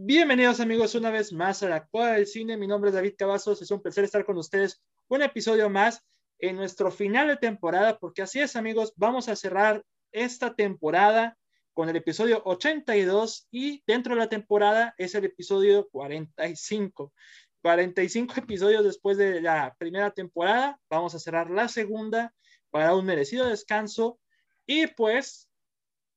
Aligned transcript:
Bienvenidos 0.00 0.60
amigos 0.60 0.94
una 0.94 1.10
vez 1.10 1.32
más 1.32 1.64
a 1.64 1.68
la 1.68 1.84
Cueva 1.84 2.12
del 2.12 2.28
Cine. 2.28 2.56
Mi 2.56 2.68
nombre 2.68 2.90
es 2.90 2.94
David 2.94 3.14
Cavazos. 3.18 3.60
Es 3.62 3.72
un 3.72 3.82
placer 3.82 4.04
estar 4.04 4.24
con 4.24 4.38
ustedes. 4.38 4.80
Un 5.08 5.22
episodio 5.22 5.68
más 5.70 6.06
en 6.38 6.54
nuestro 6.54 6.92
final 6.92 7.26
de 7.26 7.36
temporada, 7.36 7.98
porque 7.98 8.22
así 8.22 8.38
es 8.38 8.54
amigos, 8.54 8.92
vamos 8.94 9.28
a 9.28 9.34
cerrar 9.34 9.84
esta 10.12 10.54
temporada 10.54 11.36
con 11.74 11.88
el 11.88 11.96
episodio 11.96 12.40
82 12.44 13.48
y 13.50 13.82
dentro 13.88 14.14
de 14.14 14.20
la 14.20 14.28
temporada 14.28 14.94
es 14.98 15.16
el 15.16 15.24
episodio 15.24 15.88
45. 15.90 17.12
45 17.60 18.34
episodios 18.36 18.84
después 18.84 19.18
de 19.18 19.40
la 19.40 19.74
primera 19.80 20.12
temporada, 20.12 20.78
vamos 20.88 21.16
a 21.16 21.18
cerrar 21.18 21.50
la 21.50 21.66
segunda 21.66 22.32
para 22.70 22.94
un 22.94 23.04
merecido 23.04 23.48
descanso 23.48 24.20
y 24.64 24.86
pues, 24.86 25.48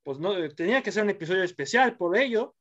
pues 0.04 0.20
no, 0.20 0.34
tenía 0.54 0.84
que 0.84 0.92
ser 0.92 1.02
un 1.02 1.10
episodio 1.10 1.42
especial 1.42 1.96
por 1.96 2.16
ello 2.16 2.54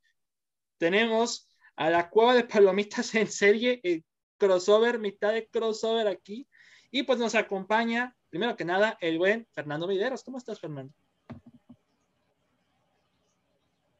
tenemos 0.81 1.47
a 1.75 1.91
la 1.91 2.09
cueva 2.09 2.33
de 2.33 2.43
palomitas 2.43 3.13
en 3.13 3.27
serie, 3.27 3.79
el 3.83 4.03
crossover, 4.37 4.97
mitad 4.97 5.31
de 5.31 5.47
crossover 5.47 6.07
aquí. 6.07 6.47
Y 6.89 7.03
pues 7.03 7.19
nos 7.19 7.35
acompaña, 7.35 8.15
primero 8.31 8.57
que 8.57 8.65
nada, 8.65 8.97
el 8.99 9.19
buen 9.19 9.47
Fernando 9.51 9.85
Videros. 9.85 10.23
¿Cómo 10.23 10.39
estás, 10.39 10.59
Fernando? 10.59 10.91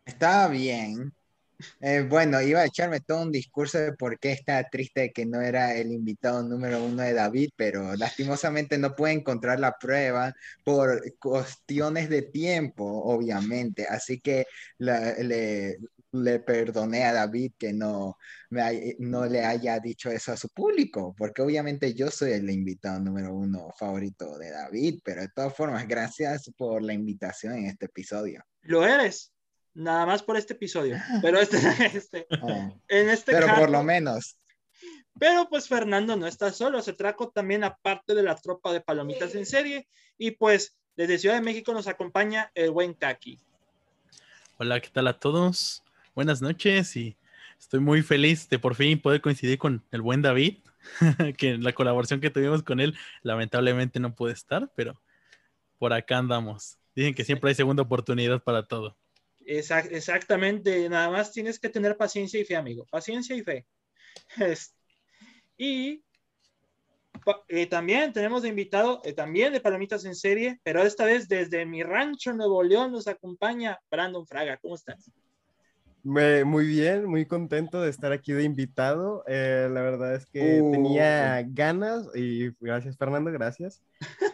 Está 0.04 0.48
bien. 0.48 1.14
Eh, 1.80 2.04
bueno, 2.10 2.42
iba 2.42 2.62
a 2.62 2.66
echarme 2.66 3.00
todo 3.00 3.22
un 3.22 3.32
discurso 3.32 3.78
de 3.78 3.94
por 3.94 4.18
qué 4.18 4.32
está 4.32 4.68
triste 4.68 5.12
que 5.12 5.28
no 5.28 5.40
era 5.40 5.76
el 5.76 5.92
invitado 5.92 6.42
número 6.42 6.84
uno 6.84 7.04
de 7.04 7.14
David, 7.14 7.50
pero 7.56 7.96
lastimosamente 7.96 8.80
no 8.80 8.96
puede 8.96 9.14
encontrar 9.14 9.60
la 9.60 9.78
prueba 9.78 10.34
por 10.64 11.00
cuestiones 11.20 12.10
de 12.10 12.24
tiempo, 12.24 12.84
obviamente. 12.84 13.86
Así 13.88 14.20
que 14.20 14.48
le, 14.80 15.78
le 16.12 16.40
perdoné 16.40 17.06
a 17.06 17.14
David 17.14 17.54
que 17.58 17.74
no, 17.74 18.18
no 19.00 19.26
le 19.26 19.46
haya 19.46 19.80
dicho 19.80 20.10
eso 20.12 20.34
a 20.34 20.38
su 20.38 20.50
público, 20.50 21.16
porque 21.18 21.42
obviamente 21.42 21.94
yo 21.94 22.12
soy 22.12 22.34
el 22.34 22.50
invitado 22.50 23.00
número 23.00 23.34
uno 23.34 23.70
favorito 23.78 24.38
de 24.38 24.52
David, 24.52 25.00
pero 25.04 25.22
de 25.22 25.30
todas 25.30 25.56
formas, 25.56 25.88
gracias 25.88 26.52
por 26.58 26.82
la 26.82 26.94
invitación 26.94 27.54
en 27.56 27.66
este 27.68 27.86
episodio. 27.86 28.44
Lo 28.62 28.86
eres, 28.86 29.34
nada 29.74 30.06
más 30.06 30.24
por 30.24 30.38
este 30.38 30.54
episodio, 30.54 30.98
pero 31.22 31.40
este, 31.40 31.58
este 31.94 32.28
oh. 32.42 32.78
en 32.88 33.10
este 33.10 33.32
Pero 33.32 33.48
por 33.56 33.70
lo 33.70 33.84
menos. 33.84 34.38
Pero 35.20 35.48
pues 35.50 35.68
Fernando 35.68 36.16
no 36.16 36.26
está 36.26 36.52
solo, 36.52 36.82
se 36.82 36.94
trajo 36.94 37.30
también 37.30 37.64
aparte 37.64 38.16
de 38.16 38.24
la 38.24 38.36
tropa 38.36 38.74
de 38.74 38.82
palomitas 38.82 39.36
en 39.36 39.46
serie 39.46 39.88
y 40.18 40.32
pues 40.32 40.78
desde 40.96 41.20
Ciudad 41.20 41.36
de 41.36 41.42
México 41.42 41.74
nos 41.74 41.88
acompaña 41.88 42.52
el 42.56 42.72
buen 42.72 42.94
Kaki. 42.94 43.40
Hola, 44.58 44.80
¿qué 44.80 44.90
tal 44.90 45.08
a 45.08 45.20
todos? 45.20 45.84
Buenas 46.16 46.42
noches 46.42 46.96
y 46.96 47.18
estoy 47.60 47.80
muy 47.80 48.02
feliz 48.02 48.50
de 48.50 48.60
por 48.60 48.76
fin 48.76 49.02
poder 49.02 49.22
coincidir 49.22 49.58
con 49.58 49.84
el 49.92 50.02
buen 50.02 50.22
David, 50.22 50.58
que 51.38 51.58
la 51.58 51.74
colaboración 51.74 52.20
que 52.20 52.30
tuvimos 52.30 52.64
con 52.64 52.80
él 52.80 52.96
lamentablemente 53.22 54.00
no 54.00 54.16
puede 54.16 54.34
estar, 54.34 54.72
pero 54.76 55.02
por 55.78 55.94
acá 55.94 56.18
andamos. 56.18 56.78
Dicen 56.96 57.14
que 57.14 57.24
siempre 57.24 57.50
hay 57.50 57.56
segunda 57.56 57.84
oportunidad 57.84 58.44
para 58.44 58.68
todo. 58.68 58.98
exactamente, 59.46 60.90
nada 60.90 61.10
más 61.10 61.32
tienes 61.32 61.60
que 61.60 61.70
tener 61.70 61.98
paciencia 61.98 62.40
y 62.40 62.46
fe, 62.46 62.56
amigo. 62.56 62.86
Paciencia 62.90 63.36
y 63.36 63.44
fe. 63.44 63.66
y 65.58 66.04
eh, 67.48 67.68
también 67.68 68.12
tenemos 68.14 68.44
invitado, 68.46 69.02
eh, 69.04 69.14
también 69.14 69.54
de 69.54 69.62
Palomitas 69.62 70.06
en 70.06 70.16
Serie, 70.16 70.60
pero 70.64 70.82
esta 70.82 71.06
vez 71.06 71.28
desde 71.28 71.66
mi 71.66 71.84
rancho 71.84 72.34
Nuevo 72.34 72.64
León 72.64 72.92
nos 72.92 73.08
acompaña 73.08 73.80
Brandon 73.90 74.26
Fraga. 74.26 74.58
¿Cómo 74.58 74.76
estás? 74.76 75.12
Muy 76.04 76.66
bien, 76.66 77.06
muy 77.06 77.26
contento 77.26 77.82
de 77.82 77.90
estar 77.90 78.12
aquí 78.12 78.34
de 78.34 78.44
invitado. 78.44 79.24
Eh, 79.28 79.70
la 79.72 79.82
verdad 79.82 80.16
es 80.16 80.26
que 80.26 80.62
uh. 80.62 80.72
tenía 80.72 81.44
ganas, 81.44 82.08
y 82.16 82.52
gracias 82.60 82.98
Fernando, 82.98 83.32
gracias. 83.32 83.82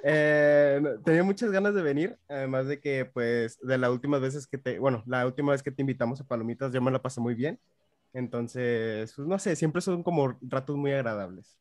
Eh, 0.03 0.81
tenía 1.03 1.23
muchas 1.23 1.51
ganas 1.51 1.75
de 1.75 1.81
venir, 1.81 2.17
además 2.29 2.67
de 2.67 2.79
que 2.79 3.05
pues 3.05 3.59
de 3.61 3.77
las 3.77 3.89
últimas 3.89 4.21
veces 4.21 4.47
que 4.47 4.57
te, 4.57 4.79
bueno, 4.79 5.03
la 5.05 5.25
última 5.25 5.51
vez 5.51 5.63
que 5.63 5.71
te 5.71 5.81
invitamos 5.81 6.21
a 6.21 6.23
Palomitas 6.23 6.71
yo 6.71 6.81
me 6.81 6.91
la 6.91 7.01
pasé 7.01 7.19
muy 7.19 7.35
bien. 7.35 7.59
Entonces, 8.13 9.13
pues 9.15 9.27
no 9.27 9.37
sé, 9.37 9.55
siempre 9.55 9.81
son 9.81 10.03
como 10.03 10.37
ratos 10.41 10.75
muy 10.77 10.91
agradables. 10.91 11.57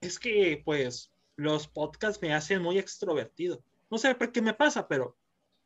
Es 0.00 0.18
que 0.18 0.60
pues 0.64 1.10
los 1.36 1.66
podcasts 1.66 2.20
me 2.22 2.34
hacen 2.34 2.62
muy 2.62 2.78
extrovertido. 2.78 3.62
No 3.90 3.98
sé 3.98 4.14
por 4.14 4.32
qué 4.32 4.42
me 4.42 4.54
pasa, 4.54 4.86
pero 4.86 5.16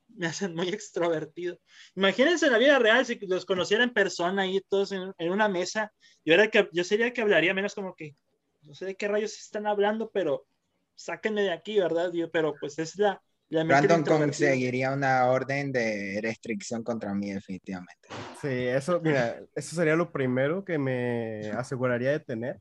me 0.08 0.26
hacen 0.26 0.54
muy 0.54 0.68
extrovertido. 0.74 1.58
Imagínense 1.94 2.46
en 2.46 2.52
la 2.52 2.58
vida 2.58 2.78
real 2.78 3.04
si 3.06 3.18
los 3.26 3.44
conociera 3.44 3.84
en 3.84 3.92
persona 3.92 4.42
ahí 4.42 4.60
todos 4.68 4.92
en, 4.92 5.12
una 5.30 5.48
mesa. 5.48 5.92
Yo, 6.24 6.34
era 6.34 6.48
que, 6.48 6.68
yo 6.72 6.84
sería 6.84 7.12
que 7.12 7.20
hablaría 7.20 7.54
menos 7.54 7.74
como 7.74 7.94
que, 7.94 8.14
no 8.62 8.74
sé 8.74 8.86
de 8.86 8.96
qué 8.96 9.08
rayos 9.08 9.38
están 9.38 9.66
hablando, 9.66 10.10
pero 10.10 10.46
sáquenme 10.94 11.42
de 11.42 11.52
aquí, 11.52 11.78
¿verdad? 11.78 12.10
pero 12.32 12.54
pues 12.58 12.78
es 12.78 12.96
la... 12.96 13.20
la 13.48 13.64
Brandon 13.64 14.02
conseguiría 14.02 14.92
una 14.92 15.26
orden 15.26 15.70
de 15.70 16.20
restricción 16.22 16.82
contra 16.82 17.14
mí 17.14 17.32
definitivamente. 17.32 18.08
Sí, 18.40 18.48
eso, 18.48 19.00
mira, 19.00 19.40
eso 19.54 19.76
sería 19.76 19.94
lo 19.94 20.10
primero 20.10 20.64
que 20.64 20.78
me 20.78 21.50
aseguraría 21.52 22.10
de 22.10 22.20
tener. 22.20 22.60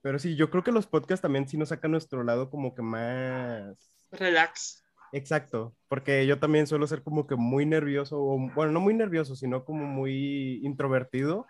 Pero 0.00 0.18
sí, 0.18 0.36
yo 0.36 0.50
creo 0.50 0.62
que 0.62 0.70
los 0.70 0.86
podcasts 0.86 1.22
también 1.22 1.48
sí 1.48 1.56
nos 1.56 1.70
sacan 1.70 1.90
nuestro 1.90 2.22
lado 2.24 2.50
como 2.50 2.74
que 2.74 2.82
más... 2.82 3.74
Relax. 4.12 4.83
Exacto, 5.14 5.76
porque 5.86 6.26
yo 6.26 6.40
también 6.40 6.66
suelo 6.66 6.88
ser 6.88 7.04
como 7.04 7.28
que 7.28 7.36
muy 7.36 7.64
nervioso, 7.64 8.18
bueno, 8.20 8.72
no 8.72 8.80
muy 8.80 8.94
nervioso, 8.94 9.36
sino 9.36 9.64
como 9.64 9.86
muy 9.86 10.58
introvertido, 10.64 11.46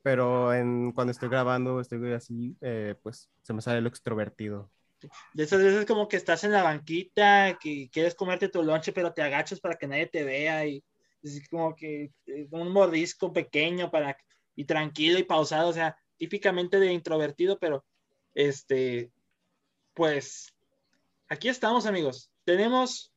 pero 0.00 0.54
en, 0.54 0.92
cuando 0.92 1.10
estoy 1.10 1.28
grabando, 1.28 1.78
estoy 1.78 2.10
así, 2.14 2.56
eh, 2.62 2.94
pues 3.02 3.28
se 3.42 3.52
me 3.52 3.60
sale 3.60 3.82
lo 3.82 3.88
extrovertido. 3.90 4.70
De 5.34 5.42
esas 5.42 5.62
veces 5.62 5.84
como 5.84 6.08
que 6.08 6.16
estás 6.16 6.42
en 6.44 6.52
la 6.52 6.62
banquita, 6.62 7.58
que 7.60 7.90
quieres 7.92 8.14
comerte 8.14 8.48
tu 8.48 8.62
lonche, 8.62 8.94
pero 8.94 9.12
te 9.12 9.20
agachas 9.20 9.60
para 9.60 9.74
que 9.76 9.86
nadie 9.86 10.06
te 10.06 10.24
vea 10.24 10.66
y 10.66 10.82
es 11.22 11.46
como 11.50 11.76
que 11.76 12.12
eh, 12.24 12.48
un 12.50 12.72
mordisco 12.72 13.30
pequeño 13.30 13.90
para 13.90 14.16
y 14.56 14.64
tranquilo 14.64 15.18
y 15.18 15.24
pausado, 15.24 15.68
o 15.68 15.74
sea, 15.74 15.98
típicamente 16.16 16.80
de 16.80 16.90
introvertido, 16.90 17.58
pero 17.58 17.84
este, 18.32 19.12
pues 19.92 20.54
aquí 21.28 21.50
estamos 21.50 21.84
amigos 21.84 22.31
tenemos 22.44 23.12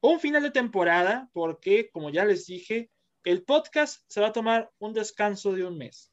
un 0.00 0.20
final 0.20 0.42
de 0.42 0.50
temporada 0.50 1.28
porque, 1.32 1.90
como 1.90 2.10
ya 2.10 2.24
les 2.24 2.46
dije, 2.46 2.90
el 3.24 3.44
podcast 3.44 4.02
se 4.08 4.20
va 4.20 4.28
a 4.28 4.32
tomar 4.32 4.70
un 4.78 4.92
descanso 4.92 5.52
de 5.52 5.64
un 5.64 5.76
mes. 5.76 6.12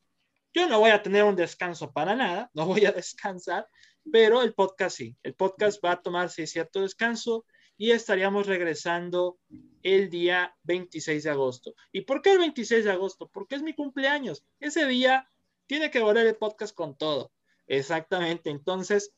Yo 0.53 0.67
no 0.67 0.79
voy 0.79 0.91
a 0.91 1.01
tener 1.01 1.23
un 1.23 1.35
descanso 1.35 1.91
para 1.91 2.15
nada, 2.15 2.49
no 2.53 2.65
voy 2.65 2.85
a 2.85 2.91
descansar, 2.91 3.67
pero 4.11 4.41
el 4.41 4.53
podcast 4.53 4.97
sí. 4.97 5.15
El 5.23 5.35
podcast 5.35 5.83
va 5.83 5.91
a 5.91 6.01
tomarse 6.01 6.47
cierto 6.47 6.81
descanso 6.81 7.45
y 7.77 7.91
estaríamos 7.91 8.47
regresando 8.47 9.37
el 9.83 10.09
día 10.09 10.55
26 10.63 11.23
de 11.23 11.29
agosto. 11.29 11.75
¿Y 11.91 12.01
por 12.01 12.21
qué 12.21 12.33
el 12.33 12.39
26 12.39 12.85
de 12.85 12.91
agosto? 12.91 13.29
Porque 13.31 13.55
es 13.55 13.61
mi 13.61 13.73
cumpleaños. 13.73 14.43
Ese 14.59 14.87
día 14.87 15.29
tiene 15.67 15.91
que 15.91 15.99
volver 15.99 16.25
el 16.25 16.35
podcast 16.35 16.73
con 16.73 16.97
todo. 16.97 17.31
Exactamente. 17.67 18.49
Entonces, 18.49 19.11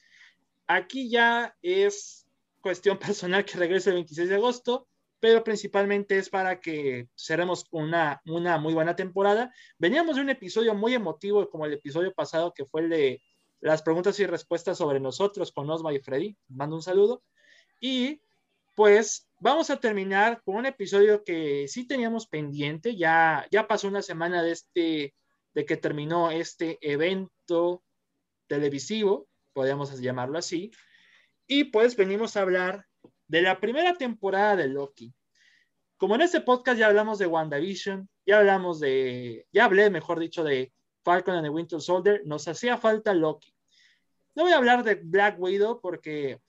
aquí 0.67 1.09
ya 1.09 1.55
es 1.61 2.27
cuestión 2.61 2.97
personal 2.99 3.45
que 3.45 3.57
regrese 3.57 3.89
el 3.89 3.95
26 3.95 4.29
de 4.29 4.35
agosto, 4.35 4.87
pero 5.19 5.43
principalmente 5.43 6.17
es 6.17 6.29
para 6.29 6.59
que 6.59 7.07
cerremos 7.15 7.65
una, 7.71 8.21
una 8.25 8.57
muy 8.57 8.73
buena 8.73 8.95
temporada. 8.95 9.53
Veníamos 9.77 10.15
de 10.15 10.21
un 10.21 10.29
episodio 10.29 10.73
muy 10.75 10.93
emotivo 10.93 11.49
como 11.49 11.65
el 11.65 11.73
episodio 11.73 12.13
pasado 12.13 12.53
que 12.53 12.65
fue 12.65 12.81
el 12.81 12.89
de 12.89 13.21
las 13.59 13.81
preguntas 13.81 14.19
y 14.19 14.25
respuestas 14.25 14.77
sobre 14.77 14.99
nosotros 14.99 15.51
con 15.51 15.69
Osma 15.69 15.93
y 15.93 15.99
Freddy. 15.99 16.37
Mando 16.47 16.77
un 16.77 16.81
saludo. 16.81 17.21
Y 17.81 18.21
pues 18.75 19.27
vamos 19.39 19.69
a 19.69 19.77
terminar 19.77 20.41
con 20.43 20.55
un 20.55 20.65
episodio 20.65 21.23
que 21.25 21.67
sí 21.67 21.85
teníamos 21.85 22.27
pendiente. 22.27 22.95
Ya, 22.95 23.45
ya 23.51 23.67
pasó 23.67 23.89
una 23.89 24.01
semana 24.01 24.41
de, 24.41 24.51
este, 24.51 25.13
de 25.53 25.65
que 25.65 25.75
terminó 25.75 26.31
este 26.31 26.77
evento 26.81 27.83
televisivo, 28.47 29.27
podríamos 29.53 29.99
llamarlo 29.99 30.37
así. 30.37 30.71
Y 31.51 31.63
pues 31.65 31.95
venimos 31.95 32.37
a 32.37 32.43
hablar 32.43 32.85
de 33.27 33.41
la 33.41 33.59
primera 33.59 33.95
temporada 33.95 34.55
de 34.55 34.67
Loki. 34.67 35.11
Como 35.97 36.13
en 36.13 36.21
este 36.21 36.41
podcast 36.41 36.77
ya 36.77 36.85
hablamos 36.85 37.17
de 37.17 37.25
WandaVision, 37.25 38.07
ya 38.23 38.37
hablamos 38.37 38.79
de, 38.79 39.47
ya 39.51 39.65
hablé, 39.65 39.89
mejor 39.89 40.19
dicho, 40.19 40.43
de 40.43 40.71
Falcon 41.03 41.33
and 41.33 41.45
the 41.45 41.49
Winter 41.49 41.81
Soldier, 41.81 42.21
nos 42.23 42.47
hacía 42.47 42.77
falta 42.77 43.15
Loki. 43.15 43.51
No 44.35 44.43
voy 44.43 44.51
a 44.51 44.57
hablar 44.57 44.83
de 44.83 44.93
Black 44.93 45.39
Widow 45.39 45.81
porque 45.81 46.39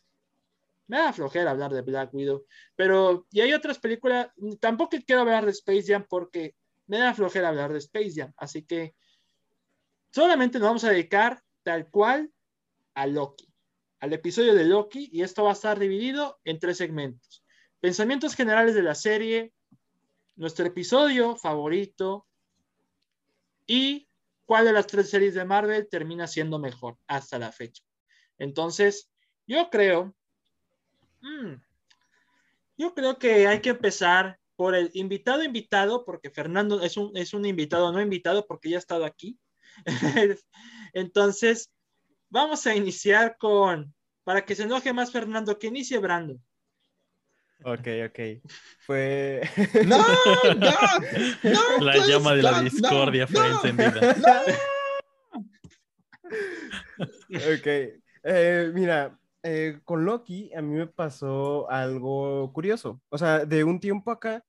me 0.86 0.98
da 0.98 1.14
flojera 1.14 1.52
hablar 1.52 1.72
de 1.72 1.80
Black 1.80 2.12
Widow, 2.12 2.44
pero 2.76 3.26
y 3.30 3.40
hay 3.40 3.54
otras 3.54 3.78
películas, 3.78 4.28
tampoco 4.60 4.98
quiero 5.06 5.22
hablar 5.22 5.46
de 5.46 5.52
Space 5.52 5.84
Jam 5.86 6.04
porque 6.06 6.56
me 6.88 6.98
da 6.98 7.14
flojera 7.14 7.48
hablar 7.48 7.72
de 7.72 7.78
Space 7.78 8.12
Jam, 8.16 8.34
así 8.36 8.64
que 8.64 8.94
solamente 10.10 10.58
nos 10.58 10.68
vamos 10.68 10.84
a 10.84 10.90
dedicar 10.90 11.42
tal 11.62 11.88
cual 11.88 12.30
a 12.92 13.06
Loki, 13.06 13.49
al 14.00 14.12
episodio 14.12 14.54
de 14.54 14.64
Loki, 14.64 15.08
y 15.12 15.22
esto 15.22 15.44
va 15.44 15.50
a 15.50 15.54
estar 15.54 15.78
dividido 15.78 16.40
en 16.44 16.58
tres 16.58 16.78
segmentos. 16.78 17.44
Pensamientos 17.80 18.34
generales 18.34 18.74
de 18.74 18.82
la 18.82 18.94
serie, 18.94 19.52
nuestro 20.36 20.66
episodio 20.66 21.36
favorito 21.36 22.26
y 23.66 24.08
cuál 24.46 24.64
de 24.64 24.72
las 24.72 24.86
tres 24.86 25.10
series 25.10 25.34
de 25.34 25.44
Marvel 25.44 25.88
termina 25.88 26.26
siendo 26.26 26.58
mejor 26.58 26.96
hasta 27.06 27.38
la 27.38 27.52
fecha. 27.52 27.82
Entonces, 28.38 29.10
yo 29.46 29.68
creo 29.70 30.14
Mm. 31.20 31.54
Yo 32.76 32.94
creo 32.94 33.18
que 33.18 33.46
hay 33.46 33.60
que 33.60 33.70
empezar 33.70 34.38
por 34.56 34.74
el 34.74 34.90
invitado 34.94 35.42
invitado, 35.42 36.04
porque 36.04 36.30
Fernando 36.30 36.82
es 36.82 36.96
un, 36.96 37.16
es 37.16 37.34
un 37.34 37.46
invitado 37.46 37.92
no 37.92 38.00
invitado 38.00 38.46
porque 38.46 38.70
ya 38.70 38.76
ha 38.76 38.80
estado 38.80 39.04
aquí. 39.04 39.38
Entonces, 40.92 41.70
vamos 42.30 42.66
a 42.66 42.74
iniciar 42.74 43.36
con, 43.38 43.94
para 44.24 44.44
que 44.44 44.54
se 44.54 44.62
enoje 44.62 44.92
más 44.92 45.12
Fernando, 45.12 45.58
que 45.58 45.66
inicie 45.66 45.98
Brando. 45.98 46.40
Ok, 47.64 47.86
ok. 48.06 48.18
Fue. 48.86 49.42
No, 49.86 49.98
no, 49.98 50.04
no. 51.78 51.84
La 51.84 52.06
llama 52.06 52.34
de 52.34 52.42
la 52.42 52.62
discordia 52.62 53.26
fue 53.26 53.46
encendida. 53.46 54.16
ok. 57.30 57.66
Eh, 58.22 58.70
mira, 58.74 59.18
eh, 59.42 59.80
con 59.84 60.04
Loki 60.04 60.52
a 60.54 60.62
mí 60.62 60.76
me 60.76 60.86
pasó 60.86 61.70
algo 61.70 62.52
curioso. 62.52 63.00
O 63.10 63.18
sea, 63.18 63.44
de 63.44 63.64
un 63.64 63.78
tiempo 63.80 64.10
acá 64.10 64.44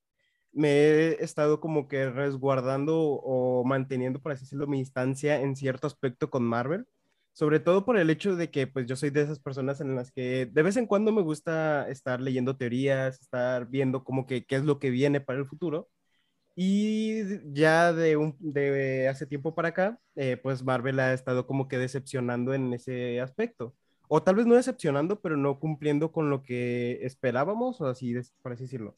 me 0.53 0.69
he 0.69 1.23
estado 1.23 1.59
como 1.59 1.87
que 1.87 2.09
resguardando 2.09 2.97
o 2.97 3.63
manteniendo, 3.63 4.21
por 4.21 4.33
así 4.33 4.43
decirlo, 4.43 4.67
mi 4.67 4.79
instancia 4.79 5.39
en 5.39 5.55
cierto 5.55 5.87
aspecto 5.87 6.29
con 6.29 6.43
Marvel. 6.43 6.87
Sobre 7.33 7.59
todo 7.59 7.85
por 7.85 7.97
el 7.97 8.09
hecho 8.09 8.35
de 8.35 8.51
que 8.51 8.67
pues 8.67 8.85
yo 8.87 8.95
soy 8.95 9.09
de 9.09 9.21
esas 9.21 9.39
personas 9.39 9.81
en 9.81 9.95
las 9.95 10.11
que 10.11 10.47
de 10.51 10.63
vez 10.63 10.77
en 10.77 10.85
cuando 10.85 11.11
me 11.11 11.21
gusta 11.21 11.89
estar 11.89 12.21
leyendo 12.21 12.57
teorías, 12.57 13.21
estar 13.21 13.67
viendo 13.67 14.03
como 14.03 14.27
que 14.27 14.45
qué 14.45 14.57
es 14.57 14.65
lo 14.65 14.79
que 14.79 14.89
viene 14.89 15.21
para 15.21 15.39
el 15.39 15.45
futuro. 15.45 15.89
Y 16.55 17.23
ya 17.53 17.93
de, 17.93 18.17
un, 18.17 18.35
de 18.39 19.07
hace 19.07 19.25
tiempo 19.25 19.55
para 19.55 19.69
acá, 19.69 19.99
eh, 20.15 20.37
pues 20.37 20.63
Marvel 20.63 20.99
ha 20.99 21.13
estado 21.13 21.47
como 21.47 21.67
que 21.67 21.77
decepcionando 21.77 22.53
en 22.53 22.73
ese 22.73 23.21
aspecto 23.21 23.73
o 24.13 24.21
tal 24.21 24.35
vez 24.35 24.45
no 24.45 24.55
decepcionando, 24.55 25.21
pero 25.21 25.37
no 25.37 25.57
cumpliendo 25.57 26.11
con 26.11 26.29
lo 26.29 26.43
que 26.43 26.99
esperábamos, 27.05 27.79
o 27.79 27.85
así, 27.85 28.13
por 28.41 28.51
así 28.51 28.63
decirlo. 28.63 28.97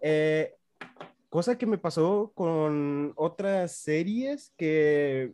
Eh, 0.00 0.56
cosa 1.28 1.56
que 1.56 1.66
me 1.66 1.78
pasó 1.78 2.32
con 2.34 3.12
otras 3.14 3.76
series 3.76 4.52
que 4.56 5.32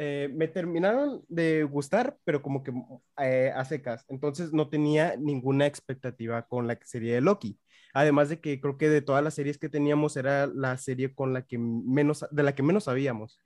eh, 0.00 0.30
me 0.32 0.48
terminaron 0.48 1.24
de 1.28 1.64
gustar, 1.64 2.16
pero 2.24 2.40
como 2.42 2.62
que 2.62 2.72
eh, 3.18 3.52
a 3.54 3.64
secas. 3.64 4.04
Entonces 4.08 4.52
no 4.52 4.68
tenía 4.70 5.16
ninguna 5.16 5.66
expectativa 5.66 6.42
con 6.46 6.68
la 6.68 6.78
serie 6.84 7.14
de 7.14 7.20
Loki. 7.20 7.58
Además 7.94 8.28
de 8.28 8.40
que 8.40 8.60
creo 8.60 8.78
que 8.78 8.88
de 8.88 9.02
todas 9.02 9.24
las 9.24 9.34
series 9.34 9.58
que 9.58 9.68
teníamos 9.68 10.16
era 10.16 10.46
la 10.46 10.78
serie 10.78 11.14
con 11.14 11.32
la 11.34 11.42
que 11.46 11.58
menos, 11.58 12.26
de 12.30 12.42
la 12.44 12.54
que 12.54 12.62
menos 12.62 12.84
sabíamos. 12.84 13.40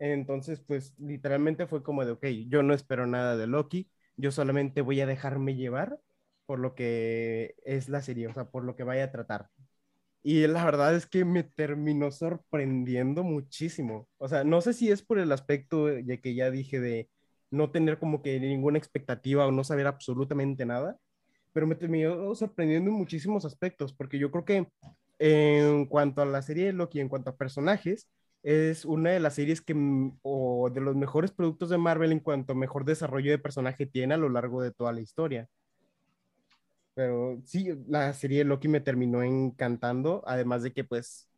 Entonces, 0.00 0.60
pues 0.60 0.94
literalmente 0.98 1.66
fue 1.66 1.82
como 1.82 2.04
de, 2.04 2.12
ok, 2.12 2.26
yo 2.48 2.62
no 2.62 2.74
espero 2.74 3.06
nada 3.06 3.36
de 3.36 3.46
Loki, 3.46 3.90
yo 4.16 4.32
solamente 4.32 4.82
voy 4.82 5.00
a 5.00 5.06
dejarme 5.06 5.54
llevar 5.56 5.98
por 6.46 6.58
lo 6.60 6.74
que 6.74 7.54
es 7.64 7.88
la 7.88 8.02
serie, 8.02 8.28
o 8.28 8.34
sea, 8.34 8.50
por 8.50 8.64
lo 8.64 8.76
que 8.76 8.84
vaya 8.84 9.04
a 9.04 9.12
tratar. 9.12 9.50
Y 10.22 10.46
la 10.46 10.64
verdad 10.64 10.94
es 10.94 11.06
que 11.06 11.24
me 11.24 11.42
terminó 11.44 12.10
sorprendiendo 12.10 13.22
muchísimo. 13.22 14.08
O 14.18 14.28
sea, 14.28 14.44
no 14.44 14.60
sé 14.60 14.72
si 14.74 14.90
es 14.90 15.02
por 15.02 15.18
el 15.18 15.32
aspecto 15.32 15.86
de 15.86 16.20
que 16.20 16.34
ya 16.34 16.50
dije 16.50 16.80
de 16.80 17.08
no 17.50 17.70
tener 17.70 17.98
como 17.98 18.22
que 18.22 18.38
ninguna 18.40 18.78
expectativa 18.78 19.46
o 19.46 19.52
no 19.52 19.64
saber 19.64 19.86
absolutamente 19.86 20.66
nada, 20.66 20.98
pero 21.52 21.66
me 21.66 21.76
terminó 21.76 22.34
sorprendiendo 22.34 22.90
en 22.90 22.96
muchísimos 22.96 23.44
aspectos, 23.44 23.92
porque 23.92 24.18
yo 24.18 24.30
creo 24.30 24.44
que 24.44 24.68
en 25.18 25.86
cuanto 25.86 26.22
a 26.22 26.26
la 26.26 26.42
serie 26.42 26.66
de 26.66 26.72
Loki, 26.72 27.00
en 27.00 27.08
cuanto 27.08 27.30
a 27.30 27.36
personajes, 27.36 28.08
es 28.42 28.84
una 28.84 29.10
de 29.10 29.20
las 29.20 29.34
series 29.34 29.60
que, 29.60 29.74
o 30.22 30.70
de 30.70 30.80
los 30.80 30.96
mejores 30.96 31.32
productos 31.32 31.70
de 31.70 31.78
Marvel 31.78 32.12
en 32.12 32.20
cuanto 32.20 32.54
mejor 32.54 32.84
desarrollo 32.84 33.30
de 33.30 33.38
personaje 33.38 33.86
tiene 33.86 34.14
a 34.14 34.18
lo 34.18 34.28
largo 34.28 34.62
de 34.62 34.70
toda 34.72 34.92
la 34.92 35.00
historia. 35.00 35.48
Pero 36.98 37.40
sí, 37.44 37.68
la 37.86 38.12
serie 38.12 38.38
de 38.38 38.44
Loki 38.44 38.66
me 38.66 38.80
terminó 38.80 39.22
encantando, 39.22 40.24
además 40.26 40.64
de 40.64 40.72
que 40.72 40.82
pues 40.82 41.30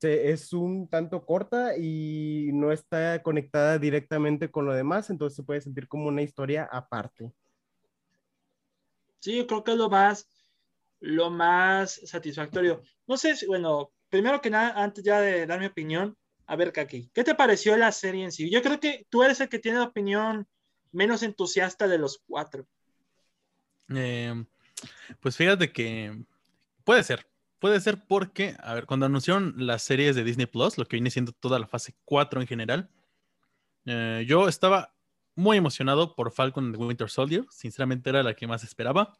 es 0.00 0.52
un 0.52 0.88
tanto 0.88 1.24
corta 1.24 1.78
y 1.78 2.50
no 2.54 2.72
está 2.72 3.22
conectada 3.22 3.78
directamente 3.78 4.50
con 4.50 4.66
lo 4.66 4.74
demás, 4.74 5.08
entonces 5.08 5.36
se 5.36 5.44
puede 5.44 5.60
sentir 5.60 5.86
como 5.86 6.08
una 6.08 6.22
historia 6.22 6.68
aparte. 6.72 7.32
Sí, 9.20 9.36
yo 9.36 9.46
creo 9.46 9.62
que 9.62 9.70
es 9.70 9.78
lo 9.78 9.88
más, 9.88 10.26
lo 10.98 11.30
más 11.30 12.00
satisfactorio. 12.04 12.82
No 13.06 13.16
sé 13.16 13.36
si, 13.36 13.46
bueno, 13.46 13.92
primero 14.08 14.40
que 14.40 14.50
nada, 14.50 14.72
antes 14.82 15.04
ya 15.04 15.20
de 15.20 15.46
dar 15.46 15.60
mi 15.60 15.66
opinión, 15.66 16.16
a 16.46 16.56
ver, 16.56 16.72
Kaki, 16.72 17.12
¿qué 17.14 17.22
te 17.22 17.36
pareció 17.36 17.76
la 17.76 17.92
serie 17.92 18.24
en 18.24 18.32
sí? 18.32 18.50
Yo 18.50 18.60
creo 18.60 18.80
que 18.80 19.06
tú 19.08 19.22
eres 19.22 19.40
el 19.40 19.48
que 19.48 19.60
tiene 19.60 19.78
la 19.78 19.84
opinión 19.84 20.48
menos 20.90 21.22
entusiasta 21.22 21.86
de 21.86 21.98
los 21.98 22.24
cuatro. 22.26 22.66
Em, 23.88 24.44
pues 25.20 25.36
fíjate 25.36 25.72
que 25.72 26.24
puede 26.84 27.02
ser, 27.02 27.26
puede 27.58 27.80
ser 27.80 28.04
porque, 28.06 28.56
a 28.62 28.74
ver, 28.74 28.86
cuando 28.86 29.06
anunciaron 29.06 29.54
las 29.56 29.82
series 29.82 30.16
de 30.16 30.24
Disney 30.24 30.46
Plus, 30.46 30.78
lo 30.78 30.86
que 30.86 30.96
viene 30.96 31.10
siendo 31.10 31.32
toda 31.32 31.58
la 31.58 31.66
fase 31.66 31.94
4 32.04 32.40
en 32.40 32.46
general, 32.46 32.90
eh, 33.86 34.24
yo 34.26 34.48
estaba 34.48 34.94
muy 35.34 35.56
emocionado 35.56 36.14
por 36.14 36.32
Falcon 36.32 36.66
and 36.66 36.76
Winter 36.76 37.08
Soldier, 37.08 37.44
sinceramente 37.50 38.10
era 38.10 38.22
la 38.22 38.34
que 38.34 38.46
más 38.46 38.62
esperaba, 38.64 39.18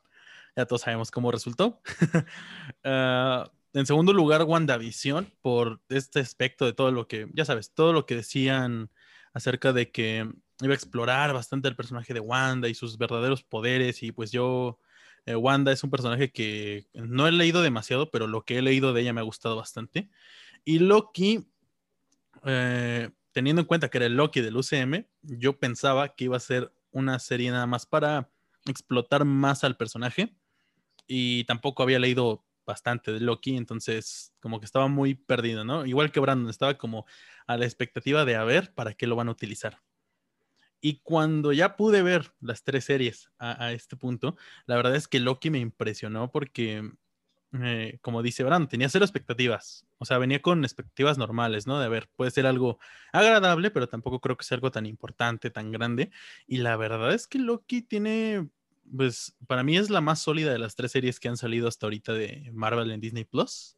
ya 0.57 0.67
todos 0.67 0.83
sabemos 0.83 1.11
cómo 1.11 1.31
resultó. 1.31 1.81
uh, 2.85 3.49
en 3.73 3.87
segundo 3.87 4.13
lugar, 4.13 4.43
WandaVision, 4.43 5.33
por 5.43 5.81
este 5.89 6.21
aspecto 6.21 6.65
de 6.65 6.73
todo 6.73 6.91
lo 6.91 7.07
que, 7.07 7.29
ya 7.33 7.45
sabes, 7.45 7.73
todo 7.73 7.93
lo 7.93 8.07
que 8.07 8.17
decían 8.17 8.91
acerca 9.33 9.73
de 9.73 9.91
que 9.91 10.29
iba 10.61 10.73
a 10.73 10.77
explorar 10.77 11.33
bastante 11.33 11.69
el 11.69 11.77
personaje 11.77 12.13
de 12.13 12.21
Wanda 12.21 12.69
y 12.69 12.75
sus 12.75 12.99
verdaderos 12.99 13.43
poderes. 13.43 14.03
Y 14.03 14.13
pues 14.13 14.31
yo, 14.33 14.79
eh, 15.27 15.37
Wanda 15.37 15.73
es 15.73 15.85
un 15.85 15.91
personaje 15.91 16.31
que 16.33 16.87
no 16.95 17.27
he 17.27 17.33
leído 17.33 17.63
demasiado, 17.63 18.11
pero 18.11 18.27
lo 18.27 18.45
que 18.45 18.59
he 18.59 18.63
leído 18.63 18.93
de 18.93 19.03
ella 19.03 19.13
me 19.13 19.21
ha 19.21 19.25
gustado 19.25 19.57
bastante. 19.57 20.09
Y 20.65 20.79
Loki, 20.79 21.49
eh, 22.45 23.11
teniendo 23.33 23.61
en 23.63 23.67
cuenta 23.67 23.89
que 23.89 23.99
era 23.99 24.07
el 24.07 24.17
Loki 24.17 24.41
del 24.41 24.57
UCM, 24.57 25.07
yo 25.23 25.59
pensaba 25.59 26.15
que 26.15 26.25
iba 26.25 26.37
a 26.37 26.41
ser 26.41 26.73
una 26.91 27.19
serie 27.19 27.51
nada 27.51 27.67
más 27.67 27.87
para 27.87 28.31
explotar 28.67 29.25
más 29.25 29.65
al 29.65 29.77
personaje. 29.77 30.35
Y 31.07 31.45
tampoco 31.45 31.83
había 31.83 31.99
leído 31.99 32.45
bastante 32.67 33.13
de 33.13 33.21
Loki, 33.21 33.57
entonces 33.57 34.33
como 34.41 34.61
que 34.61 34.67
estaba 34.67 34.87
muy 34.87 35.15
perdido, 35.15 35.65
¿no? 35.65 35.85
Igual 35.87 36.13
que 36.13 36.21
Brandon, 36.21 36.49
estaba 36.49 36.79
como 36.79 37.05
a 37.47 37.57
la 37.57 37.65
expectativa 37.65 38.25
de 38.25 38.37
a 38.37 38.45
ver 38.45 38.73
para 38.75 38.95
qué 38.95 39.07
lo 39.07 39.17
van 39.17 39.29
a 39.29 39.33
utilizar. 39.33 39.81
Y 40.81 41.01
cuando 41.03 41.53
ya 41.53 41.77
pude 41.77 42.03
ver 42.03 42.33
las 42.41 42.65
tres 42.65 42.85
series 42.85 43.31
a, 43.39 43.73
este 43.73 43.97
punto, 43.97 44.37
la 44.67 44.77
verdad 44.77 44.97
es 44.97 45.09
que 45.09 45.21
Loki 45.21 45.51
me 45.51 45.59
impresionó 45.59 46.31
porque, 46.31 46.91
eh, 47.63 47.99
como 48.01 48.23
dice 48.23 48.45
Brandon, 48.45 48.69
tenía 48.69 48.89
cero 48.89 49.05
expectativas. 49.05 49.87
O 49.99 50.05
sea, 50.05 50.19
venía 50.19 50.41
con 50.41 50.65
expectativas 50.65 51.19
normales, 51.19 51.67
¿no? 51.67 51.79
De 51.81 51.89
ver, 51.89 52.09
puede 52.17 52.31
ser 52.31 52.47
algo 52.47 52.79
agradable, 53.13 53.71
pero 53.71 53.89
tampoco 53.89 54.21
creo 54.21 54.37
que 54.37 54.45
sea 54.45 54.57
algo 54.57 54.71
tan 54.71 54.87
importante, 54.87 55.51
tan 55.51 55.71
grande. 55.71 56.11
Y 56.47 56.59
la 56.59 56.77
verdad 56.77 57.13
es 57.13 57.27
que 57.27 57.39
Loki 57.39 57.83
tiene 57.83 58.49
pues 58.97 59.37
para 59.47 59.63
mí 59.63 59.77
es 59.77 59.91
la 59.91 60.01
más 60.01 60.21
sólida 60.21 60.53
de 60.53 60.59
las 60.59 60.75
tres 60.77 60.93
series 60.93 61.21
que 61.21 61.29
han 61.29 61.37
salido 61.37 61.69
hasta 61.69 61.87
ahorita 61.87 62.13
de 62.13 62.51
Marvel 62.53 62.91
en 62.91 63.01
Disney 63.01 63.25
Plus. 63.25 63.77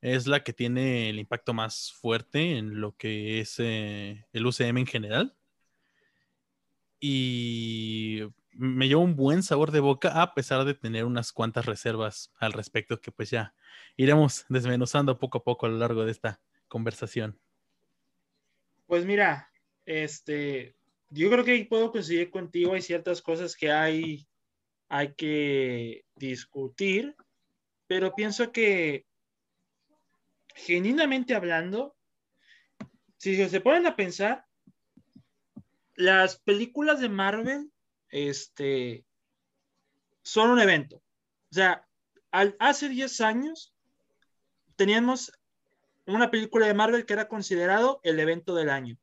Es 0.00 0.26
la 0.26 0.44
que 0.44 0.52
tiene 0.52 1.10
el 1.10 1.18
impacto 1.18 1.54
más 1.54 1.92
fuerte 1.92 2.58
en 2.58 2.80
lo 2.80 2.96
que 2.96 3.40
es 3.40 3.56
eh, 3.58 4.26
el 4.32 4.46
UCM 4.46 4.78
en 4.78 4.86
general. 4.86 5.36
Y 7.00 8.22
me 8.52 8.88
llevó 8.88 9.02
un 9.02 9.16
buen 9.16 9.42
sabor 9.42 9.70
de 9.70 9.80
boca 9.80 10.22
a 10.22 10.34
pesar 10.34 10.64
de 10.64 10.74
tener 10.74 11.04
unas 11.04 11.32
cuantas 11.32 11.66
reservas 11.66 12.32
al 12.38 12.52
respecto 12.52 13.00
que 13.00 13.12
pues 13.12 13.30
ya 13.30 13.54
iremos 13.96 14.46
desmenuzando 14.48 15.18
poco 15.18 15.38
a 15.38 15.44
poco 15.44 15.66
a 15.66 15.68
lo 15.68 15.78
largo 15.78 16.04
de 16.04 16.12
esta 16.12 16.40
conversación. 16.68 17.38
Pues 18.86 19.04
mira, 19.04 19.50
este, 19.84 20.76
yo 21.10 21.30
creo 21.30 21.44
que 21.44 21.66
puedo 21.68 21.90
coincidir 21.92 22.30
contigo. 22.30 22.74
Hay 22.74 22.82
ciertas 22.82 23.20
cosas 23.20 23.56
que 23.56 23.70
hay 23.70 24.26
hay 24.88 25.14
que 25.14 26.04
discutir, 26.14 27.16
pero 27.86 28.14
pienso 28.14 28.52
que 28.52 29.06
genuinamente 30.54 31.34
hablando, 31.34 31.96
si 33.16 33.48
se 33.48 33.60
ponen 33.60 33.86
a 33.86 33.96
pensar, 33.96 34.45
las 35.96 36.38
películas 36.40 37.00
de 37.00 37.08
Marvel, 37.08 37.72
este, 38.10 39.04
son 40.22 40.50
un 40.50 40.60
evento. 40.60 40.96
O 40.96 41.54
sea, 41.54 41.86
hace 42.58 42.88
10 42.88 43.20
años 43.22 43.74
teníamos 44.76 45.32
una 46.06 46.30
película 46.30 46.66
de 46.66 46.74
Marvel 46.74 47.06
que 47.06 47.14
era 47.14 47.28
considerado 47.28 48.00
el 48.02 48.20
evento 48.20 48.54
del 48.54 48.70
año. 48.70 48.96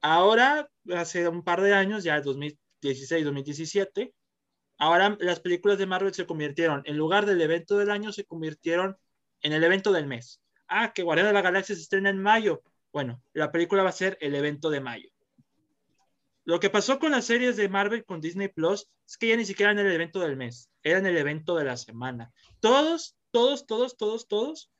Ahora, 0.00 0.68
hace 0.94 1.28
un 1.28 1.44
par 1.44 1.62
de 1.62 1.72
años, 1.72 2.02
ya 2.02 2.20
2016, 2.20 3.24
2017, 3.24 4.12
ahora 4.78 5.16
las 5.20 5.38
películas 5.38 5.78
de 5.78 5.86
Marvel 5.86 6.12
se 6.12 6.26
convirtieron, 6.26 6.82
en 6.84 6.96
lugar 6.96 7.24
del 7.24 7.40
evento 7.40 7.78
del 7.78 7.90
año, 7.90 8.12
se 8.12 8.24
convirtieron 8.24 8.96
en 9.40 9.52
el 9.52 9.62
evento 9.62 9.92
del 9.92 10.06
mes. 10.08 10.42
Ah, 10.66 10.92
que 10.92 11.04
Guardián 11.04 11.28
de 11.28 11.32
la 11.32 11.42
Galaxia 11.42 11.76
se 11.76 11.82
estrena 11.82 12.10
en 12.10 12.20
mayo. 12.20 12.62
Bueno, 12.92 13.22
la 13.32 13.52
película 13.52 13.84
va 13.84 13.90
a 13.90 13.92
ser 13.92 14.18
el 14.20 14.34
evento 14.34 14.70
de 14.70 14.80
mayo. 14.80 15.11
Lo 16.44 16.58
que 16.58 16.70
pasó 16.70 16.98
con 16.98 17.12
las 17.12 17.26
series 17.26 17.56
de 17.56 17.68
Marvel 17.68 18.04
con 18.04 18.20
Disney 18.20 18.48
Plus 18.48 18.88
es 19.06 19.16
que 19.16 19.28
ya 19.28 19.36
ni 19.36 19.44
siquiera 19.44 19.72
eran 19.72 19.86
el 19.86 19.92
evento 19.92 20.20
del 20.20 20.36
mes, 20.36 20.70
eran 20.82 21.06
el 21.06 21.16
evento 21.16 21.56
de 21.56 21.64
la 21.64 21.76
semana. 21.76 22.32
Todos, 22.60 23.16
todos, 23.30 23.66
todos, 23.66 23.96
todos, 23.96 24.26
todos 24.26 24.72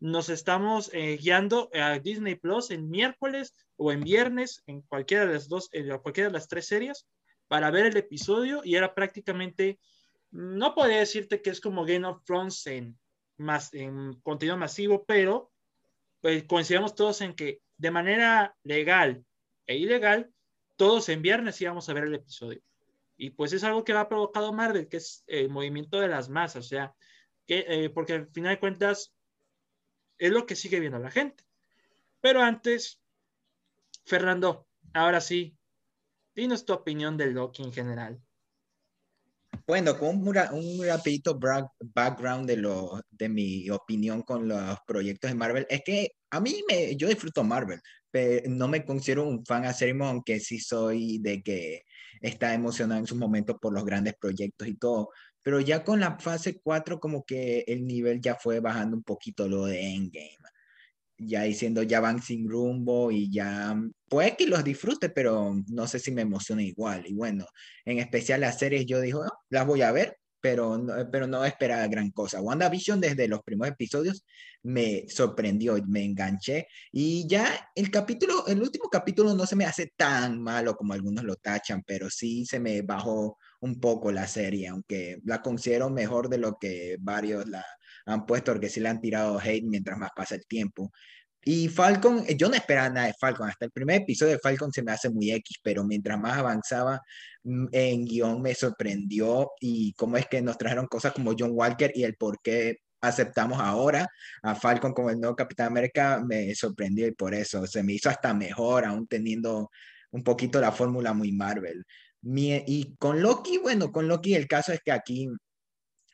nos 0.00 0.30
estamos 0.30 0.90
eh, 0.94 1.18
guiando 1.18 1.68
a 1.74 1.98
Disney 1.98 2.34
Plus 2.34 2.70
en 2.70 2.88
miércoles 2.88 3.54
o 3.76 3.92
en 3.92 4.00
viernes, 4.00 4.62
en 4.66 4.80
cualquiera 4.80 5.26
de 5.26 5.34
las 5.34 5.48
dos, 5.48 5.68
en 5.72 5.98
cualquiera 5.98 6.30
de 6.30 6.32
las 6.32 6.48
tres 6.48 6.66
series, 6.66 7.06
para 7.48 7.70
ver 7.70 7.86
el 7.86 7.96
episodio 7.98 8.62
y 8.64 8.76
era 8.76 8.94
prácticamente, 8.94 9.78
no 10.30 10.74
podría 10.74 10.98
decirte 10.98 11.42
que 11.42 11.50
es 11.50 11.60
como 11.60 11.84
Game 11.84 12.06
of 12.06 12.24
Thrones 12.24 12.66
en, 12.66 12.98
más, 13.36 13.74
en 13.74 14.14
contenido 14.22 14.56
masivo, 14.56 15.04
pero 15.04 15.52
pues, 16.22 16.44
coincidimos 16.44 16.94
todos 16.94 17.20
en 17.20 17.34
que 17.34 17.60
de 17.76 17.90
manera 17.90 18.56
legal 18.62 19.22
e 19.66 19.76
ilegal 19.76 20.32
todos 20.80 21.10
en 21.10 21.20
viernes 21.20 21.60
íbamos 21.60 21.86
a 21.86 21.92
ver 21.92 22.04
el 22.04 22.14
episodio. 22.14 22.62
Y 23.18 23.28
pues 23.28 23.52
es 23.52 23.64
algo 23.64 23.84
que 23.84 23.92
ha 23.92 24.08
provocado 24.08 24.50
Marvel, 24.50 24.88
que 24.88 24.96
es 24.96 25.22
el 25.26 25.50
movimiento 25.50 26.00
de 26.00 26.08
las 26.08 26.30
masas, 26.30 26.64
o 26.64 26.68
sea, 26.70 26.94
que, 27.46 27.66
eh, 27.68 27.90
porque 27.90 28.14
al 28.14 28.28
final 28.28 28.54
de 28.54 28.60
cuentas 28.60 29.12
es 30.16 30.30
lo 30.30 30.46
que 30.46 30.56
sigue 30.56 30.80
viendo 30.80 30.98
la 30.98 31.10
gente. 31.10 31.44
Pero 32.22 32.40
antes, 32.40 32.98
Fernando, 34.06 34.68
ahora 34.94 35.20
sí, 35.20 35.54
dinos 36.34 36.64
tu 36.64 36.72
opinión 36.72 37.18
del 37.18 37.34
Loki 37.34 37.62
en 37.62 37.74
general. 37.74 38.18
Bueno, 39.66 39.98
con 39.98 40.16
un, 40.16 40.28
un 40.28 40.86
rapidito 40.86 41.38
background 41.38 42.46
de, 42.46 42.56
lo, 42.56 43.02
de 43.10 43.28
mi 43.28 43.68
opinión 43.68 44.22
con 44.22 44.48
los 44.48 44.78
proyectos 44.86 45.30
de 45.30 45.36
Marvel, 45.36 45.66
es 45.68 45.82
que 45.84 46.12
a 46.30 46.40
mí 46.40 46.62
me, 46.66 46.96
yo 46.96 47.06
disfruto 47.06 47.44
Marvel, 47.44 47.82
no 48.48 48.68
me 48.68 48.84
considero 48.84 49.28
un 49.28 49.44
fan 49.44 49.64
acérrimo, 49.64 50.06
aunque 50.06 50.40
sí 50.40 50.58
soy 50.58 51.18
de 51.18 51.42
que 51.42 51.84
está 52.20 52.54
emocionado 52.54 53.00
en 53.00 53.06
sus 53.06 53.18
momentos 53.18 53.56
por 53.60 53.72
los 53.72 53.84
grandes 53.84 54.14
proyectos 54.20 54.68
y 54.68 54.74
todo. 54.74 55.10
Pero 55.42 55.60
ya 55.60 55.84
con 55.84 56.00
la 56.00 56.18
fase 56.18 56.60
4 56.62 57.00
como 57.00 57.24
que 57.24 57.64
el 57.66 57.86
nivel 57.86 58.20
ya 58.20 58.36
fue 58.36 58.60
bajando 58.60 58.96
un 58.96 59.02
poquito 59.02 59.48
lo 59.48 59.66
de 59.66 59.80
Endgame. 59.94 60.36
Ya 61.18 61.42
diciendo, 61.42 61.82
ya 61.82 62.00
van 62.00 62.22
sin 62.22 62.48
rumbo 62.48 63.10
y 63.10 63.30
ya 63.30 63.76
puede 64.08 64.36
que 64.36 64.46
los 64.46 64.64
disfrute, 64.64 65.10
pero 65.10 65.54
no 65.68 65.86
sé 65.86 65.98
si 65.98 66.12
me 66.12 66.22
emociona 66.22 66.62
igual. 66.62 67.06
Y 67.06 67.14
bueno, 67.14 67.46
en 67.84 67.98
especial 67.98 68.40
las 68.40 68.58
series 68.58 68.86
yo 68.86 69.00
digo, 69.00 69.22
ah, 69.22 69.38
las 69.50 69.66
voy 69.66 69.82
a 69.82 69.92
ver, 69.92 70.16
pero 70.40 70.78
no, 70.78 70.94
pero 71.10 71.26
no 71.26 71.44
esperaba 71.44 71.86
gran 71.86 72.10
cosa. 72.10 72.40
WandaVision 72.40 73.00
desde 73.00 73.28
los 73.28 73.42
primeros 73.42 73.74
episodios 73.74 74.24
me 74.62 75.08
sorprendió, 75.08 75.76
me 75.86 76.04
enganché 76.04 76.66
y 76.92 77.26
ya 77.26 77.70
el 77.74 77.90
capítulo, 77.90 78.46
el 78.46 78.60
último 78.60 78.88
capítulo 78.90 79.34
no 79.34 79.46
se 79.46 79.56
me 79.56 79.64
hace 79.64 79.92
tan 79.96 80.40
malo 80.40 80.76
como 80.76 80.92
algunos 80.92 81.24
lo 81.24 81.36
tachan, 81.36 81.82
pero 81.86 82.10
sí 82.10 82.44
se 82.44 82.60
me 82.60 82.82
bajó 82.82 83.38
un 83.60 83.80
poco 83.80 84.12
la 84.12 84.26
serie, 84.26 84.68
aunque 84.68 85.20
la 85.24 85.42
considero 85.42 85.90
mejor 85.90 86.28
de 86.28 86.38
lo 86.38 86.58
que 86.58 86.96
varios 87.00 87.46
la 87.48 87.64
han 88.06 88.26
puesto, 88.26 88.52
porque 88.52 88.68
sí 88.68 88.80
le 88.80 88.88
han 88.88 89.00
tirado 89.00 89.38
hate 89.38 89.64
mientras 89.64 89.98
más 89.98 90.10
pasa 90.14 90.34
el 90.34 90.46
tiempo. 90.46 90.92
Y 91.42 91.68
Falcon, 91.68 92.26
yo 92.36 92.48
no 92.48 92.54
esperaba 92.54 92.90
nada 92.90 93.06
de 93.06 93.14
Falcon, 93.14 93.48
hasta 93.48 93.64
el 93.64 93.70
primer 93.70 94.02
episodio 94.02 94.32
de 94.32 94.38
Falcon 94.38 94.72
se 94.72 94.82
me 94.82 94.92
hace 94.92 95.08
muy 95.08 95.30
X, 95.32 95.58
pero 95.62 95.84
mientras 95.84 96.18
más 96.20 96.36
avanzaba 96.36 97.00
mm, 97.44 97.66
en 97.72 98.04
guion 98.04 98.42
me 98.42 98.54
sorprendió 98.54 99.50
y 99.60 99.92
cómo 99.94 100.16
es 100.18 100.26
que 100.26 100.42
nos 100.42 100.58
trajeron 100.58 100.86
cosas 100.86 101.12
como 101.12 101.34
John 101.38 101.52
Walker 101.54 101.90
y 101.94 102.04
el 102.04 102.16
por 102.16 102.40
qué 102.42 102.78
aceptamos 103.00 103.58
ahora 103.60 104.06
a 104.42 104.54
Falcon 104.54 104.92
como 104.92 105.10
el 105.10 105.18
nuevo 105.18 105.34
Capitán 105.34 105.68
América 105.68 106.22
me 106.26 106.54
sorprendió 106.54 107.06
y 107.06 107.12
por 107.12 107.34
eso 107.34 107.66
se 107.66 107.82
me 107.82 107.94
hizo 107.94 108.10
hasta 108.10 108.34
mejor, 108.34 108.84
aún 108.84 109.06
teniendo 109.06 109.70
un 110.10 110.22
poquito 110.22 110.60
la 110.60 110.72
fórmula 110.72 111.14
muy 111.14 111.32
Marvel. 111.32 111.84
y 112.22 112.96
con 112.98 113.22
Loki, 113.22 113.58
bueno, 113.58 113.90
con 113.92 114.08
Loki 114.08 114.34
el 114.34 114.46
caso 114.46 114.72
es 114.72 114.80
que 114.84 114.92
aquí 114.92 115.28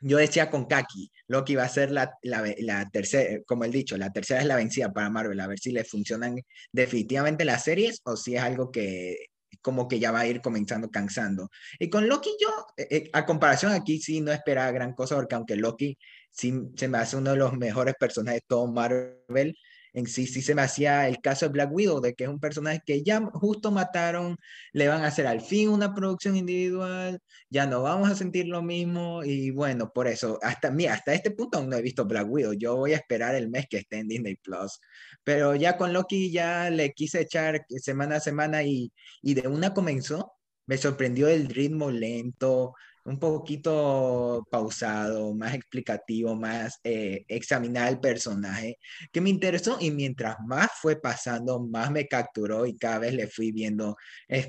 yo 0.00 0.18
decía 0.18 0.50
con 0.50 0.66
Kaki, 0.66 1.10
Loki 1.28 1.54
va 1.54 1.64
a 1.64 1.68
ser 1.68 1.90
la, 1.90 2.12
la, 2.22 2.88
tercera, 2.90 3.40
como 3.46 3.64
el 3.64 3.72
dicho, 3.72 3.96
la 3.96 4.12
tercera 4.12 4.40
es 4.40 4.46
la 4.46 4.56
vencida 4.56 4.92
para 4.92 5.10
Marvel, 5.10 5.40
a 5.40 5.46
ver 5.46 5.58
si 5.58 5.72
le 5.72 5.84
funcionan 5.84 6.40
definitivamente 6.72 7.44
las 7.44 7.64
series 7.64 8.00
o 8.04 8.16
si 8.16 8.36
es 8.36 8.42
algo 8.42 8.70
que 8.70 9.16
como 9.62 9.88
que 9.88 9.98
ya 9.98 10.12
va 10.12 10.20
a 10.20 10.26
ir 10.26 10.40
comenzando 10.40 10.90
cansando. 10.90 11.50
Y 11.78 11.90
con 11.90 12.08
Loki 12.08 12.30
yo, 12.40 12.48
eh, 12.76 12.86
eh, 12.90 13.10
a 13.12 13.26
comparación 13.26 13.72
aquí 13.72 14.00
sí 14.00 14.20
no 14.20 14.30
esperaba 14.32 14.70
gran 14.70 14.92
cosa, 14.92 15.16
porque 15.16 15.34
aunque 15.34 15.56
Loki 15.56 15.98
sí 16.30 16.52
se 16.76 16.88
me 16.88 16.98
hace 16.98 17.16
uno 17.16 17.32
de 17.32 17.38
los 17.38 17.54
mejores 17.54 17.94
personajes 17.98 18.42
de 18.42 18.46
todo 18.46 18.66
Marvel, 18.68 19.56
en 19.96 20.06
sí 20.06 20.26
sí 20.26 20.42
se 20.42 20.54
me 20.54 20.62
hacía 20.62 21.08
el 21.08 21.20
caso 21.22 21.46
de 21.46 21.52
Black 21.52 21.72
Widow, 21.72 22.00
de 22.00 22.14
que 22.14 22.24
es 22.24 22.30
un 22.30 22.38
personaje 22.38 22.82
que 22.84 23.02
ya 23.02 23.20
justo 23.32 23.70
mataron, 23.72 24.36
le 24.72 24.88
van 24.88 25.02
a 25.02 25.08
hacer 25.08 25.26
al 25.26 25.40
fin 25.40 25.70
una 25.70 25.94
producción 25.94 26.36
individual, 26.36 27.18
ya 27.50 27.66
no 27.66 27.82
vamos 27.82 28.10
a 28.10 28.14
sentir 28.14 28.46
lo 28.46 28.62
mismo 28.62 29.24
y 29.24 29.50
bueno, 29.50 29.90
por 29.92 30.06
eso, 30.06 30.38
hasta, 30.42 30.70
mira, 30.70 30.94
hasta 30.94 31.14
este 31.14 31.30
punto 31.30 31.58
aún 31.58 31.70
no 31.70 31.76
he 31.76 31.82
visto 31.82 32.04
Black 32.04 32.28
Widow, 32.28 32.52
yo 32.52 32.76
voy 32.76 32.92
a 32.92 32.96
esperar 32.96 33.34
el 33.34 33.48
mes 33.48 33.66
que 33.70 33.78
esté 33.78 33.98
en 33.98 34.08
Disney 34.08 34.36
Plus, 34.36 34.78
pero 35.24 35.54
ya 35.54 35.76
con 35.78 35.92
Loki 35.94 36.30
ya 36.30 36.68
le 36.70 36.92
quise 36.92 37.22
echar 37.22 37.64
semana 37.80 38.16
a 38.16 38.20
semana 38.20 38.62
y, 38.62 38.92
y 39.22 39.34
de 39.34 39.48
una 39.48 39.72
comenzó, 39.72 40.34
me 40.66 40.76
sorprendió 40.76 41.28
el 41.28 41.48
ritmo 41.48 41.90
lento, 41.90 42.74
un 43.06 43.18
poquito 43.18 44.46
pausado, 44.50 45.32
más 45.34 45.54
explicativo, 45.54 46.34
más 46.34 46.80
eh, 46.84 47.24
examinar 47.28 47.88
el 47.88 48.00
personaje, 48.00 48.78
que 49.12 49.20
me 49.20 49.30
interesó 49.30 49.78
y 49.80 49.90
mientras 49.90 50.36
más 50.44 50.68
fue 50.80 51.00
pasando, 51.00 51.60
más 51.60 51.90
me 51.90 52.08
capturó 52.08 52.66
y 52.66 52.76
cada 52.76 52.98
vez 53.00 53.14
le 53.14 53.28
fui 53.28 53.52
viendo 53.52 53.96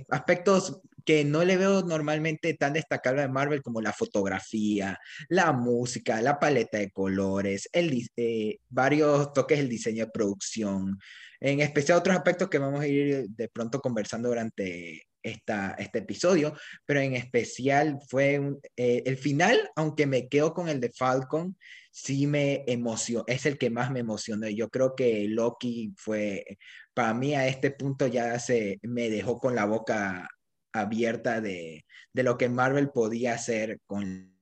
aspectos 0.09 0.81
que 1.05 1.23
no 1.23 1.45
le 1.45 1.55
veo 1.55 1.83
normalmente 1.83 2.53
tan 2.55 2.73
destacables 2.73 3.23
de 3.23 3.31
Marvel 3.31 3.61
como 3.61 3.79
la 3.79 3.93
fotografía, 3.93 4.99
la 5.29 5.53
música, 5.53 6.21
la 6.21 6.37
paleta 6.37 6.79
de 6.79 6.91
colores, 6.91 7.69
el, 7.71 8.09
eh, 8.17 8.57
varios 8.67 9.31
toques 9.31 9.57
del 9.57 9.69
diseño 9.69 10.05
de 10.05 10.11
producción, 10.11 10.99
en 11.39 11.61
especial 11.61 11.99
otros 11.99 12.17
aspectos 12.17 12.49
que 12.49 12.57
vamos 12.57 12.81
a 12.81 12.87
ir 12.87 13.29
de 13.29 13.47
pronto 13.47 13.79
conversando 13.79 14.27
durante 14.27 15.06
este 15.23 15.99
episodio, 15.99 16.53
pero 16.85 16.99
en 16.99 17.15
especial 17.15 17.99
fue 18.07 18.41
eh, 18.75 19.03
el 19.05 19.17
final, 19.17 19.69
aunque 19.75 20.05
me 20.05 20.27
quedo 20.29 20.53
con 20.53 20.69
el 20.69 20.79
de 20.79 20.91
Falcon, 20.91 21.57
sí 21.91 22.27
me 22.27 22.63
emocionó, 22.67 23.23
es 23.27 23.45
el 23.45 23.57
que 23.57 23.69
más 23.69 23.91
me 23.91 23.99
emocionó. 23.99 24.47
Yo 24.49 24.69
creo 24.69 24.95
que 24.95 25.27
Loki 25.27 25.93
fue, 25.97 26.45
para 26.93 27.13
mí 27.13 27.33
a 27.35 27.47
este 27.47 27.71
punto 27.71 28.07
ya 28.07 28.39
se 28.39 28.79
me 28.83 29.09
dejó 29.09 29.39
con 29.39 29.55
la 29.55 29.65
boca 29.65 30.29
abierta 30.73 31.41
de, 31.41 31.85
de 32.13 32.23
lo 32.23 32.37
que 32.37 32.49
Marvel 32.49 32.89
podía 32.89 33.33
hacer 33.33 33.79
con 33.85 34.37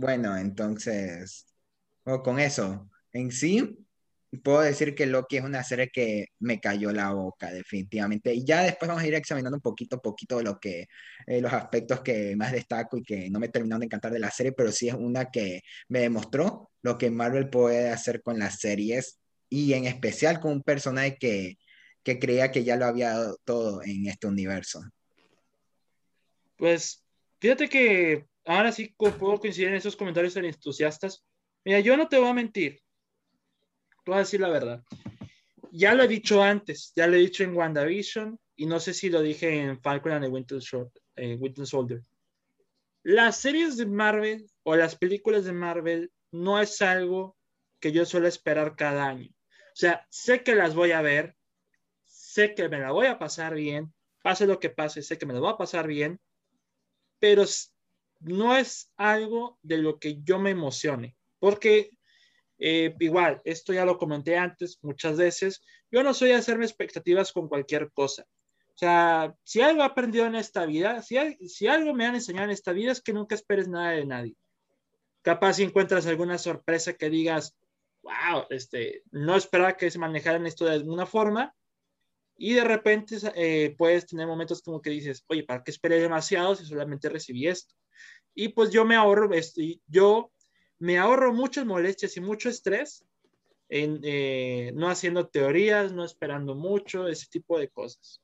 Bueno, 0.00 0.36
entonces, 0.36 1.44
con 2.04 2.38
eso, 2.38 2.88
en 3.12 3.32
sí, 3.32 3.84
puedo 4.44 4.60
decir 4.60 4.94
que 4.94 5.06
Loki 5.06 5.38
es 5.38 5.42
una 5.42 5.64
serie 5.64 5.90
que 5.92 6.26
me 6.38 6.60
cayó 6.60 6.92
la 6.92 7.10
boca, 7.10 7.50
definitivamente. 7.50 8.32
Y 8.32 8.44
ya 8.44 8.62
después 8.62 8.88
vamos 8.88 9.02
a 9.02 9.08
ir 9.08 9.14
examinando 9.14 9.56
un 9.56 9.60
poquito 9.60 9.96
a 9.96 10.00
poquito 10.00 10.40
lo 10.40 10.60
que, 10.60 10.86
eh, 11.26 11.40
los 11.40 11.52
aspectos 11.52 12.00
que 12.02 12.36
más 12.36 12.52
destaco 12.52 12.96
y 12.96 13.02
que 13.02 13.28
no 13.28 13.40
me 13.40 13.48
terminaron 13.48 13.80
de 13.80 13.86
encantar 13.86 14.12
de 14.12 14.20
la 14.20 14.30
serie, 14.30 14.52
pero 14.52 14.70
sí 14.70 14.86
es 14.86 14.94
una 14.94 15.32
que 15.32 15.62
me 15.88 15.98
demostró 15.98 16.70
lo 16.82 16.96
que 16.96 17.10
Marvel 17.10 17.50
puede 17.50 17.90
hacer 17.90 18.22
con 18.22 18.38
las 18.38 18.60
series 18.60 19.18
y 19.48 19.72
en 19.72 19.86
especial 19.86 20.38
con 20.38 20.52
un 20.52 20.62
personaje 20.62 21.16
que, 21.18 21.58
que 22.04 22.20
creía 22.20 22.52
que 22.52 22.62
ya 22.62 22.76
lo 22.76 22.86
había 22.86 23.10
dado 23.10 23.36
todo 23.44 23.82
en 23.82 24.06
este 24.06 24.28
universo. 24.28 24.80
Pues 26.56 27.02
fíjate 27.40 27.68
que 27.68 28.28
ahora 28.48 28.72
sí 28.72 28.94
puedo 28.96 29.38
coincidir 29.38 29.68
en 29.68 29.74
esos 29.74 29.94
comentarios 29.94 30.34
tan 30.34 30.44
entusiastas. 30.46 31.24
Mira, 31.64 31.80
yo 31.80 31.96
no 31.96 32.08
te 32.08 32.18
voy 32.18 32.28
a 32.28 32.34
mentir. 32.34 32.80
Te 34.04 34.10
voy 34.10 34.16
a 34.16 34.20
decir 34.20 34.40
la 34.40 34.48
verdad. 34.48 34.82
Ya 35.70 35.94
lo 35.94 36.02
he 36.02 36.08
dicho 36.08 36.42
antes, 36.42 36.92
ya 36.96 37.06
lo 37.06 37.16
he 37.16 37.20
dicho 37.20 37.44
en 37.44 37.54
WandaVision, 37.54 38.40
y 38.56 38.64
no 38.64 38.80
sé 38.80 38.94
si 38.94 39.10
lo 39.10 39.20
dije 39.20 39.60
en 39.60 39.80
Falcon 39.82 40.12
and 40.12 40.24
the 40.24 40.30
Winter, 40.30 40.58
Short, 40.60 40.90
eh, 41.16 41.36
Winter 41.38 41.66
Soldier. 41.66 42.00
Las 43.02 43.36
series 43.36 43.76
de 43.76 43.84
Marvel 43.84 44.46
o 44.62 44.76
las 44.76 44.96
películas 44.96 45.44
de 45.44 45.52
Marvel 45.52 46.10
no 46.32 46.58
es 46.58 46.80
algo 46.80 47.36
que 47.80 47.92
yo 47.92 48.06
suelo 48.06 48.28
esperar 48.28 48.76
cada 48.76 49.06
año. 49.06 49.28
O 49.28 49.76
sea, 49.76 50.06
sé 50.08 50.42
que 50.42 50.54
las 50.54 50.74
voy 50.74 50.92
a 50.92 51.02
ver, 51.02 51.36
sé 52.04 52.54
que 52.54 52.68
me 52.70 52.80
la 52.80 52.92
voy 52.92 53.06
a 53.06 53.18
pasar 53.18 53.54
bien, 53.54 53.92
pase 54.22 54.46
lo 54.46 54.58
que 54.58 54.70
pase, 54.70 55.02
sé 55.02 55.18
que 55.18 55.26
me 55.26 55.34
la 55.34 55.40
voy 55.40 55.52
a 55.52 55.58
pasar 55.58 55.86
bien, 55.86 56.18
pero 57.18 57.44
no 58.20 58.56
es 58.56 58.92
algo 58.96 59.58
de 59.62 59.78
lo 59.78 59.98
que 59.98 60.20
yo 60.22 60.38
me 60.38 60.50
emocione, 60.50 61.16
porque 61.38 61.90
eh, 62.58 62.94
igual, 62.98 63.40
esto 63.44 63.72
ya 63.72 63.84
lo 63.84 63.98
comenté 63.98 64.36
antes 64.36 64.78
muchas 64.82 65.16
veces, 65.16 65.62
yo 65.90 66.02
no 66.02 66.12
soy 66.12 66.32
a 66.32 66.38
hacerme 66.38 66.64
expectativas 66.64 67.32
con 67.32 67.48
cualquier 67.48 67.90
cosa. 67.92 68.24
O 68.74 68.78
sea, 68.78 69.34
si 69.42 69.60
algo 69.60 69.82
he 69.82 69.84
aprendido 69.84 70.26
en 70.26 70.34
esta 70.34 70.66
vida, 70.66 71.02
si, 71.02 71.16
si 71.48 71.66
algo 71.66 71.94
me 71.94 72.06
han 72.06 72.14
enseñado 72.14 72.44
en 72.44 72.50
esta 72.50 72.72
vida 72.72 72.92
es 72.92 73.00
que 73.00 73.12
nunca 73.12 73.34
esperes 73.34 73.68
nada 73.68 73.90
de 73.90 74.06
nadie. 74.06 74.36
Capaz 75.22 75.54
si 75.54 75.64
encuentras 75.64 76.06
alguna 76.06 76.38
sorpresa 76.38 76.92
que 76.92 77.10
digas, 77.10 77.56
wow, 78.02 78.44
este, 78.50 79.02
no 79.10 79.36
esperaba 79.36 79.76
que 79.76 79.90
se 79.90 79.98
manejaran 79.98 80.46
esto 80.46 80.64
de 80.64 80.72
alguna 80.72 81.06
forma, 81.06 81.54
y 82.38 82.54
de 82.54 82.62
repente 82.64 83.16
eh, 83.34 83.74
puedes 83.76 84.06
tener 84.06 84.26
momentos 84.26 84.62
como 84.62 84.80
que 84.80 84.90
dices, 84.90 85.24
oye, 85.26 85.42
¿para 85.42 85.64
qué 85.64 85.72
esperé 85.72 85.98
demasiado 86.00 86.54
si 86.54 86.64
solamente 86.64 87.08
recibí 87.08 87.48
esto? 87.48 87.74
Y 88.32 88.50
pues 88.50 88.70
yo 88.70 88.84
me 88.84 88.94
ahorro, 88.94 89.34
este, 89.34 89.80
yo 89.88 90.30
me 90.78 90.98
ahorro 90.98 91.34
muchas 91.34 91.66
molestias 91.66 92.16
y 92.16 92.20
mucho 92.20 92.48
estrés 92.48 93.04
en 93.68 94.00
eh, 94.04 94.72
no 94.74 94.88
haciendo 94.88 95.26
teorías, 95.26 95.92
no 95.92 96.04
esperando 96.04 96.54
mucho, 96.54 97.08
ese 97.08 97.26
tipo 97.28 97.58
de 97.58 97.68
cosas. 97.68 98.22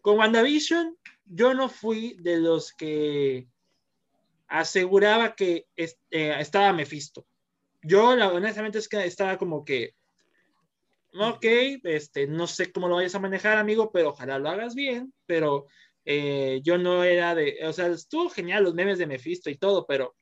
Con 0.00 0.18
WandaVision, 0.18 0.96
yo 1.26 1.54
no 1.54 1.68
fui 1.68 2.16
de 2.20 2.38
los 2.38 2.72
que 2.72 3.48
aseguraba 4.46 5.34
que 5.34 5.66
eh, 5.76 5.90
estaba 6.38 6.72
Mephisto. 6.72 7.26
Yo, 7.82 8.10
honestamente, 8.10 8.78
es 8.78 8.88
que 8.88 9.04
estaba 9.04 9.36
como 9.36 9.64
que, 9.64 9.94
ok, 11.14 11.44
este, 11.84 12.26
no 12.26 12.46
sé 12.46 12.72
cómo 12.72 12.88
lo 12.88 12.96
vayas 12.96 13.14
a 13.14 13.20
manejar, 13.20 13.58
amigo, 13.58 13.90
pero 13.92 14.10
ojalá 14.10 14.38
lo 14.38 14.48
hagas 14.48 14.74
bien, 14.74 15.12
pero 15.26 15.66
eh, 16.04 16.60
yo 16.62 16.78
no 16.78 17.04
era 17.04 17.34
de, 17.34 17.58
o 17.64 17.72
sea, 17.72 17.88
estuvo 17.88 18.30
genial 18.30 18.64
los 18.64 18.74
memes 18.74 18.98
de 18.98 19.06
Mephisto 19.06 19.50
y 19.50 19.56
todo, 19.56 19.86
pero 19.86 20.16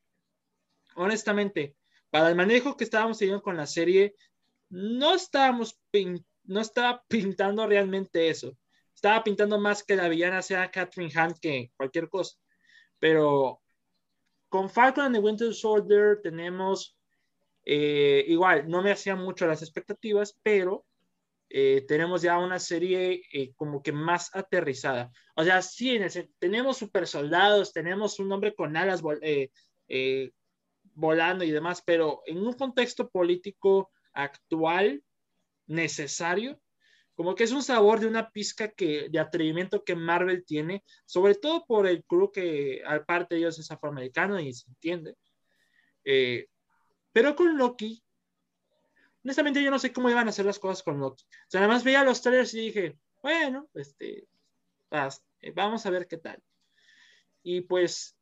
honestamente, 0.96 1.76
para 2.10 2.28
el 2.28 2.34
manejo 2.34 2.76
que 2.76 2.84
estábamos 2.84 3.18
teniendo 3.18 3.42
con 3.42 3.56
la 3.56 3.66
serie, 3.66 4.14
no 4.68 5.14
estábamos, 5.14 5.78
no 6.44 6.60
estaba 6.60 7.04
pintando 7.08 7.66
realmente 7.66 8.28
eso. 8.28 8.56
Estaba 8.94 9.22
pintando 9.22 9.60
más 9.60 9.84
que 9.84 9.96
la 9.96 10.08
villana 10.08 10.40
sea 10.40 10.70
Catherine 10.70 11.12
Hunt 11.14 11.38
que 11.38 11.70
cualquier 11.76 12.08
cosa. 12.08 12.36
Pero 12.98 13.60
con 14.48 14.70
Falcon 14.70 15.04
and 15.04 15.16
the 15.16 15.20
Winter 15.20 15.54
Soldier 15.54 16.20
tenemos 16.22 16.95
eh, 17.68 18.24
igual, 18.28 18.68
no 18.68 18.80
me 18.80 18.92
hacían 18.92 19.18
mucho 19.18 19.44
las 19.44 19.60
expectativas, 19.60 20.38
pero 20.44 20.86
eh, 21.50 21.84
tenemos 21.88 22.22
ya 22.22 22.38
una 22.38 22.60
serie 22.60 23.22
eh, 23.32 23.52
como 23.56 23.82
que 23.82 23.90
más 23.90 24.30
aterrizada. 24.34 25.10
O 25.34 25.42
sea, 25.42 25.60
sí, 25.62 25.98
tenemos 26.38 26.76
super 26.76 27.08
soldados, 27.08 27.72
tenemos 27.72 28.20
un 28.20 28.30
hombre 28.30 28.54
con 28.54 28.76
alas 28.76 29.02
volando 30.94 31.44
y 31.44 31.50
demás, 31.50 31.82
pero 31.84 32.22
en 32.26 32.38
un 32.38 32.52
contexto 32.52 33.10
político 33.10 33.90
actual 34.12 35.02
necesario, 35.66 36.60
como 37.16 37.34
que 37.34 37.44
es 37.44 37.50
un 37.50 37.64
sabor 37.64 37.98
de 37.98 38.06
una 38.06 38.30
pizca 38.30 38.68
que, 38.68 39.08
de 39.10 39.18
atrevimiento 39.18 39.82
que 39.82 39.96
Marvel 39.96 40.44
tiene, 40.46 40.84
sobre 41.04 41.34
todo 41.34 41.64
por 41.66 41.88
el 41.88 42.04
crew 42.04 42.30
que 42.30 42.82
aparte 42.86 43.34
de 43.34 43.40
ellos 43.40 43.58
es 43.58 43.72
afroamericano 43.72 44.38
y 44.38 44.52
se 44.52 44.68
entiende. 44.68 45.16
Pero 47.16 47.34
con 47.34 47.56
Loki, 47.56 48.04
honestamente 49.24 49.62
yo 49.62 49.70
no 49.70 49.78
sé 49.78 49.90
cómo 49.90 50.10
iban 50.10 50.26
a 50.26 50.28
hacer 50.28 50.44
las 50.44 50.58
cosas 50.58 50.82
con 50.82 51.00
Loki. 51.00 51.24
O 51.24 51.48
sea, 51.48 51.62
nada 51.62 51.72
más 51.72 51.82
veía 51.82 52.04
los 52.04 52.20
trailers 52.20 52.52
y 52.52 52.66
dije, 52.66 52.98
bueno, 53.22 53.70
este, 53.72 54.28
eh, 54.90 55.52
vamos 55.54 55.86
a 55.86 55.90
ver 55.90 56.06
qué 56.06 56.18
tal. 56.18 56.42
Y 57.42 57.62
pues 57.62 58.18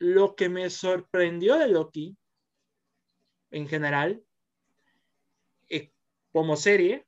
lo 0.00 0.34
que 0.34 0.48
me 0.48 0.68
sorprendió 0.68 1.58
de 1.58 1.68
Loki, 1.68 2.16
en 3.52 3.68
general, 3.68 4.20
eh, 5.68 5.92
como 6.32 6.56
serie, 6.56 7.06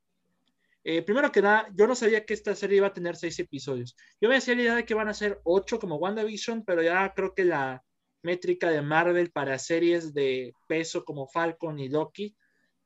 eh, 0.84 1.02
primero 1.02 1.32
que 1.32 1.42
nada, 1.42 1.68
yo 1.74 1.88
no 1.88 1.96
sabía 1.96 2.24
que 2.24 2.34
esta 2.34 2.54
serie 2.54 2.76
iba 2.76 2.86
a 2.86 2.94
tener 2.94 3.16
seis 3.16 3.36
episodios. 3.40 3.96
Yo 4.20 4.28
me 4.28 4.36
hacía 4.36 4.54
la 4.54 4.62
idea 4.62 4.74
de 4.76 4.84
que 4.84 4.94
van 4.94 5.08
a 5.08 5.14
ser 5.14 5.40
ocho 5.42 5.80
como 5.80 5.96
WandaVision, 5.96 6.64
pero 6.64 6.84
ya 6.84 7.12
creo 7.14 7.34
que 7.34 7.46
la, 7.46 7.82
métrica 8.22 8.70
de 8.70 8.82
Marvel 8.82 9.30
para 9.30 9.58
series 9.58 10.12
de 10.14 10.54
peso 10.68 11.04
como 11.04 11.26
Falcon 11.26 11.78
y 11.78 11.88
Loki, 11.88 12.36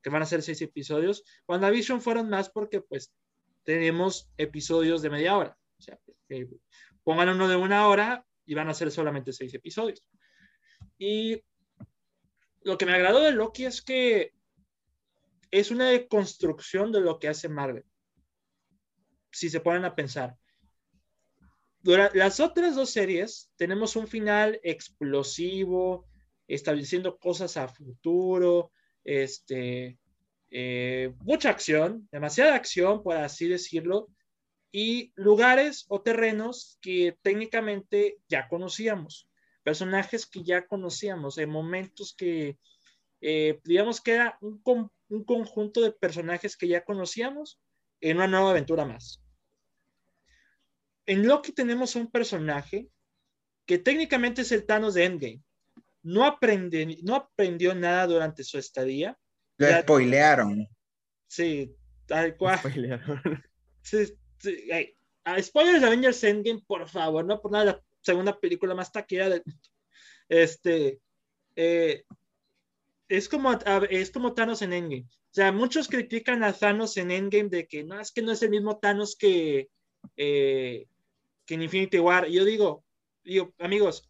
que 0.02 0.10
van 0.10 0.22
a 0.22 0.26
ser 0.26 0.42
seis 0.42 0.60
episodios. 0.62 1.24
WandaVision 1.48 2.00
fueron 2.00 2.28
más 2.28 2.50
porque 2.50 2.80
pues 2.80 3.12
tenemos 3.64 4.30
episodios 4.36 5.02
de 5.02 5.10
media 5.10 5.36
hora. 5.36 5.58
O 5.78 5.82
sea, 5.82 5.98
pongan 7.02 7.30
uno 7.30 7.48
de 7.48 7.56
una 7.56 7.88
hora 7.88 8.24
y 8.46 8.54
van 8.54 8.68
a 8.68 8.74
ser 8.74 8.90
solamente 8.90 9.32
seis 9.32 9.52
episodios. 9.54 10.04
Y 10.98 11.42
lo 12.62 12.78
que 12.78 12.86
me 12.86 12.92
agradó 12.92 13.20
de 13.20 13.32
Loki 13.32 13.64
es 13.64 13.82
que 13.82 14.32
es 15.50 15.70
una 15.70 15.88
deconstrucción 15.88 16.92
de 16.92 17.00
lo 17.00 17.18
que 17.18 17.28
hace 17.28 17.48
Marvel. 17.48 17.84
Si 19.30 19.50
se 19.50 19.60
ponen 19.60 19.84
a 19.84 19.94
pensar. 19.94 20.36
Durante 21.84 22.16
las 22.16 22.40
otras 22.40 22.76
dos 22.76 22.88
series 22.88 23.52
tenemos 23.56 23.94
un 23.94 24.08
final 24.08 24.58
explosivo, 24.62 26.06
estableciendo 26.48 27.18
cosas 27.18 27.58
a 27.58 27.68
futuro, 27.68 28.72
este, 29.04 29.98
eh, 30.50 31.12
mucha 31.18 31.50
acción, 31.50 32.08
demasiada 32.10 32.54
acción, 32.54 33.02
por 33.02 33.18
así 33.18 33.48
decirlo, 33.48 34.08
y 34.72 35.12
lugares 35.14 35.84
o 35.88 36.00
terrenos 36.00 36.78
que 36.80 37.18
técnicamente 37.20 38.16
ya 38.30 38.48
conocíamos, 38.48 39.28
personajes 39.62 40.24
que 40.24 40.42
ya 40.42 40.66
conocíamos, 40.66 41.36
en 41.36 41.50
momentos 41.50 42.14
que, 42.16 42.56
eh, 43.20 43.60
digamos 43.62 44.00
que 44.00 44.12
era 44.12 44.38
un, 44.40 44.90
un 45.10 45.24
conjunto 45.24 45.82
de 45.82 45.92
personajes 45.92 46.56
que 46.56 46.66
ya 46.66 46.82
conocíamos 46.82 47.60
en 48.00 48.16
una 48.16 48.26
nueva 48.26 48.52
aventura 48.52 48.86
más 48.86 49.23
en 51.06 51.26
Loki 51.26 51.52
tenemos 51.52 51.96
un 51.96 52.10
personaje 52.10 52.88
que 53.66 53.78
técnicamente 53.78 54.42
es 54.42 54.52
el 54.52 54.66
Thanos 54.66 54.94
de 54.94 55.04
Endgame. 55.04 55.42
No, 56.02 56.24
aprende, 56.24 56.98
no 57.02 57.14
aprendió 57.14 57.74
nada 57.74 58.06
durante 58.06 58.44
su 58.44 58.58
estadía. 58.58 59.18
Lo 59.56 59.80
spoilearon. 59.80 60.68
Sí, 61.26 61.74
tal 62.06 62.36
cual. 62.36 62.60
Sí, 63.86 64.06
sí, 64.38 64.70
spoilers 65.42 65.82
de 65.82 65.86
Avengers 65.86 66.24
Endgame, 66.24 66.62
por 66.66 66.88
favor, 66.88 67.22
no 67.22 67.38
por 67.42 67.52
nada, 67.52 67.64
la 67.64 67.84
segunda 68.00 68.40
película 68.40 68.74
más 68.74 68.90
taquera 68.90 69.28
del 69.28 69.42
Este. 70.26 71.00
Eh, 71.54 72.04
es 73.08 73.28
como, 73.28 73.52
es 73.90 74.10
como 74.10 74.32
Thanos 74.32 74.62
en 74.62 74.72
Endgame. 74.72 75.06
O 75.06 75.34
sea, 75.34 75.52
muchos 75.52 75.88
critican 75.88 76.42
a 76.44 76.54
Thanos 76.54 76.96
en 76.96 77.10
Endgame 77.10 77.50
de 77.50 77.66
que 77.66 77.84
no, 77.84 78.00
es 78.00 78.10
que 78.10 78.22
no 78.22 78.32
es 78.32 78.42
el 78.42 78.50
mismo 78.50 78.78
Thanos 78.78 79.16
que, 79.16 79.68
eh, 80.16 80.86
que 81.46 81.54
en 81.54 81.62
Infinity 81.62 81.98
War. 81.98 82.26
Yo 82.28 82.44
digo, 82.44 82.84
digo, 83.22 83.54
amigos, 83.58 84.08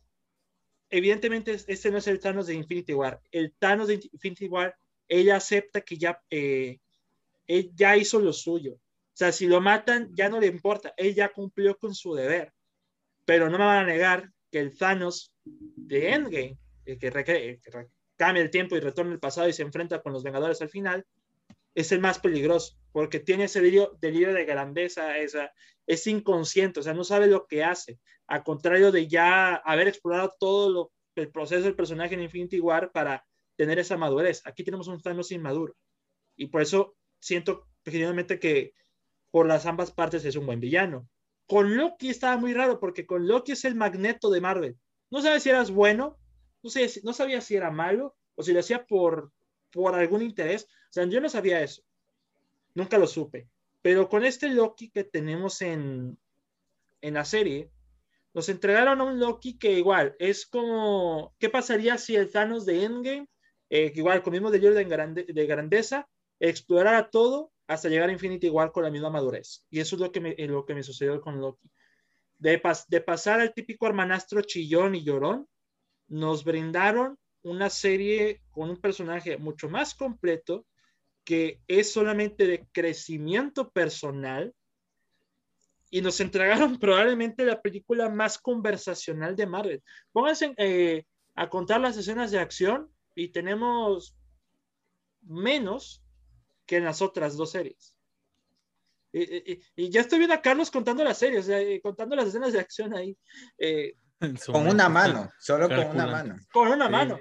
evidentemente 0.91 1.57
este 1.67 1.91
no 1.91 1.99
es 1.99 2.07
el 2.07 2.21
Thanos 2.21 2.47
de 2.47 2.55
Infinity 2.55 2.95
War. 2.95 3.21
El 3.31 3.55
Thanos 3.59 3.89
de 3.89 3.95
Infinity 4.13 4.49
War, 4.49 4.77
ella 5.09 5.37
acepta 5.37 5.81
que 5.81 5.97
ya, 5.97 6.21
eh, 6.31 6.79
él 7.47 7.71
ya 7.75 7.97
hizo 7.97 8.21
lo 8.21 8.33
suyo. 8.33 8.75
O 8.75 9.17
sea, 9.17 9.33
si 9.33 9.47
lo 9.47 9.61
matan, 9.61 10.11
ya 10.15 10.29
no 10.29 10.41
le 10.41 10.47
importa. 10.47 10.93
Él 10.97 11.15
ya 11.15 11.29
cumplió 11.29 11.79
con 11.79 11.95
su 11.95 12.15
deber. 12.15 12.53
Pero 13.25 13.49
no 13.49 13.59
me 13.59 13.65
van 13.65 13.85
a 13.85 13.87
negar 13.87 14.31
que 14.51 14.59
el 14.59 14.77
Thanos 14.77 15.33
de 15.45 16.11
Endgame, 16.11 16.59
el 16.85 16.99
que, 16.99 17.07
el 17.09 17.61
que 17.61 17.89
cambia 18.17 18.43
el 18.43 18.51
tiempo 18.51 18.77
y 18.77 18.81
retorna 18.81 19.13
el 19.13 19.21
pasado 19.21 19.49
y 19.49 19.53
se 19.53 19.63
enfrenta 19.63 20.03
con 20.03 20.13
los 20.13 20.23
Vengadores 20.23 20.61
al 20.63 20.69
final, 20.69 21.07
es 21.75 21.93
el 21.93 22.01
más 22.01 22.19
peligroso, 22.19 22.77
porque 22.93 23.21
tiene 23.21 23.45
ese 23.45 23.61
delirio, 23.61 23.97
de 24.01 24.45
grandeza, 24.45 25.19
esa, 25.19 25.53
es 25.87 26.07
inconsciente, 26.07 26.81
o 26.81 26.83
sea, 26.83 26.95
no 26.95 27.05
sabe 27.05 27.27
lo 27.27 27.47
que 27.47 27.65
hace, 27.65 27.99
a 28.27 28.45
contrario 28.45 28.93
de 28.93 29.09
ya 29.09 29.57
haber 29.57 29.89
explorado 29.89 30.35
todo 30.39 30.93
el 31.17 31.31
proceso 31.31 31.63
del 31.63 31.75
personaje 31.75 32.15
en 32.15 32.23
Infinity 32.23 32.61
War 32.61 32.93
para 32.93 33.25
tener 33.57 33.79
esa 33.79 33.97
madurez. 33.97 34.43
Aquí 34.47 34.65
tenemos 34.65 34.89
un 34.89 35.01
Thanos 35.01 35.33
inmaduro, 35.33 35.75
y 36.37 36.47
por 36.47 36.63
eso 36.63 36.97
siento 37.19 37.69
genuinamente 37.85 38.39
que 38.39 38.73
por 39.31 39.47
las 39.47 39.67
ambas 39.67 39.91
partes 39.91 40.25
es 40.25 40.37
un 40.37 40.47
buen 40.47 40.61
villano. 40.61 41.09
Con 41.47 41.77
Loki 41.77 42.09
estaba 42.09 42.37
muy 42.37 42.55
raro, 42.55 42.79
porque 42.79 43.05
con 43.05 43.27
Loki 43.27 43.53
es 43.53 43.65
el 43.65 43.75
magneto 43.75 44.31
de 44.31 44.41
Marvel. 44.41 44.79
No 45.11 45.21
sabes 45.21 45.43
si 45.43 45.51
eras 45.51 45.71
bueno, 45.71 46.19
no, 46.63 46.71
sé, 46.71 46.89
no 47.03 47.13
sabía 47.13 47.41
si 47.41 47.57
era 47.57 47.71
malo, 47.71 48.17
o 48.37 48.43
si 48.43 48.53
lo 48.53 48.61
hacía 48.61 48.87
por, 48.87 49.33
por 49.71 49.95
algún 49.95 50.23
interés. 50.23 50.69
Sea, 50.95 51.07
yo 51.07 51.21
no 51.21 51.29
sabía 51.29 51.61
eso. 51.61 51.83
Nunca 52.73 52.99
lo 52.99 53.09
supe. 53.09 53.49
Pero 53.83 54.09
con 54.09 54.25
este 54.25 54.49
Loki 54.49 54.91
que 54.91 55.03
tenemos 55.03 55.61
en, 55.61 56.17
en 57.01 57.15
la 57.15 57.25
serie, 57.25 57.69
nos 58.33 58.49
entregaron 58.49 59.01
a 59.01 59.05
un 59.05 59.19
Loki 59.19 59.59
que 59.59 59.73
igual 59.73 60.15
es 60.21 60.47
como, 60.47 61.35
¿qué 61.41 61.51
pasaría 61.51 61.99
si 61.99 62.15
el 62.15 62.31
Thanos 62.31 62.65
de 62.65 62.85
Endgame, 62.85 63.29
eh, 63.71 63.91
igual 63.97 64.23
con 64.23 64.35
mismo 64.35 64.53
de, 64.53 64.85
grande, 64.85 65.25
de 65.25 65.47
grandeza, 65.47 66.09
explorara 66.39 67.11
todo 67.11 67.51
hasta 67.67 67.89
llegar 67.89 68.09
a 68.09 68.13
Infinity 68.13 68.47
igual 68.47 68.71
con 68.71 68.85
la 68.85 68.91
misma 68.91 69.11
madurez? 69.11 69.65
Y 69.71 69.81
eso 69.81 69.97
es 69.97 70.01
lo 70.01 70.13
que 70.13 70.21
me, 70.21 70.37
lo 70.47 70.65
que 70.65 70.77
me 70.77 70.85
sucedió 70.85 71.21
con 71.21 71.41
Loki. 71.41 71.73
De, 72.39 72.63
de 72.87 73.01
pasar 73.01 73.41
al 73.41 73.53
típico 73.53 73.89
hermanastro 73.89 74.43
chillón 74.43 74.95
y 74.95 75.03
llorón, 75.03 75.49
nos 76.07 76.45
brindaron 76.45 77.19
una 77.43 77.69
serie 77.69 78.43
con 78.53 78.71
un 78.71 78.81
personaje 78.81 79.39
mucho 79.39 79.69
más 79.69 79.97
completo, 79.97 80.65
que 81.25 81.61
es 81.67 81.93
solamente 81.93 82.47
de 82.47 82.67
crecimiento 82.73 83.71
personal, 83.71 84.55
y 85.95 86.01
nos 86.01 86.19
entregaron 86.19 86.79
probablemente 86.81 87.45
la 87.45 87.63
película 87.63 88.09
más 88.09 88.37
conversacional 88.39 89.37
de 89.37 89.47
Marvel. 89.47 89.83
Pónganse 90.11 90.53
eh, 90.57 91.05
a 91.37 91.49
contar 91.49 91.81
las 91.81 91.97
escenas 91.97 92.33
de 92.33 92.41
acción 92.41 92.91
y 93.15 93.29
tenemos 93.29 94.17
menos 95.23 96.05
que 96.67 96.79
en 96.79 96.85
las 96.85 97.01
otras 97.01 97.37
dos 97.37 97.53
series. 97.53 97.97
Y, 99.13 99.91
ya 99.91 100.01
estoy 100.01 100.19
viendo 100.19 100.35
a 100.35 100.43
Carlos 100.43 100.73
contando 100.73 101.05
las 101.05 101.19
series, 101.19 101.49
eh, 101.49 101.81
contando 101.81 102.17
las 102.17 102.27
escenas 102.27 102.53
de 102.53 102.59
acción 102.59 102.93
ahí. 102.93 103.17
Eh, 103.57 103.95
con 104.47 104.67
una 104.67 104.89
mano, 104.89 105.31
solo 105.39 105.69
con 105.69 105.79
una 105.79 106.07
mano. 106.09 106.37
Con 106.53 106.73
una 106.73 106.89
mano. 106.89 107.21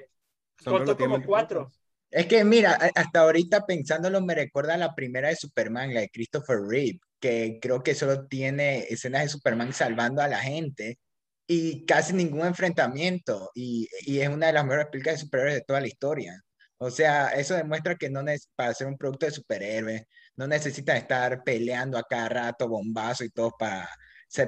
Contó 0.64 0.98
como 0.98 1.24
cuatro. 1.24 1.72
Es 2.14 2.28
que 2.28 2.44
mira, 2.44 2.78
hasta 2.96 3.22
ahorita 3.22 3.66
pensándolo 3.66 4.22
me 4.22 4.36
recuerda 4.36 4.76
a 4.76 4.78
la 4.78 4.94
primera 4.94 5.30
de 5.30 5.36
Superman, 5.36 5.96
la 5.96 6.02
de 6.02 6.10
Christopher 6.10 6.60
Reeve, 6.62 7.00
que 7.20 7.58
creo 7.60 7.82
que 7.82 7.96
solo 7.96 8.28
tiene 8.28 8.82
escenas 8.88 9.24
de 9.24 9.30
Superman 9.30 9.74
salvando 9.74 10.22
a 10.22 10.28
la 10.28 10.38
gente 10.38 11.00
y 11.48 11.86
casi 11.88 12.14
ningún 12.14 12.46
enfrentamiento 12.46 13.50
y, 13.56 13.88
y 14.02 14.20
es 14.20 14.30
una 14.30 14.48
de 14.48 14.54
las 14.54 14.64
mejores 14.64 14.88
películas 14.92 15.16
de 15.16 15.22
superhéroes 15.22 15.56
de 15.56 15.62
toda 15.62 15.82
la 15.82 15.88
historia. 15.88 16.40
O 16.78 16.92
sea, 16.92 17.30
eso 17.30 17.56
demuestra 17.56 17.96
que 17.96 18.12
no 18.12 18.24
para 18.56 18.74
ser 18.76 18.88
un 18.88 18.98
producto 18.98 19.26
de 19.26 19.32
superhéroes, 19.32 20.04
no 20.36 20.46
necesita 20.48 20.96
estar 20.96 21.44
peleando 21.44 21.98
a 21.98 22.04
cada 22.04 22.30
rato, 22.30 22.68
bombazo 22.68 23.24
y 23.24 23.30
todo 23.32 23.52
para 23.58 23.90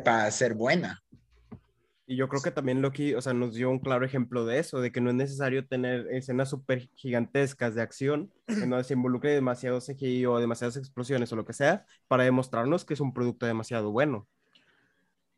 para 0.04 0.30
ser 0.32 0.54
buena. 0.54 1.00
Y 2.08 2.18
yo 2.18 2.30
creo 2.30 2.42
que 2.42 2.52
también 2.52 2.84
Loki, 2.84 3.16
o 3.16 3.22
sea, 3.22 3.34
nos 3.34 3.56
dio 3.56 3.70
un 3.70 3.80
claro 3.80 4.06
ejemplo 4.06 4.46
de 4.46 4.60
eso, 4.60 4.80
de 4.80 4.92
que 4.92 5.02
no 5.02 5.10
es 5.10 5.16
necesario 5.16 5.66
tener 5.68 6.08
escenas 6.12 6.52
súper 6.52 6.90
gigantescas 6.94 7.74
de 7.74 7.82
acción, 7.82 8.32
que 8.46 8.48
no 8.68 8.84
se 8.84 8.94
involucre 8.94 9.32
demasiado 9.32 9.80
CGI 9.80 10.28
o 10.28 10.38
demasiadas 10.38 10.78
explosiones 10.78 11.34
o 11.34 11.36
lo 11.36 11.46
que 11.46 11.54
sea, 11.54 11.86
para 12.08 12.24
demostrarnos 12.24 12.86
que 12.86 12.94
es 12.94 13.00
un 13.00 13.14
producto 13.14 13.48
demasiado 13.48 13.92
bueno. 13.92 14.28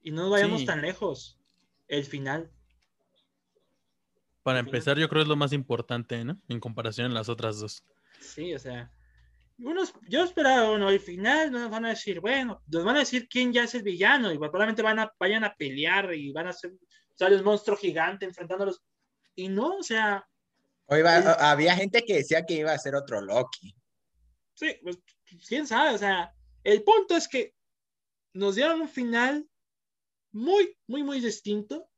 Y 0.02 0.12
no 0.12 0.30
vayamos 0.30 0.66
tan 0.66 0.82
lejos. 0.82 1.40
El 1.88 2.04
final. 2.04 2.52
Para 4.44 4.60
empezar, 4.60 4.98
yo 4.98 5.08
creo 5.08 5.22
que 5.22 5.24
es 5.24 5.30
lo 5.30 5.36
más 5.38 5.54
importante, 5.54 6.24
¿no? 6.24 6.38
En 6.50 6.60
comparación 6.60 7.12
a 7.12 7.14
las 7.14 7.30
otras 7.30 7.60
dos. 7.60 7.84
Sí, 8.20 8.54
o 8.54 8.60
sea, 8.60 8.92
yo 9.58 10.24
esperaba, 10.24 10.70
bueno, 10.70 10.88
al 10.88 11.00
final 11.00 11.52
nos 11.52 11.70
van 11.70 11.86
a 11.86 11.90
decir, 11.90 12.20
bueno, 12.20 12.62
nos 12.68 12.84
van 12.84 12.96
a 12.96 13.00
decir 13.00 13.28
quién 13.28 13.52
ya 13.52 13.64
es 13.64 13.74
el 13.74 13.82
villano 13.82 14.32
y 14.32 14.38
probablemente 14.38 14.84
van 14.84 15.00
a, 15.00 15.12
vayan 15.20 15.44
a 15.44 15.56
pelear 15.56 16.14
y 16.14 16.32
van 16.32 16.48
a 16.48 16.54
ser, 16.54 16.74
sale 17.16 17.36
el 17.36 17.44
monstruo 17.44 17.76
gigante 17.76 18.26
enfrentándolos. 18.26 18.84
Y 19.36 19.50
no, 19.50 19.78
o 19.78 19.84
sea... 19.84 20.28
había 20.88 21.76
gente 21.76 22.04
que 22.04 22.18
decía 22.18 22.46
que 22.46 22.56
iba 22.56 22.72
a 22.72 22.78
ser 22.78 22.96
otro 22.96 23.20
Loki. 23.20 23.76
Sí, 24.54 24.76
pues 24.84 25.00
quién 25.48 25.66
sabe, 25.66 25.96
o 25.96 25.98
sea, 25.98 26.34
el 26.64 26.84
punto 26.84 27.16
es 27.16 27.28
que 27.28 27.54
nos 28.34 28.56
dieron 28.56 28.82
un 28.82 28.90
final 28.90 29.48
muy, 30.32 30.78
muy, 30.86 31.02
muy 31.02 31.20
distinto, 31.20 31.90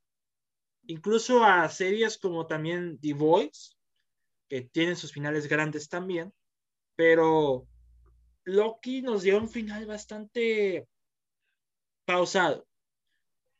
incluso 0.87 1.43
a 1.43 1.67
series 1.67 2.17
como 2.17 2.47
también 2.47 2.99
The 3.01 3.13
Voice, 3.13 3.75
que 4.47 4.61
tienen 4.61 4.95
sus 4.95 5.11
finales 5.11 5.47
grandes 5.47 5.89
también 5.89 6.33
pero 6.99 7.65
Loki 8.43 9.01
nos 9.01 9.23
dio 9.23 9.37
un 9.37 9.47
final 9.47 9.85
bastante 9.85 10.85
pausado. 12.03 12.67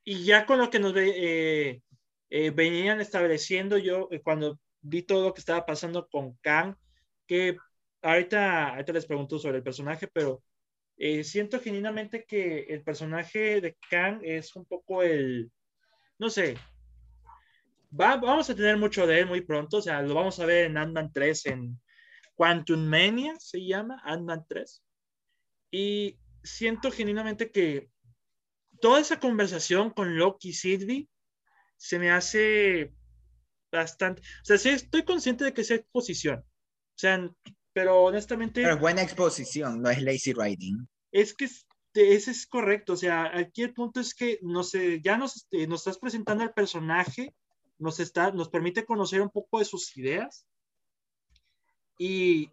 Y 0.04 0.26
ya 0.26 0.46
con 0.46 0.60
lo 0.60 0.70
que 0.70 0.80
nos 0.80 0.94
eh, 0.98 1.82
eh, 2.30 2.50
venían 2.50 3.00
estableciendo 3.00 3.78
yo, 3.78 4.10
eh, 4.12 4.20
cuando 4.22 4.60
vi 4.82 5.04
todo 5.04 5.24
lo 5.24 5.34
que 5.34 5.40
estaba 5.40 5.66
pasando 5.66 6.10
con 6.10 6.36
Kang, 6.42 6.76
que 7.28 7.56
ahorita, 8.02 8.72
ahorita 8.72 8.92
les 8.92 9.06
pregunto 9.06 9.40
sobre 9.40 9.60
el 9.60 9.64
personaje, 9.64 10.10
pero 10.10 10.44
siento 11.24 11.62
genuinamente 11.62 12.26
que 12.26 12.64
el 12.64 12.84
personaje 12.84 13.62
de 13.62 13.78
Kang 13.90 14.20
es 14.22 14.54
un 14.58 14.66
poco 14.66 15.02
el, 15.02 15.50
no 16.18 16.30
sé, 16.30 16.58
vamos 17.90 18.50
a 18.50 18.56
tener 18.56 18.76
mucho 18.76 19.08
de 19.08 19.22
él 19.22 19.28
muy 19.28 19.40
pronto, 19.40 19.78
o 19.78 19.82
sea, 19.82 20.02
lo 20.02 20.14
vamos 20.14 20.42
a 20.42 20.46
ver 20.46 20.66
en 20.66 20.78
Ant-Man 20.78 21.14
3 21.14 21.46
en 21.46 21.80
Quantum 22.40 22.88
Mania 22.88 23.36
se 23.38 23.66
llama, 23.66 24.02
Ant-Man 24.06 24.46
3. 24.48 24.82
Y 25.72 26.18
siento 26.42 26.90
genuinamente 26.90 27.52
que 27.52 27.92
toda 28.80 29.02
esa 29.02 29.20
conversación 29.20 29.90
con 29.90 30.18
Loki 30.18 30.50
y 30.50 30.54
Sylvie 30.54 31.10
se 31.76 32.00
me 32.00 32.12
hace 32.12 32.94
bastante. 33.70 34.22
O 34.22 34.46
sea, 34.46 34.58
sí 34.58 34.70
estoy 34.70 35.04
consciente 35.04 35.44
de 35.44 35.54
que 35.54 35.64
es 35.64 35.72
exposición. 35.72 36.40
O 36.40 36.96
sea, 36.96 37.30
pero 37.74 38.04
honestamente. 38.04 38.62
Pero 38.62 38.78
buena 38.78 39.02
exposición, 39.02 39.82
no 39.82 39.90
es 39.90 40.02
lazy 40.02 40.32
writing. 40.32 40.88
Es 41.12 41.34
que 41.34 41.50
ese 41.94 42.32
es 42.32 42.48
correcto. 42.48 42.94
O 42.94 42.98
sea, 42.98 43.38
aquí 43.38 43.64
el 43.64 43.74
punto 43.74 44.00
es 44.00 44.16
que 44.16 44.40
no 44.44 44.64
sé, 44.64 45.02
ya 45.04 45.18
nos, 45.18 45.36
este, 45.36 45.68
nos 45.68 45.82
estás 45.82 46.00
presentando 46.00 46.46
al 46.46 46.54
personaje, 46.54 47.36
nos, 47.80 48.00
está, 48.00 48.32
nos 48.32 48.48
permite 48.48 48.86
conocer 48.86 49.20
un 49.20 49.30
poco 49.30 49.60
de 49.60 49.66
sus 49.66 49.98
ideas 49.98 50.46
y 52.00 52.50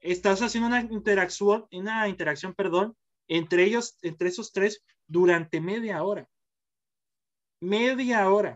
estás 0.00 0.40
haciendo 0.40 0.68
una 0.68 0.80
interacción, 0.80 1.66
una 1.72 2.08
interacción, 2.08 2.54
perdón, 2.54 2.96
entre 3.28 3.64
ellos, 3.64 3.98
entre 4.00 4.28
esos 4.28 4.52
tres, 4.52 4.82
durante 5.06 5.60
media 5.60 6.02
hora. 6.04 6.28
Media 7.60 8.30
hora. 8.30 8.54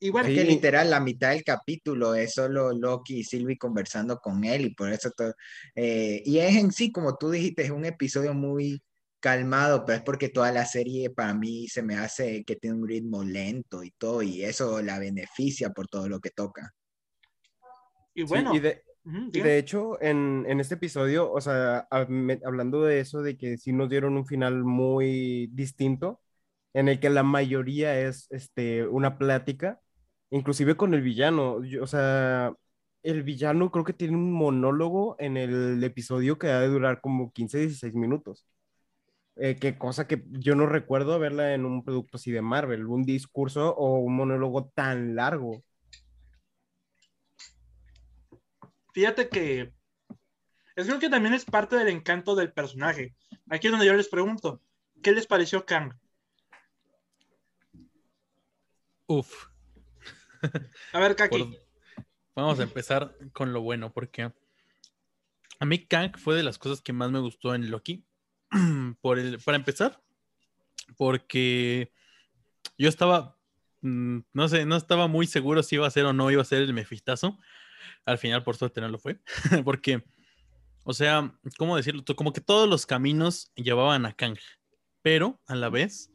Igual 0.00 0.26
que 0.26 0.44
literal 0.44 0.90
la 0.90 1.00
mitad 1.00 1.30
del 1.30 1.42
capítulo 1.42 2.14
es 2.14 2.34
solo 2.34 2.72
Loki 2.72 3.18
y 3.18 3.24
Sylvie 3.24 3.58
conversando 3.58 4.20
con 4.20 4.44
él 4.44 4.66
y 4.66 4.74
por 4.74 4.92
eso 4.92 5.10
todo, 5.10 5.34
eh, 5.74 6.22
y 6.24 6.38
es 6.38 6.54
en 6.54 6.70
sí 6.70 6.92
como 6.92 7.16
tú 7.16 7.30
dijiste 7.30 7.64
es 7.64 7.70
un 7.70 7.84
episodio 7.84 8.32
muy 8.32 8.80
calmado 9.18 9.84
pero 9.84 9.98
es 9.98 10.04
porque 10.04 10.28
toda 10.28 10.52
la 10.52 10.66
serie 10.66 11.10
para 11.10 11.34
mí 11.34 11.66
se 11.66 11.82
me 11.82 11.96
hace 11.96 12.44
que 12.44 12.54
tiene 12.54 12.76
un 12.76 12.86
ritmo 12.86 13.24
lento 13.24 13.82
y 13.82 13.90
todo 13.90 14.22
y 14.22 14.44
eso 14.44 14.80
la 14.82 15.00
beneficia 15.00 15.70
por 15.70 15.88
todo 15.88 16.08
lo 16.08 16.20
que 16.20 16.30
toca 16.30 16.72
y 18.18 18.24
bueno. 18.24 18.52
y, 18.54 18.60
de, 19.40 19.58
hecho, 19.58 20.00
en, 20.02 20.44
en, 20.48 20.60
este 20.60 20.74
episodio, 20.74 21.32
o 21.32 21.40
sea, 21.40 21.86
hablando 21.90 22.82
de 22.82 23.00
eso, 23.00 23.22
de 23.22 23.38
que 23.38 23.56
sí 23.56 23.72
nos 23.72 23.88
dieron 23.88 24.16
un 24.16 24.26
final 24.26 24.64
muy 24.64 25.48
distinto, 25.52 26.20
en 26.74 26.88
el 26.88 27.00
que 27.00 27.10
la 27.10 27.22
mayoría 27.22 27.98
es 28.00 28.26
este, 28.30 28.86
una 28.86 29.18
plática, 29.18 29.80
inclusive 30.30 30.76
con 30.76 30.94
el 30.94 31.02
villano. 31.02 31.60
o 31.80 31.86
sea, 31.86 32.54
el 33.02 33.22
villano 33.22 33.70
creo 33.70 33.84
que 33.84 33.92
tiene 33.92 34.16
un 34.16 34.32
monólogo 34.32 35.16
en 35.18 35.36
el 35.36 35.82
episodio 35.84 36.38
que 36.38 36.48
ha 36.48 36.60
de 36.60 36.68
durar 36.68 37.00
como 37.00 37.32
15, 37.32 37.58
16 37.58 37.94
minutos. 37.94 38.46
Eh, 39.36 39.56
qué 39.56 39.78
cosa 39.78 40.08
que 40.08 40.24
yo 40.30 40.56
no 40.56 40.66
recuerdo 40.66 41.18
verla 41.20 41.54
en 41.54 41.64
un 41.64 41.84
producto 41.84 42.16
así 42.16 42.32
de 42.32 42.42
Marvel, 42.42 42.86
un 42.86 43.04
discurso 43.04 43.74
o 43.76 43.98
un 44.00 44.16
monólogo 44.16 44.66
tan 44.74 45.14
largo. 45.14 45.62
Fíjate 48.98 49.28
que 49.28 49.72
es 50.74 50.86
creo 50.86 50.98
que 50.98 51.08
también 51.08 51.32
es 51.32 51.44
parte 51.44 51.76
del 51.76 51.86
encanto 51.86 52.34
del 52.34 52.52
personaje. 52.52 53.14
Aquí 53.48 53.68
es 53.68 53.70
donde 53.70 53.86
yo 53.86 53.94
les 53.94 54.08
pregunto, 54.08 54.60
¿qué 55.04 55.12
les 55.12 55.24
pareció 55.24 55.64
Kang? 55.64 55.96
Uf. 59.06 59.46
A 60.92 60.98
ver, 60.98 61.14
Kaki. 61.14 61.56
Vamos 62.34 62.58
a 62.58 62.64
empezar 62.64 63.16
con 63.32 63.52
lo 63.52 63.60
bueno, 63.60 63.92
porque 63.92 64.32
a 65.60 65.64
mí 65.64 65.86
Kang 65.86 66.18
fue 66.18 66.34
de 66.34 66.42
las 66.42 66.58
cosas 66.58 66.80
que 66.80 66.92
más 66.92 67.12
me 67.12 67.20
gustó 67.20 67.54
en 67.54 67.70
Loki. 67.70 68.04
Por 69.00 69.20
el, 69.20 69.38
para 69.38 69.58
empezar, 69.58 70.02
porque 70.96 71.92
yo 72.76 72.88
estaba, 72.88 73.38
mm, 73.82 74.18
no 74.32 74.48
sé, 74.48 74.66
no 74.66 74.74
estaba 74.74 75.06
muy 75.06 75.28
seguro 75.28 75.62
si 75.62 75.76
iba 75.76 75.86
a 75.86 75.90
ser 75.90 76.04
o 76.04 76.12
no 76.12 76.32
iba 76.32 76.42
a 76.42 76.44
ser 76.44 76.62
el 76.62 76.74
mefistazo, 76.74 77.38
al 78.08 78.18
final, 78.18 78.42
por 78.42 78.56
suerte, 78.56 78.80
no 78.80 78.88
lo 78.88 78.98
fue. 78.98 79.20
Porque, 79.64 80.02
o 80.84 80.94
sea, 80.94 81.32
¿cómo 81.58 81.76
decirlo? 81.76 82.02
Como 82.16 82.32
que 82.32 82.40
todos 82.40 82.68
los 82.68 82.86
caminos 82.86 83.52
llevaban 83.54 84.06
a 84.06 84.14
Kang. 84.14 84.38
Pero, 85.02 85.40
a 85.46 85.54
la 85.54 85.68
vez, 85.68 86.10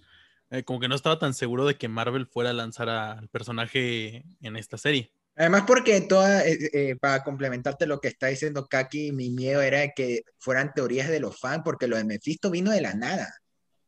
eh, 0.49 0.63
como 0.63 0.79
que 0.79 0.87
no 0.87 0.95
estaba 0.95 1.19
tan 1.19 1.33
seguro 1.33 1.65
de 1.65 1.75
que 1.77 1.87
Marvel 1.87 2.27
fuera 2.27 2.49
a 2.49 2.53
lanzar 2.53 2.89
al 2.89 3.29
personaje 3.29 4.25
en 4.41 4.55
esta 4.55 4.77
serie. 4.77 5.13
Además, 5.35 5.63
porque 5.65 6.01
toda, 6.01 6.45
eh, 6.47 6.69
eh, 6.73 6.95
para 6.99 7.23
complementarte 7.23 7.87
lo 7.87 7.99
que 7.99 8.07
está 8.07 8.27
diciendo 8.27 8.67
Kaki, 8.67 9.11
mi 9.11 9.29
miedo 9.29 9.61
era 9.61 9.91
que 9.93 10.23
fueran 10.37 10.73
teorías 10.73 11.09
de 11.09 11.19
los 11.19 11.39
fans, 11.39 11.61
porque 11.63 11.87
lo 11.87 11.97
de 11.97 12.03
Mephisto 12.03 12.51
vino 12.51 12.71
de 12.71 12.81
la 12.81 12.93
nada. 12.93 13.33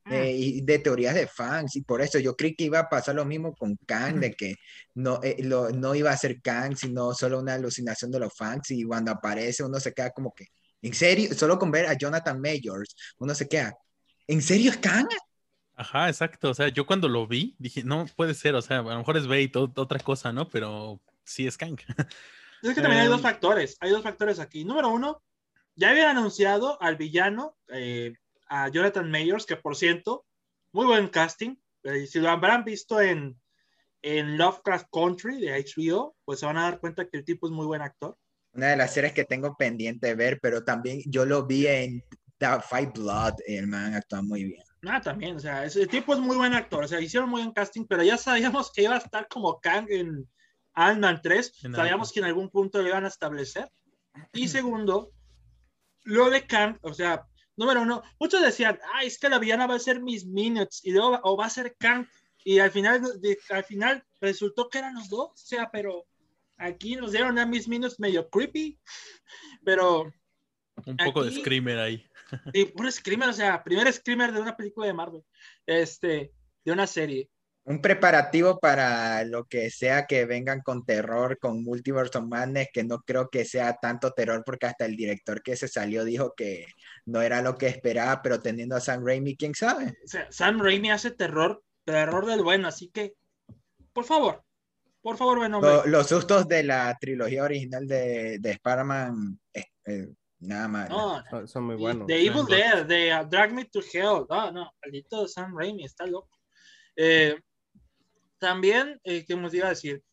Ah. 0.07 0.15
eh, 0.17 0.31
y 0.33 0.61
de 0.61 0.77
teorías 0.79 1.15
de 1.15 1.27
fans, 1.27 1.75
y 1.75 1.81
por 1.81 1.99
eso 2.01 2.19
yo 2.19 2.35
creí 2.35 2.55
que 2.55 2.65
iba 2.65 2.77
a 2.79 2.89
pasar 2.89 3.15
lo 3.15 3.25
mismo 3.25 3.55
con 3.55 3.75
Kang, 3.87 4.19
de 4.19 4.33
que 4.35 4.55
no, 4.93 5.19
eh, 5.23 5.37
lo- 5.39 5.71
no 5.71 5.95
iba 5.95 6.11
a 6.11 6.17
ser 6.17 6.41
Kang, 6.41 6.75
sino 6.77 7.13
solo 7.15 7.39
una 7.39 7.55
alucinación 7.55 8.11
de 8.11 8.19
los 8.19 8.33
fans, 8.35 8.69
y 8.71 8.83
cuando 8.83 9.11
aparece 9.11 9.63
uno 9.63 9.79
se 9.79 9.93
queda 9.93 10.11
como 10.11 10.31
que, 10.33 10.45
¿en 10.83 10.93
serio? 10.93 11.33
Solo 11.33 11.57
con 11.57 11.71
ver 11.71 11.87
a 11.87 11.93
Jonathan 11.97 12.39
Majors, 12.39 12.95
uno 13.17 13.33
se 13.33 13.47
queda, 13.47 13.75
¿en 14.27 14.41
serio 14.43 14.69
es 14.71 14.77
Kang? 14.77 15.07
Ajá, 15.77 16.07
exacto. 16.07 16.51
O 16.51 16.53
sea, 16.53 16.69
yo 16.69 16.85
cuando 16.85 17.09
lo 17.09 17.27
vi, 17.27 17.55
dije, 17.59 17.83
no 17.83 18.05
puede 18.15 18.33
ser. 18.33 18.55
O 18.55 18.61
sea, 18.61 18.79
a 18.79 18.81
lo 18.83 18.97
mejor 18.97 19.17
es 19.17 19.27
Bait, 19.27 19.53
o- 19.57 19.71
otra 19.75 19.99
cosa, 19.99 20.31
¿no? 20.31 20.47
Pero 20.47 21.01
sí 21.23 21.47
es 21.47 21.57
Kang. 21.57 21.77
Es 22.61 22.73
que 22.73 22.81
también 22.81 23.01
hay 23.01 23.07
dos 23.07 23.17
Em. 23.17 23.23
factores, 23.23 23.75
hay 23.79 23.91
dos 23.91 24.01
factores 24.01 24.39
aquí. 24.39 24.63
Número 24.65 24.89
uno, 24.89 25.21
ya 25.75 25.89
habían 25.89 26.15
anunciado 26.17 26.81
al 26.81 26.95
villano, 26.95 27.57
eh, 27.67 28.13
a 28.47 28.69
Jonathan 28.69 29.09
Mayors, 29.09 29.45
que 29.45 29.55
por 29.55 29.75
cierto, 29.75 30.25
muy 30.71 30.85
buen 30.85 31.07
casting. 31.07 31.55
Eh, 31.83 32.07
si 32.07 32.19
lo 32.19 32.29
habrán 32.29 32.63
visto 32.63 32.99
en, 33.01 33.39
en 34.01 34.37
Lovecraft 34.37 34.87
Country 34.91 35.41
de 35.41 35.63
HBO, 35.63 36.15
pues 36.25 36.39
se 36.39 36.45
van 36.45 36.57
a 36.57 36.63
dar 36.63 36.79
cuenta 36.79 37.07
que 37.07 37.17
el 37.17 37.25
tipo 37.25 37.47
es 37.47 37.53
muy 37.53 37.65
buen 37.65 37.81
actor. 37.81 38.17
Una 38.53 38.67
de 38.67 38.77
las 38.77 38.93
series 38.93 39.13
que 39.13 39.25
tengo 39.25 39.55
pendiente 39.57 40.07
de 40.07 40.15
ver, 40.15 40.39
pero 40.41 40.63
también 40.63 41.01
yo 41.05 41.25
lo 41.25 41.45
vi 41.45 41.67
en 41.67 42.03
The 42.37 42.61
Fight 42.61 42.97
Blood, 42.97 43.35
el 43.47 43.67
man 43.67 43.93
actúa 43.93 44.21
muy 44.21 44.43
bien. 44.45 44.63
Ah, 44.87 45.01
también, 45.01 45.35
o 45.35 45.39
sea, 45.39 45.65
ese 45.65 45.87
tipo 45.87 46.13
es 46.13 46.19
muy 46.19 46.35
buen 46.35 46.53
actor, 46.53 46.83
o 46.83 46.87
sea, 46.87 47.01
hicieron 47.01 47.29
muy 47.29 47.41
buen 47.41 47.53
casting, 47.53 47.85
pero 47.85 48.03
ya 48.03 48.17
sabíamos 48.17 48.71
que 48.71 48.83
iba 48.83 48.95
a 48.95 48.99
estar 48.99 49.27
como 49.27 49.59
Kang 49.59 49.87
en 49.89 50.29
Ant-Man 50.73 51.21
3, 51.23 51.63
En 51.63 51.75
sabíamos 51.75 52.11
que 52.11 52.19
en 52.19 52.25
algún 52.25 52.49
punto 52.49 52.81
lo 52.81 52.87
iban 52.87 53.05
a 53.05 53.09
establecer. 53.09 53.69
Y 54.33 54.47
segundo, 54.47 55.11
lo 56.03 56.29
de 56.29 56.45
Kang, 56.45 56.77
o 56.81 56.93
sea, 56.93 57.25
número 57.57 57.81
uno, 57.81 58.03
muchos 58.19 58.41
decían, 58.41 58.79
ah, 58.93 59.03
es 59.03 59.17
que 59.17 59.29
la 59.29 59.39
villana 59.39 59.67
va 59.67 59.75
a 59.75 59.79
ser 59.79 60.01
Miss 60.01 60.25
Minutes 60.25 60.81
y 60.83 60.91
luego 60.91 61.19
o 61.23 61.37
va 61.37 61.45
a 61.45 61.49
ser 61.49 61.75
Kang, 61.77 62.07
y 62.43 62.59
al 62.59 62.71
final, 62.71 63.01
de- 63.21 63.37
al 63.49 63.63
final 63.63 64.03
resultó 64.21 64.69
que 64.69 64.77
eran 64.79 64.93
los 64.95 65.09
dos, 65.09 65.31
o 65.31 65.37
sea, 65.37 65.69
pero 65.71 66.05
aquí 66.57 66.95
nos 66.95 67.11
dieron 67.11 67.37
a 67.39 67.45
Miss 67.45 67.67
Minutes 67.67 67.99
medio 67.99 68.29
creepy, 68.29 68.79
pero 69.63 70.11
Un 70.85 70.97
poco 70.97 71.23
de 71.23 71.31
screamer 71.31 71.79
ahí. 71.79 72.05
un 72.75 72.91
screamer, 72.91 73.29
o 73.29 73.33
sea, 73.33 73.63
primer 73.63 73.91
screamer 73.93 74.31
de 74.33 74.41
una 74.41 74.55
película 74.57 74.87
de 74.87 74.93
Marvel, 74.93 75.23
este, 75.65 76.33
de 76.63 76.71
una 76.71 76.85
serie. 76.87 77.29
Un 77.67 77.81
preparativo 77.81 78.59
para 78.59 79.23
lo 79.23 79.45
que 79.45 79.71
sea 79.71 80.05
que 80.05 80.25
vengan 80.25 80.61
con 80.61 80.85
terror, 80.85 81.39
con 81.39 81.63
Multiverse 81.63 82.17
of 82.19 82.25
Madness, 82.25 82.67
que 82.71 82.83
no 82.83 82.99
creo 83.01 83.27
que 83.29 83.43
sea 83.43 83.75
tanto 83.81 84.11
terror, 84.11 84.43
porque 84.45 84.67
hasta 84.67 84.85
el 84.85 84.95
director 84.95 85.41
que 85.41 85.55
se 85.55 85.67
salió 85.67 86.03
dijo 86.05 86.33
que 86.37 86.67
no 87.05 87.21
era 87.23 87.41
lo 87.41 87.57
que 87.57 87.65
esperaba, 87.67 88.21
pero 88.21 88.39
teniendo 88.39 88.75
a 88.75 88.79
Sam 88.81 89.03
Raimi, 89.03 89.35
quién 89.35 89.55
sabe. 89.55 89.97
O 90.03 90.07
sea, 90.07 90.31
Sam 90.31 90.61
Raimi 90.61 90.91
hace 90.91 91.09
terror, 91.09 91.63
terror 91.83 92.27
del 92.27 92.43
bueno, 92.43 92.67
así 92.67 92.89
que, 92.89 93.13
por 93.93 94.03
favor, 94.05 94.43
por 95.01 95.17
favor, 95.17 95.39
hombre. 95.39 95.59
Lo- 95.61 95.85
los 95.87 96.07
sustos 96.07 96.47
de 96.47 96.61
la 96.63 96.95
trilogía 97.01 97.43
original 97.43 97.87
de, 97.87 98.37
de 98.39 98.51
Spider-Man, 98.51 99.39
eh, 99.53 99.65
eh, 99.85 100.07
nada 100.39 100.67
más. 100.67 100.89
No, 100.89 101.23
Son, 101.31 101.47
son 101.47 101.63
muy 101.63 101.75
buenos. 101.77 102.05
de 102.05 102.25
Evil. 102.25 102.45
Dead, 102.47 102.85
de 102.85 103.11
uh, 103.19 103.27
Drag 103.27 103.51
Me 103.53 103.65
to 103.65 103.79
Hell, 103.79 104.25
no, 104.29 104.51
no, 104.51 104.71
maldito 104.83 105.27
Sam 105.27 105.57
Raimi, 105.57 105.83
está 105.85 106.05
loco. 106.05 106.29
Eh, 106.95 107.35
también, 108.45 108.99
eh, 109.03 109.25
¿qué 109.27 109.35
nos 109.35 109.51
iba 109.55 109.65
a 109.65 109.69
decir? 109.71 110.03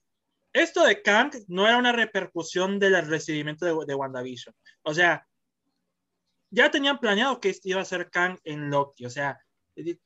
Esto 0.55 0.85
de 0.87 1.03
Kang 1.03 1.33
no 1.49 1.66
era 1.68 1.77
una 1.77 1.92
repercusión 1.92 2.79
del 2.79 3.07
recibimiento 3.07 3.66
de, 3.66 3.75
de 3.87 3.95
WandaVision. 3.95 4.55
O 4.85 4.95
sea, 4.95 5.27
ya 6.51 6.71
tenían 6.71 6.99
planeado 6.99 7.40
que 7.40 7.55
iba 7.64 7.83
a 7.83 7.85
ser 7.85 8.09
Kang 8.11 8.38
en 8.45 8.71
Loki. 8.71 9.05
O 9.05 9.11
sea, 9.11 9.38
el- 9.77 10.01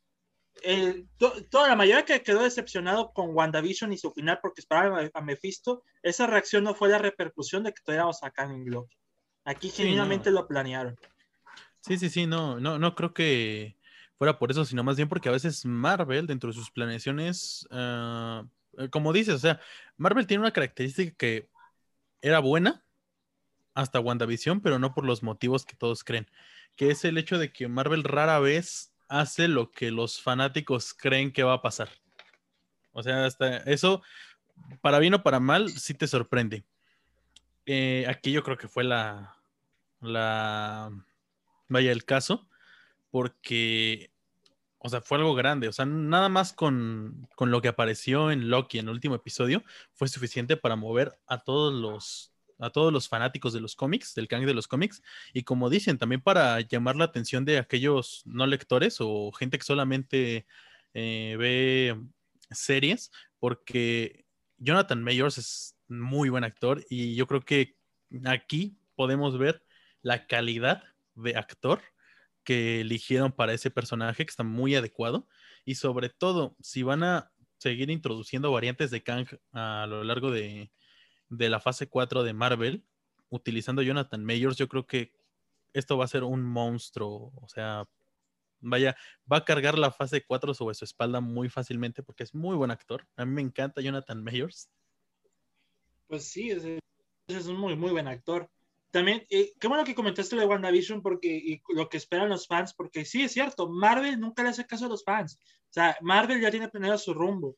el- 0.64 1.08
to- 1.18 1.44
toda 1.50 1.68
la 1.68 1.76
mayoría 1.76 2.04
que 2.04 2.20
quedó 2.22 2.42
decepcionado 2.42 3.12
con 3.12 3.30
WandaVision 3.32 3.92
y 3.92 3.98
su 3.98 4.10
final 4.10 4.40
porque 4.42 4.60
esperaban 4.60 5.04
a, 5.14 5.18
a 5.18 5.20
Mephisto, 5.20 5.84
esa 6.02 6.26
reacción 6.26 6.64
no 6.64 6.74
fue 6.74 6.88
la 6.88 6.98
repercusión 6.98 7.62
de 7.62 7.72
que 7.72 7.82
tuviéramos 7.84 8.24
a 8.24 8.30
Kang 8.32 8.52
en 8.52 8.68
Loki. 8.70 8.96
Aquí 9.44 9.70
Sí, 9.70 9.82
genuinamente 9.84 10.30
no. 10.30 10.40
lo 10.40 10.48
planearon. 10.48 10.98
Sí, 11.80 11.96
sí, 11.96 12.10
sí, 12.10 12.26
no, 12.26 12.58
no, 12.58 12.76
no 12.80 12.96
creo 12.96 13.14
que 13.14 13.76
fuera 14.18 14.38
por 14.38 14.50
eso, 14.50 14.64
sino 14.64 14.82
más 14.82 14.96
bien 14.96 15.08
porque 15.08 15.28
a 15.28 15.32
veces 15.32 15.64
Marvel, 15.64 16.26
dentro 16.26 16.50
de 16.50 16.54
sus 16.54 16.70
planeaciones, 16.70 17.66
eh, 17.70 18.42
como 18.90 19.12
dices, 19.12 19.34
o 19.34 19.38
sea, 19.38 19.60
Marvel 19.96 20.26
tiene 20.26 20.42
una 20.42 20.52
característica 20.52 21.14
que 21.16 21.48
era 22.20 22.40
buena 22.40 22.84
hasta 23.74 24.00
WandaVision, 24.00 24.60
pero 24.60 24.78
no 24.78 24.94
por 24.94 25.04
los 25.04 25.22
motivos 25.22 25.64
que 25.64 25.76
todos 25.76 26.02
creen, 26.02 26.28
que 26.76 26.90
es 26.90 27.04
el 27.04 27.18
hecho 27.18 27.38
de 27.38 27.52
que 27.52 27.68
Marvel 27.68 28.04
rara 28.04 28.38
vez 28.38 28.92
hace 29.08 29.48
lo 29.48 29.70
que 29.70 29.90
los 29.90 30.20
fanáticos 30.20 30.94
creen 30.94 31.32
que 31.32 31.44
va 31.44 31.54
a 31.54 31.62
pasar. 31.62 31.90
O 32.92 33.02
sea, 33.02 33.26
hasta 33.26 33.58
eso, 33.58 34.02
para 34.80 34.98
bien 34.98 35.14
o 35.14 35.22
para 35.22 35.40
mal, 35.40 35.68
sí 35.68 35.94
te 35.94 36.06
sorprende. 36.06 36.64
Eh, 37.66 38.06
aquí 38.08 38.32
yo 38.32 38.42
creo 38.42 38.56
que 38.56 38.68
fue 38.68 38.84
la, 38.84 39.36
la, 40.00 40.90
vaya 41.68 41.92
el 41.92 42.04
caso, 42.04 42.48
porque, 43.16 44.10
o 44.76 44.90
sea, 44.90 45.00
fue 45.00 45.16
algo 45.16 45.34
grande, 45.34 45.68
o 45.68 45.72
sea, 45.72 45.86
nada 45.86 46.28
más 46.28 46.52
con, 46.52 47.26
con 47.34 47.50
lo 47.50 47.62
que 47.62 47.68
apareció 47.68 48.30
en 48.30 48.50
Loki 48.50 48.78
en 48.78 48.88
el 48.88 48.92
último 48.92 49.14
episodio 49.14 49.64
fue 49.94 50.06
suficiente 50.08 50.58
para 50.58 50.76
mover 50.76 51.18
a 51.26 51.38
todos 51.42 51.72
los 51.72 52.34
a 52.58 52.68
todos 52.68 52.92
los 52.92 53.08
fanáticos 53.08 53.54
de 53.54 53.60
los 53.60 53.74
cómics, 53.74 54.14
del 54.14 54.28
Kang 54.28 54.44
de 54.44 54.52
los 54.52 54.68
cómics, 54.68 55.02
y 55.32 55.44
como 55.44 55.70
dicen, 55.70 55.96
también 55.96 56.20
para 56.20 56.60
llamar 56.60 56.96
la 56.96 57.06
atención 57.06 57.46
de 57.46 57.56
aquellos 57.56 58.20
no 58.26 58.46
lectores 58.46 58.98
o 59.00 59.32
gente 59.32 59.56
que 59.56 59.64
solamente 59.64 60.46
eh, 60.92 61.36
ve 61.38 61.98
series, 62.50 63.12
porque 63.38 64.26
Jonathan 64.58 65.02
Mayors 65.02 65.38
es 65.38 65.78
muy 65.88 66.28
buen 66.28 66.44
actor 66.44 66.84
y 66.90 67.14
yo 67.14 67.26
creo 67.26 67.40
que 67.40 67.78
aquí 68.26 68.76
podemos 68.94 69.38
ver 69.38 69.64
la 70.02 70.26
calidad 70.26 70.82
de 71.14 71.34
actor 71.34 71.80
que 72.46 72.80
eligieron 72.80 73.32
para 73.32 73.52
ese 73.52 73.70
personaje, 73.70 74.24
que 74.24 74.30
está 74.30 74.44
muy 74.44 74.76
adecuado. 74.76 75.26
Y 75.64 75.74
sobre 75.74 76.08
todo, 76.08 76.56
si 76.60 76.84
van 76.84 77.02
a 77.02 77.32
seguir 77.58 77.90
introduciendo 77.90 78.52
variantes 78.52 78.92
de 78.92 79.02
Kang 79.02 79.26
a 79.52 79.86
lo 79.88 80.04
largo 80.04 80.30
de, 80.30 80.70
de 81.28 81.50
la 81.50 81.58
fase 81.58 81.88
4 81.88 82.22
de 82.22 82.32
Marvel, 82.32 82.84
utilizando 83.30 83.82
Jonathan 83.82 84.24
Mayors, 84.24 84.56
yo 84.56 84.68
creo 84.68 84.86
que 84.86 85.12
esto 85.72 85.98
va 85.98 86.04
a 86.04 86.08
ser 86.08 86.22
un 86.22 86.44
monstruo. 86.44 87.32
O 87.34 87.48
sea, 87.48 87.88
vaya, 88.60 88.96
va 89.30 89.38
a 89.38 89.44
cargar 89.44 89.76
la 89.76 89.90
fase 89.90 90.24
4 90.24 90.54
sobre 90.54 90.76
su 90.76 90.84
espalda 90.84 91.20
muy 91.20 91.48
fácilmente 91.48 92.04
porque 92.04 92.22
es 92.22 92.32
muy 92.32 92.56
buen 92.56 92.70
actor. 92.70 93.08
A 93.16 93.24
mí 93.24 93.32
me 93.32 93.42
encanta 93.42 93.80
Jonathan 93.80 94.22
Mayors. 94.22 94.70
Pues 96.06 96.24
sí, 96.24 96.50
ese 96.50 96.78
es 97.26 97.46
un 97.46 97.56
muy, 97.56 97.74
muy 97.74 97.90
buen 97.90 98.06
actor. 98.06 98.48
También, 98.90 99.26
eh, 99.30 99.52
qué 99.58 99.68
bueno 99.68 99.84
que 99.84 99.94
comentaste 99.94 100.36
lo 100.36 100.42
de 100.42 100.48
WandaVision 100.48 101.02
porque, 101.02 101.28
y 101.28 101.60
lo 101.74 101.88
que 101.88 101.96
esperan 101.98 102.28
los 102.28 102.46
fans, 102.46 102.72
porque 102.74 103.04
sí, 103.04 103.22
es 103.22 103.32
cierto, 103.32 103.68
Marvel 103.68 104.18
nunca 104.18 104.42
le 104.42 104.50
hace 104.50 104.66
caso 104.66 104.86
a 104.86 104.88
los 104.88 105.04
fans. 105.04 105.38
O 105.42 105.72
sea, 105.72 105.96
Marvel 106.00 106.40
ya 106.40 106.50
tiene 106.50 106.68
planeado 106.68 106.96
su 106.98 107.12
rumbo. 107.12 107.56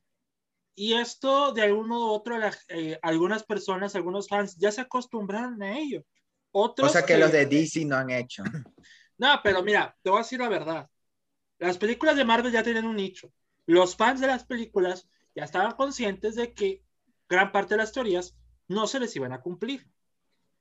Y 0.74 0.94
esto, 0.94 1.52
de 1.52 1.62
alguno 1.62 1.98
u 1.98 2.10
otro, 2.10 2.38
la- 2.38 2.56
eh, 2.68 2.98
algunas 3.02 3.42
personas, 3.44 3.94
algunos 3.94 4.28
fans, 4.28 4.56
ya 4.56 4.72
se 4.72 4.80
acostumbraron 4.80 5.62
a 5.62 5.78
ello. 5.78 6.04
Otros, 6.50 6.88
Cosa 6.92 7.04
que 7.04 7.14
eh, 7.14 7.18
los 7.18 7.32
de 7.32 7.46
DC 7.46 7.84
no 7.84 7.96
han 7.96 8.10
hecho. 8.10 8.42
No, 9.20 9.40
pero 9.42 9.64
mira, 9.64 9.96
te 10.00 10.10
voy 10.10 10.20
a 10.20 10.22
decir 10.22 10.38
la 10.38 10.48
verdad. 10.48 10.88
Las 11.58 11.76
películas 11.76 12.14
de 12.16 12.24
Marvel 12.24 12.52
ya 12.52 12.62
tienen 12.62 12.86
un 12.86 12.94
nicho. 12.94 13.32
Los 13.66 13.96
fans 13.96 14.20
de 14.20 14.28
las 14.28 14.44
películas 14.44 15.08
ya 15.34 15.42
estaban 15.42 15.72
conscientes 15.72 16.36
de 16.36 16.54
que 16.54 16.84
gran 17.28 17.50
parte 17.50 17.74
de 17.74 17.78
las 17.78 17.90
teorías 17.92 18.36
no 18.68 18.86
se 18.86 19.00
les 19.00 19.16
iban 19.16 19.32
a 19.32 19.40
cumplir. 19.40 19.88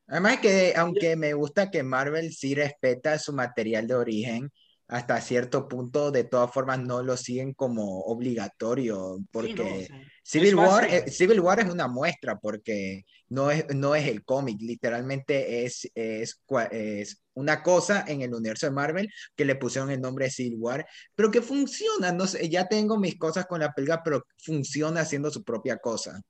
Además 0.07 0.39
que, 0.39 0.73
aunque 0.75 1.15
me 1.15 1.33
gusta 1.33 1.69
que 1.69 1.83
Marvel 1.83 2.33
sí 2.33 2.55
respeta 2.55 3.19
su 3.19 3.33
material 3.33 3.87
de 3.87 3.95
origen, 3.95 4.51
hasta 4.87 5.19
cierto 5.19 5.67
punto, 5.67 6.11
de 6.11 6.23
todas 6.23 6.51
formas, 6.51 6.79
no 6.79 7.03
lo 7.03 7.17
siguen 7.17 7.53
como 7.53 8.01
obligatorio, 8.01 9.19
porque 9.31 9.61
Sí, 9.63 9.63
no, 9.63 9.75
o 9.75 9.81
sea, 9.81 10.01
Civil, 10.23 10.55
War, 10.55 10.85
eh, 10.85 11.09
Civil 11.09 11.39
War 11.39 11.59
es 11.59 11.69
una 11.69 11.87
muestra, 11.87 12.37
porque 12.37 13.05
no 13.29 13.51
es, 13.51 13.65
no 13.75 13.95
es 13.95 14.07
el 14.07 14.23
cómic, 14.23 14.61
literalmente 14.61 15.65
es, 15.65 15.89
es, 15.95 16.41
es 16.71 17.23
una 17.33 17.63
cosa 17.63 18.03
en 18.07 18.21
el 18.21 18.33
universo 18.33 18.65
de 18.65 18.73
Marvel 18.73 19.09
que 19.35 19.45
le 19.45 19.55
pusieron 19.55 19.89
el 19.91 20.01
nombre 20.01 20.25
de 20.25 20.31
Civil 20.31 20.57
War, 20.57 20.85
pero 21.15 21.31
que 21.31 21.41
funciona, 21.41 22.11
no 22.11 22.27
sé, 22.27 22.49
ya 22.49 22.67
tengo 22.67 22.97
mis 22.97 23.17
cosas 23.17 23.45
con 23.45 23.59
la 23.59 23.73
película, 23.73 24.01
pero 24.03 24.25
funciona 24.37 25.01
haciendo 25.01 25.31
su 25.31 25.43
propia 25.43 25.77
cosa. 25.77 26.21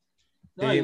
no, 0.55 0.71
Sí, 0.71 0.79
y 0.79 0.81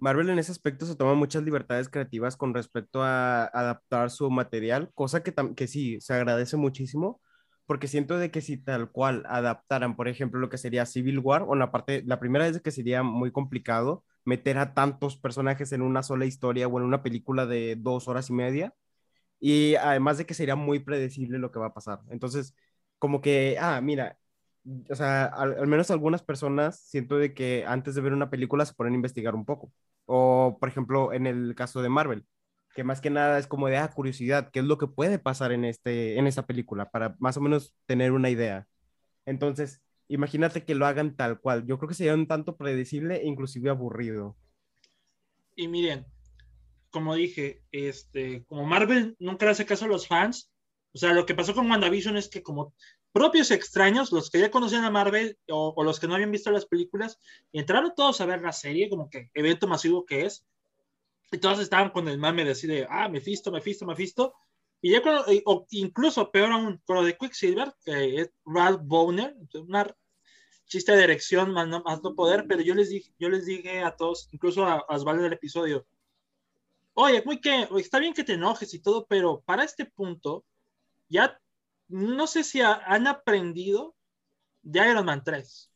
Marvel 0.00 0.30
en 0.30 0.38
ese 0.38 0.52
aspecto 0.52 0.86
se 0.86 0.96
toma 0.96 1.14
muchas 1.14 1.42
libertades 1.42 1.88
creativas 1.88 2.36
con 2.36 2.54
respecto 2.54 3.02
a 3.02 3.44
adaptar 3.46 4.10
su 4.10 4.30
material, 4.30 4.90
cosa 4.94 5.22
que, 5.22 5.34
que 5.56 5.66
sí, 5.66 6.00
se 6.00 6.14
agradece 6.14 6.56
muchísimo, 6.56 7.20
porque 7.66 7.88
siento 7.88 8.16
de 8.16 8.30
que 8.30 8.40
si 8.40 8.56
tal 8.56 8.90
cual 8.90 9.24
adaptaran, 9.28 9.96
por 9.96 10.08
ejemplo, 10.08 10.40
lo 10.40 10.48
que 10.48 10.58
sería 10.58 10.86
Civil 10.86 11.18
War, 11.18 11.44
o 11.46 11.54
la 11.54 11.70
parte, 11.70 12.02
la 12.06 12.20
primera 12.20 12.46
vez 12.48 12.60
que 12.62 12.70
sería 12.70 13.02
muy 13.02 13.30
complicado 13.32 14.04
meter 14.24 14.58
a 14.58 14.74
tantos 14.74 15.16
personajes 15.16 15.72
en 15.72 15.82
una 15.82 16.02
sola 16.02 16.26
historia 16.26 16.68
o 16.68 16.78
en 16.78 16.84
una 16.84 17.02
película 17.02 17.46
de 17.46 17.76
dos 17.76 18.08
horas 18.08 18.30
y 18.30 18.34
media. 18.34 18.74
Y 19.40 19.76
además 19.76 20.18
de 20.18 20.26
que 20.26 20.34
sería 20.34 20.56
muy 20.56 20.80
predecible 20.80 21.38
lo 21.38 21.50
que 21.52 21.58
va 21.58 21.66
a 21.68 21.74
pasar. 21.74 22.00
Entonces, 22.10 22.54
como 22.98 23.20
que, 23.20 23.56
ah, 23.60 23.80
mira, 23.80 24.18
o 24.90 24.94
sea, 24.94 25.24
al, 25.26 25.66
menos 25.66 25.90
algunas 25.90 26.22
personas 26.22 26.80
siento 26.80 27.18
de 27.18 27.34
que 27.34 27.64
antes 27.66 27.94
de 27.94 28.00
ver 28.00 28.12
una 28.12 28.30
película 28.30 28.66
se 28.66 28.74
ponen 28.74 28.92
a 28.94 28.96
investigar 28.96 29.34
un 29.34 29.44
poco. 29.44 29.72
O, 30.06 30.58
por 30.60 30.68
ejemplo, 30.68 31.12
en 31.12 31.26
el 31.26 31.54
caso 31.54 31.82
de 31.82 31.88
Marvel, 31.88 32.24
que 32.74 32.84
más 32.84 33.00
que 33.00 33.10
nada 33.10 33.38
es 33.38 33.46
como 33.46 33.68
de 33.68 33.76
ah, 33.78 33.90
curiosidad, 33.90 34.50
qué 34.52 34.60
es 34.60 34.64
lo 34.64 34.78
que 34.78 34.86
puede 34.86 35.18
pasar 35.18 35.52
en, 35.52 35.64
este, 35.64 36.18
en 36.18 36.26
esta 36.26 36.46
película, 36.46 36.90
para 36.90 37.16
más 37.18 37.36
o 37.36 37.40
menos 37.40 37.74
tener 37.86 38.12
una 38.12 38.30
idea. 38.30 38.66
Entonces, 39.26 39.82
imagínate 40.08 40.64
que 40.64 40.74
lo 40.74 40.86
hagan 40.86 41.16
tal 41.16 41.40
cual. 41.40 41.66
Yo 41.66 41.78
creo 41.78 41.88
que 41.88 41.94
sería 41.94 42.14
un 42.14 42.26
tanto 42.26 42.56
predecible 42.56 43.16
e 43.16 43.26
inclusive 43.26 43.70
aburrido. 43.70 44.36
Y 45.56 45.68
miren, 45.68 46.06
como 46.90 47.14
dije, 47.14 47.62
este, 47.72 48.44
como 48.44 48.64
Marvel 48.64 49.16
nunca 49.18 49.46
le 49.46 49.52
hace 49.52 49.66
caso 49.66 49.86
a 49.86 49.88
los 49.88 50.06
fans, 50.06 50.50
o 50.94 50.98
sea, 50.98 51.12
lo 51.12 51.26
que 51.26 51.34
pasó 51.34 51.54
con 51.54 51.70
WandaVision 51.70 52.16
es 52.16 52.28
que 52.28 52.42
como 52.42 52.74
propios 53.12 53.50
extraños, 53.50 54.12
los 54.12 54.30
que 54.30 54.40
ya 54.40 54.50
conocían 54.50 54.84
a 54.84 54.90
Marvel 54.90 55.38
o, 55.48 55.82
los 55.82 55.98
que 55.98 56.06
no 56.06 56.14
habían 56.14 56.30
visto 56.30 56.50
las 56.50 56.66
películas, 56.66 57.18
entraron 57.52 57.92
todos 57.94 58.20
a 58.20 58.26
ver 58.26 58.42
la 58.42 58.52
serie, 58.52 58.88
como 58.88 59.08
que 59.08 59.30
evento 59.34 59.66
masivo 59.66 60.04
que 60.04 60.26
es, 60.26 60.46
y 61.30 61.38
todos 61.38 61.60
estaban 61.60 61.90
con 61.90 62.08
el 62.08 62.18
mame 62.18 62.44
de 62.44 62.52
así 62.52 62.66
de, 62.66 62.86
ah, 62.88 63.08
me 63.08 63.20
fisto, 63.20 63.50
me 63.50 63.60
fisto, 63.60 63.86
me 63.86 63.96
fisto, 63.96 64.34
y 64.80 64.92
ya 64.92 65.02
cuando, 65.02 65.24
o 65.46 65.66
incluso 65.70 66.30
peor 66.30 66.52
aún, 66.52 66.80
con 66.84 66.96
lo 66.96 67.02
de 67.02 67.16
Quicksilver, 67.16 67.74
que 67.84 68.20
es 68.20 68.30
Ralph 68.44 68.82
Bowner, 68.84 69.34
una 69.54 69.92
chiste 70.66 70.92
de 70.92 71.00
dirección 71.00 71.52
más 71.52 71.66
no, 71.66 71.82
más 71.82 72.02
no 72.02 72.14
poder, 72.14 72.46
pero 72.46 72.62
yo 72.62 72.74
les 72.74 72.90
dije, 72.90 73.12
yo 73.18 73.28
les 73.28 73.46
dije 73.46 73.80
a 73.80 73.96
todos, 73.96 74.28
incluso 74.32 74.64
a, 74.64 74.84
a 74.88 74.96
Osvaldo 74.96 75.22
del 75.22 75.32
episodio, 75.32 75.86
oye, 76.94 77.22
muy 77.24 77.40
que, 77.40 77.68
está 77.78 77.98
bien 77.98 78.12
que 78.12 78.24
te 78.24 78.34
enojes 78.34 78.74
y 78.74 78.80
todo, 78.80 79.06
pero 79.06 79.40
para 79.46 79.64
este 79.64 79.84
punto, 79.86 80.44
ya 81.08 81.40
no 81.88 82.26
sé 82.26 82.44
si 82.44 82.60
han 82.60 83.06
aprendido 83.06 83.94
de 84.62 84.90
Iron 84.90 85.06
Man 85.06 85.22
3. 85.24 85.70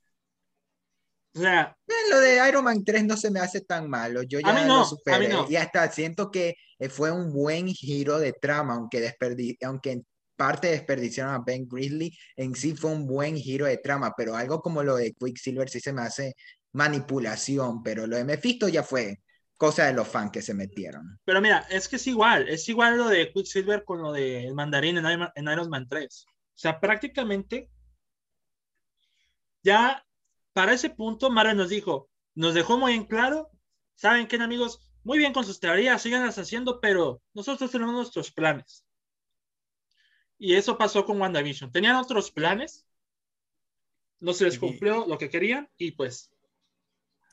O 1.34 1.40
sea, 1.40 1.76
eh, 1.86 2.10
lo 2.10 2.20
de 2.20 2.46
Iron 2.48 2.64
Man 2.64 2.84
3 2.84 3.04
no 3.04 3.16
se 3.16 3.30
me 3.30 3.40
hace 3.40 3.62
tan 3.62 3.88
malo. 3.88 4.22
Yo 4.22 4.38
ya 4.40 4.66
lo 4.66 4.84
superé 4.84 5.34
y 5.48 5.56
hasta 5.56 5.90
siento 5.90 6.30
que 6.30 6.56
eh, 6.78 6.88
fue 6.88 7.10
un 7.10 7.32
buen 7.32 7.68
giro 7.68 8.18
de 8.18 8.32
trama, 8.32 8.74
aunque, 8.74 9.00
desperdi 9.00 9.56
aunque 9.62 9.92
en 9.92 10.06
parte 10.36 10.68
desperdiciaron 10.68 11.34
a 11.34 11.38
Ben 11.38 11.66
Grizzly, 11.68 12.16
en 12.36 12.54
sí 12.54 12.74
fue 12.74 12.90
un 12.90 13.06
buen 13.06 13.36
giro 13.36 13.66
de 13.66 13.78
trama, 13.78 14.12
pero 14.16 14.36
algo 14.36 14.60
como 14.60 14.82
lo 14.82 14.96
de 14.96 15.12
Quicksilver 15.12 15.70
sí 15.70 15.80
se 15.80 15.92
me 15.92 16.02
hace 16.02 16.34
manipulación, 16.72 17.82
pero 17.82 18.06
lo 18.06 18.16
de 18.16 18.24
Mephisto 18.24 18.68
ya 18.68 18.82
fue 18.82 19.18
cosa 19.62 19.86
de 19.86 19.92
los 19.92 20.08
fans 20.08 20.32
que 20.32 20.42
se 20.42 20.54
metieron. 20.54 21.20
Pero 21.24 21.40
mira, 21.40 21.64
es 21.70 21.86
que 21.86 21.94
es 21.94 22.08
igual, 22.08 22.48
es 22.48 22.68
igual 22.68 22.96
lo 22.96 23.06
de 23.06 23.32
Quicksilver 23.32 23.84
con 23.84 24.02
lo 24.02 24.10
de 24.10 24.52
Mandarín 24.52 24.98
en 24.98 25.06
Iron, 25.06 25.28
en 25.36 25.44
Iron 25.44 25.70
Man 25.70 25.86
3. 25.88 26.26
O 26.26 26.32
sea, 26.56 26.80
prácticamente 26.80 27.70
ya 29.62 30.04
para 30.52 30.72
ese 30.72 30.90
punto 30.90 31.30
Marvel 31.30 31.56
nos 31.56 31.68
dijo, 31.68 32.10
nos 32.34 32.54
dejó 32.54 32.76
muy 32.76 32.94
en 32.94 33.04
claro, 33.04 33.52
¿saben 33.94 34.26
qué, 34.26 34.34
amigos? 34.34 34.80
Muy 35.04 35.18
bien 35.18 35.32
con 35.32 35.44
sus 35.44 35.60
teorías, 35.60 36.02
síganlas 36.02 36.38
haciendo, 36.38 36.80
pero 36.80 37.22
nosotros 37.32 37.70
tenemos 37.70 37.94
nuestros 37.94 38.32
planes. 38.32 38.84
Y 40.38 40.56
eso 40.56 40.76
pasó 40.76 41.04
con 41.04 41.20
WandaVision. 41.20 41.70
Tenían 41.70 41.94
otros 41.94 42.32
planes, 42.32 42.84
no 44.18 44.32
se 44.32 44.42
les 44.42 44.58
cumplió 44.58 45.06
lo 45.06 45.18
que 45.18 45.30
querían 45.30 45.70
y 45.76 45.92
pues 45.92 46.31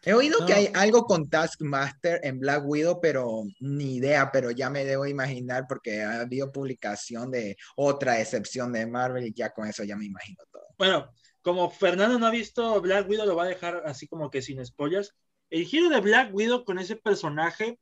He 0.03 0.13
oído 0.13 0.45
que 0.45 0.53
hay 0.53 0.69
algo 0.75 1.03
con 1.03 1.29
Taskmaster 1.29 2.21
en 2.23 2.39
Black 2.39 2.63
Widow, 2.65 3.01
pero 3.01 3.43
ni 3.59 3.95
idea, 3.95 4.31
pero 4.31 4.51
ya 4.51 4.69
me 4.69 4.85
debo 4.85 5.05
imaginar 5.05 5.65
porque 5.67 6.01
ha 6.01 6.21
habido 6.21 6.51
publicación 6.51 7.31
de 7.31 7.57
otra 7.75 8.19
excepción 8.21 8.71
de 8.71 8.87
Marvel 8.87 9.27
y 9.27 9.33
ya 9.33 9.49
con 9.49 9.67
eso 9.67 9.83
ya 9.83 9.97
me 9.97 10.05
imagino 10.05 10.41
todo. 10.51 10.63
Bueno, 10.77 11.11
como 11.41 11.69
Fernando 11.69 12.17
no 12.17 12.27
ha 12.27 12.31
visto 12.31 12.79
Black 12.81 13.09
Widow, 13.09 13.25
lo 13.25 13.35
va 13.35 13.43
a 13.43 13.47
dejar 13.47 13.83
así 13.85 14.07
como 14.07 14.29
que 14.29 14.41
sin 14.41 14.65
spoilers. 14.65 15.13
El 15.49 15.65
giro 15.65 15.89
de 15.89 15.99
Black 15.99 16.33
Widow 16.33 16.63
con 16.63 16.79
ese 16.79 16.95
personaje 16.95 17.79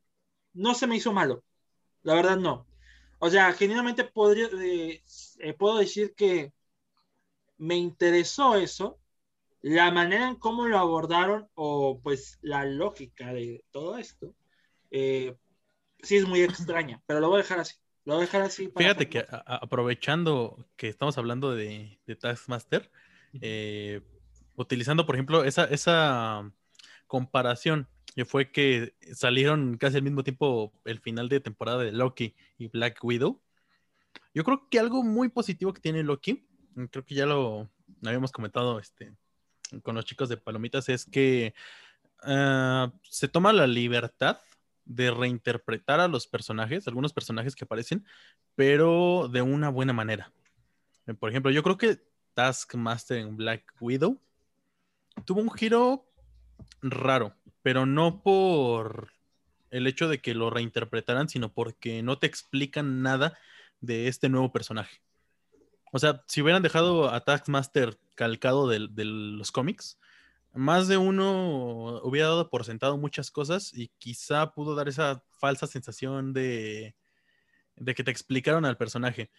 no 0.53 0.73
se 0.73 0.87
me 0.87 0.95
hizo 0.95 1.13
malo. 1.13 1.43
La 2.01 2.15
verdad 2.15 2.37
no. 2.37 2.67
O 3.19 3.29
sea, 3.29 3.53
genuinamente 3.53 4.03
podría, 4.03 4.47
eh, 4.59 5.53
puedo 5.57 5.77
decir 5.77 6.13
que 6.15 6.53
me 7.57 7.75
interesó 7.75 8.55
eso, 8.55 8.99
la 9.61 9.91
manera 9.91 10.27
en 10.27 10.35
cómo 10.35 10.67
lo 10.67 10.77
abordaron 10.77 11.47
o 11.55 11.99
pues 12.01 12.39
la 12.41 12.65
lógica 12.65 13.33
de 13.33 13.63
todo 13.71 13.97
esto, 13.97 14.35
eh, 14.91 15.35
sí 16.01 16.17
es 16.17 16.27
muy 16.27 16.41
extraña, 16.41 17.01
pero 17.05 17.19
lo 17.19 17.29
voy 17.29 17.39
a 17.39 17.43
dejar 17.43 17.59
así. 17.59 17.75
Lo 18.05 18.13
voy 18.13 18.23
a 18.23 18.25
dejar 18.25 18.41
así. 18.43 18.71
Fíjate 18.75 19.09
que 19.09 19.25
aprovechando 19.29 20.65
que 20.77 20.87
estamos 20.87 21.17
hablando 21.17 21.53
de, 21.53 21.99
de 22.05 22.15
Taskmaster, 22.15 22.89
eh, 23.41 24.01
utilizando 24.55 25.05
por 25.05 25.15
ejemplo 25.15 25.43
esa, 25.43 25.65
esa 25.65 26.51
comparación 27.05 27.89
que 28.15 28.25
fue 28.25 28.51
que 28.51 28.95
salieron 29.13 29.77
casi 29.77 29.97
al 29.97 30.03
mismo 30.03 30.23
tiempo 30.23 30.73
el 30.85 30.99
final 30.99 31.29
de 31.29 31.39
temporada 31.39 31.83
de 31.83 31.91
Loki 31.91 32.35
y 32.57 32.67
Black 32.67 33.03
Widow. 33.03 33.41
Yo 34.33 34.43
creo 34.43 34.67
que 34.69 34.79
algo 34.79 35.03
muy 35.03 35.29
positivo 35.29 35.73
que 35.73 35.81
tiene 35.81 36.03
Loki, 36.03 36.47
creo 36.89 37.05
que 37.05 37.15
ya 37.15 37.25
lo 37.25 37.69
habíamos 38.03 38.31
comentado 38.31 38.79
este, 38.79 39.13
con 39.83 39.95
los 39.95 40.05
chicos 40.05 40.29
de 40.29 40.37
Palomitas 40.37 40.89
es 40.89 41.05
que 41.05 41.53
ah, 42.23 42.91
se 43.03 43.27
toma 43.27 43.53
la 43.53 43.67
libertad 43.67 44.39
de 44.85 45.11
reinterpretar 45.11 45.99
a 45.99 46.07
los 46.07 46.27
personajes, 46.27 46.87
algunos 46.87 47.13
personajes 47.13 47.55
que 47.55 47.65
aparecen, 47.65 48.05
pero 48.55 49.29
de 49.31 49.41
una 49.41 49.69
buena 49.69 49.93
manera. 49.93 50.31
Eh, 51.05 51.13
por 51.13 51.29
ejemplo, 51.29 51.51
yo 51.51 51.63
creo 51.63 51.77
que 51.77 51.99
Taskmaster 52.33 53.17
en 53.17 53.35
Black 53.35 53.73
Widow 53.79 54.19
tuvo 55.25 55.41
un 55.41 55.51
giro 55.51 56.05
raro, 56.81 57.35
pero 57.61 57.85
no 57.85 58.21
por 58.21 59.11
el 59.69 59.87
hecho 59.87 60.07
de 60.07 60.19
que 60.19 60.33
lo 60.33 60.49
reinterpretaran, 60.49 61.27
sino 61.27 61.51
porque 61.51 62.01
no 62.01 62.17
te 62.17 62.27
explican 62.27 63.01
nada 63.01 63.37
de 63.81 64.07
este 64.07 64.29
nuevo 64.29 64.51
personaje. 64.51 65.01
O 65.91 65.99
sea, 65.99 66.23
si 66.27 66.41
hubieran 66.41 66.63
dejado 66.63 67.09
a 67.09 67.23
Taskmaster 67.23 67.97
calcado 68.17 68.67
de, 68.67 68.89
los 69.05 69.51
cómics, 69.53 69.97
más 70.53 70.87
de 70.89 70.97
uno 70.97 72.01
hubiera 72.03 72.27
dado 72.27 72.49
por 72.49 72.65
sentado 72.65 72.97
muchas 72.97 73.31
cosas 73.31 73.71
y 73.73 73.89
quizá 73.99 74.53
pudo 74.53 74.75
dar 74.75 74.89
esa 74.89 75.23
falsa 75.39 75.67
sensación 75.67 76.33
de, 76.33 76.95
que 77.85 78.03
te 78.03 78.11
explicaron 78.11 78.65
al 78.65 78.75
personaje. 78.75 79.29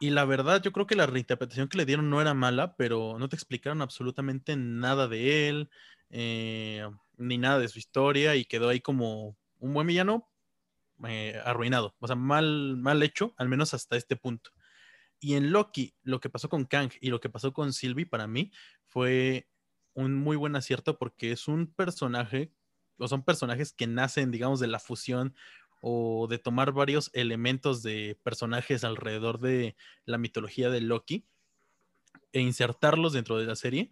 Y 0.00 0.10
la 0.10 0.24
verdad, 0.24 0.62
yo 0.62 0.72
creo 0.72 0.86
que 0.86 0.96
la 0.96 1.06
reinterpretación 1.06 1.68
que 1.68 1.78
le 1.78 1.86
dieron 1.86 2.10
no 2.10 2.20
era 2.20 2.34
mala, 2.34 2.76
pero 2.76 3.18
no 3.18 3.28
te 3.28 3.36
explicaron 3.36 3.82
absolutamente 3.82 4.56
nada 4.56 5.08
de 5.08 5.48
él, 5.48 5.70
eh, 6.10 6.88
ni 7.16 7.38
nada 7.38 7.58
de 7.58 7.68
su 7.68 7.78
historia, 7.78 8.36
y 8.36 8.44
quedó 8.44 8.68
ahí 8.68 8.80
como 8.80 9.36
un 9.60 9.74
buen 9.74 9.86
villano 9.86 10.28
eh, 11.06 11.40
arruinado, 11.44 11.94
o 12.00 12.06
sea, 12.08 12.16
mal, 12.16 12.76
mal 12.76 13.02
hecho, 13.02 13.34
al 13.36 13.48
menos 13.48 13.74
hasta 13.74 13.96
este 13.96 14.16
punto. 14.16 14.50
Y 15.20 15.34
en 15.34 15.50
Loki, 15.52 15.94
lo 16.02 16.20
que 16.20 16.30
pasó 16.30 16.48
con 16.48 16.64
Kang 16.64 16.90
y 17.00 17.10
lo 17.10 17.20
que 17.20 17.28
pasó 17.28 17.52
con 17.52 17.72
Sylvie 17.72 18.06
para 18.06 18.26
mí 18.26 18.52
fue 18.86 19.48
un 19.94 20.14
muy 20.14 20.36
buen 20.36 20.54
acierto 20.54 20.98
porque 20.98 21.32
es 21.32 21.48
un 21.48 21.66
personaje, 21.66 22.52
o 22.98 23.08
son 23.08 23.24
personajes 23.24 23.72
que 23.72 23.86
nacen, 23.86 24.30
digamos, 24.30 24.60
de 24.60 24.68
la 24.68 24.78
fusión 24.78 25.34
o 25.80 26.26
de 26.28 26.38
tomar 26.38 26.72
varios 26.72 27.10
elementos 27.14 27.82
de 27.82 28.18
personajes 28.22 28.84
alrededor 28.84 29.38
de 29.40 29.76
la 30.04 30.18
mitología 30.18 30.70
de 30.70 30.80
Loki 30.80 31.24
e 32.32 32.40
insertarlos 32.40 33.12
dentro 33.12 33.38
de 33.38 33.46
la 33.46 33.56
serie 33.56 33.90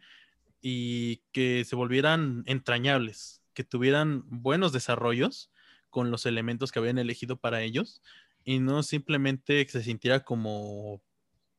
y 0.60 1.22
que 1.32 1.64
se 1.64 1.76
volvieran 1.76 2.42
entrañables, 2.46 3.42
que 3.54 3.64
tuvieran 3.64 4.24
buenos 4.26 4.72
desarrollos 4.72 5.50
con 5.90 6.10
los 6.10 6.26
elementos 6.26 6.72
que 6.72 6.78
habían 6.78 6.98
elegido 6.98 7.36
para 7.36 7.62
ellos 7.62 8.02
y 8.44 8.58
no 8.58 8.82
simplemente 8.82 9.64
que 9.64 9.72
se 9.72 9.82
sintiera 9.82 10.24
como 10.24 11.00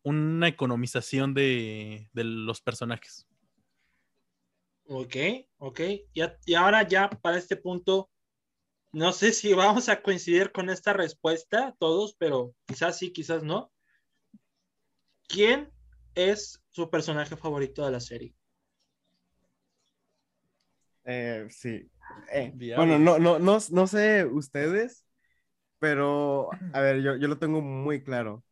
una 0.08 0.48
economización 0.48 1.34
de, 1.34 2.10
los 2.14 2.62
personajes. 2.62 3.28
Ok, 4.86 5.16
ok. 5.58 5.80
Y, 6.14 6.22
y, 6.46 6.54
ahora 6.54 6.88
ya 6.88 7.10
para 7.10 7.38
este 7.38 7.58
punto, 7.58 8.10
no 8.94 9.12
sé 9.12 9.34
si 9.34 9.54
vamos 9.54 9.90
a 9.90 10.02
coincidir 10.02 10.54
con 10.54 10.70
esta 10.70 10.94
respuesta 10.94 11.76
todos, 11.78 12.16
pero 12.18 12.56
quizás 12.66 12.98
sí, 12.98 13.12
quizás 13.12 13.44
no. 13.44 13.70
¿Quién 15.28 15.70
es 16.16 16.64
su 16.70 16.90
personaje 16.90 17.36
favorito 17.36 17.86
de 17.86 17.92
la 17.92 18.00
serie? 18.00 18.34
Eh, 21.04 21.48
sí. 21.50 21.90
Eh, 22.32 22.54
bueno, 22.78 22.98
no, 22.98 23.20
no, 23.20 23.40
no, 23.40 23.58
no 23.70 23.88
sé 23.88 24.24
ustedes, 24.24 25.06
pero 25.80 26.50
a 26.72 26.80
ver, 26.80 27.02
yo, 27.02 27.18
yo 27.18 27.28
lo 27.28 27.38
tengo 27.38 27.60
muy 27.60 28.02
claro. 28.02 28.46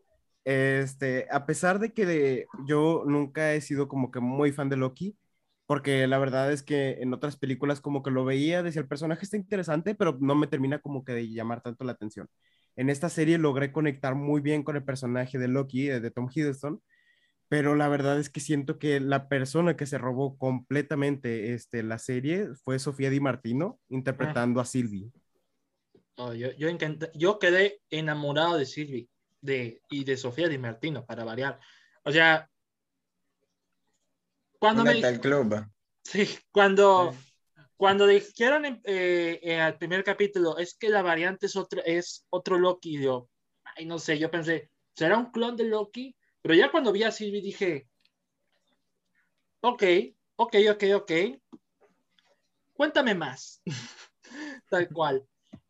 Este, 0.45 1.27
a 1.31 1.47
pesar 1.47 1.79
de 1.79 1.91
que 1.91 2.45
yo 2.67 3.03
nunca 3.07 3.53
he 3.55 3.61
sido 3.61 3.87
como 3.87 4.11
que 4.11 4.19
muy 4.19 4.51
fan 4.51 4.69
de 4.69 4.77
Loki, 4.77 5.17
porque 5.65 6.05
la 6.05 6.19
verdad 6.19 6.51
es 6.51 6.61
que 6.61 7.01
en 7.01 7.13
otras 7.13 7.35
películas 7.35 7.81
como 7.81 8.03
que 8.03 8.11
lo 8.11 8.25
veía, 8.25 8.61
decía 8.61 8.81
el 8.81 8.87
personaje 8.87 9.25
está 9.25 9.37
interesante, 9.37 9.95
pero 9.95 10.17
no 10.21 10.35
me 10.35 10.45
termina 10.45 10.79
como 10.79 11.03
que 11.03 11.13
de 11.13 11.29
llamar 11.31 11.61
tanto 11.61 11.83
la 11.83 11.93
atención. 11.93 12.27
En 12.75 12.91
esta 12.91 13.09
serie 13.09 13.39
logré 13.39 13.71
conectar 13.71 14.13
muy 14.13 14.41
bien 14.41 14.63
con 14.63 14.75
el 14.75 14.83
personaje 14.83 15.39
de 15.39 15.47
Loki, 15.47 15.87
de 15.87 16.11
Tom 16.11 16.29
Hiddleston, 16.31 16.79
pero 17.47 17.75
la 17.75 17.87
verdad 17.87 18.19
es 18.19 18.29
que 18.29 18.39
siento 18.39 18.77
que 18.77 18.99
la 18.99 19.27
persona 19.27 19.75
que 19.75 19.87
se 19.87 19.97
robó 19.97 20.37
completamente 20.37 21.53
este, 21.53 21.81
la 21.81 21.97
serie 21.97 22.49
fue 22.63 22.77
Sofía 22.77 23.09
Di 23.09 23.19
Martino 23.19 23.79
interpretando 23.89 24.61
a 24.61 24.65
Sylvie. 24.65 25.11
Oh, 26.17 26.33
yo, 26.33 26.51
yo, 26.51 26.69
yo 27.15 27.39
quedé 27.39 27.81
enamorado 27.89 28.57
de 28.57 28.65
Sylvie 28.65 29.09
de, 29.45 29.81
y 29.89 30.03
de 30.03 30.17
Sofía 30.17 30.49
Di 30.49 30.57
Martino, 30.57 31.05
para 31.05 31.23
variar. 31.23 31.59
O 32.03 32.11
sea, 32.11 32.49
cuando 34.59 34.83
me... 34.83 34.99
El 34.99 35.19
club. 35.19 35.65
Sí, 36.03 36.27
cuando, 36.51 37.15
cuando 37.77 38.07
dijeron 38.07 38.65
en, 38.65 38.81
eh, 38.83 39.39
en, 39.41 39.59
el 39.59 39.77
primer 39.77 40.03
capítulo, 40.03 40.57
es 40.57 40.75
que 40.75 40.89
la 40.89 41.01
variante 41.01 41.47
es 41.47 41.55
otro, 41.55 41.81
es 41.83 42.25
otro 42.29 42.57
Loki, 42.59 43.01
yo, 43.01 43.29
ay, 43.75 43.85
no 43.85 43.97
sé, 43.99 44.19
yo 44.19 44.29
pensé, 44.29 44.69
¿será 44.93 45.17
un 45.17 45.31
clon 45.31 45.55
de 45.55 45.65
Loki? 45.65 46.15
Pero 46.41 46.53
ya 46.53 46.69
cuando 46.69 46.91
vi 46.91 47.03
a 47.03 47.11
Sylvie 47.11 47.41
dije, 47.41 47.87
ok, 49.61 49.83
ok, 50.35 50.55
ok, 50.71 50.83
ok, 50.95 51.11
cuéntame 52.73 53.15
más, 53.15 53.63
tal 54.69 54.87
cual. 54.89 55.27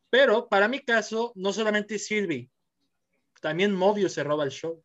Pero 0.10 0.48
para 0.48 0.68
mi 0.68 0.80
caso, 0.80 1.32
no 1.36 1.54
solamente 1.54 1.98
Sylvie, 1.98 2.50
también 3.46 3.76
Mobius 3.76 4.14
se 4.14 4.24
roba 4.24 4.44
el 4.44 4.50
show. 4.50 4.84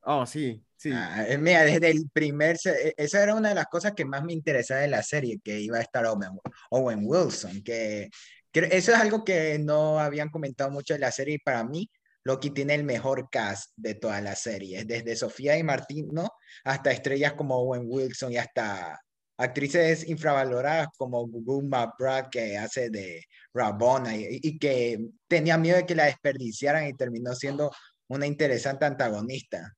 Oh, 0.00 0.24
sí, 0.24 0.64
sí. 0.78 0.90
Ah, 0.94 1.26
eh, 1.28 1.36
mira, 1.36 1.62
desde 1.62 1.90
el 1.90 2.08
primer, 2.10 2.56
e, 2.64 2.94
esa 2.96 3.22
era 3.22 3.34
una 3.34 3.50
de 3.50 3.54
las 3.54 3.66
cosas 3.66 3.92
que 3.92 4.06
más 4.06 4.24
me 4.24 4.32
interesaba 4.32 4.80
de 4.80 4.88
la 4.88 5.02
serie, 5.02 5.40
que 5.44 5.60
iba 5.60 5.76
a 5.76 5.82
estar 5.82 6.06
Owen, 6.06 6.30
Owen 6.70 7.00
Wilson, 7.02 7.62
que, 7.62 8.08
que, 8.50 8.60
eso 8.60 8.92
es 8.92 8.98
algo 8.98 9.22
que 9.24 9.58
no 9.58 9.98
habían 10.00 10.30
comentado 10.30 10.70
mucho 10.70 10.94
de 10.94 11.00
la 11.00 11.12
serie 11.12 11.34
y 11.34 11.38
para 11.38 11.64
mí 11.64 11.90
Loki 12.24 12.48
tiene 12.48 12.74
el 12.76 12.84
mejor 12.84 13.28
cast 13.30 13.72
de 13.76 13.94
todas 13.94 14.22
las 14.22 14.40
series, 14.40 14.86
desde 14.86 15.14
Sofía 15.14 15.58
y 15.58 15.62
Martín, 15.62 16.08
¿no? 16.12 16.30
Hasta 16.64 16.92
estrellas 16.92 17.34
como 17.34 17.56
Owen 17.58 17.82
Wilson 17.84 18.32
y 18.32 18.38
hasta 18.38 18.98
actrices 19.42 20.08
infravaloradas 20.08 20.88
como 20.96 21.26
Gugu 21.26 21.62
McBride 21.62 22.28
que 22.30 22.56
hace 22.56 22.90
de 22.90 23.24
Rabona 23.52 24.16
y, 24.16 24.40
y, 24.42 24.58
que 24.58 24.98
tenía 25.28 25.58
miedo 25.58 25.76
de 25.76 25.86
que 25.86 25.94
la 25.94 26.06
desperdiciaran 26.06 26.86
y 26.86 26.94
terminó 26.94 27.34
siendo 27.34 27.70
una 28.08 28.26
interesante 28.26 28.84
antagonista. 28.84 29.76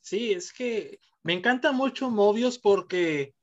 Sí, 0.00 0.32
es 0.32 0.52
que 0.52 1.00
me 1.22 1.32
encanta 1.32 1.72
mucho 1.72 2.10
Mobius 2.10 2.58
porque 2.58 3.34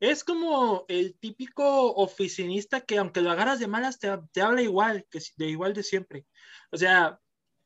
es 0.00 0.22
como 0.22 0.84
el 0.88 1.18
típico 1.18 1.92
oficinista 1.94 2.80
que 2.80 2.98
aunque 2.98 3.20
lo 3.20 3.30
agarras 3.30 3.58
de 3.58 3.66
malas 3.66 3.98
te, 3.98 4.08
te 4.32 4.40
habla 4.40 4.62
igual, 4.62 5.06
que 5.10 5.20
de 5.36 5.46
igual 5.46 5.74
de 5.74 5.82
siempre. 5.82 6.24
O 6.70 6.76
sea, 6.76 7.18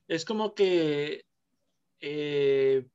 es 0.08 0.24
como 0.24 0.54
que 0.54 1.24
eh, 2.00 2.86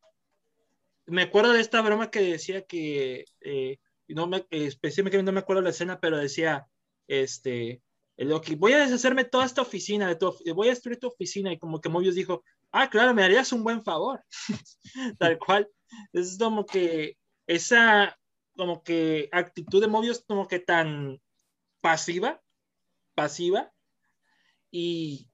me 1.06 1.24
acuerdo 1.24 1.54
de 1.54 1.62
esta 1.62 1.82
broma 1.82 2.12
que 2.12 2.22
decía 2.22 2.66
que 2.66 3.26
eh, 3.42 3.78
no 4.10 4.28
me 4.28 4.46
específicamente 4.50 5.24
no 5.24 5.34
me 5.34 5.40
acuerdo 5.40 5.62
la 5.62 5.70
escena, 5.72 6.00
pero 6.00 6.18
decía 6.18 6.68
este 7.08 7.82
lo 8.18 8.42
que 8.42 8.56
voy 8.56 8.74
a 8.74 8.80
deshacerme 8.80 9.26
toda 9.26 9.46
esta 9.46 9.62
oficina, 9.62 10.08
de 10.08 10.16
tu, 10.16 10.36
voy 10.56 10.68
a 10.68 10.72
destruir 10.72 11.00
tu 11.00 11.08
oficina 11.08 11.54
y 11.54 11.60
como 11.60 11.80
que 11.80 11.90
Mobius 11.90 12.16
dijo, 12.16 12.44
ah, 12.72 12.90
claro, 12.90 13.14
me 13.14 13.24
harías 13.24 13.52
un 13.52 13.64
buen 13.64 13.84
favor, 13.84 14.24
tal 15.20 15.38
cual. 15.38 15.70
Es 16.14 16.38
como 16.40 16.66
que 16.66 17.16
esa 17.46 18.18
como 18.56 18.82
que 18.82 19.30
actitud 19.32 19.82
de 19.82 19.88
Mobius 19.88 20.24
como 20.28 20.48
que 20.48 20.60
tan 20.60 21.22
pasiva, 21.80 22.42
pasiva 23.14 23.72
y 24.72 25.30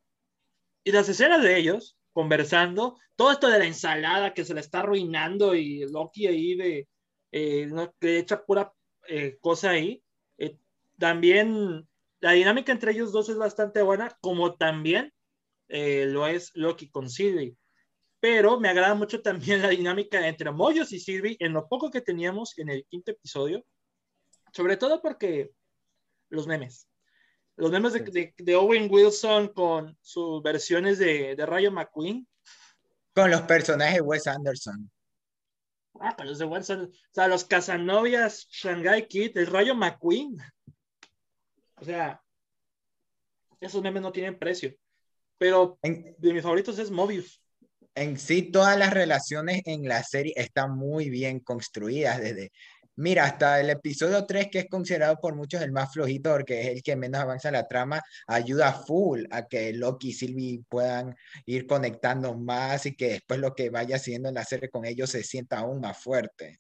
y 0.84 0.91
las 0.91 1.07
escenas 1.09 1.41
de 1.41 1.57
ellos 1.57 1.97
conversando, 2.11 2.99
todo 3.15 3.32
esto 3.32 3.47
de 3.47 3.59
la 3.59 3.65
ensalada 3.65 4.34
que 4.34 4.45
se 4.45 4.53
le 4.53 4.59
está 4.59 4.80
arruinando 4.80 5.55
y 5.55 5.86
Loki 5.89 6.28
ahí 6.28 6.55
de, 6.55 6.88
eh, 7.34 7.65
no, 7.65 7.91
que 7.99 8.19
echa 8.19 8.45
pura 8.45 8.71
eh, 9.07 9.38
cosa 9.41 9.71
ahí, 9.71 10.03
eh, 10.38 10.57
también 10.99 11.88
la 12.19 12.31
dinámica 12.34 12.71
entre 12.71 12.91
ellos 12.91 13.11
dos 13.11 13.27
es 13.27 13.38
bastante 13.38 13.81
buena, 13.81 14.15
como 14.21 14.55
también 14.55 15.11
eh, 15.67 16.05
lo 16.05 16.27
es 16.27 16.51
Loki 16.53 16.89
con 16.89 17.09
Sylvie. 17.09 17.57
Pero 18.19 18.59
me 18.59 18.69
agrada 18.69 18.93
mucho 18.93 19.21
también 19.21 19.61
la 19.63 19.69
dinámica 19.69 20.25
entre 20.27 20.51
Moyos 20.51 20.91
y 20.93 20.99
Sylvie 20.99 21.36
en 21.39 21.53
lo 21.53 21.67
poco 21.67 21.89
que 21.89 22.01
teníamos 22.01 22.57
en 22.59 22.69
el 22.69 22.86
quinto 22.86 23.11
episodio, 23.11 23.65
sobre 24.53 24.77
todo 24.77 25.01
porque 25.01 25.51
los 26.29 26.47
memes 26.47 26.88
los 27.55 27.69
memes 27.69 27.93
de, 27.93 28.34
de, 28.36 28.55
Owen 28.55 28.88
Wilson 28.89 29.49
con 29.49 29.95
sus 30.01 30.41
versiones 30.41 30.97
de, 30.97 31.36
de, 31.36 31.45
Rayo 31.45 31.71
McQueen. 31.71 32.27
Con 33.13 33.29
los 33.29 33.41
personajes 33.41 33.95
de 33.95 34.01
Wes 34.01 34.25
Anderson. 34.25 34.89
Ah, 36.06 36.14
pero 36.18 36.30
los 36.30 36.38
de 36.38 36.45
Anderson. 36.45 36.91
O 36.91 37.14
sea, 37.14 37.30
los 37.30 37.45
Casanovias, 37.45 38.45
Shanghai 38.49 39.08
Kid, 39.08 39.38
el 39.38 39.47
Rayo 39.47 39.74
McQueen. 39.74 40.38
O 41.76 41.86
sea, 41.86 42.22
esos 43.62 43.82
memes 43.82 44.01
no 44.01 44.12
tienen 44.12 44.38
precio. 44.38 44.76
Pero 45.38 45.80
en, 45.82 46.14
de 46.18 46.34
mis 46.34 46.43
favoritos 46.43 46.78
es 46.78 46.91
Mobius. 46.91 47.41
En 47.95 48.20
sí, 48.20 48.41
todas 48.41 48.78
las 48.78 48.93
relaciones 48.93 49.62
en 49.64 49.88
la 49.88 50.04
serie 50.04 50.34
están 50.36 50.76
muy 50.76 51.10
bien 51.10 51.39
construidas, 51.39 52.20
desde 52.20 52.51
Mira, 52.95 53.25
hasta 53.25 53.59
el 53.59 53.71
episodio 53.71 54.23
3, 54.25 54.49
que 54.51 54.59
es 54.59 54.67
considerado 54.69 55.17
por 55.19 55.35
muchos 55.35 55.61
el 55.63 55.71
más 55.71 55.91
flojito, 55.91 56.31
porque 56.31 56.61
es 56.61 56.67
el 56.67 56.83
que 56.83 56.95
menos 56.95 57.21
avanza 57.21 57.49
la 57.49 57.67
trama, 57.67 58.01
ayuda 58.27 58.71
full 58.71 59.25
a 59.31 59.47
que 59.47 59.73
Loki 59.73 60.09
y 60.09 60.13
Sylvie 60.13 60.63
puedan 60.69 61.15
ir 61.47 61.65
conectando 61.65 62.35
más 62.35 62.85
y 62.85 62.95
que 62.95 63.09
después 63.13 63.39
lo 63.39 63.55
que 63.55 63.71
vaya 63.71 63.95
haciendo 63.95 64.29
en 64.29 64.35
la 64.35 64.45
serie 64.45 64.69
con 64.69 64.85
ellos 64.85 65.09
se 65.09 65.23
sienta 65.23 65.59
aún 65.59 65.81
más 65.81 65.97
fuerte. 65.97 66.59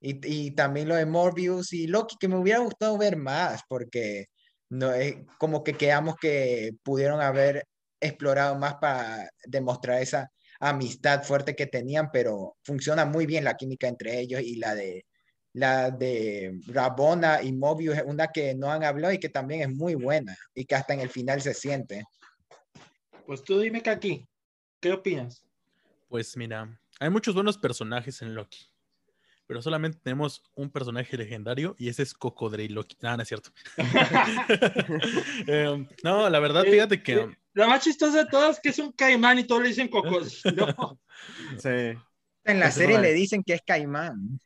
Y, 0.00 0.48
y 0.48 0.52
también 0.52 0.88
lo 0.88 0.96
de 0.96 1.06
Morbius 1.06 1.72
y 1.72 1.86
Loki, 1.86 2.16
que 2.18 2.28
me 2.28 2.36
hubiera 2.36 2.60
gustado 2.60 2.98
ver 2.98 3.16
más, 3.16 3.62
porque 3.68 4.26
no 4.70 4.92
es 4.92 5.16
como 5.38 5.62
que 5.64 5.74
quedamos 5.74 6.16
que 6.16 6.72
pudieron 6.82 7.20
haber 7.20 7.66
explorado 8.00 8.56
más 8.56 8.76
para 8.76 9.30
demostrar 9.46 10.02
esa 10.02 10.30
amistad 10.60 11.22
fuerte 11.24 11.56
que 11.56 11.66
tenían, 11.66 12.10
pero 12.12 12.56
funciona 12.64 13.04
muy 13.06 13.26
bien 13.26 13.44
la 13.44 13.56
química 13.56 13.88
entre 13.88 14.20
ellos 14.20 14.40
y 14.42 14.56
la 14.56 14.74
de 14.74 15.06
la 15.52 15.90
de 15.90 16.60
Rabona 16.66 17.42
y 17.42 17.52
Mobius 17.52 17.96
es 17.96 18.04
una 18.04 18.28
que 18.28 18.54
no 18.54 18.70
han 18.70 18.84
hablado 18.84 19.12
y 19.12 19.18
que 19.18 19.28
también 19.28 19.62
es 19.62 19.76
muy 19.76 19.94
buena 19.94 20.36
y 20.54 20.64
que 20.64 20.74
hasta 20.74 20.94
en 20.94 21.00
el 21.00 21.08
final 21.08 21.40
se 21.40 21.54
siente. 21.54 22.04
Pues 23.26 23.42
tú 23.42 23.58
dime 23.58 23.82
que 23.82 23.90
aquí, 23.90 24.28
¿qué 24.80 24.92
opinas? 24.92 25.44
Pues 26.08 26.36
mira, 26.36 26.80
hay 26.98 27.10
muchos 27.10 27.34
buenos 27.34 27.58
personajes 27.58 28.22
en 28.22 28.34
Loki, 28.34 28.66
pero 29.46 29.62
solamente 29.62 29.98
tenemos 30.02 30.42
un 30.54 30.70
personaje 30.70 31.16
legendario 31.16 31.74
y 31.78 31.88
ese 31.88 32.02
es 32.02 32.14
Cocodrilo 32.14 32.76
Loki. 32.76 32.96
Ah, 33.02 33.16
no 33.16 33.22
es 33.22 33.28
cierto. 33.28 33.50
Em, 35.46 35.88
no, 36.02 36.28
la 36.28 36.40
verdad, 36.40 36.64
eh, 36.66 36.70
fíjate 36.70 37.02
que... 37.02 37.14
Eh, 37.14 37.36
la 37.52 37.66
más 37.66 37.82
chistosa 37.82 38.18
de 38.18 38.26
todas 38.26 38.56
es 38.56 38.60
que 38.62 38.68
es 38.68 38.78
un 38.78 38.92
caimán 38.92 39.38
y 39.38 39.44
todos 39.44 39.62
le 39.62 39.68
dicen 39.68 39.88
cocodrilo. 39.88 41.00
sí. 41.58 41.98
En 42.44 42.60
la 42.60 42.70
serie 42.70 42.98
le 43.00 43.12
dicen 43.12 43.42
que 43.42 43.54
es 43.54 43.62
caimán. 43.62 44.40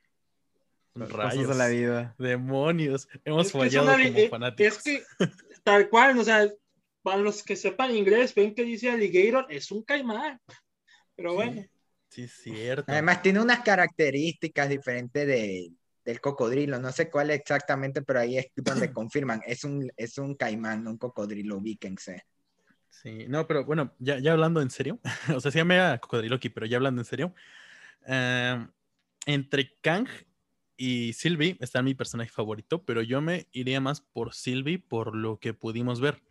Rayos 0.95 1.49
de 1.49 1.55
la 1.55 1.69
vida. 1.69 2.15
Demonios. 2.19 3.09
Hemos 3.25 3.51
fallado 3.51 3.87
como 3.87 4.19
eh, 4.19 4.29
fanáticos. 4.29 4.77
Es 4.79 4.83
que, 4.83 5.03
tal 5.63 5.89
cual, 5.89 6.19
o 6.19 6.25
sea, 6.25 6.49
para 7.03 7.19
los 7.19 7.43
que 7.43 7.57
sepan 7.57 7.95
inglés, 7.95 8.35
ven 8.35 8.55
que 8.55 8.65
dice 8.65 8.91
alligator, 8.91 9.47
es 9.51 9.71
un 9.71 9.83
caimán. 9.83 10.41
Pero 11.17 11.35
bueno. 11.35 11.65
Sí, 12.09 12.29
cierto. 12.29 12.91
Además, 12.91 13.23
tiene 13.23 13.41
unas 13.41 13.61
características 13.61 14.69
diferentes 14.69 15.27
de, 15.27 15.73
del 16.05 16.21
cocodrilo. 16.21 16.79
No 16.79 16.93
sé 16.93 17.11
cuál 17.11 17.31
exactamente, 17.31 18.03
pero 18.03 18.21
ahí 18.21 18.39
es 18.39 18.47
donde 18.55 18.93
confirman. 18.93 19.41
Es 19.45 19.65
un, 19.65 19.91
es 19.97 20.17
un 20.19 20.37
caimán, 20.37 20.87
un 20.87 20.97
cocodrilo, 20.97 21.57
ubíquense. 21.57 22.23
Sí, 22.89 23.27
no, 23.29 23.47
pero 23.49 23.65
bueno, 23.65 23.93
ya, 23.99 24.21
ya 24.21 24.33
hablando 24.33 24.63
en 24.63 24.71
serio, 24.71 25.01
o 25.35 25.41
sea, 25.41 25.51
sí 25.51 25.63
me 25.65 25.81
a 25.81 25.99
cocodrilo 25.99 26.37
aquí, 26.37 26.49
pero 26.49 26.67
ya 26.67 26.77
hablando 26.77 27.01
en 27.01 27.05
serio, 27.05 27.35
eh, 28.07 28.65
entre 29.27 29.77
Kang 29.81 30.07
y 30.77 31.13
Sylvie 31.13 31.57
está 31.61 31.83
mi 31.83 31.95
personaje 31.95 32.31
favorito, 32.31 32.85
pero 32.85 33.03
yo 33.03 33.21
me 33.21 33.47
iría 33.53 33.81
más 33.81 34.01
por 34.01 34.35
Sylvie 34.35 34.79
por 34.79 35.15
lo 35.15 35.39
que 35.39 35.55
pudimos 35.55 36.01
ver. 36.01 36.23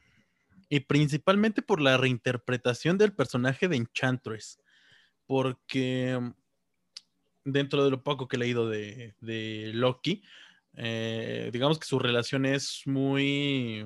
Y 0.69 0.81
principalmente 0.81 1.61
por 1.61 1.81
la 1.81 1.97
reinterpretación 1.97 2.97
del 2.97 3.13
personaje 3.13 3.67
de 3.67 3.77
Enchantress. 3.77 4.59
Porque 5.25 6.19
mm, 6.19 6.31
dentro 7.45 7.85
de 7.85 7.91
lo 7.91 8.03
poco 8.03 8.27
que 8.27 8.35
he 8.35 8.39
leído 8.39 8.69
de, 8.69 9.71
Loki, 9.73 10.23
eh, 10.75 11.49
digamos 11.53 11.79
que 11.79 11.85
su 11.85 11.99
relación 11.99 12.45
es 12.45 12.81
muy, 12.85 13.85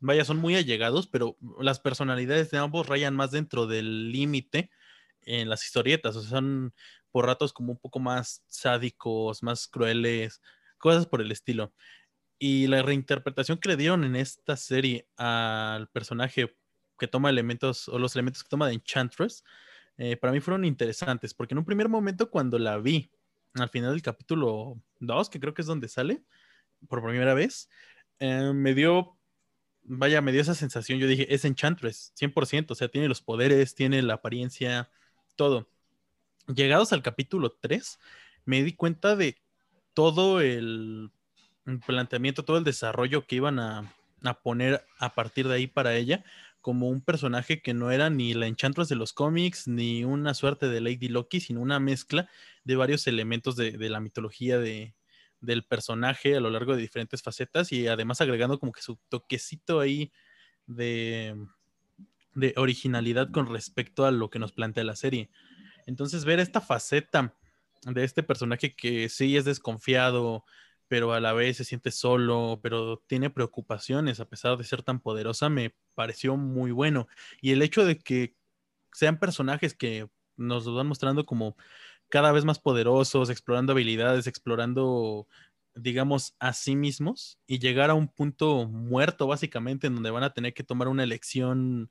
vaya, 0.00 0.24
son 0.24 0.38
muy 0.38 0.56
allegados, 0.56 1.06
pero 1.06 1.36
las 1.60 1.80
personalidades 1.80 2.50
de 2.50 2.58
ambos 2.58 2.88
rayan 2.88 3.14
más 3.14 3.30
dentro 3.30 3.66
del 3.66 4.10
límite 4.10 4.70
en 5.22 5.48
las 5.48 5.64
historietas, 5.64 6.16
o 6.16 6.20
sea, 6.20 6.30
son 6.30 6.74
por 7.14 7.26
ratos 7.26 7.52
como 7.52 7.70
un 7.70 7.78
poco 7.78 8.00
más 8.00 8.42
sádicos, 8.48 9.44
más 9.44 9.68
crueles, 9.68 10.42
cosas 10.78 11.06
por 11.06 11.20
el 11.20 11.30
estilo. 11.30 11.72
Y 12.40 12.66
la 12.66 12.82
reinterpretación 12.82 13.58
que 13.58 13.68
le 13.68 13.76
dieron 13.76 14.02
en 14.02 14.16
esta 14.16 14.56
serie 14.56 15.06
al 15.16 15.88
personaje 15.90 16.56
que 16.98 17.06
toma 17.06 17.30
elementos 17.30 17.88
o 17.88 18.00
los 18.00 18.16
elementos 18.16 18.42
que 18.42 18.48
toma 18.48 18.66
de 18.66 18.74
Enchantress, 18.74 19.44
eh, 19.96 20.16
para 20.16 20.32
mí 20.32 20.40
fueron 20.40 20.64
interesantes, 20.64 21.34
porque 21.34 21.54
en 21.54 21.58
un 21.58 21.64
primer 21.64 21.88
momento 21.88 22.30
cuando 22.30 22.58
la 22.58 22.78
vi, 22.78 23.12
al 23.54 23.68
final 23.68 23.92
del 23.92 24.02
capítulo 24.02 24.82
2, 24.98 25.30
que 25.30 25.38
creo 25.38 25.54
que 25.54 25.62
es 25.62 25.68
donde 25.68 25.86
sale, 25.86 26.24
por 26.88 27.00
primera 27.00 27.34
vez, 27.34 27.70
eh, 28.18 28.50
me 28.52 28.74
dio, 28.74 29.16
vaya, 29.84 30.20
me 30.20 30.32
dio 30.32 30.40
esa 30.40 30.56
sensación, 30.56 30.98
yo 30.98 31.06
dije, 31.06 31.32
es 31.32 31.44
Enchantress, 31.44 32.12
100%, 32.16 32.72
o 32.72 32.74
sea, 32.74 32.88
tiene 32.88 33.06
los 33.06 33.22
poderes, 33.22 33.76
tiene 33.76 34.02
la 34.02 34.14
apariencia, 34.14 34.90
todo. 35.36 35.68
Llegados 36.46 36.92
al 36.92 37.02
capítulo 37.02 37.56
3, 37.58 37.98
me 38.44 38.62
di 38.62 38.74
cuenta 38.74 39.16
de 39.16 39.38
todo 39.94 40.42
el 40.42 41.10
planteamiento, 41.86 42.44
todo 42.44 42.58
el 42.58 42.64
desarrollo 42.64 43.26
que 43.26 43.36
iban 43.36 43.58
a, 43.58 43.94
poner 44.42 44.84
a 44.98 45.14
partir 45.14 45.48
de 45.48 45.54
ahí 45.54 45.66
para 45.66 45.96
ella, 45.96 46.22
como 46.60 46.88
un 46.88 47.00
personaje 47.00 47.62
que 47.62 47.72
no 47.72 47.90
era 47.90 48.10
ni 48.10 48.34
la 48.34 48.46
Enchantress 48.46 48.88
de 48.88 48.96
los 48.96 49.14
cómics, 49.14 49.68
ni 49.68 50.04
una 50.04 50.34
suerte 50.34 50.68
de 50.68 50.82
Lady 50.82 51.08
Loki, 51.08 51.40
sino 51.40 51.60
una 51.60 51.80
mezcla 51.80 52.28
de 52.64 52.76
varios 52.76 53.06
elementos 53.06 53.56
de, 53.56 53.72
la 53.88 54.00
mitología 54.00 54.58
de, 54.58 54.94
del 55.40 55.64
personaje 55.64 56.36
a 56.36 56.40
lo 56.40 56.50
largo 56.50 56.74
de 56.74 56.82
diferentes 56.82 57.22
facetas 57.22 57.72
y 57.72 57.86
además 57.86 58.20
agregando 58.20 58.58
como 58.58 58.72
que 58.72 58.82
su 58.82 58.98
toquecito 59.08 59.80
ahí 59.80 60.12
de, 60.66 61.36
de 62.34 62.52
originalidad 62.56 63.30
con 63.30 63.46
respecto 63.46 64.04
a 64.04 64.10
lo 64.10 64.28
que 64.28 64.38
nos 64.38 64.52
plantea 64.52 64.84
la 64.84 64.96
serie. 64.96 65.30
Entonces 65.86 66.24
ver 66.24 66.40
esta 66.40 66.60
faceta 66.60 67.34
de 67.82 68.04
este 68.04 68.22
personaje 68.22 68.74
que 68.74 69.08
sí 69.08 69.36
es 69.36 69.44
desconfiado, 69.44 70.44
pero 70.88 71.12
a 71.12 71.20
la 71.20 71.32
vez 71.32 71.56
se 71.56 71.64
siente 71.64 71.90
solo, 71.90 72.60
pero 72.62 73.02
tiene 73.06 73.30
preocupaciones 73.30 74.20
a 74.20 74.28
pesar 74.28 74.56
de 74.56 74.64
ser 74.64 74.82
tan 74.82 75.00
poderosa, 75.00 75.48
me 75.48 75.74
pareció 75.94 76.36
muy 76.36 76.70
bueno. 76.72 77.08
Y 77.40 77.52
el 77.52 77.62
hecho 77.62 77.84
de 77.84 77.98
que 77.98 78.34
sean 78.92 79.18
personajes 79.18 79.74
que 79.74 80.08
nos 80.36 80.66
lo 80.66 80.74
van 80.74 80.86
mostrando 80.86 81.26
como 81.26 81.56
cada 82.08 82.32
vez 82.32 82.44
más 82.44 82.58
poderosos, 82.58 83.30
explorando 83.30 83.72
habilidades, 83.72 84.26
explorando, 84.26 85.26
digamos, 85.74 86.36
a 86.38 86.52
sí 86.52 86.76
mismos 86.76 87.38
y 87.46 87.58
llegar 87.58 87.90
a 87.90 87.94
un 87.94 88.08
punto 88.08 88.68
muerto 88.68 89.26
básicamente 89.26 89.86
en 89.88 89.94
donde 89.94 90.10
van 90.10 90.22
a 90.22 90.32
tener 90.32 90.54
que 90.54 90.64
tomar 90.64 90.88
una 90.88 91.02
elección 91.04 91.90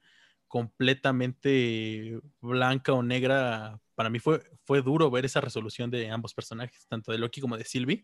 completamente 0.53 2.21
blanca 2.39 2.93
o 2.93 3.01
negra. 3.01 3.79
Para 3.95 4.11
mí 4.11 4.19
fue, 4.19 4.43
fue 4.65 4.83
duro 4.83 5.09
ver 5.09 5.25
esa 5.25 5.41
resolución 5.41 5.89
de 5.89 6.11
ambos 6.11 6.35
personajes, 6.35 6.85
tanto 6.87 7.11
de 7.11 7.17
Loki 7.17 7.41
como 7.41 7.57
de 7.57 7.65
Sylvie 7.65 8.03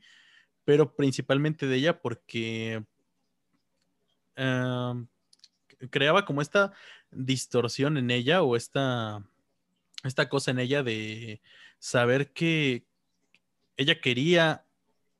pero 0.69 0.95
principalmente 0.95 1.65
de 1.65 1.75
ella 1.77 1.99
porque 1.99 2.83
creaba 5.89 6.25
como 6.25 6.43
esta 6.43 6.73
distorsión 7.09 7.97
en 7.97 8.11
ella 8.11 8.43
o 8.43 8.55
esta, 8.55 9.25
esta 10.03 10.29
cosa 10.29 10.51
en 10.51 10.59
ella 10.59 10.83
de 10.83 11.41
saber 11.79 12.33
que 12.33 12.85
ella 13.77 13.99
quería 13.99 14.63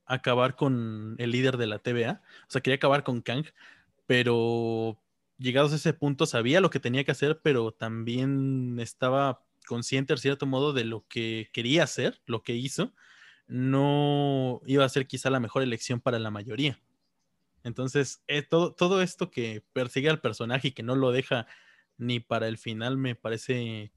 acabar 0.05 0.55
con 0.55 1.15
el 1.17 1.31
líder 1.31 1.57
de 1.57 1.65
la 1.65 1.79
TVA, 1.79 2.21
o 2.47 2.51
sea, 2.51 2.61
quería 2.61 2.75
acabar 2.75 3.03
con 3.03 3.23
Kang, 3.23 3.45
pero 4.05 5.01
llegados 5.39 5.71
a 5.71 5.77
ese 5.77 5.93
punto 5.93 6.25
sabía 6.25 6.61
lo 6.61 6.69
que 6.69 6.79
tenía 6.79 7.03
que 7.03 7.11
hacer, 7.11 7.39
pero 7.41 7.71
también 7.71 8.77
estaba 8.79 9.43
consciente, 9.65 10.13
de 10.13 10.19
cierto 10.19 10.45
modo, 10.45 10.73
de 10.73 10.85
lo 10.85 11.05
que 11.07 11.49
quería 11.53 11.83
hacer, 11.83 12.21
lo 12.25 12.43
que 12.43 12.55
hizo, 12.55 12.93
no 13.47 14.61
iba 14.65 14.85
a 14.85 14.89
ser 14.89 15.07
quizá 15.07 15.29
la 15.29 15.39
mejor 15.39 15.63
elección 15.63 15.99
para 15.99 16.19
la 16.19 16.29
mayoría. 16.29 16.79
Entonces, 17.63 18.23
eh, 18.27 18.41
todo, 18.41 18.73
todo 18.73 19.01
esto 19.01 19.31
que 19.31 19.63
persigue 19.73 20.09
al 20.09 20.21
personaje 20.21 20.69
y 20.69 20.71
que 20.71 20.83
no 20.83 20.95
lo 20.95 21.11
deja 21.11 21.47
ni 21.97 22.19
para 22.19 22.47
el 22.47 22.57
final 22.57 22.97
me 22.97 23.15
parece 23.15 23.91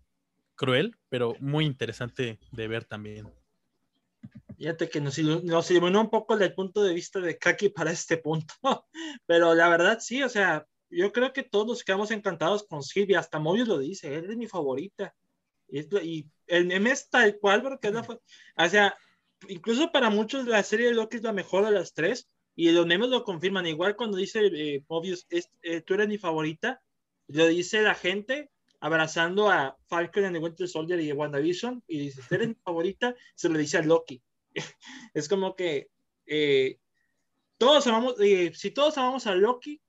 cruel, 0.55 0.97
pero 1.09 1.37
muy 1.41 1.65
interesante 1.65 2.39
de 2.51 2.69
ver 2.69 2.85
también. 2.85 3.29
Fíjate 4.57 4.89
que 4.89 5.01
nos, 5.01 5.19
nos 5.19 5.71
iluminó 5.71 6.03
un 6.03 6.11
poco 6.11 6.35
el 6.35 6.55
punto 6.55 6.83
de 6.83 6.95
vista 6.95 7.21
de 7.21 7.39
Kaki 7.39 7.71
para 7.71 7.91
este 7.91 8.17
punto, 8.17 8.55
pero 9.27 9.55
la 9.55 9.69
verdad 9.69 9.99
sí, 10.01 10.23
o 10.23 10.29
sea, 10.29 10.67
yo 10.93 11.13
creo 11.13 11.33
que 11.33 11.43
todos 11.43 11.67
nos 11.67 11.85
quedamos 11.85 12.11
encantados 12.11 12.65
con 12.65 12.83
Silvia, 12.83 13.19
hasta 13.19 13.39
Mobius 13.39 13.69
lo 13.69 13.79
dice, 13.79 14.15
es 14.17 14.37
mi 14.37 14.47
favorita. 14.47 15.15
Y, 15.69 16.27
el 16.47 16.67
meme 16.67 16.91
es 16.91 17.09
tal 17.09 17.39
cual, 17.39 17.63
porque 17.63 17.89
es 17.89 17.95
la, 17.95 18.03
o 18.03 18.69
sea, 18.69 18.95
incluso 19.49 19.91
para 19.91 20.11
muchos 20.11 20.47
la 20.47 20.63
serie 20.63 20.87
de 20.87 20.95
Loki 20.95 21.17
es 21.17 21.23
la 21.23 21.33
mejor 21.33 21.65
de 21.65 21.71
las 21.71 21.95
tres 21.95 22.29
y 22.55 22.71
los 22.73 22.87
memes 22.87 23.09
lo 23.09 23.25
confirman. 23.25 23.67
Igual 23.67 23.97
cuando 23.97 24.19
dice 24.19 24.47
eh, 24.47 24.85
eh, 25.63 25.81
tú 25.81 25.95
eres 25.95 26.09
mi 26.09 26.19
favorita, 26.19 26.83
lo 27.29 27.47
dice 27.47 27.81
la 27.81 27.95
gente 27.95 28.51
abrazando 28.81 29.49
a 29.49 29.79
Falcon 29.87 30.25
en 30.25 30.33
The 30.35 30.39
Winter 30.41 30.69
Soldier 30.69 31.01
y 31.01 31.13
WandaVision 31.13 31.85
y 31.87 31.99
dice, 32.01 32.21
tú 32.29 32.35
eres 32.35 32.49
mi 32.49 32.55
favorita, 32.65 33.15
se 33.35 33.49
lo 33.49 33.59
dice 33.59 33.79
a 33.79 33.83
Loki. 33.83 34.21
es 35.15 35.29
como 35.29 35.55
que 35.55 35.89
eh, 36.27 36.79
todos 37.59 37.87
amamos, 37.87 38.17
eh, 38.21 38.53
si 38.55 38.73
todos 38.73 38.99
amamos 38.99 39.27
a 39.27 39.35
Loki, 39.37 39.81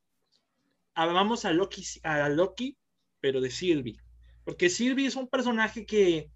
amamos 0.96 1.46
a 1.46 1.52
Loki, 1.52 1.84
a 2.04 2.30
Loki, 2.30 2.78
pero 3.20 3.42
de 3.42 3.50
Sylvie. 3.50 3.98
Porque 4.44 4.70
Sylvie 4.70 5.08
es 5.08 5.16
un 5.16 5.28
personaje 5.28 5.86
que, 5.86 6.30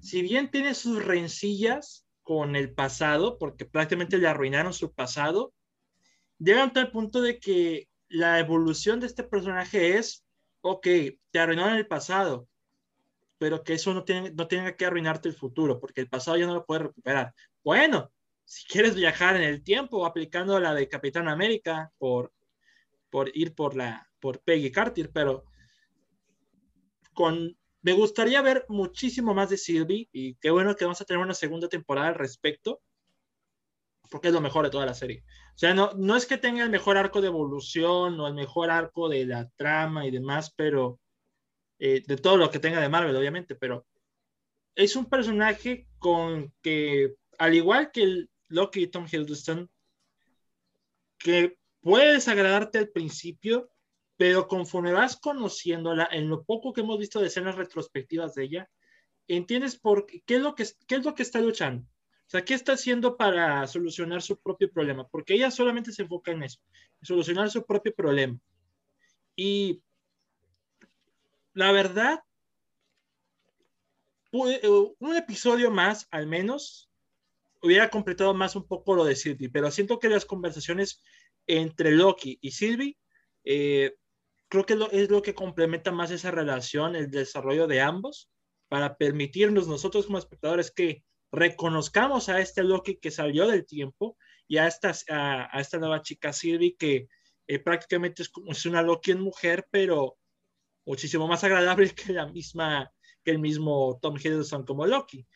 si 0.00 0.22
bien 0.22 0.50
tiene 0.50 0.74
sus 0.74 1.04
rencillas, 1.04 2.06
con 2.22 2.56
el 2.56 2.72
pasado, 2.72 3.38
porque 3.38 3.64
prácticamente 3.64 4.18
le 4.18 4.28
arruinaron 4.28 4.72
su 4.72 4.92
pasado, 4.92 5.52
llegan 6.38 6.70
a 6.70 6.72
tal 6.72 6.90
punto 6.90 7.20
de 7.20 7.38
que 7.38 7.88
la 8.08 8.38
evolución 8.38 9.00
de 9.00 9.06
este 9.06 9.24
personaje 9.24 9.98
es, 9.98 10.24
ok, 10.60 10.86
te 11.30 11.38
arruinaron 11.38 11.76
el 11.76 11.86
pasado, 11.86 12.48
pero 13.38 13.64
que 13.64 13.74
eso 13.74 13.92
no, 13.92 14.04
tiene, 14.04 14.30
no 14.30 14.46
tenga 14.46 14.76
que 14.76 14.86
arruinarte 14.86 15.28
el 15.28 15.34
futuro, 15.34 15.80
porque 15.80 16.00
el 16.00 16.08
pasado 16.08 16.36
ya 16.36 16.46
no 16.46 16.54
lo 16.54 16.64
puedes 16.64 16.84
recuperar. 16.84 17.34
Bueno, 17.64 18.12
si 18.44 18.66
quieres 18.66 18.94
viajar 18.94 19.36
en 19.36 19.42
el 19.42 19.64
tiempo, 19.64 20.06
aplicando 20.06 20.58
la 20.60 20.74
de 20.74 20.88
Capitán 20.88 21.28
América 21.28 21.90
por, 21.98 22.32
por 23.12 23.30
ir 23.36 23.54
por, 23.54 23.76
la, 23.76 24.08
por 24.20 24.40
Peggy 24.40 24.72
Carter, 24.72 25.10
pero 25.12 25.44
con 27.12 27.54
me 27.82 27.92
gustaría 27.92 28.40
ver 28.40 28.64
muchísimo 28.68 29.34
más 29.34 29.50
de 29.50 29.58
Sylvie 29.58 30.08
y 30.12 30.36
qué 30.36 30.50
bueno 30.50 30.74
que 30.74 30.84
vamos 30.84 31.00
a 31.02 31.04
tener 31.04 31.22
una 31.22 31.34
segunda 31.34 31.68
temporada 31.68 32.08
al 32.08 32.14
respecto, 32.14 32.80
porque 34.10 34.28
es 34.28 34.34
lo 34.34 34.40
mejor 34.40 34.64
de 34.64 34.70
toda 34.70 34.86
la 34.86 34.94
serie. 34.94 35.24
O 35.54 35.58
sea, 35.58 35.74
no, 35.74 35.92
no 35.94 36.16
es 36.16 36.24
que 36.24 36.38
tenga 36.38 36.62
el 36.62 36.70
mejor 36.70 36.96
arco 36.96 37.20
de 37.20 37.26
evolución 37.26 38.18
o 38.18 38.28
el 38.28 38.34
mejor 38.34 38.70
arco 38.70 39.08
de 39.08 39.26
la 39.26 39.48
trama 39.56 40.06
y 40.06 40.10
demás, 40.10 40.54
pero 40.56 41.00
eh, 41.78 42.02
de 42.06 42.16
todo 42.16 42.38
lo 42.38 42.50
que 42.50 42.60
tenga 42.60 42.80
de 42.80 42.88
Marvel, 42.88 43.16
obviamente, 43.16 43.56
pero 43.56 43.84
es 44.74 44.96
un 44.96 45.06
personaje 45.06 45.88
con 45.98 46.54
que, 46.62 47.16
al 47.36 47.54
igual 47.54 47.90
que 47.92 48.04
el 48.04 48.30
Loki 48.48 48.84
y 48.84 48.86
Tom 48.86 49.06
Hiddleston, 49.10 49.68
que 51.18 51.58
puede 51.82 52.14
desagradarte 52.14 52.78
al 52.78 52.88
principio, 52.88 53.70
pero 54.16 54.48
conforme 54.48 54.92
vas 54.92 55.16
conociéndola, 55.16 56.08
en 56.10 56.28
lo 56.28 56.44
poco 56.44 56.72
que 56.72 56.80
hemos 56.80 56.98
visto 56.98 57.20
de 57.20 57.26
escenas 57.26 57.56
retrospectivas 57.56 58.34
de 58.34 58.44
ella, 58.44 58.70
entiendes 59.28 59.78
por 59.78 60.06
qué, 60.06 60.22
es 60.26 60.40
lo 60.40 60.54
que, 60.54 60.66
qué 60.86 60.96
es 60.96 61.04
lo 61.04 61.14
que 61.14 61.22
está 61.22 61.40
luchando. 61.40 61.84
O 61.84 62.30
sea, 62.32 62.44
¿qué 62.44 62.54
está 62.54 62.72
haciendo 62.72 63.16
para 63.16 63.66
solucionar 63.66 64.22
su 64.22 64.40
propio 64.40 64.72
problema? 64.72 65.06
Porque 65.08 65.34
ella 65.34 65.50
solamente 65.50 65.92
se 65.92 66.02
enfoca 66.02 66.30
en 66.32 66.44
eso, 66.44 66.60
en 67.00 67.06
solucionar 67.06 67.50
su 67.50 67.66
propio 67.66 67.94
problema. 67.94 68.38
Y 69.36 69.82
la 71.52 71.72
verdad, 71.72 72.22
eh, 74.32 74.68
un 74.98 75.16
episodio 75.16 75.70
más, 75.70 76.06
al 76.10 76.26
menos, 76.26 76.88
hubiera 77.60 77.90
completado 77.90 78.34
más 78.34 78.56
un 78.56 78.66
poco 78.66 78.94
lo 78.94 79.04
de 79.04 79.14
Sylvie, 79.16 79.50
pero 79.50 79.70
siento 79.70 79.98
que 79.98 80.08
las 80.08 80.24
conversaciones 80.24 81.02
entre 81.46 81.92
Loki 81.92 82.38
y 82.40 82.52
Sylvie 82.52 82.96
eh, 83.44 83.94
creo 84.48 84.66
que 84.66 84.78
es 84.92 85.10
lo 85.10 85.22
que 85.22 85.34
complementa 85.34 85.92
más 85.92 86.10
esa 86.10 86.30
relación, 86.30 86.94
el 86.94 87.10
desarrollo 87.10 87.66
de 87.66 87.80
ambos, 87.80 88.30
para 88.68 88.96
permitirnos 88.96 89.66
nosotros 89.66 90.06
como 90.06 90.18
espectadores 90.18 90.70
que 90.70 91.04
reconozcamos 91.32 92.28
a 92.28 92.40
este 92.40 92.62
Loki 92.62 92.96
que 92.96 93.10
salió 93.10 93.46
del 93.46 93.64
tiempo 93.64 94.16
y 94.46 94.58
a 94.58 94.66
esta, 94.66 94.92
nueva 95.78 96.02
chica 96.02 96.32
Sylvie 96.32 96.76
que 96.76 97.08
eh, 97.46 97.58
prácticamente 97.58 98.22
es, 98.22 98.30
es 98.46 98.66
una 98.66 98.82
Loki 98.82 99.12
en 99.12 99.20
mujer, 99.20 99.66
pero 99.70 100.18
muchísimo 100.84 101.26
más 101.26 101.42
agradable 101.44 101.94
que 101.94 102.12
la 102.12 102.26
misma, 102.26 102.92
que 103.24 103.30
el 103.30 103.38
mismo 103.38 103.98
Tom 104.02 104.16
Hiddleston 104.16 104.64
como 104.64 104.86
Loki. 104.86 105.26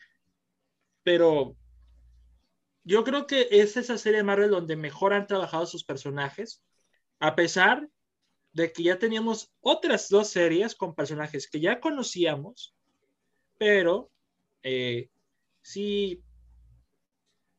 Pero 1.03 1.57
yo 2.87 3.03
creo 3.03 3.27
que 3.27 3.47
es 3.51 3.75
esa 3.75 3.97
serie 3.97 4.19
de 4.19 4.23
Marvel 4.23 4.49
donde 4.49 4.77
mejor 4.77 5.13
han 5.13 5.27
trabajado 5.27 5.65
sus 5.65 5.83
personajes, 5.83 6.63
a 7.19 7.35
pesar 7.35 7.87
de 8.53 8.71
que 8.71 8.83
ya 8.83 8.97
teníamos 8.97 9.51
otras 9.59 10.07
dos 10.07 10.29
series 10.29 10.73
con 10.73 10.95
personajes 10.95 11.49
que 11.49 11.59
ya 11.59 11.81
conocíamos, 11.81 12.73
pero 13.57 14.09
eh, 14.63 15.09
sí, 15.61 16.23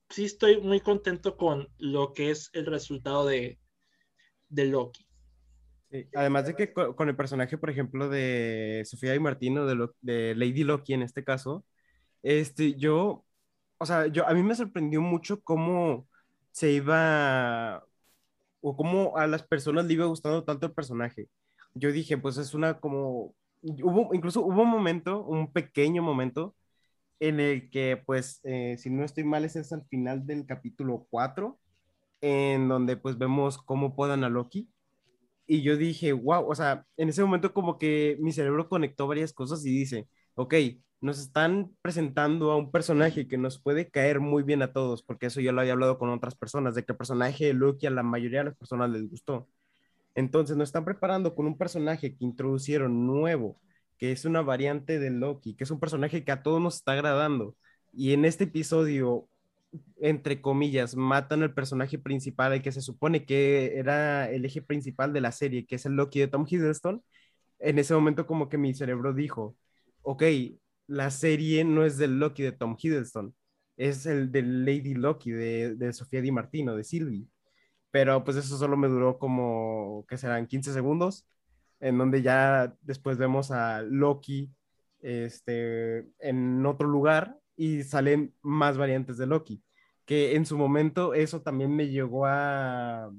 sí 0.08 0.24
estoy 0.24 0.62
muy 0.62 0.80
contento 0.80 1.36
con 1.36 1.68
lo 1.76 2.14
que 2.14 2.30
es 2.30 2.48
el 2.54 2.64
resultado 2.64 3.26
de, 3.26 3.58
de 4.48 4.64
Loki. 4.64 5.06
Además 6.14 6.46
de 6.46 6.54
que 6.54 6.72
con, 6.72 7.08
el 7.08 7.16
personaje, 7.16 7.58
por 7.58 7.68
ejemplo, 7.68 8.08
de 8.08 8.82
Sofía 8.86 9.14
y 9.14 9.20
Martino, 9.20 9.66
de, 9.66 9.88
de 10.00 10.34
Lady 10.34 10.64
Loki 10.64 10.94
en 10.94 11.02
este 11.02 11.22
caso, 11.22 11.66
este, 12.22 12.74
yo, 12.74 13.26
o 13.78 13.86
sea, 13.86 14.06
yo, 14.08 14.26
a 14.28 14.34
mí 14.34 14.42
me 14.42 14.54
sorprendió 14.54 15.00
mucho 15.00 15.40
cómo 15.42 16.08
se 16.52 16.72
iba, 16.72 17.84
o 18.60 18.76
cómo 18.76 19.16
a 19.16 19.26
las 19.26 19.42
personas 19.44 19.86
le 19.86 19.94
iba 19.94 20.06
gustando 20.06 20.44
tanto 20.44 20.66
el 20.66 20.72
personaje. 20.74 21.28
Yo 21.74 21.92
dije, 21.92 22.18
pues 22.18 22.38
es 22.38 22.54
una 22.54 22.80
como, 22.80 23.34
hubo, 23.62 24.14
incluso 24.14 24.42
hubo 24.44 24.62
un 24.62 24.70
momento, 24.70 25.24
un 25.24 25.52
pequeño 25.52 26.02
momento, 26.02 26.56
en 27.20 27.40
el 27.40 27.70
que, 27.70 28.02
pues, 28.06 28.40
eh, 28.44 28.76
si 28.78 28.90
no 28.90 29.04
estoy 29.04 29.24
mal, 29.24 29.44
ese 29.44 29.60
es 29.60 29.72
al 29.72 29.84
final 29.88 30.26
del 30.26 30.46
capítulo 30.46 31.06
4, 31.10 31.58
en 32.20 32.68
donde 32.68 32.96
pues 32.96 33.18
vemos 33.18 33.58
cómo 33.58 33.94
puedan 33.96 34.24
a 34.24 34.28
Loki. 34.30 34.70
Y 35.46 35.62
yo 35.62 35.76
dije, 35.76 36.12
wow, 36.12 36.46
o 36.48 36.54
sea, 36.54 36.86
en 36.96 37.08
ese 37.08 37.22
momento 37.22 37.54
como 37.54 37.78
que 37.78 38.16
mi 38.20 38.32
cerebro 38.32 38.68
conectó 38.68 39.06
varias 39.08 39.32
cosas 39.32 39.64
y 39.66 39.70
dice, 39.70 40.08
ok, 40.38 40.54
nos 41.00 41.18
están 41.18 41.72
presentando 41.82 42.52
a 42.52 42.56
un 42.56 42.70
personaje 42.70 43.26
que 43.26 43.36
nos 43.38 43.60
puede 43.60 43.90
caer 43.90 44.20
muy 44.20 44.44
bien 44.44 44.62
a 44.62 44.72
todos, 44.72 45.02
porque 45.02 45.26
eso 45.26 45.40
ya 45.40 45.52
lo 45.52 45.60
había 45.60 45.72
hablado 45.72 45.98
con 45.98 46.10
otras 46.10 46.36
personas, 46.36 46.74
de 46.74 46.84
que 46.84 46.92
el 46.92 46.98
personaje 46.98 47.46
de 47.46 47.54
Loki 47.54 47.86
a 47.86 47.90
la 47.90 48.04
mayoría 48.04 48.40
de 48.40 48.44
las 48.46 48.56
personas 48.56 48.90
les 48.90 49.08
gustó. 49.10 49.48
Entonces 50.14 50.56
nos 50.56 50.68
están 50.68 50.84
preparando 50.84 51.34
con 51.34 51.46
un 51.46 51.58
personaje 51.58 52.16
que 52.16 52.24
introducieron 52.24 53.06
nuevo, 53.06 53.60
que 53.98 54.12
es 54.12 54.24
una 54.24 54.42
variante 54.42 55.00
de 55.00 55.10
Loki, 55.10 55.54
que 55.54 55.64
es 55.64 55.70
un 55.72 55.80
personaje 55.80 56.24
que 56.24 56.32
a 56.32 56.42
todos 56.42 56.60
nos 56.62 56.76
está 56.76 56.92
agradando. 56.92 57.56
Y 57.92 58.12
en 58.12 58.24
este 58.24 58.44
episodio, 58.44 59.28
entre 60.00 60.40
comillas, 60.40 60.94
matan 60.96 61.42
al 61.42 61.54
personaje 61.54 61.98
principal, 61.98 62.52
el 62.52 62.62
que 62.62 62.72
se 62.72 62.82
supone 62.82 63.24
que 63.24 63.76
era 63.76 64.30
el 64.30 64.44
eje 64.44 64.62
principal 64.62 65.12
de 65.12 65.20
la 65.20 65.32
serie, 65.32 65.66
que 65.66 65.76
es 65.76 65.86
el 65.86 65.94
Loki 65.94 66.20
de 66.20 66.28
Tom 66.28 66.46
Hiddleston. 66.48 67.02
En 67.58 67.78
ese 67.80 67.94
momento 67.94 68.26
como 68.26 68.48
que 68.48 68.58
mi 68.58 68.74
cerebro 68.74 69.12
dijo, 69.14 69.56
ok, 70.08 70.22
la 70.86 71.10
serie 71.10 71.64
no 71.64 71.84
es 71.84 71.98
del 71.98 72.18
Loki 72.18 72.42
de 72.42 72.52
Tom 72.52 72.76
Hiddleston, 72.82 73.34
es 73.76 74.06
el 74.06 74.32
de 74.32 74.40
Lady 74.42 74.94
Loki 74.94 75.32
de, 75.32 75.74
de 75.76 75.92
Sofía 75.92 76.22
Di 76.22 76.32
Martino, 76.32 76.74
de 76.74 76.82
Sylvie. 76.82 77.28
Pero 77.90 78.24
pues 78.24 78.38
eso 78.38 78.56
solo 78.56 78.76
me 78.78 78.88
duró 78.88 79.18
como, 79.18 80.06
que 80.08 80.16
serán 80.16 80.46
15 80.46 80.72
segundos 80.72 81.26
en 81.80 81.98
donde 81.98 82.22
ya 82.22 82.74
después 82.80 83.18
vemos 83.18 83.50
a 83.50 83.82
Loki 83.82 84.50
este, 85.00 86.06
en 86.20 86.64
otro 86.64 86.88
lugar 86.88 87.38
y 87.54 87.82
salen 87.82 88.34
más 88.40 88.78
variantes 88.78 89.18
de 89.18 89.26
Loki, 89.26 89.62
que 90.06 90.36
en 90.36 90.46
su 90.46 90.56
momento 90.56 91.12
eso 91.12 91.42
también 91.42 91.74
me 91.76 91.88
llegó 91.88 92.24
a, 92.24 93.12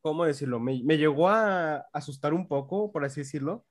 ¿cómo 0.00 0.24
decirlo? 0.24 0.60
Me, 0.60 0.78
llegó 0.96 1.28
a 1.28 1.78
asustar 1.92 2.34
un 2.34 2.46
poco, 2.46 2.92
por 2.92 3.04
así 3.04 3.22
decirlo, 3.22 3.66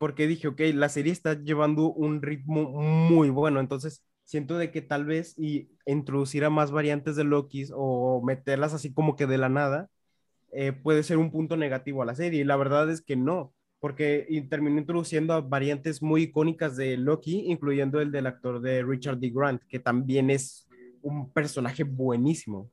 porque 0.00 0.26
dije, 0.26 0.48
ok, 0.48 0.60
la 0.72 0.88
serie 0.88 1.12
está 1.12 1.34
llevando 1.34 1.92
un 1.92 2.22
ritmo 2.22 2.70
muy 2.70 3.28
bueno, 3.28 3.60
entonces 3.60 4.02
siento 4.24 4.56
de 4.56 4.70
que 4.70 4.80
tal 4.80 5.04
vez 5.04 5.38
y 5.38 5.68
introducir 5.84 6.42
a 6.46 6.48
más 6.48 6.70
variantes 6.70 7.16
de 7.16 7.24
Loki 7.24 7.66
o 7.74 8.22
meterlas 8.24 8.72
así 8.72 8.94
como 8.94 9.14
que 9.14 9.26
de 9.26 9.36
la 9.36 9.50
nada, 9.50 9.90
eh, 10.52 10.72
puede 10.72 11.02
ser 11.02 11.18
un 11.18 11.30
punto 11.30 11.58
negativo 11.58 12.02
a 12.02 12.06
la 12.06 12.14
serie. 12.14 12.40
Y 12.40 12.44
la 12.44 12.56
verdad 12.56 12.90
es 12.90 13.02
que 13.02 13.14
no, 13.14 13.52
porque 13.78 14.26
terminó 14.48 14.78
introduciendo 14.78 15.46
variantes 15.46 16.00
muy 16.00 16.22
icónicas 16.22 16.78
de 16.78 16.96
Loki, 16.96 17.44
incluyendo 17.48 18.00
el 18.00 18.10
del 18.10 18.26
actor 18.26 18.62
de 18.62 18.82
Richard 18.82 19.18
D. 19.18 19.30
Grant, 19.34 19.62
que 19.68 19.80
también 19.80 20.30
es 20.30 20.66
un 21.02 21.30
personaje 21.30 21.84
buenísimo. 21.84 22.70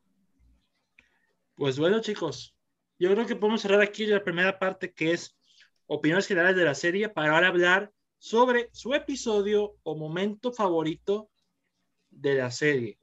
Pues 1.56 1.78
bueno, 1.78 2.00
chicos, 2.00 2.56
yo 2.98 3.12
creo 3.12 3.26
que 3.26 3.36
podemos 3.36 3.60
cerrar 3.60 3.82
aquí 3.82 4.06
la 4.06 4.24
primera 4.24 4.58
parte 4.58 4.94
que 4.94 5.12
es 5.12 5.37
opiniones 5.88 6.28
generales 6.28 6.56
de 6.56 6.66
la 6.66 6.76
serie 6.76 7.10
para 7.10 7.34
ahora 7.34 7.48
hablar 7.48 7.92
sobre 8.20 8.70
su 8.74 8.94
episodio 8.94 9.76
o 9.84 9.96
momento 9.96 10.52
favorito 10.52 11.30
de 12.10 12.36
la 12.36 12.52
serie. 12.52 13.00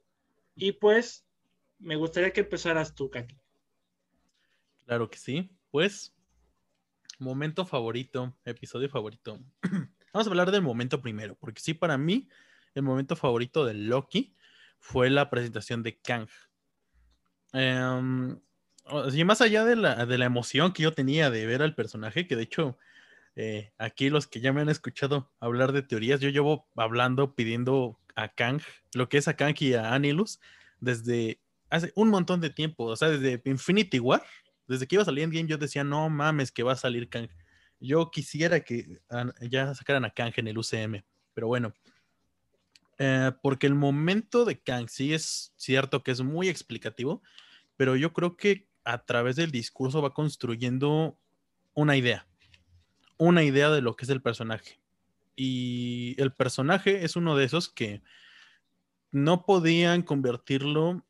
Y 0.55 0.73
pues 0.73 1.25
me 1.79 1.95
gustaría 1.95 2.31
que 2.31 2.41
empezaras 2.41 2.95
tú, 2.95 3.09
Kaki. 3.09 3.37
Claro 4.85 5.09
que 5.09 5.17
sí. 5.17 5.49
Pues, 5.71 6.15
momento 7.19 7.65
favorito, 7.65 8.37
episodio 8.45 8.89
favorito. 8.89 9.39
Vamos 10.13 10.27
a 10.27 10.29
hablar 10.29 10.51
del 10.51 10.61
momento 10.61 11.01
primero, 11.01 11.35
porque 11.35 11.59
sí, 11.59 11.73
para 11.73 11.97
mí, 11.97 12.29
el 12.73 12.83
momento 12.83 13.15
favorito 13.15 13.65
de 13.65 13.73
Loki 13.73 14.35
fue 14.79 15.09
la 15.09 15.29
presentación 15.29 15.83
de 15.83 15.99
Kang. 15.99 16.29
Em, 17.51 18.39
y 19.13 19.23
más 19.23 19.41
allá 19.41 19.65
de 19.65 19.75
la, 19.75 20.05
de 20.05 20.17
la, 20.17 20.25
emoción 20.25 20.73
que 20.73 20.83
yo 20.83 20.93
tenía 20.93 21.29
de 21.29 21.45
ver 21.45 21.61
al 21.61 21.75
personaje, 21.75 22.27
que 22.27 22.35
de 22.35 22.43
hecho, 22.43 22.77
eh, 23.35 23.71
aquí 23.77 24.09
los 24.09 24.27
que 24.27 24.41
ya 24.41 24.53
me 24.53 24.61
han 24.61 24.69
escuchado 24.69 25.31
hablar 25.39 25.71
de 25.71 25.81
teorías, 25.81 26.19
yo 26.19 26.29
llevo 26.29 26.67
hablando, 26.75 27.35
pidiendo 27.35 27.99
a 28.15 28.29
Kang, 28.29 28.61
lo 28.93 29.09
que 29.09 29.17
es 29.17 29.27
a 29.27 29.35
Kang 29.35 29.55
y 29.59 29.73
a 29.73 29.93
Anilus, 29.93 30.39
desde 30.79 31.39
hace 31.69 31.91
un 31.95 32.09
montón 32.09 32.41
de 32.41 32.49
tiempo, 32.49 32.85
o 32.85 32.95
sea, 32.95 33.09
desde 33.09 33.41
Infinity 33.45 33.99
War, 33.99 34.23
desde 34.67 34.87
que 34.87 34.95
iba 34.95 35.01
a 35.01 35.05
salir 35.05 35.23
Endgame 35.23 35.47
yo 35.47 35.57
decía, 35.57 35.83
no 35.83 36.09
mames, 36.09 36.51
que 36.51 36.63
va 36.63 36.73
a 36.73 36.77
salir 36.77 37.09
Kang. 37.09 37.29
Yo 37.79 38.09
quisiera 38.09 38.61
que 38.61 38.99
ya 39.41 39.73
sacaran 39.75 40.05
a 40.05 40.11
Kang 40.11 40.33
en 40.37 40.47
el 40.47 40.57
UCM, 40.57 41.03
pero 41.33 41.47
bueno. 41.47 41.73
Eh, 42.97 43.31
porque 43.41 43.67
el 43.67 43.75
momento 43.75 44.45
de 44.45 44.57
Kang 44.59 44.87
sí 44.87 45.13
es 45.13 45.53
cierto 45.57 46.01
que 46.01 46.11
es 46.11 46.21
muy 46.21 46.47
explicativo, 46.47 47.21
pero 47.75 47.95
yo 47.97 48.13
creo 48.13 48.37
que 48.37 48.67
a 48.85 49.03
través 49.03 49.35
del 49.35 49.51
discurso 49.51 50.01
va 50.01 50.13
construyendo 50.13 51.17
una 51.73 51.97
idea, 51.97 52.27
una 53.17 53.43
idea 53.43 53.69
de 53.69 53.81
lo 53.81 53.95
que 53.95 54.05
es 54.05 54.09
el 54.09 54.21
personaje. 54.21 54.79
Y 55.35 56.15
el 56.17 56.31
personaje 56.31 57.03
es 57.03 57.15
uno 57.17 57.35
de 57.35 57.45
esos 57.45 57.67
que 57.67 58.01
no 59.11 59.45
podían 59.45 60.03
convertirlo 60.03 61.03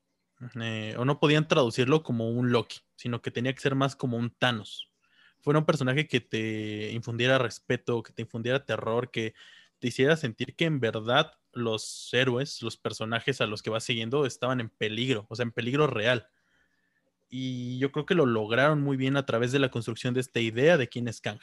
eh, 0.60 0.96
o 0.98 1.06
no 1.06 1.20
podían 1.20 1.48
traducirlo 1.48 2.02
como 2.02 2.30
un 2.30 2.52
Loki, 2.52 2.80
sino 2.96 3.22
que 3.22 3.32
tenía 3.32 3.54
que 3.54 3.62
ser 3.62 3.76
más 3.76 3.96
como 3.96 4.18
un 4.18 4.32
Thanos. 4.32 4.90
Fuera 5.42 5.60
un 5.60 5.66
personaje 5.66 6.08
que 6.08 6.22
te 6.22 6.92
infundiera 6.92 7.38
respeto, 7.38 8.02
que 8.02 8.14
te 8.14 8.24
infundiera 8.24 8.66
terror, 8.66 9.12
que 9.12 9.36
te 9.80 9.90
hiciera 9.90 10.18
sentir 10.18 10.56
que 10.56 10.66
en 10.66 10.80
verdad 10.80 11.34
los 11.54 12.10
héroes, 12.14 12.62
los 12.62 12.78
personajes 12.78 13.42
a 13.42 13.46
los 13.46 13.62
que 13.62 13.70
vas 13.70 13.84
siguiendo 13.84 14.26
estaban 14.26 14.60
en 14.60 14.70
peligro, 14.70 15.26
o 15.30 15.36
sea, 15.36 15.44
en 15.44 15.52
peligro 15.52 15.88
real. 15.88 16.28
Y 17.38 17.80
yo 17.80 17.92
creo 17.92 18.06
que 18.06 18.16
lo 18.16 18.26
lograron 18.26 18.82
muy 18.82 18.96
bien 18.96 19.18
a 19.18 19.26
través 19.26 19.52
de 19.52 19.60
la 19.60 19.70
construcción 19.70 20.14
de 20.14 20.22
esta 20.22 20.40
idea 20.40 20.78
de 20.78 20.88
quién 20.88 21.10
es 21.10 21.20
Kang. 21.20 21.38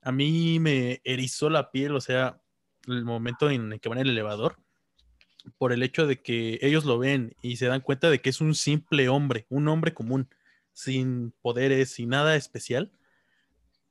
A 0.00 0.12
mí 0.12 0.58
me 0.60 1.02
erizó 1.04 1.50
la 1.50 1.70
piel, 1.70 1.94
o 1.94 2.00
sea, 2.00 2.40
el 2.86 3.04
momento 3.04 3.50
en 3.50 3.74
el 3.74 3.80
que 3.80 3.90
van 3.90 3.98
en 3.98 4.06
el 4.06 4.12
elevador, 4.12 4.56
por 5.58 5.74
el 5.74 5.82
hecho 5.82 6.06
de 6.06 6.22
que 6.22 6.58
ellos 6.62 6.86
lo 6.86 6.98
ven 6.98 7.36
y 7.42 7.56
se 7.56 7.66
dan 7.66 7.82
cuenta 7.82 8.08
de 8.08 8.22
que 8.22 8.30
es 8.30 8.40
un 8.40 8.54
simple 8.54 9.10
hombre, 9.10 9.44
un 9.50 9.68
hombre 9.68 9.92
común, 9.92 10.26
sin 10.72 11.34
poderes, 11.42 11.90
sin 11.90 12.08
nada 12.08 12.34
especial, 12.34 12.90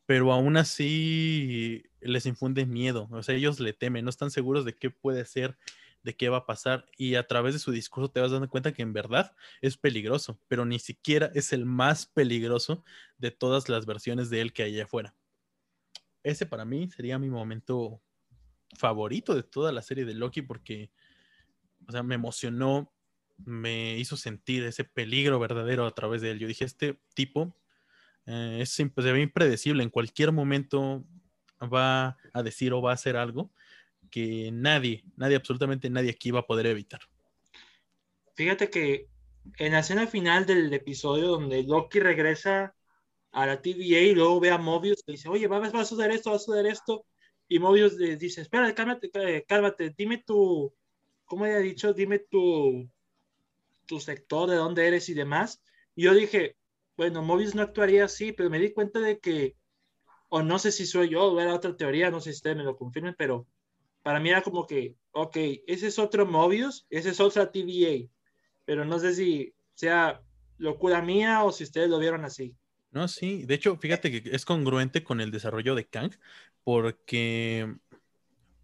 pero 0.08 0.34
aún 0.34 0.58
así 0.58 1.84
les 2.02 2.26
infunde 2.26 2.66
miedo, 2.66 3.08
o 3.12 3.22
sea, 3.22 3.36
ellos 3.36 3.60
le 3.60 3.74
temen, 3.74 4.04
no 4.04 4.10
están 4.10 4.32
seguros 4.32 4.66
de 4.66 4.74
qué 4.74 4.90
puede 4.90 5.26
ser, 5.26 5.60
de 6.04 6.16
qué 6.16 6.30
va 6.30 6.38
a 6.38 6.45
pasar, 6.45 6.86
y 6.97 7.16
a 7.16 7.28
través 7.28 7.54
de 7.54 7.60
su 7.60 7.72
discurso 7.72 8.12
te 8.12 8.22
vas 8.22 8.32
dando 8.32 8.50
cuenta 8.50 8.74
que 8.74 8.82
en 8.82 8.93
verdad 8.93 9.36
es 9.62 9.78
peligroso, 9.78 10.39
pero 10.47 10.66
ni 10.66 10.80
siquiera 10.80 11.32
es 11.34 11.54
el 11.54 11.66
más 11.66 12.06
peligroso 12.06 12.84
de 13.18 13.32
todas 13.32 13.70
las 13.70 13.86
versiones 13.86 14.30
de 14.30 14.41
él 14.41 14.54
que 14.54 14.64
hay 14.64 14.76
allá 14.76 14.86
afuera. 14.86 15.16
Ese 16.24 16.45
para 16.45 16.66
mí 16.66 16.89
sería 16.89 17.20
mi 17.20 17.30
momento 17.30 18.02
favorito 18.78 19.36
de 19.36 19.43
toda 19.43 19.72
la 19.72 19.82
serie 19.82 20.06
de 20.06 20.14
Loki 20.14 20.41
porque 20.41 20.91
o 21.88 21.91
sea, 21.91 22.04
me 22.04 22.16
emocionó, 22.16 22.93
me 23.38 23.97
hizo 23.97 24.16
sentir 24.16 24.64
ese 24.64 24.84
peligro 24.84 25.39
verdadero 25.39 25.86
a 25.86 25.91
través 25.91 26.22
de 26.22 26.32
él. 26.32 26.39
Yo 26.39 26.47
dije, 26.47 26.66
este 26.66 27.00
tipo 27.16 27.56
eh, 28.26 28.60
es, 28.62 28.70
se 28.70 28.86
ve 28.86 29.22
impredecible, 29.22 29.82
en 29.82 29.89
cualquier 29.89 30.32
momento 30.32 31.06
va 31.62 32.18
a 32.34 32.43
decir 32.43 32.74
o 32.74 32.82
va 32.82 32.91
a 32.91 32.93
hacer 32.93 33.18
algo 33.18 33.52
que 34.10 34.51
nadie, 34.51 35.03
nadie, 35.16 35.36
absolutamente 35.36 35.89
nadie 35.89 36.12
aquí 36.12 36.32
va 36.32 36.41
a 36.41 36.47
poder 36.47 36.68
evitar. 36.68 37.01
Fíjate 38.36 38.70
que 38.70 39.07
en 39.57 39.74
la 39.74 39.80
escena 39.80 40.07
final 40.07 40.45
del 40.45 40.72
episodio 40.74 41.28
donde 41.28 41.64
Loki 41.64 41.99
regresa 41.99 42.76
a 43.32 43.45
la 43.45 43.62
TVA 43.62 44.01
y 44.01 44.16
luego 44.16 44.39
ve 44.39 44.51
a 44.51 44.57
Mobius 44.57 45.03
y 45.05 45.14
dice, 45.14 45.30
oye, 45.30 45.47
va, 45.47 45.66
a 45.66 45.86
suceder 45.86 46.12
esto, 46.12 46.32
va 46.32 46.38
a 46.38 46.39
suceder 46.39 46.66
esto. 46.66 47.05
Y 47.47 47.60
Mobius 47.60 47.93
le 47.93 48.16
dice, 48.16 48.41
espera, 48.41 48.74
cálmate, 48.74 49.12
cálmate, 49.47 49.93
dime 49.97 50.24
tu, 50.26 50.74
como 51.26 51.45
haya 51.45 51.60
dicho, 51.60 51.93
dime 51.93 52.20
tu, 52.20 52.89
tu 53.86 53.99
sector, 53.99 54.49
de 54.49 54.55
dónde 54.55 54.88
eres 54.88 55.10
y 55.10 55.14
demás. 55.14 55.62
Y 55.95 56.03
yo 56.03 56.14
dije, 56.14 56.55
bueno, 56.95 57.22
Mobius 57.22 57.55
no 57.55 57.62
actuaría 57.62 58.05
así, 58.05 58.32
pero 58.32 58.49
me 58.49 58.60
di 58.60 58.74
cuenta 58.74 58.99
de 58.99 59.20
que, 59.20 59.55
o 60.30 60.43
no 60.43 60.60
sé 60.60 60.72
si 60.72 60.86
soy 60.86 61.10
yo, 61.10 61.26
o 61.26 61.39
era 61.39 61.55
otra 61.55 61.76
teoría, 61.76 62.12
no 62.12 62.20
sé 62.20 62.32
si 62.32 62.38
ustedes 62.38 62.57
me 62.57 62.64
lo 62.64 62.78
confirmen, 62.78 63.16
pero 63.18 63.47
para 64.02 64.20
mí 64.20 64.30
era 64.30 64.41
como 64.41 64.66
que, 64.66 64.95
ok, 65.12 65.38
ese 65.68 65.88
es 65.88 66.00
otro 66.00 66.26
Mobius, 66.26 66.86
ese 66.89 67.10
es 67.10 67.20
otra 67.20 67.52
TVA. 67.52 68.10
pero 68.66 68.86
no 68.86 69.00
sé 69.00 69.16
si 69.16 69.54
sea 69.74 70.22
locura 70.58 71.02
mía 71.02 71.43
o 71.43 71.52
si 71.52 71.64
ustedes 71.64 71.89
lo 71.89 72.00
vieron 72.00 72.26
así. 72.26 72.56
No, 72.91 73.08
sí. 73.08 73.45
De 73.45 73.56
hecho, 73.56 73.78
fíjate 73.78 74.12
que 74.12 74.36
es 74.36 74.45
congruente 74.45 75.04
con 75.04 75.22
el 75.22 75.32
desarrollo 75.32 75.76
de 75.76 75.88
Kang, 75.88 76.12
porque, 76.64 77.76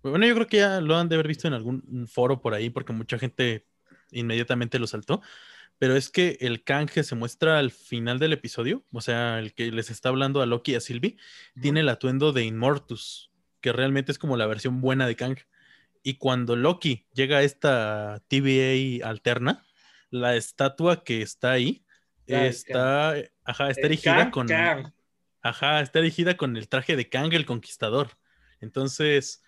bueno, 0.04 0.26
yo 0.26 0.36
creo 0.36 0.48
que 0.48 0.58
ya 0.58 0.82
lo 0.82 0.96
han 0.96 1.10
de 1.10 1.16
haber 1.16 1.28
visto 1.28 1.48
en 1.48 1.54
algún 1.54 2.08
foro 2.08 2.42
por 2.42 2.54
ahí, 2.54 2.70
porque 2.70 2.94
mucha 2.94 3.18
gente 3.18 3.66
inmediatamente 4.12 4.80
lo 4.80 4.88
saltó. 4.88 5.22
Pero 5.78 5.96
es 5.96 6.10
que 6.10 6.38
el 6.40 6.64
Kang 6.64 6.90
que 6.90 7.04
se 7.04 7.16
muestra 7.16 7.60
al 7.60 7.72
final 7.72 8.18
del 8.18 8.34
episodio, 8.34 8.86
o 8.92 9.02
sea, 9.02 9.40
el 9.40 9.54
que 9.54 9.72
les 9.72 9.90
está 9.90 10.10
hablando 10.10 10.42
a 10.42 10.46
Loki 10.46 10.72
y 10.72 10.76
a 10.76 10.80
Sylvie, 10.80 11.18
tiene 11.62 11.82
el 11.82 11.90
atuendo 11.90 12.32
de 12.32 12.46
Immortus, 12.46 13.32
que 13.66 13.74
realmente 13.74 14.12
es 14.12 14.20
como 14.20 14.38
la 14.38 14.46
versión 14.46 14.80
buena 14.80 15.08
de 15.08 15.16
Kang. 15.16 15.40
Y 16.04 16.20
cuando 16.20 16.56
Loki 16.56 17.08
llega 17.14 17.40
a 17.40 17.42
esta 17.42 18.24
TVA 18.28 19.10
alterna, 19.10 19.66
la 20.12 20.36
estatua 20.36 21.04
que 21.04 21.24
está 21.24 21.54
ahí 21.54 21.84
está, 22.28 23.16
ajá, 23.44 23.72
está 23.72 23.88
erigida 23.88 24.30
con, 24.30 24.48
ajá, 25.42 25.82
está 25.82 25.98
erigida 25.98 26.38
con 26.38 26.58
el 26.58 26.70
traje 26.70 26.96
de 26.96 27.10
Kang 27.10 27.34
el 27.34 27.48
Conquistador. 27.48 28.10
Entonces, 28.62 29.44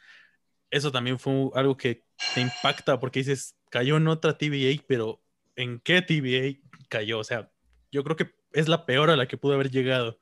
eso 0.72 0.92
también 0.92 1.20
fue 1.20 1.52
algo 1.54 1.78
que 1.78 2.04
te 2.34 2.42
impacta 2.42 3.00
porque 3.00 3.20
dices, 3.20 3.56
cayó 3.70 3.98
en 3.98 4.08
otra 4.08 4.36
TVA, 4.36 4.84
pero 4.88 5.22
¿en 5.56 5.80
qué 5.80 6.02
TVA 6.02 6.60
cayó? 6.90 7.20
O 7.20 7.24
sea, 7.24 7.52
yo 7.92 8.04
creo 8.04 8.16
que 8.16 8.34
es 8.54 8.68
la 8.68 8.88
peor 8.88 9.12
a 9.12 9.16
la 9.16 9.28
que 9.28 9.38
pudo 9.38 9.54
haber 9.54 9.70
llegado. 9.70 10.20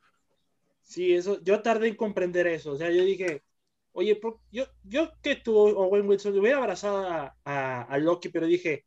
Sí, 0.82 1.14
eso, 1.14 1.42
yo 1.42 1.62
tardé 1.62 1.88
en 1.88 1.94
comprender 1.94 2.46
eso. 2.46 2.72
O 2.72 2.76
sea, 2.76 2.90
yo 2.90 3.02
dije, 3.02 3.42
oye, 3.96 4.20
yo, 4.52 4.64
yo 4.84 5.12
que 5.22 5.36
tú, 5.36 5.56
Owen 5.58 6.08
Wilson, 6.08 6.34
le 6.34 6.40
hubiera 6.40 6.58
abrazado 6.58 6.98
a, 7.08 7.82
a 7.82 7.98
Loki, 7.98 8.28
pero 8.28 8.46
dije, 8.46 8.86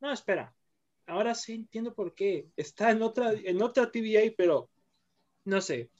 no, 0.00 0.12
espera, 0.12 0.54
ahora 1.06 1.34
sí 1.34 1.54
entiendo 1.54 1.94
por 1.94 2.14
qué. 2.14 2.48
Está 2.56 2.90
en 2.92 3.02
otra, 3.02 3.32
en 3.32 3.62
otra 3.62 3.90
TVA, 3.92 4.34
pero 4.36 4.70
no 5.44 5.60
sé. 5.60 5.90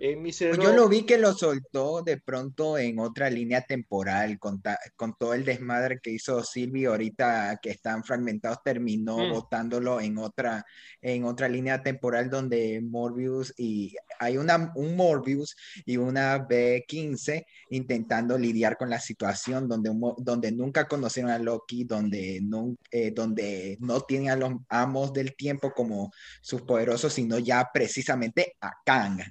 Eh, 0.00 0.16
pues 0.16 0.38
yo 0.38 0.72
lo 0.72 0.88
vi 0.88 1.02
que 1.02 1.18
lo 1.18 1.32
soltó 1.32 2.02
de 2.02 2.18
pronto 2.18 2.78
en 2.78 3.00
otra 3.00 3.28
línea 3.30 3.62
temporal 3.62 4.38
con, 4.38 4.62
con 4.94 5.16
todo 5.18 5.34
el 5.34 5.44
desmadre 5.44 5.98
que 6.00 6.10
hizo 6.10 6.44
Silvi 6.44 6.84
ahorita 6.84 7.58
que 7.60 7.70
están 7.70 8.04
fragmentados 8.04 8.62
terminó 8.62 9.18
mm. 9.18 9.32
botándolo 9.32 10.00
en 10.00 10.18
otra 10.18 10.64
en 11.02 11.24
otra 11.24 11.48
línea 11.48 11.82
temporal 11.82 12.30
donde 12.30 12.80
Morbius 12.80 13.52
y 13.56 13.96
hay 14.20 14.36
una 14.36 14.70
un 14.76 14.94
Morbius 14.94 15.56
y 15.84 15.96
una 15.96 16.46
B15 16.46 17.44
intentando 17.70 18.38
lidiar 18.38 18.76
con 18.76 18.90
la 18.90 19.00
situación 19.00 19.68
donde 19.68 19.90
donde 20.18 20.52
nunca 20.52 20.86
conocieron 20.86 21.32
a 21.32 21.40
Loki 21.40 21.82
donde 21.82 22.38
no 22.40 22.76
eh, 22.92 23.10
donde 23.10 23.76
no 23.80 24.00
tienen 24.02 24.30
a 24.30 24.36
los 24.36 24.52
amos 24.68 25.12
del 25.12 25.34
tiempo 25.34 25.72
como 25.72 26.12
sus 26.40 26.62
poderosos 26.62 27.12
sino 27.12 27.40
ya 27.40 27.68
precisamente 27.74 28.54
a 28.60 28.74
Kang 28.84 29.22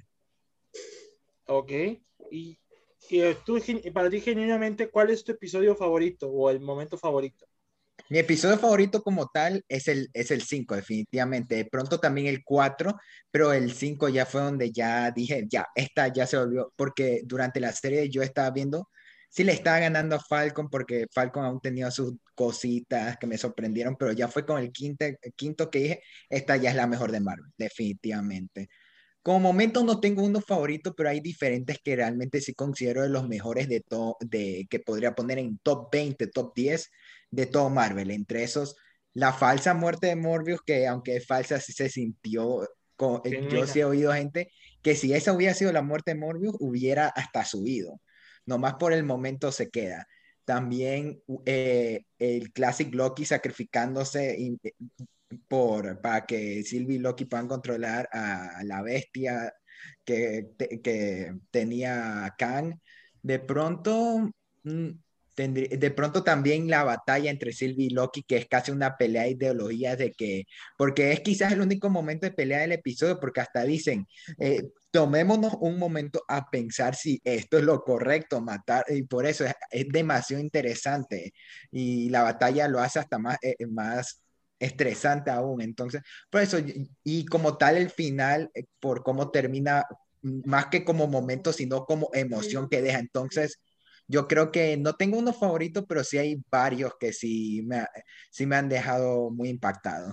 Ok. 1.48 1.70
Y, 2.30 2.58
y 3.10 3.34
tú, 3.44 3.58
para 3.92 4.10
ti, 4.10 4.20
genuinamente, 4.20 4.90
¿cuál 4.90 5.10
es 5.10 5.24
tu 5.24 5.32
episodio 5.32 5.74
favorito 5.74 6.28
o 6.28 6.50
el 6.50 6.60
momento 6.60 6.98
favorito? 6.98 7.46
Mi 8.10 8.18
episodio 8.18 8.58
favorito 8.58 9.02
como 9.02 9.28
tal 9.28 9.64
es 9.68 9.88
el, 9.88 10.08
es 10.12 10.30
el 10.30 10.42
5, 10.42 10.76
definitivamente. 10.76 11.56
De 11.56 11.64
pronto 11.64 11.98
también 11.98 12.26
el 12.26 12.44
4, 12.44 12.96
pero 13.30 13.52
el 13.52 13.72
5 13.72 14.08
ya 14.08 14.24
fue 14.24 14.40
donde 14.42 14.70
ya 14.70 15.10
dije, 15.10 15.46
ya, 15.48 15.66
esta 15.74 16.08
ya 16.08 16.26
se 16.26 16.38
volvió, 16.38 16.72
porque 16.76 17.22
durante 17.24 17.60
la 17.60 17.72
serie 17.72 18.08
yo 18.08 18.22
estaba 18.22 18.50
viendo, 18.50 18.88
sí 19.30 19.44
le 19.44 19.52
estaba 19.52 19.78
ganando 19.78 20.16
a 20.16 20.20
Falcon, 20.20 20.68
porque 20.70 21.06
Falcon 21.12 21.44
aún 21.44 21.60
tenía 21.60 21.90
sus 21.90 22.14
cositas 22.34 23.16
que 23.18 23.26
me 23.26 23.38
sorprendieron, 23.38 23.96
pero 23.96 24.12
ya 24.12 24.28
fue 24.28 24.46
con 24.46 24.58
el 24.60 24.72
quinto, 24.72 25.04
el 25.04 25.34
quinto 25.34 25.70
que 25.70 25.78
dije, 25.78 26.02
esta 26.30 26.56
ya 26.56 26.70
es 26.70 26.76
la 26.76 26.86
mejor 26.86 27.12
de 27.12 27.20
Marvel, 27.20 27.52
definitivamente. 27.58 28.68
Como 29.28 29.40
momento 29.40 29.84
no 29.84 30.00
tengo 30.00 30.22
uno 30.22 30.40
favorito, 30.40 30.94
pero 30.94 31.10
hay 31.10 31.20
diferentes 31.20 31.78
que 31.84 31.94
realmente 31.94 32.40
sí 32.40 32.54
considero 32.54 33.02
de 33.02 33.10
los 33.10 33.28
mejores 33.28 33.68
de 33.68 33.80
todo, 33.80 34.16
de 34.20 34.66
que 34.70 34.80
podría 34.80 35.14
poner 35.14 35.38
en 35.38 35.58
top 35.58 35.90
20, 35.92 36.28
top 36.28 36.54
10 36.54 36.90
de 37.30 37.44
todo 37.44 37.68
Marvel. 37.68 38.10
Entre 38.10 38.42
esos, 38.42 38.76
la 39.12 39.34
falsa 39.34 39.74
muerte 39.74 40.06
de 40.06 40.16
Morbius, 40.16 40.62
que 40.62 40.86
aunque 40.86 41.16
es 41.16 41.26
falsa, 41.26 41.60
sí 41.60 41.74
se 41.74 41.90
sintió. 41.90 42.62
Eh, 42.62 43.48
yo 43.50 43.66
sí 43.66 43.80
he 43.80 43.84
oído 43.84 44.14
gente 44.14 44.50
que 44.80 44.96
si 44.96 45.12
esa 45.12 45.34
hubiera 45.34 45.52
sido 45.52 45.72
la 45.72 45.82
muerte 45.82 46.14
de 46.14 46.20
Morbius, 46.20 46.56
hubiera 46.58 47.08
hasta 47.08 47.44
subido. 47.44 48.00
Nomás 48.46 48.76
por 48.76 48.94
el 48.94 49.04
momento 49.04 49.52
se 49.52 49.68
queda. 49.68 50.06
También 50.46 51.20
eh, 51.44 52.06
el 52.18 52.50
Classic 52.50 52.94
Loki 52.94 53.26
sacrificándose 53.26 54.38
por, 55.48 56.00
para 56.00 56.26
que 56.26 56.62
Sylvie 56.64 56.96
y 56.96 56.98
Loki 57.00 57.24
puedan 57.26 57.48
controlar 57.48 58.08
a 58.12 58.62
la 58.64 58.82
bestia 58.82 59.52
que, 60.04 60.50
que 60.82 61.34
tenía 61.50 62.34
Kang. 62.38 62.74
De 63.22 63.38
pronto, 63.38 64.30
mm, 64.64 64.90
de 65.36 65.90
pronto 65.92 66.24
también 66.24 66.68
la 66.68 66.82
batalla 66.84 67.30
entre 67.30 67.52
Sylvie 67.52 67.86
y 67.86 67.90
Loki, 67.90 68.22
que 68.24 68.38
es 68.38 68.46
casi 68.48 68.72
una 68.72 68.96
pelea 68.96 69.24
de 69.24 69.30
ideologías 69.30 69.96
de 69.98 70.12
que, 70.12 70.44
porque 70.76 71.12
es 71.12 71.20
quizás 71.20 71.52
el 71.52 71.60
único 71.60 71.90
momento 71.90 72.26
de 72.26 72.32
pelea 72.32 72.60
del 72.60 72.72
episodio, 72.72 73.20
porque 73.20 73.40
hasta 73.40 73.62
dicen, 73.64 74.06
eh, 74.38 74.62
tomémonos 74.90 75.54
un 75.60 75.78
momento 75.78 76.24
a 76.28 76.50
pensar 76.50 76.96
si 76.96 77.20
esto 77.22 77.58
es 77.58 77.64
lo 77.64 77.82
correcto, 77.82 78.40
matar, 78.40 78.84
y 78.88 79.02
por 79.04 79.26
eso 79.26 79.44
es, 79.44 79.86
demasiado 79.88 80.42
interesante, 80.42 81.32
y 81.70 82.08
la 82.10 82.22
batalla 82.24 82.66
lo 82.68 82.80
hace 82.80 82.98
hasta 82.98 83.18
más, 83.18 83.38
eh, 83.42 83.54
más 83.68 84.22
estresante 84.58 85.30
aún. 85.30 85.60
Entonces, 85.60 86.02
por 86.30 86.42
eso, 86.42 86.58
y, 87.04 87.24
como 87.26 87.56
tal 87.56 87.76
el 87.76 87.90
final, 87.90 88.50
eh, 88.54 88.64
por 88.80 89.02
cómo 89.02 89.30
termina, 89.30 89.84
más 90.22 90.66
que 90.66 90.84
como 90.84 91.06
momento, 91.06 91.52
sino 91.52 91.84
como 91.84 92.10
emoción 92.12 92.68
que 92.68 92.82
deja. 92.82 92.98
Entonces, 92.98 93.60
yo 94.06 94.26
creo 94.26 94.50
que 94.50 94.76
no 94.76 94.94
tengo 94.94 95.18
uno 95.18 95.32
favorito, 95.32 95.86
pero 95.86 96.02
sí 96.02 96.18
hay 96.18 96.42
varios 96.50 96.92
que 96.98 97.12
sí 97.12 97.62
me, 97.66 97.86
sí 98.30 98.46
me 98.46 98.56
han 98.56 98.68
dejado 98.68 99.30
muy 99.30 99.48
impactado. 99.48 100.12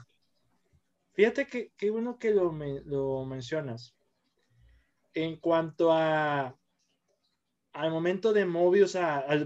Fíjate 1.14 1.48
que 1.48 1.72
qué 1.78 1.89
bueno 1.89 2.20
que 2.20 2.32
lo, 2.32 2.52
lo 2.86 3.26
mencionas. 3.26 3.96
En 5.14 5.38
cuanto 5.38 5.93
a 5.93 6.58
al 7.76 7.91
momento 7.91 8.32
de 8.32 8.46
Mobius, 8.46 8.98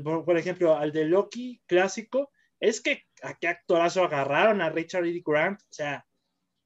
por 0.03 0.37
ejemplo, 0.37 0.75
al 0.75 0.91
de 0.91 1.05
Loki 1.05 1.61
clásico, 1.65 2.31
es 2.59 2.81
que 2.81 3.03
a 3.21 3.33
qué 3.35 3.47
actorazo 3.47 4.03
agarraron 4.03 4.61
a 4.61 4.69
Richard 4.69 5.05
E. 5.05 5.21
Grant, 5.25 5.61
o 5.61 5.67
sea, 5.69 6.05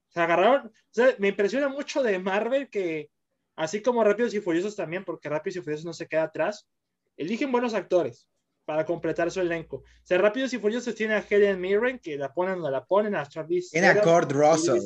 se 0.08 0.20
agarraron, 0.20 0.66
o 0.66 0.72
sea, 0.90 1.14
me 1.18 1.28
impresiona 1.28 1.68
mucho 1.68 2.02
de 2.02 2.18
Marvel 2.18 2.68
que, 2.70 3.10
así 3.56 3.82
como 3.82 4.04
Rápidos 4.04 4.34
y 4.34 4.40
Furiosos 4.40 4.76
también, 4.76 5.04
porque 5.04 5.28
Rápidos 5.28 5.56
y 5.56 5.60
Furiosos 5.60 5.86
no 5.86 5.92
se 5.92 6.06
queda 6.06 6.24
atrás, 6.24 6.68
eligen 7.16 7.52
buenos 7.52 7.74
actores 7.74 8.28
para 8.64 8.84
completar 8.84 9.30
su 9.30 9.40
elenco. 9.40 9.76
O 9.76 9.84
sea, 10.02 10.18
Rápidos 10.18 10.52
y 10.52 10.58
Furiosos 10.58 10.94
tiene 10.94 11.14
a 11.14 11.24
Helen 11.28 11.60
Mirren, 11.60 11.98
que 11.98 12.16
la 12.16 12.32
ponen 12.32 12.56
donde 12.56 12.70
la 12.70 12.84
ponen, 12.84 13.14
a 13.14 13.26
Charlize 13.26 13.70
Tiene 13.72 13.88
a 13.88 14.00
Kurt 14.00 14.32
Russell. 14.32 14.80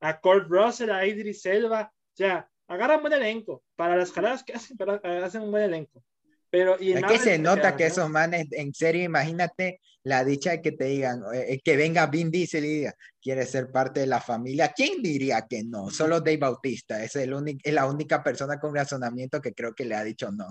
A 0.00 0.20
Kurt 0.20 0.48
Russell, 0.48 0.90
a 0.90 1.06
Idris 1.06 1.46
Elba, 1.46 1.92
o 1.92 2.16
sea, 2.16 2.48
agarran 2.68 3.00
buen 3.00 3.12
elenco. 3.12 3.62
Para 3.76 3.96
las 3.96 4.12
jaladas 4.12 4.44
que 4.44 4.52
hacen, 4.52 4.76
hacen 5.22 5.42
un 5.42 5.50
buen 5.50 5.62
elenco. 5.62 6.02
Pero, 6.50 6.76
y 6.78 6.92
que 6.94 7.18
se 7.18 7.38
nota 7.38 7.76
que 7.76 7.86
esos 7.86 8.10
manes, 8.10 8.46
en 8.52 8.74
serio, 8.74 9.04
imagínate 9.04 9.80
la 10.04 10.24
dicha 10.24 10.50
de 10.52 10.62
que 10.62 10.72
te 10.72 10.84
digan, 10.86 11.22
eh, 11.34 11.60
que 11.62 11.76
venga 11.76 12.06
Vin 12.06 12.30
Diesel 12.30 12.64
y 12.64 12.68
diga, 12.68 12.94
quiere 13.20 13.46
ser 13.46 13.70
parte 13.70 14.00
de 14.00 14.06
la 14.06 14.20
familia. 14.20 14.72
¿Quién 14.74 15.02
diría 15.02 15.46
que 15.48 15.62
no? 15.64 15.90
Solo 15.90 16.20
Dave 16.20 16.38
Bautista, 16.38 17.02
es, 17.02 17.14
el 17.16 17.32
es 17.62 17.72
la 17.72 17.86
única 17.86 18.22
persona 18.22 18.58
con 18.58 18.74
razonamiento 18.74 19.40
que 19.40 19.54
creo 19.54 19.74
que 19.74 19.84
le 19.84 19.94
ha 19.94 20.04
dicho 20.04 20.30
no. 20.32 20.48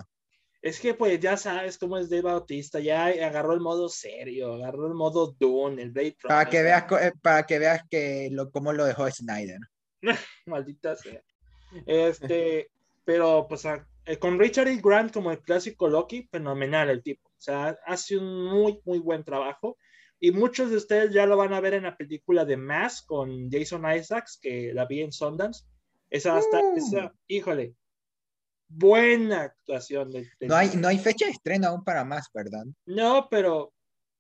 Es 0.62 0.80
que 0.80 0.94
pues 0.94 1.20
ya 1.20 1.38
sabes 1.38 1.80
cómo 1.80 1.98
es 1.98 2.10
Dave 2.10 2.22
Bautista, 2.22 2.80
ya 2.80 3.08
agarró 3.08 3.54
el 3.54 3.62
modo 3.62 3.90
serio, 3.90 4.54
agarró 4.54 4.88
el 4.88 4.94
modo 4.94 5.36
Dune, 5.40 5.82
el 5.82 5.90
Blade 5.92 6.18
Para 6.22 6.48
que 6.48 6.62
veas, 6.62 6.86
eh, 7.02 7.12
para 7.20 7.44
que 7.48 7.58
veas 7.58 7.82
que 7.90 8.30
lo, 8.32 8.52
cómo 8.52 8.72
lo 8.72 8.86
dejó 8.86 9.10
Snyder. 9.10 9.60
Maldita 10.46 10.96
sea. 10.96 11.22
Este, 11.88 12.70
pero 13.04 13.48
pues 13.50 13.66
eh, 13.66 14.18
con 14.20 14.40
Richard 14.40 14.68
E. 14.68 14.80
Grant 14.84 15.12
como 15.12 15.32
el 15.32 15.40
clásico 15.40 15.88
Loki, 15.88 16.28
fenomenal 16.32 16.92
el 16.92 17.02
tipo. 17.02 17.31
O 17.42 17.44
sea, 17.44 17.76
hace 17.88 18.18
un 18.18 18.46
muy, 18.46 18.80
muy 18.86 19.00
buen 19.00 19.24
trabajo. 19.24 19.76
Y 20.20 20.32
muchos 20.32 20.70
de 20.70 20.78
ustedes 20.78 21.12
ya 21.12 21.26
lo 21.26 21.38
van 21.38 21.54
a 21.54 21.60
ver 21.60 21.74
en 21.74 21.84
la 21.84 21.98
película 21.98 22.46
de 22.46 22.56
Mask 22.56 23.08
con 23.08 23.50
Jason 23.50 23.84
Isaacs, 23.92 24.38
que 24.40 24.72
la 24.76 24.86
vi 24.86 25.02
en 25.02 25.12
Sundance. 25.12 25.66
Esa 26.12 26.38
hasta, 26.38 26.62
mm. 26.62 26.78
esa, 26.78 27.16
híjole, 27.26 27.74
buena 28.68 29.42
actuación. 29.42 30.12
no, 30.42 30.56
hay, 30.56 30.70
no 30.76 30.88
hay 30.88 31.00
fecha 31.00 31.26
de 31.26 31.32
estreno 31.32 31.70
aún 31.70 31.84
para 31.84 32.06
más, 32.06 32.28
¿verdad? 32.32 32.64
No, 32.86 33.28
pero 33.32 33.74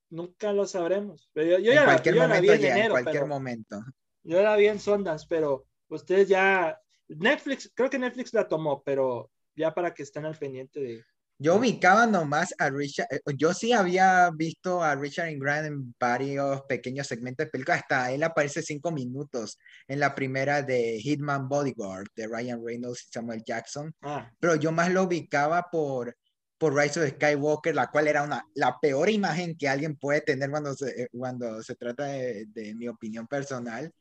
nunca 0.09 0.51
lo 0.51 0.65
sabremos. 0.65 1.30
Pero 1.32 1.59
yo, 1.59 1.74
en 1.74 1.84
cualquier 1.84 2.15
momento, 2.15 2.53
en, 2.53 2.89
cualquier 2.89 3.26
momento. 3.28 3.84
Yo 4.24 4.41
la 4.41 4.55
vi 4.55 4.65
en 4.65 4.80
Sundance, 4.80 5.28
pero 5.30 5.67
ustedes 5.89 6.28
ya, 6.28 6.82
Netflix, 7.07 7.72
creo 7.76 7.91
que 7.91 7.99
Netflix 7.99 8.34
la 8.34 8.47
tomó, 8.47 8.82
pero 8.82 9.30
ya 9.55 9.76
para 9.76 9.93
que 9.93 10.01
estén 10.01 10.26
al 10.26 10.36
pendiente 10.36 10.80
de, 10.80 11.05
Yo 11.44 11.56
ubicaba 11.56 12.06
nomás 12.06 12.54
a 12.60 12.70
Richard, 12.70 13.08
eh, 13.10 13.20
yo 13.36 13.52
sí 13.52 13.74
había 13.74 14.30
visto 14.30 14.84
a 14.84 14.94
Richard 14.94 15.34
Grant 15.39 15.66
en 15.66 15.96
varios 16.00 16.62
pequeños 16.70 17.08
segmentos 17.08 17.48
de 17.48 17.50
películas, 17.50 17.82
hasta 17.82 18.12
él 18.12 18.22
aparece 18.22 18.62
cinco 18.62 18.92
minutos 18.92 19.58
en 19.88 20.00
la 20.00 20.14
primera 20.14 20.62
de 20.62 21.00
Hitman 21.02 21.50
Bodyguard 21.50 22.06
de 22.16 22.28
Ryan 22.28 22.64
Reynolds 22.64 23.08
y 23.08 23.12
Samuel 23.12 23.44
Jackson, 23.44 23.92
Ah, 24.04 24.30
pero 24.39 24.54
yo 24.54 24.72
más 24.72 24.92
lo 24.92 25.02
ubicaba 25.02 25.66
por, 25.72 26.16
por 26.60 26.76
Rise 26.76 27.02
of 27.02 27.10
Skywalker, 27.10 27.74
la 27.74 27.88
cual 27.88 28.08
era 28.08 28.22
una, 28.22 28.46
la 28.54 28.78
peor 28.80 29.10
imagen 29.10 29.58
que 29.58 29.68
alguien 29.68 29.96
puede 29.96 30.22
tener 30.22 30.52
cuando 30.52 30.76
se, 30.76 30.89
eh, 30.92 31.08
cuando 31.12 31.64
se 31.64 31.74
trata 31.74 32.06
de, 32.06 32.46
de 32.50 32.76
mi 32.76 32.88
opinión 32.88 33.26
personal, 33.26 33.92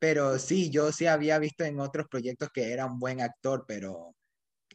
pero 0.00 0.40
sí, 0.40 0.70
yo 0.70 0.90
sí 0.90 1.06
había 1.06 1.38
visto 1.38 1.62
en 1.62 1.78
otros 1.78 2.08
proyectos 2.10 2.48
que 2.52 2.72
era 2.72 2.84
un 2.86 2.98
buen 2.98 3.20
actor, 3.20 3.64
pero 3.68 4.16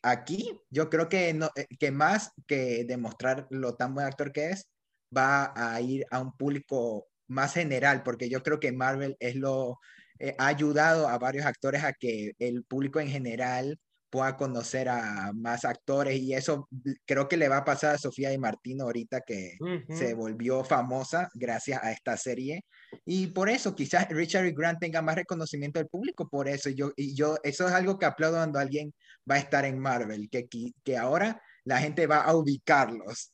aquí 0.05 0.51
yo 0.69 0.89
creo 0.89 1.09
que, 1.09 1.33
no, 1.33 1.49
eh, 1.55 1.65
que 1.79 1.91
más 1.91 2.31
que 2.47 2.85
demostrar 2.85 3.47
lo 3.49 3.75
tan 3.75 3.93
buen 3.93 4.05
actor 4.05 4.31
que 4.31 4.51
es, 4.51 4.67
va 5.15 5.53
a 5.55 5.81
ir 5.81 6.05
a 6.11 6.21
un 6.21 6.35
público 6.37 7.07
más 7.27 7.53
general, 7.53 8.03
porque 8.03 8.29
yo 8.29 8.43
creo 8.43 8.59
que 8.59 8.71
Marvel 8.71 9.15
es 9.19 9.35
lo, 9.35 9.79
eh, 10.19 10.35
ha 10.37 10.47
ayudado 10.47 11.07
a 11.07 11.17
varios 11.17 11.45
actores 11.45 11.83
a 11.83 11.93
que 11.93 12.33
el 12.39 12.63
público 12.63 12.99
en 12.99 13.09
general 13.09 13.79
pueda 14.11 14.37
conocer 14.37 14.87
a 14.87 15.31
más 15.33 15.65
actores 15.65 16.17
y 16.21 16.33
eso 16.33 16.69
creo 17.05 17.27
que 17.27 17.35
le 17.35 17.49
va 17.49 17.57
a 17.57 17.65
pasar 17.65 17.95
a 17.95 17.97
Sofía 17.97 18.31
y 18.31 18.37
Martino 18.37 18.85
ahorita 18.85 19.21
que 19.21 19.57
ujú. 19.59 19.93
se 19.93 20.13
volvió 20.13 20.63
famosa 20.63 21.29
gracias 21.33 21.83
a 21.83 21.91
esta 21.91 22.15
serie 22.15 22.63
y 23.03 23.27
por 23.27 23.49
eso 23.49 23.75
quizás 23.75 24.07
Richard 24.09 24.53
Grant 24.53 24.79
tenga 24.79 25.01
más 25.01 25.15
reconocimiento 25.15 25.79
del 25.79 25.89
público 25.89 26.29
por 26.29 26.47
eso 26.47 26.69
yo 26.69 26.93
y 26.95 27.13
yo 27.13 27.35
eso 27.43 27.67
es 27.67 27.73
algo 27.73 27.99
que 27.99 28.05
aplaudo 28.05 28.37
cuando 28.37 28.59
alguien 28.59 28.93
va 29.29 29.35
a 29.35 29.39
estar 29.39 29.65
en 29.65 29.79
Marvel 29.79 30.29
que, 30.29 30.47
que 30.83 30.97
ahora 30.97 31.41
la 31.63 31.79
gente 31.79 32.07
va 32.07 32.21
a 32.21 32.35
ubicarlos 32.35 33.33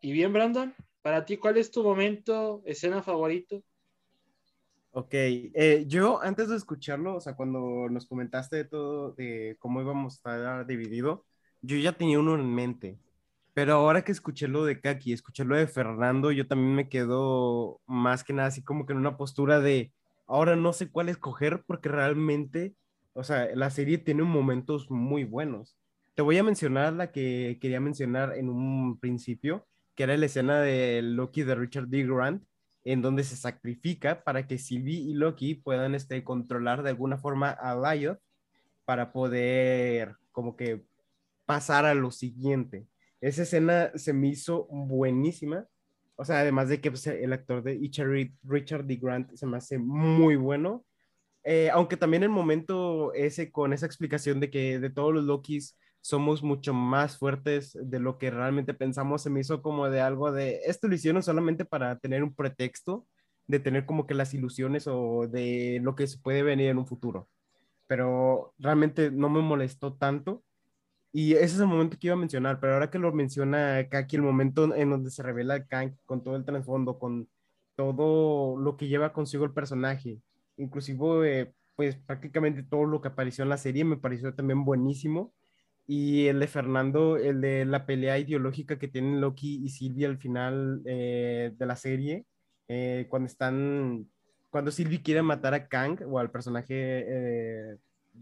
Y 0.00 0.12
bien, 0.12 0.32
Brandon, 0.32 0.74
para 1.02 1.24
ti, 1.24 1.36
¿cuál 1.36 1.56
es 1.58 1.70
tu 1.70 1.82
momento, 1.82 2.62
escena 2.64 3.02
favorito? 3.02 3.62
Ok, 4.90 5.10
eh, 5.12 5.84
yo 5.86 6.20
antes 6.22 6.48
de 6.48 6.56
escucharlo, 6.56 7.16
o 7.16 7.20
sea, 7.20 7.34
cuando 7.36 7.88
nos 7.90 8.06
comentaste 8.06 8.56
de 8.56 8.64
todo, 8.64 9.12
de 9.12 9.56
cómo 9.60 9.80
íbamos 9.80 10.14
a 10.14 10.16
estar 10.16 10.66
dividido, 10.66 11.24
yo 11.60 11.76
ya 11.76 11.92
tenía 11.92 12.18
uno 12.18 12.34
en 12.34 12.54
mente. 12.54 12.98
Pero 13.54 13.74
ahora 13.74 14.02
que 14.04 14.12
escuché 14.12 14.48
lo 14.48 14.64
de 14.64 14.80
Kaki, 14.80 15.12
escuché 15.12 15.44
lo 15.44 15.56
de 15.56 15.66
Fernando, 15.68 16.32
yo 16.32 16.46
también 16.48 16.74
me 16.74 16.88
quedo 16.88 17.80
más 17.86 18.24
que 18.24 18.32
nada 18.32 18.48
así 18.48 18.62
como 18.62 18.86
que 18.86 18.92
en 18.92 19.00
una 19.00 19.16
postura 19.16 19.60
de, 19.60 19.92
ahora 20.26 20.56
no 20.56 20.72
sé 20.72 20.90
cuál 20.90 21.08
escoger 21.08 21.64
porque 21.66 21.88
realmente, 21.88 22.74
o 23.18 23.24
sea, 23.24 23.48
la 23.56 23.68
serie 23.70 23.98
tiene 23.98 24.22
momentos 24.22 24.92
muy 24.92 25.24
buenos. 25.24 25.76
Te 26.14 26.22
voy 26.22 26.38
a 26.38 26.44
mencionar 26.44 26.92
la 26.92 27.10
que 27.10 27.58
quería 27.60 27.80
mencionar 27.80 28.36
en 28.36 28.48
un 28.48 29.00
principio, 29.00 29.66
que 29.96 30.04
era 30.04 30.16
la 30.16 30.26
escena 30.26 30.60
de 30.60 31.02
Loki 31.02 31.42
de 31.42 31.56
Richard 31.56 31.88
D. 31.88 32.06
Grant, 32.06 32.44
en 32.84 33.02
donde 33.02 33.24
se 33.24 33.34
sacrifica 33.34 34.22
para 34.22 34.46
que 34.46 34.56
Sylvie 34.56 35.00
y 35.00 35.14
Loki 35.14 35.56
puedan 35.56 35.96
este, 35.96 36.22
controlar 36.22 36.84
de 36.84 36.90
alguna 36.90 37.18
forma 37.18 37.50
a 37.50 37.74
Lyot 37.74 38.20
para 38.84 39.12
poder 39.12 40.14
como 40.30 40.54
que 40.54 40.84
pasar 41.44 41.86
a 41.86 41.94
lo 41.94 42.12
siguiente. 42.12 42.86
Esa 43.20 43.42
escena 43.42 43.90
se 43.96 44.12
me 44.12 44.28
hizo 44.28 44.66
buenísima. 44.66 45.66
O 46.14 46.24
sea, 46.24 46.38
además 46.38 46.68
de 46.68 46.80
que 46.80 46.92
pues, 46.92 47.04
el 47.08 47.32
actor 47.32 47.64
de 47.64 47.80
Richard 48.44 48.84
D. 48.84 48.96
Grant 48.96 49.34
se 49.34 49.46
me 49.46 49.56
hace 49.56 49.76
muy 49.76 50.36
bueno. 50.36 50.84
Eh, 51.50 51.70
aunque 51.70 51.96
también 51.96 52.22
el 52.22 52.28
momento 52.28 53.14
ese 53.14 53.50
con 53.50 53.72
esa 53.72 53.86
explicación 53.86 54.38
de 54.38 54.50
que 54.50 54.78
de 54.78 54.90
todos 54.90 55.14
los 55.14 55.24
Lokis 55.24 55.78
somos 56.02 56.42
mucho 56.42 56.74
más 56.74 57.16
fuertes 57.16 57.74
de 57.82 58.00
lo 58.00 58.18
que 58.18 58.30
realmente 58.30 58.74
pensamos, 58.74 59.22
se 59.22 59.30
me 59.30 59.40
hizo 59.40 59.62
como 59.62 59.88
de 59.88 60.02
algo 60.02 60.30
de, 60.30 60.60
esto 60.66 60.88
lo 60.88 60.94
hicieron 60.94 61.22
solamente 61.22 61.64
para 61.64 61.98
tener 62.00 62.22
un 62.22 62.34
pretexto 62.34 63.06
de 63.46 63.60
tener 63.60 63.86
como 63.86 64.06
que 64.06 64.12
las 64.12 64.34
ilusiones 64.34 64.86
o 64.88 65.26
de 65.26 65.80
lo 65.82 65.94
que 65.94 66.06
se 66.06 66.18
puede 66.18 66.42
venir 66.42 66.68
en 66.68 66.76
un 66.76 66.86
futuro. 66.86 67.30
Pero 67.86 68.52
realmente 68.58 69.10
no 69.10 69.30
me 69.30 69.40
molestó 69.40 69.94
tanto. 69.94 70.42
Y 71.12 71.32
ese 71.32 71.46
es 71.46 71.60
el 71.60 71.66
momento 71.66 71.96
que 71.98 72.08
iba 72.08 72.14
a 72.14 72.18
mencionar, 72.18 72.60
pero 72.60 72.74
ahora 72.74 72.90
que 72.90 72.98
lo 72.98 73.10
menciona 73.14 73.88
Kaki, 73.88 74.16
el 74.16 74.22
momento 74.22 74.74
en 74.74 74.90
donde 74.90 75.10
se 75.10 75.22
revela 75.22 75.64
Kang 75.66 75.94
con 76.04 76.22
todo 76.22 76.36
el 76.36 76.44
trasfondo, 76.44 76.98
con 76.98 77.26
todo 77.74 78.58
lo 78.58 78.76
que 78.76 78.88
lleva 78.88 79.14
consigo 79.14 79.46
el 79.46 79.54
personaje, 79.54 80.20
inclusive 80.58 81.40
eh, 81.40 81.52
pues 81.78 81.96
prácticamente 81.96 82.64
todo 82.64 82.86
lo 82.86 83.00
que 83.00 83.08
apareció 83.08 83.44
en 83.44 83.50
la 83.50 83.56
serie 83.56 83.84
me 83.84 83.96
pareció 83.96 84.34
también 84.34 84.64
buenísimo. 84.64 85.32
Y 85.86 86.26
el 86.26 86.38
de 86.40 86.48
Fernando, 86.48 87.16
el 87.16 87.40
de 87.40 87.64
la 87.64 87.86
pelea 87.86 88.18
ideológica 88.18 88.78
que 88.78 88.88
tienen 88.88 89.20
Loki 89.20 89.64
y 89.64 89.70
Sylvie 89.70 90.06
al 90.06 90.18
final 90.18 90.82
eh, 90.84 91.52
de 91.56 91.66
la 91.66 91.76
serie, 91.76 92.26
eh, 92.66 93.06
cuando 93.08 93.26
están, 93.26 94.06
cuando 94.50 94.70
Sylvie 94.70 95.02
quiere 95.02 95.22
matar 95.22 95.54
a 95.54 95.66
Kang 95.68 96.00
o 96.06 96.18
al 96.18 96.30
personaje... 96.30 97.04
eh, 97.06 97.76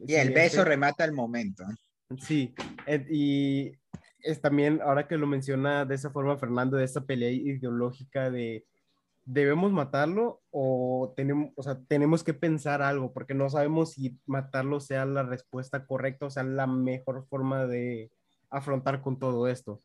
y 0.07 0.14
el 0.14 0.30
beso 0.30 0.62
remata 0.62 1.05
el 1.05 1.12
momento 1.12 1.64
Sí, 2.20 2.55
y 3.11 3.72
es 4.20 4.41
también, 4.41 4.80
ahora 4.82 5.09
que 5.09 5.16
lo 5.16 5.26
menciona 5.26 5.84
de 5.87 5.95
esa 5.95 6.11
forma 6.11 6.37
Fernando, 6.37 6.76
de 6.76 6.84
esa 6.84 7.07
pelea 7.07 7.30
ideológica 7.30 8.30
de 8.30 8.66
debemos 9.27 9.72
matarlo 9.72 10.43
o 10.53 11.12
tenemos, 11.16 11.53
o 11.57 11.62
sea, 11.64 11.79
tenemos 11.89 12.24
que 12.24 12.35
pensar 12.35 12.83
algo, 12.83 13.12
porque 13.12 13.35
no 13.35 13.51
sabemos 13.51 13.93
si 13.95 14.18
matarlo 14.27 14.81
sea 14.81 15.07
la 15.07 15.24
respuesta 15.24 15.87
correcta, 15.87 16.27
o 16.27 16.31
sea, 16.31 16.45
la 16.45 16.66
mejor 16.68 17.27
forma 17.29 17.66
de 17.66 18.12
afrontar 18.51 19.03
con 19.03 19.18
todo 19.20 19.49
esto. 19.49 19.83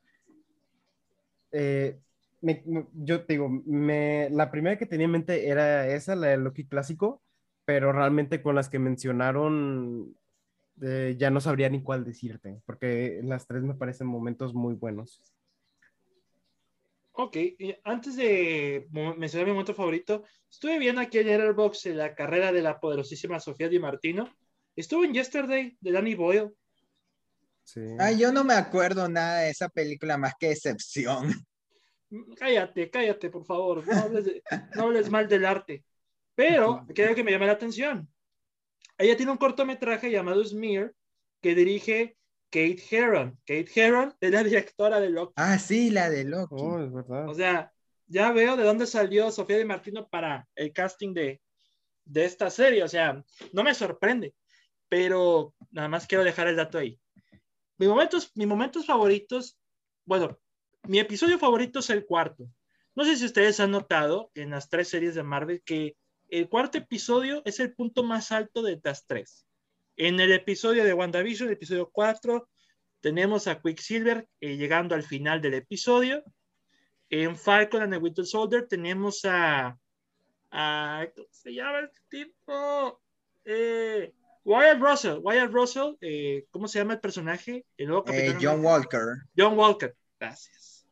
Eh, 1.52 2.00
me- 2.42 2.64
yo 2.94 3.26
te 3.26 3.34
digo, 3.34 3.50
me, 3.66 4.30
la 4.32 4.52
primera 4.52 4.78
que 4.78 4.86
tenía 4.86 5.06
en 5.06 5.12
mente 5.12 5.48
era 5.50 5.88
esa, 5.88 6.16
la 6.16 6.28
de 6.28 6.38
Loki 6.38 6.66
clásico, 6.68 7.22
pero 7.66 7.92
realmente 7.92 8.42
con 8.42 8.56
las 8.56 8.70
que 8.70 8.80
mencionaron 8.80 10.16
eh, 10.82 11.16
ya 11.20 11.30
no 11.32 11.42
sabría 11.42 11.70
ni 11.70 11.84
cuál 11.84 12.06
decirte, 12.06 12.62
porque 12.66 13.22
las 13.24 13.48
tres 13.48 13.64
me 13.64 13.76
parecen 13.76 14.08
momentos 14.08 14.54
muy 14.56 14.76
buenos. 14.76 15.22
Ok, 17.14 17.38
antes 17.84 18.16
de 18.16 18.88
mencionar 19.18 19.46
mi 19.48 19.52
momento 19.52 19.74
favorito, 19.74 20.24
estuve 20.50 20.80
viendo 20.80 21.02
aquí 21.02 21.20
en 21.20 21.28
Letterboxd 21.28 21.88
la 21.88 22.16
carrera 22.16 22.52
de 22.52 22.62
la 22.62 22.80
poderosísima 22.80 23.40
Sofía 23.40 23.68
Di 23.70 23.80
Martino. 23.80 24.34
Estuvo 24.76 25.04
en 25.04 25.14
Yesterday 25.14 25.78
de 25.80 25.92
Danny 25.92 26.16
Boyle. 26.16 26.52
Sí. 27.64 27.82
Ay, 28.00 28.18
yo 28.18 28.32
no 28.32 28.44
me 28.44 28.54
acuerdo 28.54 29.08
nada 29.10 29.42
de 29.42 29.50
esa 29.52 29.70
película 29.70 30.18
más 30.18 30.34
que 30.40 30.52
excepción 30.52 31.32
Mm, 32.14 32.34
Cállate, 32.34 32.90
cállate, 32.90 33.30
por 33.30 33.46
favor. 33.46 33.88
No 33.88 33.98
hables, 33.98 34.26
de- 34.26 34.44
no 34.76 34.84
hables 34.84 35.10
mal 35.10 35.30
del 35.30 35.46
arte. 35.46 35.86
Pero 36.36 36.86
creo 36.94 37.16
que 37.16 37.24
me 37.24 37.32
llama 37.32 37.46
la 37.46 37.54
atención. 37.54 38.10
Ella 38.98 39.16
tiene 39.16 39.32
un 39.32 39.38
cortometraje 39.38 40.12
llamado 40.12 40.44
Smear 40.44 40.94
que 41.42 41.56
dirige 41.56 42.18
Kate 42.52 42.84
Herron. 42.92 43.38
Kate 43.46 43.72
Herron 43.74 44.14
es 44.22 44.32
la 44.32 44.44
directora 44.44 45.00
de 45.00 45.10
Loki. 45.10 45.34
ah 45.38 45.58
sí 45.58 45.90
la 45.90 46.10
de 46.10 46.26
Loki 46.26 46.56
Oh, 46.58 46.84
es 46.84 46.92
verdad. 46.92 47.30
O 47.30 47.34
sea, 47.34 47.72
ya 48.08 48.32
veo 48.32 48.58
de 48.58 48.64
dónde 48.64 48.86
salió 48.86 49.32
Sofía 49.32 49.58
Di 49.58 49.66
Martino 49.66 50.08
para 50.10 50.48
el 50.56 50.74
casting 50.74 51.14
de, 51.14 51.42
de 52.06 52.26
esta 52.26 52.50
serie. 52.50 52.84
O 52.84 52.88
sea, 52.88 53.24
no 53.54 53.64
me 53.64 53.74
sorprende, 53.74 54.36
pero 54.90 55.56
nada 55.72 55.88
más 55.88 56.06
quiero 56.08 56.24
dejar 56.24 56.48
el 56.48 56.58
dato 56.58 56.78
ahí. 56.78 57.00
Mis 57.78 57.88
momentos, 57.90 58.32
mis 58.36 58.48
momentos 58.48 58.86
favoritos, 58.86 59.58
bueno, 60.06 60.38
mi 60.84 61.00
episodio 61.00 61.40
favorito 61.40 61.80
es 61.80 61.90
el 61.90 62.06
cuarto. 62.06 62.48
No 62.96 63.06
sé 63.06 63.16
si 63.16 63.26
ustedes 63.26 63.60
han 63.62 63.72
notado 63.72 64.30
en 64.36 64.50
las 64.50 64.70
tres 64.70 64.90
series 64.90 65.16
de 65.16 65.24
Marvel 65.24 65.64
que 65.64 65.96
el 66.28 66.50
cuarto 66.50 66.78
episodio 66.78 67.42
es 67.46 67.60
el 67.60 67.74
punto 67.74 68.04
más 68.04 68.32
alto 68.32 68.62
de 68.62 68.80
las 68.84 69.06
tres. 69.06 69.46
En 69.98 70.20
el 70.20 70.32
episodio 70.32 70.84
de 70.84 70.94
WandaVision, 70.94 71.50
el 71.50 71.54
episodio 71.54 71.90
4, 71.92 72.50
tenemos 73.02 73.48
a 73.48 73.62
Quicksilver 73.62 74.28
eh, 74.40 74.58
llegando 74.58 74.96
al 74.96 75.04
final 75.04 75.42
del 75.42 75.56
episodio. 75.56 76.24
En 77.10 77.36
Falcon 77.36 77.82
and 77.84 77.94
the 77.94 78.00
Winter 78.00 78.26
Soldier 78.26 78.68
tenemos 78.68 79.26
a, 79.26 79.78
a 80.52 81.08
¿cómo 81.16 81.28
se 81.32 81.54
llama 81.54 81.80
este 81.82 82.00
tipo? 82.10 83.02
Eh, 83.44 84.14
Wyatt 84.46 84.80
Russell. 84.80 85.20
Wyatt 85.22 85.52
Russell, 85.52 85.96
eh, 86.02 86.46
¿cómo 86.52 86.68
se 86.68 86.80
llama 86.80 86.94
el 86.94 87.00
personaje? 87.00 87.66
El 87.78 87.88
nuevo 87.88 88.04
Eh, 88.08 88.12
Capitán 88.12 88.40
John. 88.42 88.66
Walker 88.66 89.02
John 89.38 89.58
Walker, 89.58 89.96
gracias. 90.20 90.88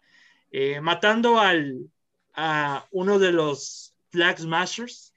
Eh, 0.52 0.82
matando 0.82 1.40
al, 1.40 1.90
a 2.34 2.86
uno 2.92 3.18
de 3.20 3.32
los 3.32 3.96
Flag 4.10 4.40
Smashers 4.40 5.14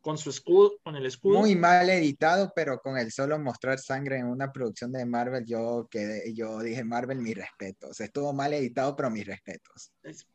con 0.00 0.16
su 0.18 0.30
escudo, 0.30 0.72
con 0.82 0.96
el 0.96 1.04
escudo. 1.06 1.38
muy 1.40 1.54
mal 1.56 1.88
editado 1.90 2.52
pero 2.54 2.78
con 2.80 2.96
el 2.98 3.12
solo 3.12 3.38
mostrar 3.38 3.78
sangre 3.78 4.16
en 4.18 4.26
una 4.26 4.50
producción 4.50 4.92
de 4.92 5.04
Marvel 5.04 5.44
yo 5.46 5.86
quedé 5.90 6.32
yo 6.34 6.58
dije 6.60 6.82
Marvel 6.84 7.18
mis 7.18 7.36
respetos 7.36 8.00
estuvo 8.00 8.32
mal 8.32 8.52
editado 8.54 8.96
pero 8.96 9.10
mis 9.10 9.26
respetos 9.26 9.92
Es- 10.02 10.26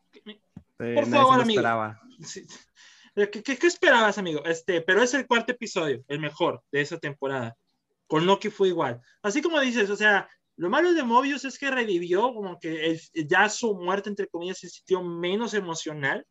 Sí, 0.78 0.94
por 0.94 1.06
favor, 1.06 1.40
amigo. 1.40 1.62
Sí. 2.22 2.46
¿Qué, 3.14 3.30
qué, 3.42 3.56
qué 3.56 3.66
esperabas, 3.66 4.18
amigo? 4.18 4.44
Este, 4.44 4.82
pero 4.82 5.02
es 5.02 5.14
el 5.14 5.26
cuarto 5.26 5.52
episodio, 5.52 6.04
el 6.08 6.20
mejor 6.20 6.62
de 6.70 6.82
esa 6.82 6.98
temporada. 6.98 7.56
Con 8.06 8.26
Loki 8.26 8.50
fue 8.50 8.68
igual. 8.68 9.00
Así 9.22 9.40
como 9.40 9.58
dices, 9.60 9.88
o 9.90 9.96
sea, 9.96 10.28
Lo 10.58 10.68
malo 10.70 10.92
de 10.94 11.02
Mobius 11.02 11.44
es 11.46 11.58
que 11.58 11.70
revivió, 11.70 12.32
como 12.34 12.58
que 12.58 12.86
el- 12.90 13.00
ya 13.28 13.48
su 13.48 13.74
muerte, 13.74 14.08
entre 14.10 14.26
comillas, 14.28 14.58
se 14.58 14.68
sintió 14.70 15.02
menos 15.02 15.52
emocional, 15.54 16.26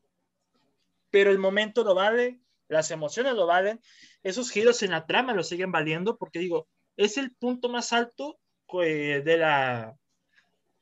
pero 1.11 1.31
el 1.31 1.39
momento 1.39 1.83
lo 1.83 1.95
vale, 1.95 2.39
las 2.67 2.91
emociones 2.91 3.33
lo 3.33 3.45
valen, 3.45 3.81
esos 4.23 4.51
giros 4.51 4.81
en 4.83 4.91
la 4.91 5.05
trama 5.05 5.33
lo 5.33 5.43
siguen 5.43 5.71
valiendo, 5.71 6.17
porque 6.17 6.39
digo, 6.39 6.67
es 6.97 7.17
el 7.17 7.35
punto 7.35 7.69
más 7.69 7.93
alto 7.93 8.39
eh, 8.81 9.21
de 9.23 9.37
la 9.37 9.95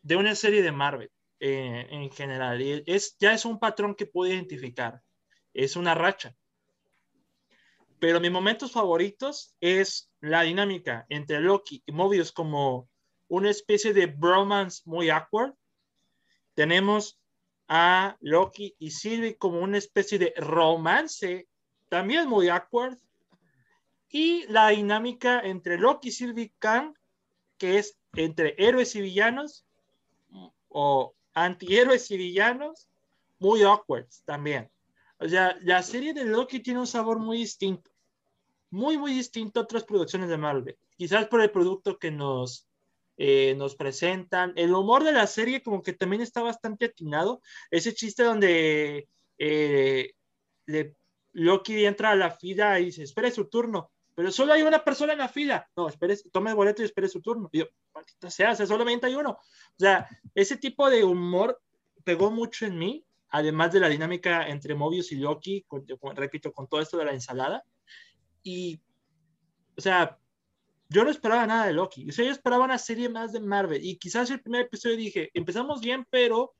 de 0.02 0.16
una 0.16 0.36
serie 0.36 0.62
de 0.62 0.72
Marvel 0.72 1.12
eh, 1.40 1.88
en 1.90 2.12
general. 2.12 2.62
Y 2.62 2.84
es, 2.86 3.18
ya 3.20 3.34
es 3.34 3.46
un 3.46 3.60
patrón 3.60 3.96
que 3.96 4.06
puedo 4.06 4.32
identificar. 4.32 5.02
Es 5.54 5.76
una 5.76 5.96
racha. 5.96 6.36
Pero 8.00 8.20
mis 8.20 8.32
momentos 8.32 8.72
favoritos 8.72 9.56
es 9.62 10.12
la 10.20 10.42
dinámica 10.42 11.06
entre 11.10 11.40
Loki 11.40 11.84
y 11.86 11.92
Mobius 11.94 12.32
como 12.34 12.90
una 13.30 13.50
especie 13.50 13.94
de 13.94 14.08
bromance 14.08 14.82
muy 14.86 15.10
awkward. 15.10 15.54
Tenemos 16.54 17.20
a 17.70 18.18
Loki 18.20 18.76
y 18.78 18.92
Sylvie 18.92 19.38
como 19.38 19.60
una 19.60 19.78
especie 19.78 20.20
de 20.20 20.34
romance 20.36 21.48
también 21.94 22.28
muy 22.28 22.50
awkward. 22.50 22.98
Y 24.10 24.48
la 24.48 24.70
dinámica 24.70 25.40
entre 25.42 25.78
Loki 25.78 26.08
y 26.08 26.12
Sylvie 26.12 26.52
Kang, 26.58 26.96
que 27.60 27.78
es 27.78 28.00
entre 28.16 28.56
héroes 28.58 28.96
y 28.96 29.02
villanos, 29.02 29.64
o 30.70 31.14
antihéroes 31.36 32.10
y 32.10 32.18
villanos, 32.18 32.90
muy 33.38 33.62
awkward 33.62 34.08
también. 34.26 34.72
O 35.20 35.30
sea, 35.30 35.56
la 35.62 35.84
serie 35.84 36.16
de 36.16 36.26
Loki 36.26 36.62
tiene 36.62 36.80
un 36.80 36.88
sabor 36.88 37.20
muy 37.20 37.38
distinto, 37.38 37.92
muy, 38.72 38.98
muy 38.98 39.14
distinto 39.14 39.60
a 39.60 39.64
otras 39.64 39.84
producciones 39.84 40.30
de 40.30 40.38
Marvel. 40.38 40.76
Quizás 40.98 41.28
por 41.28 41.42
el 41.42 41.52
producto 41.52 42.00
que 42.00 42.10
nos, 42.10 42.68
eh, 43.18 43.54
nos 43.56 43.76
presentan. 43.76 44.54
El 44.56 44.74
humor 44.74 45.04
de 45.04 45.12
la 45.12 45.28
serie 45.28 45.62
como 45.62 45.84
que 45.84 45.94
también 45.94 46.24
está 46.24 46.42
bastante 46.42 46.86
atinado. 46.86 47.40
Ese 47.70 47.94
chiste 47.94 48.24
donde 48.24 49.08
eh, 49.38 50.14
le, 50.66 50.96
Loki 51.34 51.86
entra 51.86 52.12
a 52.12 52.16
la 52.16 52.32
fila 52.32 52.80
y 52.80 52.86
dice, 52.86 53.04
espere 53.04 53.32
su 53.32 53.50
turno, 53.50 53.92
pero 54.16 54.32
solo 54.32 54.54
hay 54.54 54.62
una 54.62 54.84
persona 54.84 55.14
en 55.14 55.20
la 55.20 55.28
fila. 55.28 55.68
No, 55.76 55.88
espere, 55.88 56.16
tome 56.32 56.52
el 56.52 56.56
boleto 56.56 56.82
y 56.82 56.86
espere 56.86 57.08
su 57.08 57.22
turno. 57.22 57.50
Y 57.52 57.60
yo, 57.60 57.66
maldita 57.94 58.30
sea, 58.30 58.56
solamente 58.56 59.08
hay 59.08 59.16
uno. 59.16 59.32
O 59.32 59.80
sea, 59.80 60.08
ese 60.36 60.58
tipo 60.58 60.90
de 60.90 61.04
humor 61.04 61.60
pegó 62.04 62.30
mucho 62.30 62.66
en 62.66 62.78
mí, 62.78 63.06
además 63.30 63.74
de 63.74 63.80
la 63.80 63.90
dinámica 63.90 64.48
entre 64.48 64.76
Mobius 64.76 65.12
y 65.12 65.16
Loki, 65.16 65.64
con, 65.68 65.86
con, 66.00 66.16
repito, 66.16 66.54
con 66.54 66.68
todo 66.68 66.82
esto 66.82 66.98
de 66.98 67.06
la 67.06 67.14
ensalada. 67.14 67.64
Y, 68.44 68.80
o 69.76 69.82
sea, 69.82 70.20
yo 70.90 71.04
no 71.04 71.10
esperaba 71.10 71.48
nada 71.48 71.66
de 71.66 71.74
Loki. 71.74 72.08
O 72.08 72.12
sea, 72.12 72.26
yo 72.26 72.32
esperaba 72.32 72.66
una 72.66 72.78
serie 72.78 73.10
más 73.10 73.34
de 73.34 73.40
Marvel. 73.40 73.84
Y 73.84 73.98
quizás 73.98 74.30
el 74.30 74.42
primer 74.42 74.62
episodio 74.62 74.96
dije, 74.96 75.32
empezamos 75.34 75.82
bien, 75.82 76.06
pero 76.12 76.54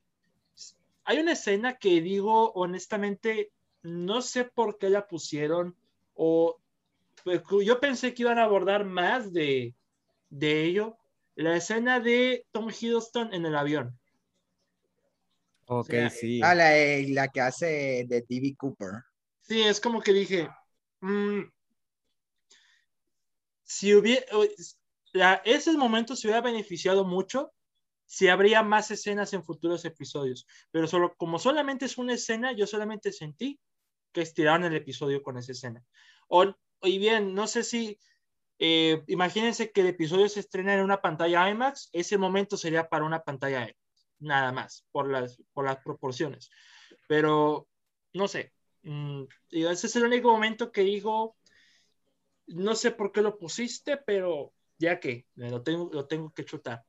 hay 1.04 1.18
una 1.18 1.32
escena 1.32 1.76
que 1.76 2.00
digo, 2.00 2.50
honestamente, 2.52 3.52
no 3.84 4.22
sé 4.22 4.44
por 4.44 4.78
qué 4.78 4.88
la 4.88 5.06
pusieron 5.06 5.76
o 6.14 6.58
pues, 7.22 7.42
yo 7.64 7.80
pensé 7.80 8.12
que 8.12 8.22
iban 8.22 8.38
a 8.38 8.44
abordar 8.44 8.84
más 8.84 9.32
de, 9.32 9.74
de 10.30 10.64
ello. 10.64 10.98
La 11.36 11.56
escena 11.56 12.00
de 12.00 12.46
Tom 12.52 12.68
Hiddleston 12.70 13.32
en 13.32 13.46
el 13.46 13.56
avión. 13.56 13.98
Ok, 15.66 15.80
O 15.80 15.84
sea, 15.84 16.10
sí. 16.10 16.40
Ah, 16.42 16.54
la, 16.54 16.76
eh, 16.76 17.06
la 17.08 17.28
que 17.28 17.40
hace 17.40 18.04
de 18.06 18.24
D.B. 18.28 18.54
Cooper. 18.56 19.02
Sí, 19.40 19.60
es 19.62 19.80
como 19.80 20.00
que 20.00 20.12
dije, 20.12 20.48
mm, 21.00 21.42
si 23.64 23.94
hubiera, 23.94 24.24
la, 25.12 25.42
ese 25.44 25.72
momento 25.72 26.14
se 26.16 26.28
hubiera 26.28 26.40
beneficiado 26.40 27.04
mucho 27.04 27.52
si 28.06 28.28
habría 28.28 28.62
más 28.62 28.90
escenas 28.90 29.32
en 29.32 29.42
futuros 29.42 29.84
episodios, 29.84 30.46
pero 30.70 30.86
solo, 30.86 31.14
como 31.16 31.38
solamente 31.38 31.86
es 31.86 31.98
una 31.98 32.14
escena, 32.14 32.52
yo 32.52 32.66
solamente 32.66 33.12
sentí 33.12 33.58
que 34.14 34.22
estiraron 34.22 34.64
el 34.64 34.76
episodio 34.76 35.22
con 35.22 35.36
esa 35.36 35.52
escena. 35.52 35.84
O, 36.28 36.46
y 36.82 36.98
bien, 36.98 37.34
no 37.34 37.46
sé 37.46 37.64
si, 37.64 37.98
eh, 38.58 39.02
imagínense 39.08 39.72
que 39.72 39.82
el 39.82 39.88
episodio 39.88 40.28
se 40.30 40.40
estrena 40.40 40.72
en 40.74 40.80
una 40.80 41.02
pantalla 41.02 41.50
IMAX, 41.50 41.90
ese 41.92 42.16
momento 42.16 42.56
sería 42.56 42.88
para 42.88 43.04
una 43.04 43.22
pantalla 43.22 43.62
IMAX, 43.62 43.78
nada 44.20 44.52
más, 44.52 44.86
por 44.92 45.10
las, 45.10 45.42
por 45.52 45.66
las 45.66 45.78
proporciones. 45.78 46.50
Pero, 47.08 47.68
no 48.14 48.28
sé, 48.28 48.54
mm, 48.84 49.24
ese 49.50 49.86
es 49.88 49.96
el 49.96 50.04
único 50.04 50.30
momento 50.32 50.72
que 50.72 50.82
digo, 50.82 51.36
no 52.46 52.74
sé 52.74 52.92
por 52.92 53.12
qué 53.12 53.20
lo 53.20 53.36
pusiste, 53.36 53.96
pero 53.96 54.52
ya 54.78 55.00
que 55.00 55.26
lo 55.34 55.62
tengo, 55.62 55.90
lo 55.92 56.06
tengo 56.06 56.32
que 56.32 56.44
chutar. 56.44 56.84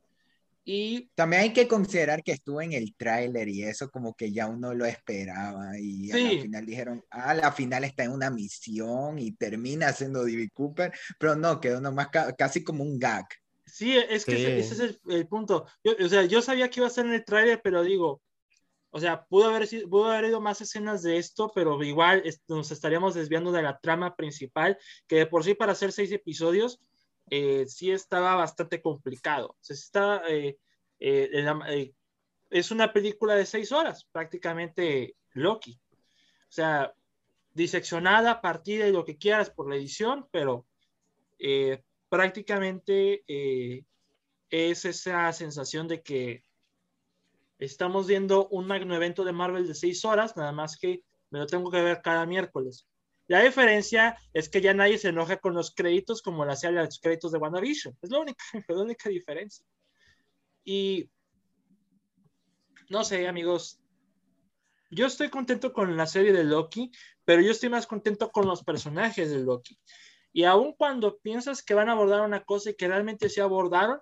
Y 0.67 1.11
También 1.13 1.43
hay 1.43 1.53
que 1.53 1.67
considerar 1.67 2.23
que 2.23 2.31
estuvo 2.31 2.59
en 2.59 2.73
el 2.73 2.95
tráiler 2.95 3.47
y 3.49 3.63
eso 3.63 3.89
como 3.91 4.15
que 4.15 4.31
ya 4.31 4.47
uno 4.47 4.73
lo 4.73 4.83
esperaba 4.85 5.77
y 5.79 6.09
Sí. 6.11 6.25
al 6.37 6.41
final 6.41 6.65
dijeron, 6.65 7.05
ah, 7.11 7.35
la 7.35 7.51
final 7.51 7.83
está 7.83 8.03
en 8.03 8.11
una 8.11 8.31
misión 8.31 9.19
y 9.19 9.31
termina 9.33 9.93
siendo 9.93 10.23
D.B. 10.25 10.49
Cooper, 10.53 10.91
pero 11.19 11.35
no, 11.35 11.59
quedó 11.61 11.79
nomás 11.79 12.07
ca- 12.09 12.33
casi 12.35 12.63
como 12.63 12.83
un 12.83 12.97
gag. 12.97 13.25
sí, 13.67 13.95
es 13.95 14.25
que 14.25 14.37
Sí. 14.37 14.43
ese, 14.43 14.59
ese 14.59 14.73
es 14.73 14.79
el, 14.79 14.99
el 15.09 15.27
punto. 15.27 15.65
Yo, 15.83 15.93
o 16.03 16.09
sea, 16.09 16.23
yo 16.25 16.41
sabía 16.41 16.69
que 16.69 16.79
iba 16.79 16.87
a 16.87 16.91
ser 16.91 17.05
en 17.05 17.13
el 17.13 17.25
tráiler, 17.25 17.61
pero 17.63 17.83
digo, 17.83 18.21
o 18.89 18.99
sea, 18.99 19.25
pudo 19.25 19.45
haber, 19.49 19.67
pudo 19.89 20.05
haber 20.11 20.25
ido 20.29 20.39
más 20.41 20.61
escenas 20.61 21.03
de 21.03 21.17
esto, 21.17 21.51
pero 21.53 21.81
igual 21.83 22.21
es- 22.25 22.41
nos 22.47 22.71
estaríamos 22.71 23.13
desviando 23.13 23.51
de 23.51 23.61
la 23.61 23.77
trama 23.79 24.15
principal, 24.15 24.77
que 25.07 25.17
de 25.17 25.25
por 25.27 25.43
sí 25.43 25.53
para 25.53 25.73
hacer 25.73 25.91
seis 25.91 26.11
episodios, 26.11 26.79
eh, 27.29 27.65
sí 27.67 27.91
estaba 27.91 28.35
bastante 28.35 28.81
complicado. 28.81 29.57
Eh, 30.29 30.57
eh, 30.99 31.93
es 32.49 32.71
una 32.71 32.93
película 32.93 33.35
de 33.35 33.45
seis 33.45 33.71
horas, 33.71 34.05
prácticamente 34.11 35.15
Loki. 35.33 35.79
O 35.93 36.51
sea, 36.55 36.93
diseccionada, 37.53 38.41
partida 38.41 38.87
y 38.87 38.91
lo 38.91 39.05
que 39.05 39.17
quieras 39.17 39.49
por 39.49 39.69
la 39.69 39.75
edición, 39.75 40.27
pero 40.31 40.65
prácticamente 42.09 43.23
es 44.49 44.85
esa 44.85 45.31
sensación 45.33 45.87
de 45.87 46.01
que 46.01 46.43
estamos 47.59 48.07
viendo 48.07 48.47
un 48.49 48.67
magno 48.67 48.95
evento 48.95 49.23
de 49.23 49.33
Marvel 49.33 49.67
de 49.67 49.75
seis 49.75 50.05
horas, 50.05 50.35
nada 50.37 50.51
más 50.51 50.77
que 50.77 51.03
me 51.29 51.39
lo 51.39 51.47
tengo 51.47 51.71
que 51.71 51.81
ver 51.81 52.01
cada 52.01 52.25
miércoles. 52.25 52.87
La 53.27 53.41
diferencia 53.41 54.17
es 54.33 54.49
que 54.49 54.61
ya 54.61 54.73
nadie 54.73 54.97
se 54.97 55.09
enoja 55.09 55.37
con 55.37 55.53
los 55.53 55.73
créditos 55.73 56.21
como 56.21 56.45
lo 56.45 56.51
hacían 56.51 56.75
los 56.75 56.99
créditos 56.99 57.31
de 57.31 57.39
WandaVision. 57.39 57.97
Es 58.01 58.09
la 58.09 58.19
única, 58.19 58.43
la 58.67 58.81
única 58.81 59.09
diferencia. 59.09 59.65
Y 60.63 61.09
no 62.89 63.03
sé, 63.03 63.27
amigos. 63.27 63.79
Yo 64.91 65.07
estoy 65.07 65.29
contento 65.29 65.73
con 65.73 65.97
la 65.97 66.05
serie 66.05 66.31
de 66.31 66.43
Loki, 66.43 66.91
pero 67.25 67.41
yo 67.41 67.51
estoy 67.51 67.69
más 67.69 67.87
contento 67.87 68.31
con 68.31 68.45
los 68.45 68.63
personajes 68.63 69.31
de 69.31 69.39
Loki. 69.39 69.79
Y 70.31 70.43
aun 70.43 70.73
cuando 70.73 71.17
piensas 71.17 71.63
que 71.63 71.73
van 71.73 71.89
a 71.89 71.93
abordar 71.93 72.21
una 72.21 72.43
cosa 72.43 72.69
y 72.69 72.75
que 72.75 72.87
realmente 72.87 73.29
se 73.29 73.41
abordaron, 73.41 73.99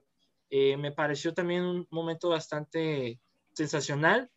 eh, 0.49 0.77
me 0.77 0.91
pareció 0.91 1.33
también 1.33 1.63
un 1.63 1.87
momento 1.89 2.29
bastante 2.29 3.19
sensacional, 3.53 4.29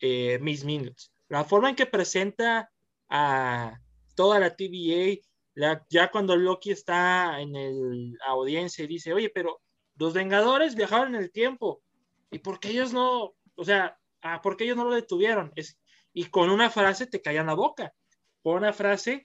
eh, 0.00 0.38
Miss 0.40 0.64
Minutes. 0.64 1.12
La 1.28 1.44
forma 1.44 1.70
en 1.70 1.76
que 1.76 1.86
presenta 1.86 2.70
a 3.08 3.80
toda 4.16 4.40
la 4.40 4.56
TVA, 4.56 5.20
la, 5.54 5.86
ya 5.88 6.10
cuando 6.10 6.34
Loki 6.36 6.72
está 6.72 7.40
en 7.40 7.54
el, 7.54 8.12
la 8.14 8.26
audiencia 8.26 8.84
y 8.84 8.88
dice, 8.88 9.12
oye, 9.12 9.30
pero 9.30 9.62
los 9.96 10.12
Vengadores 10.12 10.74
viajaron 10.74 11.14
en 11.14 11.22
el 11.22 11.30
tiempo, 11.30 11.82
¿y 12.30 12.40
por 12.40 12.58
qué 12.58 12.70
ellos 12.70 12.92
no, 12.92 13.34
o 13.54 13.64
sea, 13.64 13.96
ah, 14.22 14.42
por 14.42 14.56
qué 14.56 14.64
ellos 14.64 14.76
no 14.76 14.84
lo 14.84 14.94
detuvieron? 14.94 15.52
Es, 15.54 15.78
y 16.12 16.24
con 16.24 16.50
una 16.50 16.68
frase 16.70 17.06
te 17.06 17.22
callan 17.22 17.46
la 17.46 17.54
boca, 17.54 17.94
con 18.42 18.56
una 18.56 18.72
frase 18.72 19.24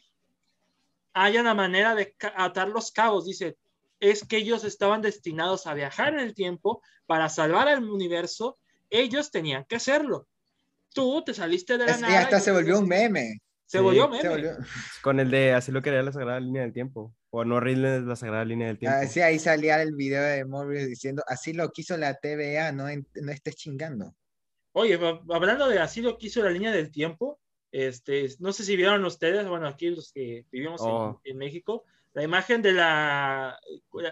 hay 1.13 1.37
una 1.37 1.53
manera 1.53 1.95
de 1.95 2.15
atar 2.35 2.69
los 2.69 2.91
cabos, 2.91 3.25
dice, 3.25 3.57
es 3.99 4.25
que 4.25 4.37
ellos 4.37 4.63
estaban 4.63 5.01
destinados 5.01 5.67
a 5.67 5.73
viajar 5.73 6.13
en 6.13 6.21
el 6.21 6.33
tiempo 6.33 6.81
para 7.05 7.29
salvar 7.29 7.67
al 7.67 7.83
universo, 7.89 8.57
ellos 8.89 9.29
tenían 9.31 9.65
que 9.65 9.75
hacerlo. 9.75 10.27
Tú 10.93 11.23
te 11.23 11.33
saliste 11.33 11.77
de 11.77 11.85
la 11.85 11.91
Es- 11.91 12.01
y 12.01 12.03
hasta 12.15 12.37
y- 12.37 12.41
se 12.41 12.51
volvió 12.51 12.79
un 12.79 12.87
meme. 12.87 13.41
Se 13.71 13.77
Sí, 13.77 13.83
volvió 13.85 14.03
Se 14.13 14.17
meme. 14.17 14.29
volvió- 14.29 14.57
Con 15.01 15.19
el 15.21 15.31
de 15.31 15.53
así 15.53 15.71
lo 15.71 15.81
quería 15.81 16.03
la 16.03 16.11
sagrada 16.11 16.41
línea 16.41 16.61
del 16.63 16.73
tiempo. 16.73 17.15
O 17.29 17.45
no 17.45 17.61
rindes 17.61 18.03
la 18.03 18.17
sagrada 18.17 18.43
línea 18.43 18.67
del 18.67 18.77
tiempo. 18.77 18.97
Ah, 19.01 19.05
sí, 19.07 19.21
ahí 19.21 19.39
salía 19.39 19.81
el 19.81 19.95
video 19.95 20.21
de 20.21 20.43
Morbius 20.43 20.87
diciendo, 20.87 21.23
así 21.25 21.53
lo 21.53 21.71
quiso 21.71 21.95
la 21.95 22.15
TVA, 22.15 22.73
no, 22.73 22.89
en- 22.89 23.07
no 23.21 23.31
estés 23.31 23.55
chingando. 23.55 24.13
Oye, 24.73 24.99
hablando 25.29 25.69
de 25.69 25.79
así 25.79 26.01
lo 26.01 26.17
que 26.17 26.27
hizo 26.27 26.43
la 26.43 26.49
línea 26.49 26.73
del 26.73 26.91
tiempo, 26.91 27.39
este, 27.71 28.27
no 28.39 28.51
sé 28.51 28.65
si 28.65 28.75
vieron 28.75 29.05
ustedes, 29.05 29.47
bueno, 29.47 29.67
aquí 29.67 29.89
los 29.89 30.11
que 30.11 30.45
vivimos 30.51 30.81
en- 30.81 30.87
Oh. 30.89 31.21
en, 31.23 31.37
México, 31.37 31.85
la 32.11 32.23
imagen 32.23 32.61
de 32.61 32.73
la, 32.73 33.57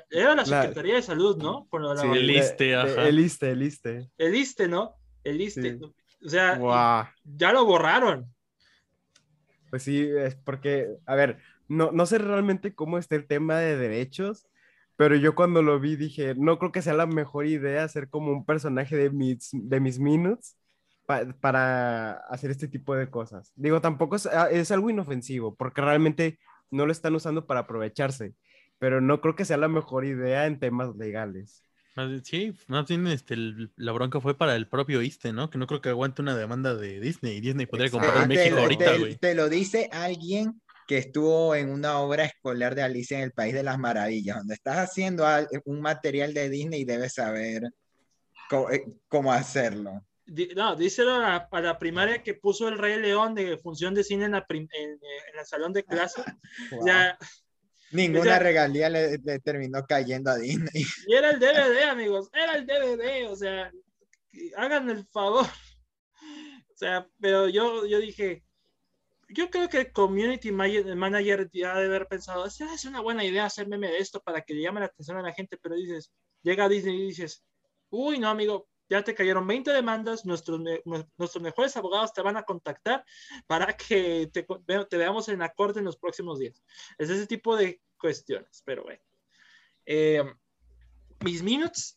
era 0.09 0.29
la 0.29 0.35
La- 0.35 0.45
Secretaría 0.45 0.95
de 0.95 1.01
Salud, 1.01 1.35
¿no? 1.37 1.67
Con 1.69 1.83
la 1.83 1.97
Sí, 1.97 2.07
vacuna. 2.07 2.17
el 2.21 2.27
de- 2.27 2.75
ajá. 2.75 3.07
El 3.09 3.19
ISSSTE, 3.19 3.51
el 3.51 3.61
ISSSTE. 3.63 4.09
el 4.17 4.35
ISSSTE, 4.35 4.67
¿no? 4.69 4.95
El 5.25 5.41
ISSSTE. 5.41 5.77
Sí. 5.77 6.25
O 6.25 6.29
sea, 6.29 6.55
Guau. 6.55 7.05
ya 7.25 7.51
lo 7.51 7.65
borraron. 7.65 8.33
Pues 9.69 9.83
sí, 9.83 10.01
es 10.01 10.35
porque, 10.35 10.87
a 11.05 11.15
ver, 11.15 11.39
no, 11.67 11.91
no 11.91 12.05
sé 12.05 12.17
realmente 12.17 12.73
cómo 12.73 12.97
está 12.97 13.15
el 13.15 13.27
tema 13.27 13.57
de 13.59 13.77
derechos, 13.77 14.47
Pero 14.95 15.15
yo 15.15 15.35
cuando 15.35 15.61
lo 15.61 15.79
vi 15.79 15.95
dije, 15.95 16.35
no 16.35 16.59
creo 16.59 16.71
que 16.73 16.81
sea 16.81 16.93
la 16.93 17.05
mejor 17.07 17.45
idea 17.47 17.83
hacer 17.85 18.09
como 18.09 18.31
un 18.33 18.45
personaje 18.45 18.97
de 18.97 19.09
mis, 19.11 19.49
de 19.53 19.79
mis 19.79 19.97
minutes 19.99 20.57
pa- 21.05 21.25
para 21.41 22.13
hacer 22.29 22.51
este 22.51 22.67
tipo 22.67 22.95
de 22.95 23.09
cosas. 23.09 23.51
Digo, 23.55 23.79
tampoco 23.81 24.15
es, 24.17 24.25
ah, 24.27 24.49
es 24.51 24.71
algo 24.71 24.89
inofensivo, 24.89 25.55
porque 25.55 25.81
realmente 25.81 26.39
no 26.71 26.85
lo 26.85 26.91
están 26.91 27.15
usando 27.15 27.47
para 27.47 27.61
aprovecharse, 27.61 28.35
pero 28.79 28.99
no 29.01 29.21
creo 29.21 29.35
que 29.35 29.45
sea 29.45 29.57
la 29.57 29.69
mejor 29.69 30.05
idea 30.05 30.45
en 30.47 30.59
temas 30.59 30.95
legales. 30.97 31.63
Más 31.99 32.07
bien, 32.09 32.23
Sí, 32.23 32.53
más 32.67 32.87
bien 32.87 33.07
este, 33.07 33.33
el- 33.33 33.71
la 33.75 33.91
bronca 33.91 34.21
fue 34.21 34.37
para 34.37 34.55
el 34.55 34.67
propio 34.67 35.01
ISTE, 35.01 35.33
¿no? 35.33 35.49
Que 35.49 35.57
no 35.57 35.67
creo 35.67 35.81
que 35.81 35.89
aguante 35.89 36.21
una 36.21 36.33
demanda 36.35 36.73
de 36.73 36.99
Disney. 37.01 37.37
Y 37.37 37.41
Disney 37.41 37.65
podría 37.65 37.89
comprar 37.89 38.13
Ah, 38.17 38.23
en 38.23 38.29
te, 38.29 38.35
México 38.35 38.55
lo- 38.55 38.61
ahorita, 38.61 38.85
te- 38.93 38.97
güey. 38.99 39.15
te 39.17 39.35
lo 39.35 39.49
dice 39.49 39.89
alguien 39.91 40.61
que 40.87 40.97
estuvo 40.97 41.53
en 41.55 41.69
una 41.69 41.99
obra 41.99 42.23
escolar 42.23 42.73
de 42.73 42.83
Alicia 42.83 43.17
en 43.17 43.25
el 43.25 43.31
País 43.33 43.53
de 43.53 43.63
las 43.63 43.77
Maravillas, 43.77 44.37
donde 44.37 44.53
estás 44.53 44.77
haciendo 44.77 45.27
al- 45.27 45.47
un 45.65 45.81
material 45.81 46.33
de 46.33 46.49
Disney 46.49 46.81
y 46.81 46.85
debes 46.85 47.15
saber 47.15 47.63
co- 48.49 48.71
eh, 48.71 48.85
cómo 49.09 49.33
hacerlo. 49.33 50.01
No, 50.55 50.75
díselo 50.77 51.15
a 51.15 51.19
la, 51.19 51.47
a 51.51 51.61
la 51.61 51.77
primaria 51.79 52.23
que 52.23 52.33
puso 52.35 52.69
el 52.69 52.77
Rey 52.77 52.97
León 53.01 53.35
de 53.35 53.57
función 53.57 53.93
de 53.93 54.03
cine 54.05 54.25
en, 54.25 54.31
la 54.31 54.45
prim- 54.45 54.69
en, 54.71 54.91
eh, 54.91 54.97
en 55.33 55.39
el 55.39 55.45
salón 55.45 55.73
de 55.73 55.83
clase. 55.83 56.23
Wow. 56.71 56.79
Ya, 56.87 57.17
Ninguna 57.91 58.21
o 58.21 58.23
sea- 58.25 58.39
regalía 58.39 58.89
le, 58.89 59.17
le 59.17 59.39
terminó 59.39 59.85
cayendo 59.85 60.31
a 60.31 60.37
Disney. 60.37 60.69
y 61.07 61.13
era 61.13 61.31
el 61.31 61.39
DVD, 61.39 61.83
amigos, 61.89 62.29
era 62.33 62.55
el 62.55 62.65
DVD, 62.65 63.27
o 63.29 63.35
sea, 63.35 63.71
hagan 64.57 64.89
el 64.89 65.05
favor. 65.07 65.45
O 66.71 66.77
sea, 66.77 67.07
pero 67.19 67.49
yo, 67.49 67.85
yo 67.85 67.99
dije, 67.99 68.43
yo 69.29 69.49
creo 69.49 69.67
que 69.67 69.79
el 69.79 69.91
community 69.91 70.51
ma- 70.51 70.67
manager 70.95 71.49
ya 71.51 71.75
debe 71.75 71.95
haber 71.95 72.07
pensado, 72.07 72.45
"Esa 72.45 72.73
es 72.73 72.85
una 72.85 73.01
buena 73.01 73.25
idea 73.25 73.45
hacer 73.45 73.67
meme 73.67 73.89
de 73.89 73.97
esto 73.97 74.21
para 74.21 74.41
que 74.41 74.53
le 74.53 74.61
llame 74.61 74.79
la 74.79 74.85
atención 74.85 75.17
a 75.17 75.21
la 75.21 75.33
gente, 75.33 75.57
pero 75.61 75.75
dices, 75.75 76.11
llega 76.41 76.65
a 76.65 76.69
Disney 76.69 76.95
y 76.95 77.07
dices, 77.07 77.43
uy, 77.89 78.17
no, 78.17 78.29
amigo, 78.29 78.68
ya 78.89 79.03
te 79.03 79.13
cayeron 79.15 79.45
20 79.47 79.71
demandas, 79.71 80.25
nuestros, 80.25 80.59
nuestros 80.85 81.41
mejores 81.41 81.77
abogados 81.77 82.13
te 82.13 82.21
van 82.21 82.37
a 82.37 82.43
contactar 82.43 83.05
para 83.47 83.75
que 83.77 84.29
te, 84.33 84.45
te 84.89 84.97
veamos 84.97 85.29
en 85.29 85.39
la 85.39 85.53
corte 85.53 85.79
en 85.79 85.85
los 85.85 85.97
próximos 85.97 86.39
días. 86.39 86.63
Es 86.97 87.09
ese 87.09 87.27
tipo 87.27 87.55
de 87.55 87.81
cuestiones, 87.97 88.61
pero 88.65 88.83
bueno. 88.83 89.01
Eh, 89.85 90.23
mis 91.21 91.43
minutes, 91.43 91.95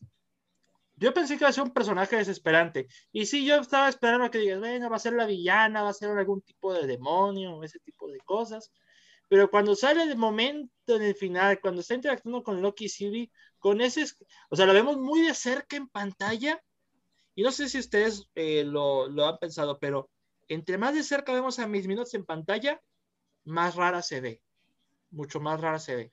yo 0.97 1.13
pensé 1.13 1.37
que 1.37 1.45
iba 1.45 1.49
a 1.49 1.53
ser 1.53 1.65
un 1.65 1.73
personaje 1.73 2.17
desesperante. 2.17 2.87
Y 3.11 3.27
sí, 3.27 3.45
yo 3.45 3.57
estaba 3.57 3.89
esperando 3.89 4.31
que 4.31 4.39
digas, 4.39 4.61
bueno, 4.61 4.91
va 4.91 4.97
a 4.97 5.01
ser 5.01 5.15
la 5.15 5.27
villana, 5.27 5.83
va 5.83 5.91
a 5.91 5.95
ser 5.95 6.11
algún 6.11 6.43
tipo 6.43 6.73
de 6.73 6.87
demonio, 6.87 7.63
ese 7.63 7.79
tipo 7.81 8.09
de 8.09 8.19
cosas. 8.21 8.71
Pero 9.29 9.51
cuando 9.51 9.75
sale 9.75 10.03
el 10.03 10.17
momento 10.17 10.97
en 10.97 11.03
el 11.03 11.15
final, 11.15 11.61
cuando 11.61 11.81
está 11.81 11.95
interactuando 11.95 12.43
con 12.43 12.61
Loki 12.61 12.85
y 12.85 12.89
Sylvie, 12.89 13.33
con 13.59 13.81
ese, 13.81 14.05
o 14.51 14.57
sea, 14.57 14.67
lo 14.67 14.75
vemos 14.75 14.99
muy 14.99 15.23
de 15.23 15.35
cerca 15.35 15.77
en 15.77 15.89
pantalla. 15.89 16.63
Y 17.35 17.43
no 17.43 17.53
sé 17.53 17.69
si 17.69 17.79
ustedes 17.79 18.29
eh, 18.35 18.65
lo, 18.65 19.09
lo 19.09 19.27
han 19.27 19.39
pensado, 19.39 19.79
pero 19.79 20.11
entre 20.49 20.79
más 20.79 20.95
de 20.95 21.03
cerca 21.03 21.33
vemos 21.33 21.59
a 21.59 21.67
mis 21.67 21.87
minutos 21.87 22.15
en 22.15 22.25
pantalla, 22.25 22.81
más 23.45 23.75
rara 23.75 24.03
se 24.03 24.21
ve. 24.21 24.43
Mucho 25.11 25.41
más 25.41 25.61
rara 25.61 25.79
se 25.79 25.97
ve. 25.97 26.13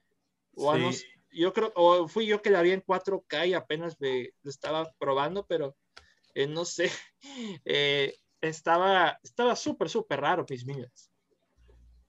O 0.56 0.76
Sí. 0.92 1.06
yo 1.32 1.54
creo, 1.54 1.72
o 1.76 2.08
fui 2.08 2.26
yo 2.26 2.42
que 2.42 2.50
la 2.50 2.62
vi 2.62 2.72
en 2.72 2.82
4K 2.82 3.48
y 3.48 3.54
apenas 3.54 4.00
me, 4.00 4.30
lo 4.44 4.50
estaba 4.50 4.92
probando, 4.98 5.46
pero 5.46 5.76
eh, 6.34 6.48
no 6.48 6.66
sé. 6.66 6.92
Eh, 7.66 8.16
estaba 8.40 9.20
estaba 9.22 9.54
súper, 9.54 9.90
súper 9.90 10.22
raro 10.22 10.46
mis 10.50 10.66
minutes. 10.66 11.12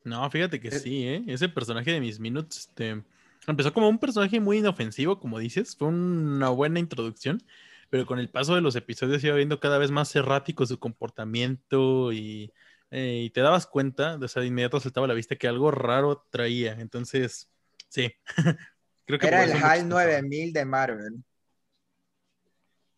No, 0.04 0.28
fíjate 0.30 0.60
que 0.60 0.68
Eh, 0.68 0.78
sí, 0.78 1.06
¿eh? 1.06 1.24
Ese 1.26 1.48
personaje 1.48 1.90
de 1.90 2.00
Miss 2.00 2.18
Minutes 2.20 2.58
este, 2.58 3.02
empezó 3.46 3.72
como 3.72 3.88
un 3.88 3.98
personaje 3.98 4.40
muy 4.40 4.58
inofensivo, 4.58 5.18
como 5.18 5.38
dices. 5.38 5.76
Fue 5.76 5.88
una 5.88 6.48
buena 6.50 6.78
introducción, 6.78 7.42
pero 7.90 8.06
con 8.06 8.18
el 8.18 8.30
paso 8.30 8.54
de 8.54 8.60
los 8.60 8.76
episodios 8.76 9.22
iba 9.24 9.36
viendo 9.36 9.60
cada 9.60 9.78
vez 9.78 9.90
más 9.90 10.14
errático 10.16 10.64
su 10.64 10.78
comportamiento 10.78 12.12
y, 12.12 12.52
eh, 12.90 13.22
y 13.26 13.30
te 13.30 13.40
dabas 13.40 13.66
cuenta, 13.66 14.16
o 14.16 14.28
sea, 14.28 14.40
de 14.42 14.48
inmediato 14.48 14.80
saltaba 14.80 15.04
a 15.06 15.08
la 15.08 15.14
vista 15.14 15.36
que 15.36 15.48
algo 15.48 15.70
raro 15.70 16.26
traía. 16.30 16.72
Entonces, 16.80 17.50
sí. 17.88 18.12
Creo 19.06 19.18
que 19.18 19.26
Era 19.26 19.44
el 19.44 19.50
HAL 19.52 19.58
muchos 19.58 19.68
pensaban. 19.68 19.88
9000 19.88 20.52
de 20.52 20.64
Marvel. 20.64 21.24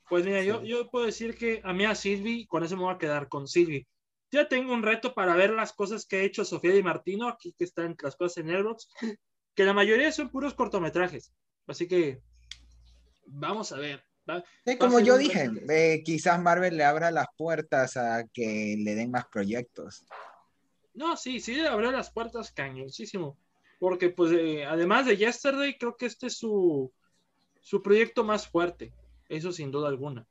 Pues 0.08 0.26
mira, 0.26 0.42
yo, 0.42 0.60
Sí. 0.60 0.68
yo 0.68 0.90
puedo 0.90 1.06
decir 1.06 1.36
que 1.36 1.62
a 1.64 1.72
mí 1.72 1.86
a 1.86 1.94
Silvi, 1.94 2.46
con 2.46 2.62
eso 2.62 2.76
me 2.76 2.82
voy 2.82 2.94
a 2.94 2.98
quedar 2.98 3.28
con 3.28 3.48
Silvi. 3.48 3.86
Ya 4.30 4.46
tengo 4.48 4.72
un 4.74 4.82
reto 4.82 5.14
para 5.14 5.34
ver 5.36 5.50
las 5.50 5.72
cosas 5.72 6.06
que 6.06 6.16
ha 6.16 6.22
hecho 6.22 6.44
Sofía 6.44 6.72
Di 6.72 6.82
Martino, 6.82 7.28
aquí 7.28 7.54
que 7.56 7.64
están 7.64 7.96
las 8.02 8.16
cosas 8.16 8.38
en 8.38 8.50
Airbox, 8.50 8.88
que 9.54 9.64
la 9.64 9.72
mayoría 9.72 10.12
son 10.12 10.30
puros 10.30 10.54
cortometrajes. 10.54 11.32
Así 11.66 11.88
que 11.88 12.20
vamos 13.26 13.72
a 13.72 13.78
ver. 13.78 14.04
Va- 14.28 14.44
Sí, 14.64 14.76
como 14.78 15.00
yo 15.00 15.16
dije, 15.18 15.50
eh, 15.68 16.02
quizás 16.04 16.40
Marvel 16.40 16.76
le 16.76 16.84
abra 16.84 17.10
las 17.10 17.26
puertas 17.36 17.96
a 17.96 18.24
que 18.32 18.76
le 18.78 18.94
den 18.94 19.10
más 19.10 19.26
proyectos. 19.26 20.04
No, 20.94 21.16
sí, 21.16 21.40
sí 21.40 21.54
le 21.54 21.66
abrió 21.68 21.90
las 21.90 22.10
puertas 22.10 22.52
cañoncísimo. 22.52 23.36
Porque, 23.78 24.10
pues, 24.10 24.30
eh, 24.32 24.64
además 24.64 25.06
de 25.06 25.16
Yesterday, 25.16 25.76
creo 25.76 25.96
que 25.96 26.06
este 26.06 26.28
es 26.28 26.36
su, 26.36 26.92
su 27.60 27.82
proyecto 27.82 28.22
más 28.22 28.46
fuerte. 28.46 28.92
Eso 29.28 29.50
sin 29.50 29.70
duda 29.72 29.88
alguna. 29.88 30.26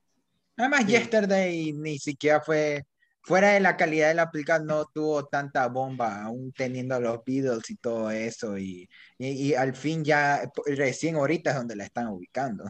Además, 0.56 0.82
Sí. 0.86 0.92
Yesterday 0.92 1.74
ni 1.74 1.98
siquiera 2.00 2.40
fue, 2.40 2.84
fuera 3.22 3.50
de 3.54 3.60
la 3.60 3.76
calidad 3.76 4.08
de 4.10 4.14
la 4.14 4.30
película, 4.32 4.60
no 4.60 4.86
tuvo 4.86 5.26
tanta 5.26 5.68
bomba, 5.68 6.24
aún 6.24 6.54
teniendo 6.54 7.00
los 7.02 7.20
Beatles 7.26 7.70
y 7.72 7.76
todo 7.76 8.10
eso. 8.12 8.58
Y, 8.58 8.88
y, 9.18 9.28
y 9.50 9.54
al 9.54 9.74
fin 9.76 10.06
ya, 10.06 10.50
recién 10.68 11.16
ahorita 11.16 11.50
es 11.50 11.56
donde 11.58 11.76
la 11.76 11.84
están 11.84 12.08
ubicando. 12.08 12.64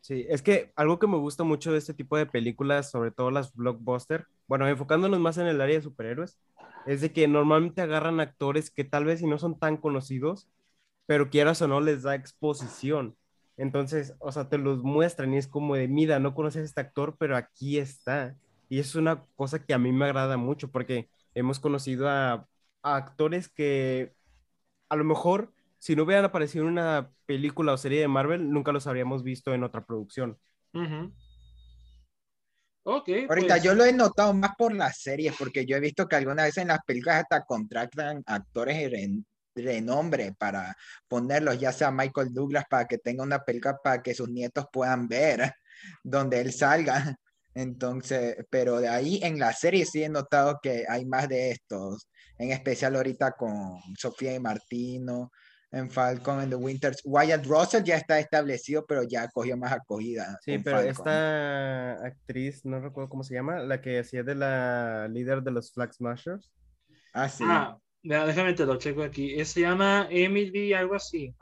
Sí, 0.00 0.24
es 0.28 0.42
que 0.42 0.72
algo 0.76 0.98
que 0.98 1.06
me 1.06 1.18
gusta 1.18 1.44
mucho 1.44 1.72
de 1.72 1.78
este 1.78 1.92
tipo 1.94 2.16
de 2.16 2.26
películas, 2.26 2.90
sobre 2.90 3.10
todo 3.10 3.30
las 3.30 3.52
blockbuster, 3.54 4.26
bueno, 4.46 4.66
enfocándonos 4.68 5.20
más 5.20 5.36
en 5.38 5.46
el 5.46 5.60
área 5.60 5.76
de 5.76 5.82
superhéroes, 5.82 6.38
es 6.84 7.00
de 7.02 7.12
que 7.12 7.28
normalmente 7.28 7.82
agarran 7.82 8.20
actores 8.20 8.70
que 8.70 8.84
tal 8.84 9.04
vez 9.04 9.20
si 9.20 9.26
no 9.26 9.38
son 9.38 9.58
tan 9.58 9.76
conocidos, 9.76 10.48
pero 11.06 11.30
quieras 11.30 11.62
o 11.62 11.68
no 11.68 11.80
les 11.80 12.02
da 12.02 12.14
exposición. 12.14 13.16
Entonces, 13.56 14.14
o 14.20 14.32
sea, 14.32 14.48
te 14.48 14.58
los 14.58 14.82
muestran 14.82 15.34
y 15.34 15.38
es 15.38 15.48
como 15.48 15.74
de, 15.76 15.88
mira, 15.88 16.18
no 16.20 16.34
conoces 16.34 16.62
a 16.62 16.64
este 16.66 16.80
actor, 16.80 17.16
pero 17.18 17.36
aquí 17.36 17.78
está. 17.78 18.36
Y 18.68 18.78
es 18.80 18.94
una 18.94 19.24
cosa 19.36 19.64
que 19.64 19.74
a 19.74 19.78
mí 19.78 19.92
me 19.92 20.06
agrada 20.06 20.36
mucho 20.36 20.70
porque 20.70 21.10
hemos 21.34 21.60
conocido 21.60 22.08
a, 22.08 22.46
a 22.82 22.96
actores 22.96 23.48
que 23.48 24.14
a 24.88 24.96
lo 24.96 25.04
mejor 25.04 25.52
si 25.78 25.96
no 25.96 26.04
hubieran 26.04 26.24
aparecido 26.24 26.64
en 26.64 26.72
una 26.72 27.10
película 27.26 27.72
o 27.72 27.76
serie 27.78 28.00
de 28.00 28.08
Marvel, 28.08 28.50
nunca 28.50 28.72
los 28.72 28.86
habríamos 28.86 29.22
visto 29.22 29.54
en 29.54 29.64
otra 29.64 29.84
producción. 29.84 30.38
Ujú. 30.74 31.12
Ok. 32.84 33.08
Ahorita 33.28 33.58
pues, 33.58 33.62
yo 33.62 33.74
lo 33.74 33.84
he 33.84 33.92
notado 33.92 34.32
más 34.34 34.52
por 34.56 34.74
las 34.74 34.98
series, 35.00 35.34
porque 35.38 35.66
yo 35.66 35.76
he 35.76 35.80
visto 35.80 36.08
que 36.08 36.16
algunas 36.16 36.46
veces 36.46 36.62
en 36.62 36.68
las 36.68 36.80
películas 36.86 37.22
hasta 37.22 37.44
contratan 37.44 38.22
actores 38.26 38.78
de 38.78 38.88
ren- 38.88 39.26
renombre 39.54 40.32
para 40.38 40.74
ponerlos, 41.08 41.58
ya 41.60 41.72
sea 41.72 41.90
Michael 41.90 42.32
Douglas 42.32 42.64
para 42.70 42.86
que 42.86 42.98
tenga 42.98 43.22
una 43.24 43.40
película 43.44 43.76
para 43.82 44.02
que 44.02 44.14
sus 44.14 44.28
nietos 44.30 44.66
puedan 44.72 45.08
ver 45.08 45.52
donde 46.02 46.40
él 46.40 46.52
salga. 46.52 47.16
Entonces, 47.54 48.36
pero 48.50 48.78
de 48.80 48.88
ahí 48.88 49.20
en 49.22 49.38
la 49.38 49.52
serie 49.52 49.84
sí 49.84 50.02
he 50.04 50.08
notado 50.08 50.58
que 50.62 50.84
hay 50.88 51.04
más 51.06 51.28
de 51.28 51.50
estos, 51.50 52.08
en 52.38 52.52
especial 52.52 52.96
ahorita 52.96 53.32
con 53.32 53.78
Sofía 53.98 54.34
y 54.34 54.40
Martino, 54.40 55.30
en 55.70 55.90
Falcon 55.90 56.40
and 56.40 56.50
the 56.50 56.56
Winters. 56.56 57.00
Wyatt 57.04 57.44
Russell 57.46 57.84
ya 57.84 57.96
está 57.96 58.18
establecido, 58.18 58.86
pero 58.86 59.02
ya 59.02 59.28
cogió 59.28 59.56
más 59.56 59.72
acogida. 59.72 60.38
Sí, 60.44 60.58
pero 60.58 60.78
Falcon. 60.78 60.90
esta 60.92 61.92
actriz, 62.06 62.64
no 62.64 62.80
recuerdo 62.80 63.10
cómo 63.10 63.22
se 63.22 63.34
llama, 63.34 63.60
la 63.60 63.80
que 63.80 63.98
hacía 63.98 64.22
de 64.22 64.34
la 64.34 65.08
líder 65.08 65.42
de 65.42 65.50
los 65.50 65.72
Flag 65.72 65.92
Smashers. 65.92 66.50
Ah, 67.12 67.28
sí. 67.28 67.44
Ah, 67.46 67.78
déjame 68.02 68.54
te 68.54 68.64
lo 68.64 68.76
checo 68.76 69.02
aquí. 69.02 69.44
Se 69.44 69.60
llama 69.60 70.06
Emily, 70.10 70.72
algo 70.72 70.94
así. 70.94 71.34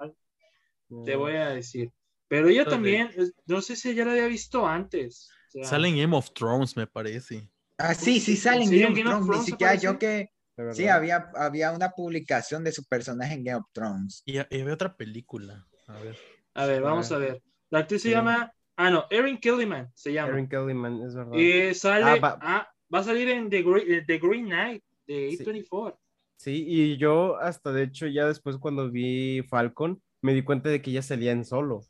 Te 1.05 1.17
Mm, 1.17 1.19
voy 1.19 1.35
a 1.37 1.49
decir. 1.51 1.91
Pero 2.29 2.49
ella 2.49 2.65
también, 2.65 3.11
no 3.47 3.61
sé 3.61 3.75
si 3.77 3.95
ya 3.95 4.05
la 4.05 4.13
había 4.13 4.27
visto 4.27 4.67
antes. 4.67 5.29
O 5.49 5.51
sea, 5.51 5.65
Sale 5.65 5.89
en 5.89 5.97
Game 5.99 6.17
of 6.17 6.33
Thrones, 6.33 6.77
me 6.77 6.87
parece. 6.87 7.49
Ah, 7.79 7.95
sí, 7.95 8.21
sí 8.21 8.37
salen 8.37 8.69
Sí, 8.69 8.81
Game 8.81 9.01
en 9.01 9.07
of 9.07 9.13
Game 9.13 9.17
of 9.21 9.27
Thrones, 9.27 9.41
ni 9.41 9.47
siquiera 9.51 9.75
yo 9.75 9.99
que... 9.99 10.31
Sí, 10.73 10.89
había, 10.89 11.31
había 11.35 11.73
una 11.73 11.91
publicación 11.91 12.65
de 12.65 12.73
su 12.73 12.85
personaje 12.85 13.35
en 13.35 13.45
Game 13.45 13.59
of 13.59 13.67
Thrones. 13.73 14.23
Y, 14.25 14.37
y 14.37 14.39
había 14.39 14.73
otra 14.73 14.97
película. 14.97 15.67
A 15.87 15.99
ver. 16.01 16.17
A 16.55 16.67
ver, 16.67 16.83
vamos 16.83 17.13
a 17.13 17.19
ver. 17.19 17.43
La 17.71 17.81
actriz 17.81 18.03
se 18.03 18.09
Sí. 18.09 18.15
llama. 18.15 18.53
Ah, 18.77 18.91
no, 18.91 19.05
Erin 19.11 19.39
Kellyman 19.39 19.91
se 19.95 20.13
llama. 20.13 20.33
Erin 20.33 20.49
Kellyman, 20.49 21.03
es 21.03 21.15
verdad. 21.15 21.33
Eh, 21.35 21.75
sale. 21.75 22.05
Ah, 22.05 22.15
Ah, 22.15 22.19
va- 22.21 22.69
va, 22.95 22.99
a 22.99 23.03
salir 23.03 23.29
en 23.29 23.51
The 23.51 23.63
Green, 23.63 23.93
eh, 23.93 24.05
The 24.07 24.19
Green 24.19 24.47
Knight 24.47 24.83
de 25.07 25.35
Sí. 25.37 25.45
A24. 25.45 25.99
Sí, 26.39 26.65
y 26.67 26.97
yo 26.99 27.37
hasta 27.39 27.73
de 27.73 27.85
hecho 27.85 28.07
ya 28.07 28.27
después 28.27 28.59
cuando 28.59 28.91
vi 28.91 29.43
Falcon 29.49 30.03
me 30.23 30.35
di 30.35 30.43
cuenta 30.43 30.69
de 30.69 30.83
que 30.83 30.91
ella 30.91 31.03
salía 31.03 31.33
en 31.33 31.45
solo, 31.45 31.81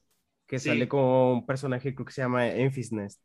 que 0.47 0.59
Sí. 0.61 0.69
sale 0.69 0.87
como 0.89 1.33
un 1.33 1.47
personaje 1.47 1.95
creo 1.95 2.07
que 2.07 2.13
se 2.13 2.23
llama 2.23 2.47
Enfys 2.49 2.93
Nest. 2.93 3.25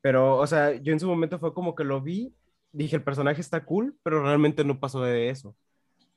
Pero, 0.00 0.36
o 0.38 0.46
sea, 0.46 0.74
yo 0.74 0.92
en 0.92 1.00
su 1.00 1.06
momento 1.06 1.38
fue 1.38 1.52
como 1.54 1.74
que 1.74 1.84
lo 1.84 2.00
vi, 2.00 2.34
dije 2.72 2.96
el 2.96 3.04
personaje 3.04 3.40
está 3.40 3.64
cool, 3.64 3.96
pero 4.02 4.22
realmente 4.22 4.64
no 4.64 4.80
pasó 4.80 5.02
de 5.02 5.30
eso. 5.30 5.56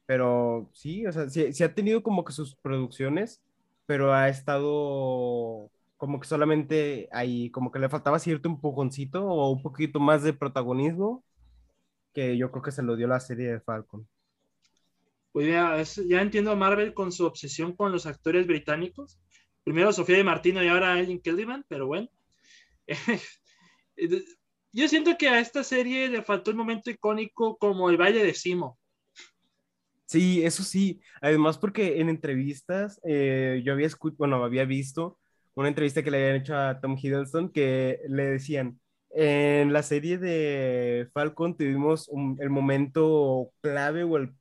Pero 0.06 0.70
sí, 0.74 1.06
o 1.08 1.12
sea, 1.12 1.30
sí, 1.30 1.52
sí 1.54 1.64
ha 1.64 1.74
tenido 1.76 2.04
como 2.04 2.24
que 2.26 2.34
sus 2.34 2.56
producciones 2.58 3.42
pero 3.88 4.14
ha 4.14 4.30
estado 4.30 5.72
como 5.98 6.20
que 6.20 6.28
solamente 6.28 7.08
ahí, 7.12 7.52
como 7.52 7.72
que 7.72 7.80
le 7.80 7.90
faltaba 7.90 8.20
cierto 8.20 8.50
empujoncito 8.50 9.26
o 9.28 9.52
un 9.52 9.62
poquito 9.62 10.00
más 10.00 10.24
de 10.24 10.34
protagonismo, 10.34 11.24
que 12.14 12.38
yo 12.38 12.52
creo 12.52 12.64
que 12.64 12.72
se 12.72 12.84
lo 12.84 12.96
dio 12.98 13.08
la 13.08 13.20
serie 13.22 13.50
de 13.52 13.60
Falcon. 13.62 14.08
Pues 15.32 15.48
ya, 15.48 15.80
es- 15.80 16.02
ya 16.08 16.22
entiendo 16.22 16.52
a 16.52 16.56
Marvel 16.56 16.94
con 16.94 17.12
su 17.12 17.26
obsesión 17.26 17.76
con 17.76 17.92
los 17.92 18.06
actores 18.06 18.48
británicos. 18.48 19.20
Primero 19.64 19.92
Sofía 19.94 20.18
de 20.18 20.24
Martino 20.24 20.64
y 20.64 20.68
ahora 20.68 21.00
Ellen 21.00 21.20
Kellyman, 21.22 21.66
pero 21.68 21.88
bueno. 21.88 22.10
Yo 24.76 24.88
siento 24.90 25.18
que 25.18 25.30
a 25.30 25.40
esta 25.40 25.64
serie 25.64 26.10
le 26.10 26.22
faltó 26.22 26.52
el 26.52 26.58
momento 26.58 26.92
icónico 26.92 27.58
como 27.58 27.90
el 27.90 27.98
baile 27.98 28.24
de 28.24 28.34
Simo. 28.34 28.78
Sí, 30.06 30.44
eso 30.46 30.64
sí. 30.64 31.02
Además, 31.22 31.58
porque 31.58 32.00
en 32.00 32.10
entrevistas, 32.10 33.00
eh, 33.04 33.62
yo 33.66 33.74
había 33.74 33.88
escuchado, 33.88 34.18
bueno, 34.20 34.44
había 34.44 34.66
visto 34.66 35.20
una 35.56 35.68
entrevista 35.70 36.04
que 36.04 36.12
le 36.12 36.18
habían 36.24 36.42
hecho 36.42 36.56
a 36.58 36.80
Tom 36.80 36.98
Hiddleston 37.02 37.50
que 37.52 38.00
le 38.08 38.26
decían, 38.26 38.80
en 39.10 39.74
la 39.74 39.82
serie 39.84 40.18
de 40.18 41.10
Falcon 41.14 41.58
tuvimos 41.58 42.08
un- 42.10 42.38
el 42.42 42.50
momento 42.50 43.52
clave 43.62 44.04
o 44.04 44.18
el 44.18 44.34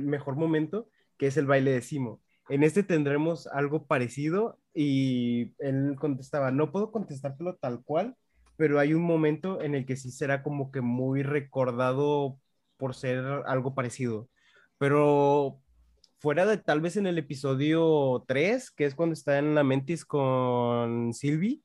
mejor 0.00 0.36
momento, 0.36 0.88
que 1.18 1.26
es 1.26 1.36
el 1.36 1.46
baile 1.46 1.72
de 1.72 1.82
Simo. 1.82 2.22
En 2.48 2.62
este 2.62 2.82
tendremos 2.84 3.46
algo 3.48 3.86
parecido 3.86 4.58
y 4.74 5.54
él 5.58 5.96
contestaba, 5.98 6.50
no 6.52 6.70
puedo 6.72 6.92
contestártelo 6.92 7.56
tal 7.56 7.82
cual, 7.84 8.16
pero 8.56 8.78
hay 8.78 8.94
un 8.94 9.02
momento 9.02 9.60
en 9.62 9.74
el 9.74 9.86
que 9.86 9.96
sí 9.96 10.10
será 10.10 10.42
como 10.42 10.70
que 10.70 10.80
muy 10.80 11.22
recordado 11.22 12.38
por 12.76 12.94
ser 12.94 13.24
algo 13.46 13.74
parecido. 13.74 14.28
Pero 14.78 15.60
fuera 16.18 16.46
de 16.46 16.58
tal 16.58 16.80
vez 16.80 16.96
en 16.96 17.06
el 17.06 17.18
episodio 17.18 18.24
3, 18.26 18.70
que 18.70 18.86
es 18.86 18.94
cuando 18.94 19.12
está 19.12 19.38
en 19.38 19.54
la 19.54 19.64
Mentis 19.64 20.04
con 20.04 21.12
Sylvie, 21.12 21.62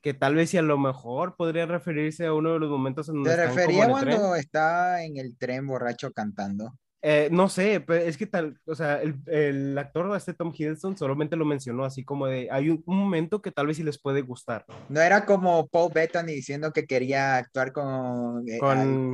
que 0.00 0.14
tal 0.14 0.34
vez 0.34 0.52
y 0.52 0.58
a 0.58 0.62
lo 0.62 0.78
mejor 0.78 1.36
podría 1.36 1.66
referirse 1.66 2.26
a 2.26 2.34
uno 2.34 2.52
de 2.52 2.58
los 2.58 2.70
momentos 2.70 3.08
en 3.08 3.16
donde 3.16 3.30
¿Te 3.30 3.46
refería 3.46 3.86
el 3.86 3.92
tren. 4.00 4.16
cuando 4.16 4.34
está 4.34 5.04
en 5.04 5.16
el 5.16 5.36
tren 5.38 5.66
borracho 5.66 6.12
cantando? 6.12 6.74
Eh, 7.04 7.28
no 7.32 7.48
sé, 7.48 7.80
pero 7.80 8.00
es 8.04 8.16
que 8.16 8.26
tal, 8.26 8.58
o 8.64 8.74
sea, 8.76 9.02
el, 9.02 9.16
el 9.26 9.76
actor, 9.76 10.16
este 10.16 10.34
Tom 10.34 10.52
Hiddleston, 10.56 10.96
solamente 10.96 11.34
lo 11.34 11.44
mencionó 11.44 11.84
así 11.84 12.04
como 12.04 12.26
de, 12.28 12.48
hay 12.50 12.70
un, 12.70 12.82
un 12.86 12.96
momento 12.96 13.42
que 13.42 13.50
tal 13.50 13.66
vez 13.66 13.76
sí 13.76 13.82
les 13.82 14.00
puede 14.00 14.22
gustar. 14.22 14.64
No 14.88 15.00
era 15.00 15.24
como 15.26 15.66
Paul 15.68 15.90
Bettany 15.92 16.32
diciendo 16.32 16.70
que 16.72 16.86
quería 16.86 17.38
actuar 17.38 17.72
con, 17.72 18.44
eh, 18.48 18.60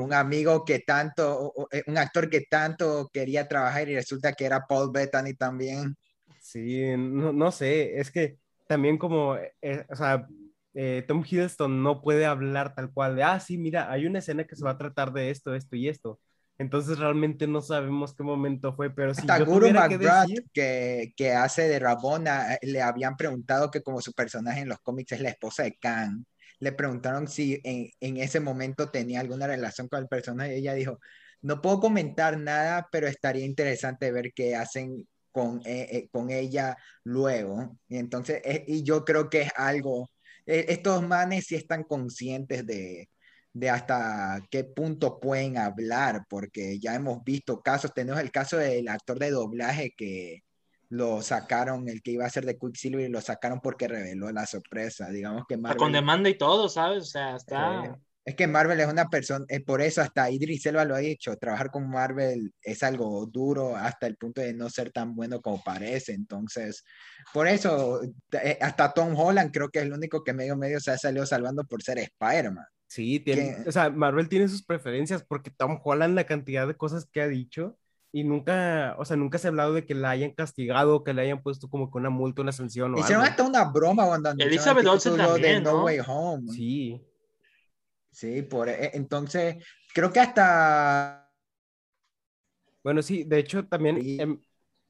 un 0.03 0.13
amigo 0.13 0.65
que 0.65 0.81
tanto, 0.81 1.33
o- 1.41 1.53
o, 1.65 1.69
eh, 1.73 1.83
un 1.87 1.97
actor 1.99 2.29
que 2.29 2.43
tanto 2.43 3.09
quería 3.13 3.49
trabajar 3.49 3.89
y 3.89 3.95
resulta 3.95 4.33
que 4.35 4.45
era 4.47 4.67
Paul 4.67 4.91
Bettany 4.93 5.35
también. 5.35 5.97
Sí, 6.39 6.97
no, 6.97 7.33
no 7.33 7.53
sé, 7.53 7.99
es 8.01 8.11
que 8.11 8.39
también 8.67 8.97
como, 8.99 9.37
eh, 9.37 9.85
o 9.91 9.97
sea, 9.97 10.27
eh, 10.75 11.05
Tom 11.07 11.25
Hiddleston 11.29 11.83
no 11.83 12.01
puede 12.01 12.25
hablar 12.27 12.75
tal 12.75 12.93
cual 12.93 13.17
de, 13.17 13.23
ah, 13.23 13.41
sí, 13.41 13.59
mira, 13.59 13.91
hay 13.91 14.07
una 14.07 14.21
escena 14.21 14.45
que 14.47 14.57
se 14.57 14.65
va 14.65 14.71
a 14.73 14.79
tratar 14.79 15.13
de 15.13 15.31
esto, 15.31 15.55
esto 15.55 15.77
y 15.77 15.89
esto. 15.89 16.21
Entonces 16.59 16.99
realmente 16.99 17.47
no 17.47 17.63
sabemos 17.63 18.15
qué 18.15 18.25
momento 18.25 18.75
fue, 18.75 18.91
pero 18.91 19.15
si 19.15 19.21
Hasta 19.21 19.39
yo 19.39 19.47
Guru 19.47 19.61
tuviera 19.69 19.89
que 19.89 19.97
McGrath, 19.97 20.29
decir, 20.29 20.45
que, 20.53 21.13
que 21.17 21.33
hace 21.33 21.69
de 21.69 21.79
Rabona, 21.79 22.55
eh, 22.55 22.59
le 22.63 22.83
habían 22.83 23.17
preguntado 23.17 23.71
que 23.71 23.83
como 23.83 24.01
su 24.01 24.13
personaje 24.13 24.61
en 24.61 24.69
los 24.69 24.81
cómics 24.81 25.13
es 25.13 25.21
la 25.21 25.31
esposa 25.31 25.63
de 25.63 25.77
Khan, 25.77 26.27
le 26.59 26.73
preguntaron 26.73 27.29
si 27.29 27.61
en, 27.63 27.91
en 28.01 28.17
ese 28.17 28.41
momento 28.41 28.91
tenía 28.91 29.21
alguna 29.21 29.47
relación 29.47 29.89
con 29.89 30.01
el 30.01 30.09
personaje 30.09 30.57
y 30.57 30.61
ella 30.61 30.75
dijo, 30.75 30.99
no 31.41 31.63
puedo 31.63 31.81
comentar 31.81 32.39
nada, 32.39 32.89
pero 32.91 33.07
estaría 33.07 33.45
interesante 33.45 34.11
ver 34.11 34.33
qué 34.35 34.57
hacen 34.57 35.07
con, 35.31 35.61
eh, 35.65 35.89
eh, 35.93 36.09
con 36.11 36.31
ella 36.31 36.77
luego. 37.05 37.79
Y 37.89 37.99
entonces, 37.99 38.41
eh, 38.45 38.65
y 38.67 38.83
yo 38.83 39.05
creo 39.05 39.31
que 39.31 39.43
es 39.43 39.53
algo, 39.57 40.11
eh, 40.47 40.67
estos 40.69 41.07
manes 41.07 41.47
sí 41.47 41.55
están 41.55 41.85
conscientes 41.85 42.67
de, 42.67 43.09
de 43.59 43.71
hasta 43.71 44.41
qué 44.51 44.65
punto 44.65 45.19
pueden 45.19 45.59
hablar, 45.59 46.25
porque 46.29 46.79
ya 46.79 46.95
hemos 46.95 47.25
visto 47.25 47.61
casos, 47.61 47.93
tenemos 47.93 48.21
el 48.21 48.31
caso 48.31 48.57
del 48.57 48.89
actor 48.89 49.19
de 49.19 49.31
doblaje 49.31 49.95
que 49.97 50.45
lo 50.91 51.21
sacaron, 51.23 51.89
el 51.89 52.01
que 52.01 52.13
iba 52.13 52.25
a 52.25 52.31
ser 52.31 52.47
de 52.47 52.57
Quicksilver, 52.57 53.09
y 53.09 53.13
lo 53.13 53.21
sacaron 53.21 53.61
porque 53.61 53.89
reveló 53.89 54.31
la 54.31 54.47
sorpresa. 54.47 55.11
Digamos 55.11 55.45
que 55.49 55.57
Con 55.57 55.63
Marvel, 55.63 55.93
demanda 55.93 56.31
y 56.31 56.39
todo, 56.39 56.69
¿sabes? 56.69 57.03
O 57.03 57.07
sea, 57.07 57.37
está... 57.37 57.85
eh, 57.85 57.93
es 58.25 58.35
que 58.35 58.47
Marvel 58.47 58.79
es 58.79 58.87
una 58.87 59.09
persona, 59.09 59.45
eh, 59.49 59.61
por 59.61 59.81
eso 59.81 60.03
hasta 60.03 60.31
Idris 60.31 60.67
Elba 60.67 60.85
lo 60.85 60.95
ha 60.95 60.99
dicho, 60.99 61.35
trabajar 61.37 61.71
con 61.71 61.89
Marvel 61.89 62.53
es 62.63 62.83
algo 62.83 63.25
duro 63.27 63.75
hasta 63.75 64.07
el 64.07 64.17
punto 64.17 64.43
de 64.43 64.53
no 64.53 64.69
ser 64.69 64.93
tan 64.93 65.15
bueno 65.15 65.41
como 65.41 65.63
parece, 65.63 66.13
entonces, 66.13 66.85
por 67.33 67.49
eso, 67.49 68.03
eh, 68.33 68.59
hasta 68.61 68.93
Tom 68.93 69.19
Holland 69.19 69.51
creo 69.51 69.71
que 69.71 69.79
es 69.79 69.87
el 69.87 69.95
único 69.95 70.23
que 70.23 70.35
medio 70.35 70.57
medio 70.57 70.79
se 70.79 70.91
ha 70.91 70.99
salido 70.99 71.25
salvando 71.25 71.65
por 71.65 71.83
ser 71.83 71.99
Spider-Man. 71.99 72.67
Sí, 72.89 73.21
tiene, 73.21 73.57
¿Qué? 73.57 73.65
o 73.69 73.73
sea, 73.73 73.91
Marvel 73.91 74.29
tiene 74.29 74.49
sus 74.49 74.65
preferencias 74.65 75.23
porque 75.25 75.51
Tom 75.53 75.81
Holland 75.85 76.17
la 76.17 76.25
cantidad 76.27 76.67
de 76.67 76.77
cosas 76.77 77.07
que 77.07 77.23
ha 77.23 77.29
dicho 77.29 77.79
y 78.13 78.25
nunca, 78.25 78.97
o 78.99 79.05
sea, 79.05 79.17
nunca 79.17 79.39
se 79.39 79.49
ha 79.49 79.51
hablado 79.51 79.75
de 79.75 79.87
que 79.87 79.95
la 79.95 80.11
hayan 80.11 80.33
castigado, 80.33 81.05
que 81.05 81.15
le 81.15 81.23
hayan 81.23 81.43
puesto 81.43 81.69
como 81.71 81.91
que 81.93 81.99
una 81.99 82.11
multa, 82.11 82.43
una 82.43 82.53
sanción 82.53 82.95
o 82.95 82.99
Hicieron 82.99 83.23
algo. 83.25 83.33
hasta 83.33 83.43
una 83.45 83.65
broma 83.65 84.07
cuando 84.07 84.31
Elizabeth 84.39 84.87
Olsen 84.87 85.17
también, 85.17 85.63
No 85.63 85.73
¿no? 85.79 85.85
Way 85.85 86.01
Home. 86.07 86.53
Sí, 86.53 87.01
Sí, 88.11 88.43
por 88.43 88.69
e- 88.69 88.91
entonces 88.95 89.57
creo 89.95 90.13
que 90.13 90.21
hasta 90.21 91.31
Bueno, 92.83 93.03
sí, 93.03 93.25
de 93.25 93.39
hecho 93.39 93.67
también, 93.67 93.97
Sí. 93.97 94.19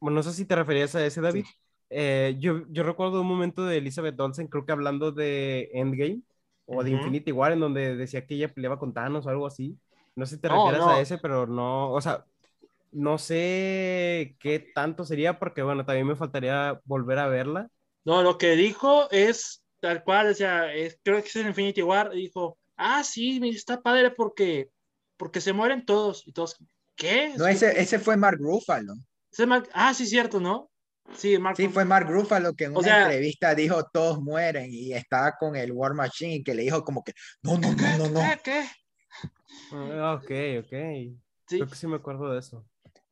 bueno, 0.00 0.16
no 0.16 0.22
sé 0.22 0.32
si 0.32 0.44
te 0.44 0.54
referías 0.56 0.94
a 0.94 1.04
ese, 1.04 1.20
David. 1.20 1.44
Eh, 1.90 2.36
yo, 2.38 2.64
yo 2.70 2.82
recuerdo 2.82 3.20
un 3.22 3.26
momento 3.26 3.64
de 3.64 3.78
Elizabeth 3.78 4.18
Olsen, 4.20 4.46
creo 4.48 4.64
que 4.66 4.72
hablando 4.72 5.10
de 5.12 5.70
Endgame 5.72 6.22
o 6.68 6.84
de 6.84 6.90
Ujú. 6.90 6.92
Infinity 6.92 7.32
War, 7.32 7.52
en 7.52 7.60
donde 7.60 7.96
decía 7.96 8.26
que 8.26 8.36
ella 8.36 8.52
peleaba 8.54 8.78
con 8.78 8.94
Thanos 8.94 9.26
o 9.26 9.30
algo 9.30 9.46
así. 9.46 9.80
No 10.16 10.26
sé 10.26 10.36
si 10.36 10.42
te 10.42 10.48
No, 10.48 10.50
refieres 10.50 10.80
no. 10.80 10.88
a 10.88 10.98
ese, 11.00 11.18
pero 11.18 11.46
no, 11.46 11.92
o 11.92 12.00
sea, 12.02 12.26
no 12.92 13.18
sé 13.18 14.36
qué 14.40 14.60
tanto 14.74 15.04
sería, 15.04 15.38
porque 15.38 15.62
bueno, 15.62 15.84
también 15.86 16.06
me 16.08 16.16
faltaría 16.16 16.80
volver 16.84 17.18
a 17.20 17.28
verla. 17.28 17.70
No, 18.04 18.22
lo 18.22 18.38
que 18.38 18.52
dijo 18.56 19.10
es 19.10 19.62
tal 19.80 20.02
cual, 20.04 20.28
o 20.30 20.34
sea, 20.34 20.74
es- 20.74 20.98
creo 21.02 21.20
que 21.22 21.28
es 21.28 21.36
en 21.36 21.48
Infinity 21.48 21.82
War, 21.82 22.10
dijo, 22.10 22.58
ah, 22.76 23.04
sí, 23.04 23.40
está 23.48 23.80
padre 23.82 24.10
porque, 24.10 24.70
porque 25.16 25.40
se 25.40 25.52
mueren 25.52 25.84
todos, 25.84 26.26
y 26.26 26.32
todos, 26.32 26.56
¿qué? 26.96 27.34
no 27.34 27.46
ese 27.46 27.80
ese 27.80 27.98
fue 27.98 28.16
Mark 28.16 28.38
Ruffalo. 28.40 28.94
Ese 29.32 29.46
Mark- 29.46 29.70
ah, 29.72 29.94
sí, 29.94 30.06
cierto, 30.06 30.38
¿no? 30.40 30.70
Sí, 31.14 31.38
Mark 31.38 31.56
Sí, 31.56 31.68
fue 31.68 31.84
Mark 31.84 32.08
Ruffalo 32.08 32.54
que 32.54 32.64
en 32.64 32.76
O 32.76 32.80
una 32.80 32.88
sea- 32.88 33.02
entrevista 33.04 33.54
dijo 33.54 33.82
todos 33.92 34.20
mueren 34.20 34.68
y 34.70 34.92
estaba 34.92 35.32
con 35.38 35.56
el 35.56 35.72
War 35.72 35.94
Machine 35.94 36.34
y 36.36 36.42
que 36.44 36.54
le 36.54 36.62
dijo 36.62 36.84
como 36.84 37.02
que 37.02 37.12
no, 37.42 37.58
no, 37.58 37.72
no, 37.72 37.98
no, 37.98 38.08
no. 38.10 38.20
¿Qué? 38.20 38.38
¿Qué? 38.44 38.64
Ah, 39.72 40.14
ok, 40.14 40.64
ok. 40.64 40.72
Sí. 41.48 41.56
Creo 41.56 41.68
que 41.68 41.74
sí 41.76 41.86
me 41.86 41.96
acuerdo 41.96 42.32
de 42.32 42.38
eso. 42.40 42.64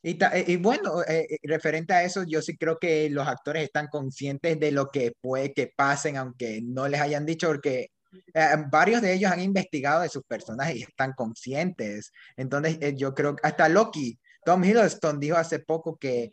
Y, 0.02 0.14
ta- 0.14 0.32
y 0.38 0.56
bueno, 0.56 1.02
eh, 1.02 1.26
eh, 1.30 1.38
referente 1.44 1.92
a 1.94 2.04
eso, 2.04 2.22
yo 2.24 2.40
sí 2.42 2.56
creo 2.56 2.78
que 2.78 3.10
los 3.10 3.26
actores 3.26 3.64
están 3.64 3.88
conscientes 3.88 4.60
de 4.60 4.70
lo 4.70 4.88
que 4.88 5.12
puede 5.20 5.52
que 5.52 5.72
pasen, 5.74 6.16
aunque 6.16 6.60
no 6.62 6.86
les 6.86 7.00
hayan 7.00 7.26
dicho, 7.26 7.48
porque 7.48 7.88
eh, 8.34 8.48
varios 8.70 9.02
de 9.02 9.14
ellos 9.14 9.32
han 9.32 9.40
investigado 9.40 10.02
de 10.02 10.08
sus 10.08 10.22
personajes 10.24 10.76
y 10.76 10.82
están 10.82 11.12
conscientes. 11.14 12.12
Entonces, 12.36 12.78
eh, 12.80 12.94
yo 12.96 13.14
creo 13.14 13.34
que 13.34 13.46
hasta 13.46 13.68
Loki, 13.68 14.18
Tom 14.44 14.62
Hiddleston 14.62 15.18
dijo 15.18 15.36
hace 15.38 15.58
poco 15.58 15.96
que 15.96 16.30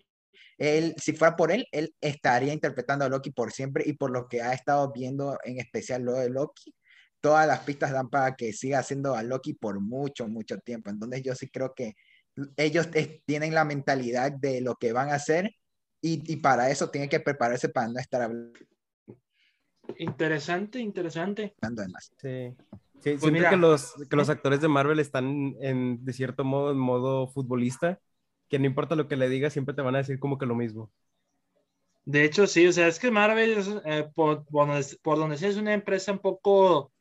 él, 0.57 0.95
si 0.97 1.13
fuera 1.13 1.35
por 1.35 1.51
él, 1.51 1.67
él 1.71 1.93
estaría 2.01 2.53
interpretando 2.53 3.05
a 3.05 3.09
Loki 3.09 3.31
por 3.31 3.51
siempre 3.51 3.84
y 3.85 3.93
por 3.93 4.11
lo 4.11 4.27
que 4.27 4.41
ha 4.41 4.53
estado 4.53 4.91
viendo 4.91 5.38
en 5.43 5.59
especial 5.59 6.03
lo 6.03 6.13
de 6.13 6.30
Loki, 6.30 6.73
todas 7.21 7.47
las 7.47 7.59
pistas 7.61 7.91
dan 7.91 8.09
para 8.09 8.35
que 8.35 8.53
siga 8.53 8.80
haciendo 8.80 9.15
a 9.15 9.23
Loki 9.23 9.53
por 9.53 9.80
mucho, 9.80 10.27
mucho 10.27 10.57
tiempo. 10.59 10.89
Entonces, 10.89 11.21
yo 11.23 11.35
sí 11.35 11.49
creo 11.49 11.73
que 11.73 11.93
ellos 12.57 12.89
tienen 13.25 13.53
la 13.53 13.65
mentalidad 13.65 14.31
de 14.31 14.61
lo 14.61 14.75
que 14.75 14.91
van 14.91 15.09
a 15.09 15.15
hacer 15.15 15.51
y, 16.01 16.21
y 16.31 16.38
para 16.38 16.69
eso 16.69 16.89
tienen 16.89 17.09
que 17.09 17.19
prepararse 17.19 17.69
para 17.69 17.88
no 17.88 17.99
estar 17.99 18.21
hablando 18.21 18.59
Interesante, 19.97 20.80
interesante. 20.80 21.55
Sí. 22.17 22.55
Sí, 23.03 23.17
siento 23.19 23.21
Pues 23.21 23.34
mira. 23.34 23.49
que 23.49 23.57
los, 23.57 23.93
que 24.09 24.15
los 24.15 24.30
actores 24.30 24.61
de 24.61 24.69
Marvel 24.69 24.99
están 24.99 25.55
en, 25.59 26.03
de 26.05 26.13
cierto 26.13 26.45
modo 26.45 26.71
en 26.71 26.77
modo 26.77 27.27
futbolista, 27.27 27.99
que 28.53 28.59
no 28.59 28.67
importa 28.67 28.95
lo 28.95 29.07
que 29.07 29.15
le 29.15 29.30
digas, 29.30 29.51
siempre 29.51 29.73
te 29.73 29.81
van 29.81 29.95
a 29.95 29.97
decir 29.97 30.19
como 30.19 30.38
que 30.38 30.45
lo 30.45 30.53
mismo. 30.53 30.91
De 32.05 32.23
hecho, 32.23 32.45
sí, 32.45 32.67
o 32.67 32.71
sea, 32.71 32.88
es 32.88 32.99
que 32.99 33.09
Marvel, 33.09 33.81
eh, 33.84 34.07
por, 34.13 34.45
por 34.45 35.17
donde 35.17 35.38
sea, 35.39 35.49
es 35.49 35.57
una 35.57 35.73
empresa 35.73 36.11
un 36.11 36.19
poco, 36.19 36.93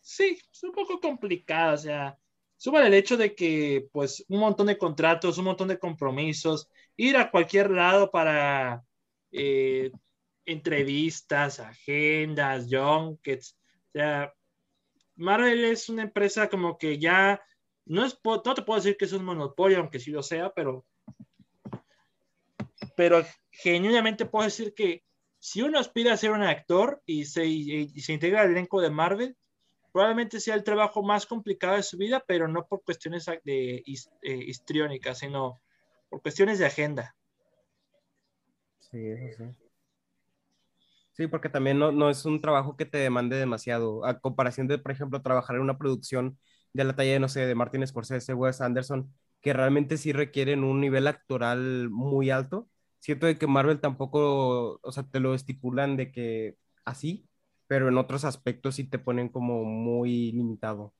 sí, 0.00 0.38
es 0.50 0.62
un 0.62 0.72
poco 0.72 0.98
complicada, 0.98 1.74
o 1.74 1.76
sea, 1.76 2.18
suma 2.56 2.86
el 2.86 2.94
hecho 2.94 3.18
de 3.18 3.34
que, 3.34 3.86
pues, 3.92 4.24
un 4.28 4.40
montón 4.40 4.68
de 4.68 4.78
contratos, 4.78 5.36
un 5.36 5.44
montón 5.44 5.68
de 5.68 5.78
compromisos, 5.78 6.70
ir 6.96 7.18
a 7.18 7.30
cualquier 7.30 7.70
lado 7.70 8.10
para 8.10 8.82
eh, 9.30 9.92
entrevistas, 10.46 11.60
agendas, 11.60 12.66
junkets, 12.70 13.58
o 13.88 13.90
sea, 13.92 14.32
Marvel 15.16 15.66
es 15.66 15.90
una 15.90 16.04
empresa 16.04 16.48
como 16.48 16.78
que 16.78 16.98
ya, 16.98 17.42
no, 17.88 18.04
es, 18.04 18.18
no 18.24 18.54
te 18.54 18.62
puedo 18.62 18.78
decir 18.78 18.96
que 18.96 19.06
es 19.06 19.12
un 19.12 19.24
monopolio, 19.24 19.78
aunque 19.78 19.98
sí 19.98 20.10
lo 20.10 20.22
sea, 20.22 20.50
pero 20.50 20.86
pero 22.96 23.24
genuinamente 23.50 24.26
puedo 24.26 24.44
decir 24.44 24.74
que 24.74 25.04
si 25.38 25.62
uno 25.62 25.78
aspira 25.78 26.12
a 26.12 26.16
ser 26.16 26.32
un 26.32 26.42
actor 26.42 27.00
y 27.06 27.26
se, 27.26 27.42
se 27.96 28.12
integra 28.12 28.40
al 28.40 28.50
elenco 28.50 28.80
de 28.80 28.90
Marvel, 28.90 29.36
probablemente 29.92 30.40
sea 30.40 30.56
el 30.56 30.64
trabajo 30.64 31.02
más 31.02 31.24
complicado 31.26 31.76
de 31.76 31.82
su 31.82 31.96
vida, 31.96 32.24
pero 32.26 32.48
no 32.48 32.66
por 32.66 32.82
cuestiones 32.82 33.26
de, 33.44 33.76
eh, 33.76 33.84
histriónicas, 34.22 35.18
sino 35.18 35.60
por 36.08 36.22
cuestiones 36.22 36.58
de 36.58 36.66
agenda. 36.66 37.16
Sí, 38.78 38.98
eso 39.06 39.44
sí. 39.44 39.68
Sí, 41.12 41.26
porque 41.26 41.48
también 41.48 41.80
no, 41.80 41.90
no, 41.90 42.10
es 42.10 42.24
un 42.24 42.40
trabajo 42.40 42.76
que 42.76 42.84
te 42.84 42.98
demande 42.98 43.36
demasiado. 43.36 44.04
A 44.04 44.20
comparación 44.20 44.68
de, 44.68 44.78
por 44.78 44.92
ejemplo, 44.92 45.20
trabajar 45.20 45.56
en 45.56 45.62
una 45.62 45.76
producción 45.76 46.38
de 46.72 46.84
la 46.84 46.94
talla 46.94 47.12
de, 47.12 47.20
no 47.20 47.28
sé, 47.28 47.46
de 47.46 47.54
Martin 47.54 47.86
Scorsese, 47.86 48.34
Wes 48.34 48.60
Anderson, 48.60 49.12
que 49.40 49.52
realmente 49.52 49.96
sí 49.96 50.12
requieren 50.12 50.64
un 50.64 50.80
nivel 50.80 51.06
actoral 51.06 51.88
muy 51.90 52.30
alto. 52.30 52.68
Siento 53.00 53.26
de 53.26 53.38
que 53.38 53.46
Marvel 53.46 53.80
tampoco, 53.80 54.80
o 54.82 54.92
sea, 54.92 55.04
te 55.04 55.20
lo 55.20 55.34
estipulan 55.34 55.96
de 55.96 56.10
que 56.10 56.56
así, 56.84 57.28
pero 57.66 57.88
en 57.88 57.98
otros 57.98 58.24
aspectos 58.24 58.76
sí 58.76 58.84
te 58.84 58.98
ponen 58.98 59.28
como 59.28 59.64
muy 59.64 60.32
limitado. 60.32 60.94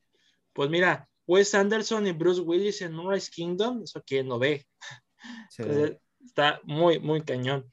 Pues 0.52 0.70
mira, 0.70 1.08
Wes 1.26 1.54
Anderson 1.54 2.06
y 2.06 2.12
Bruce 2.12 2.40
Willis 2.40 2.82
en 2.82 2.92
Moonrise 2.92 3.30
Kingdom, 3.30 3.82
eso 3.82 4.02
que 4.04 4.22
no 4.22 4.38
ve. 4.38 4.66
está 6.24 6.60
muy, 6.64 6.98
muy 7.00 7.22
cañón. 7.22 7.70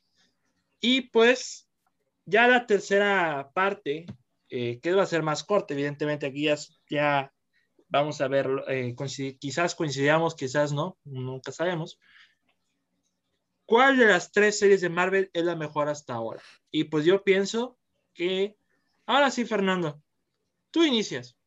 Y 0.79 1.01
pues 1.09 1.69
ya 2.25 2.47
la 2.47 2.65
tercera 2.65 3.51
parte, 3.53 4.05
eh, 4.49 4.79
que 4.79 4.93
va 4.93 5.03
a 5.03 5.07
ser 5.07 5.23
más 5.23 5.43
corta, 5.43 5.73
evidentemente 5.73 6.25
aquí 6.25 6.49
ya, 6.89 7.33
vamos 7.87 8.21
a 8.21 8.27
ver, 8.27 8.47
eh, 8.67 8.95
quizás 9.39 9.75
coincidamos, 9.75 10.35
quizás 10.35 10.71
no, 10.71 10.97
nunca 11.03 11.51
sabemos. 11.51 11.99
¿Cuál 13.65 13.97
de 13.97 14.05
las 14.05 14.31
tres 14.31 14.59
series 14.59 14.81
de 14.81 14.89
Marvel 14.89 15.29
es 15.33 15.43
la 15.43 15.55
mejor 15.55 15.89
hasta 15.89 16.13
ahora? 16.13 16.41
Y 16.71 16.85
pues 16.85 17.05
yo 17.05 17.23
pienso 17.23 17.79
que 18.13 18.57
Ahora 19.07 19.29
sí, 19.29 19.45
Fernando, 19.45 20.01
tú 20.71 20.83
inicias. 20.83 21.37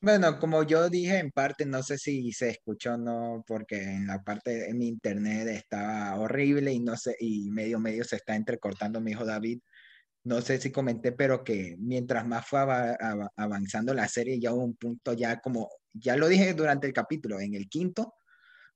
Bueno, 0.00 0.38
como 0.38 0.62
yo 0.62 0.88
dije 0.90 1.18
en 1.18 1.30
parte, 1.30 1.64
no 1.64 1.82
sé 1.82 1.96
si 1.96 2.30
se 2.32 2.50
escuchó 2.50 2.94
o 2.94 2.98
no, 2.98 3.42
porque 3.46 3.82
en 3.82 4.06
la 4.06 4.22
parte 4.22 4.50
de 4.50 4.74
mi 4.74 4.88
internet 4.88 5.48
estaba 5.48 6.14
horrible 6.20 6.72
y 6.72 6.80
no 6.80 6.96
sé, 6.96 7.16
y 7.18 7.50
medio 7.50 7.80
medio 7.80 8.04
se 8.04 8.16
está 8.16 8.36
entrecortando 8.36 9.00
mi 9.00 9.12
hijo 9.12 9.24
David. 9.24 9.60
No 10.28 10.42
sé 10.42 10.60
si 10.60 10.70
comenté, 10.70 11.12
pero 11.12 11.42
que 11.42 11.74
mientras 11.78 12.26
más 12.26 12.46
fue 12.46 12.60
avanzando 13.34 13.94
la 13.94 14.06
serie, 14.08 14.38
ya 14.38 14.52
hubo 14.52 14.62
un 14.62 14.76
punto 14.76 15.14
ya 15.14 15.40
como, 15.40 15.70
ya 15.94 16.16
lo 16.16 16.28
dije 16.28 16.52
durante 16.52 16.86
el 16.86 16.92
capítulo, 16.92 17.40
en 17.40 17.54
el 17.54 17.66
quinto, 17.66 18.12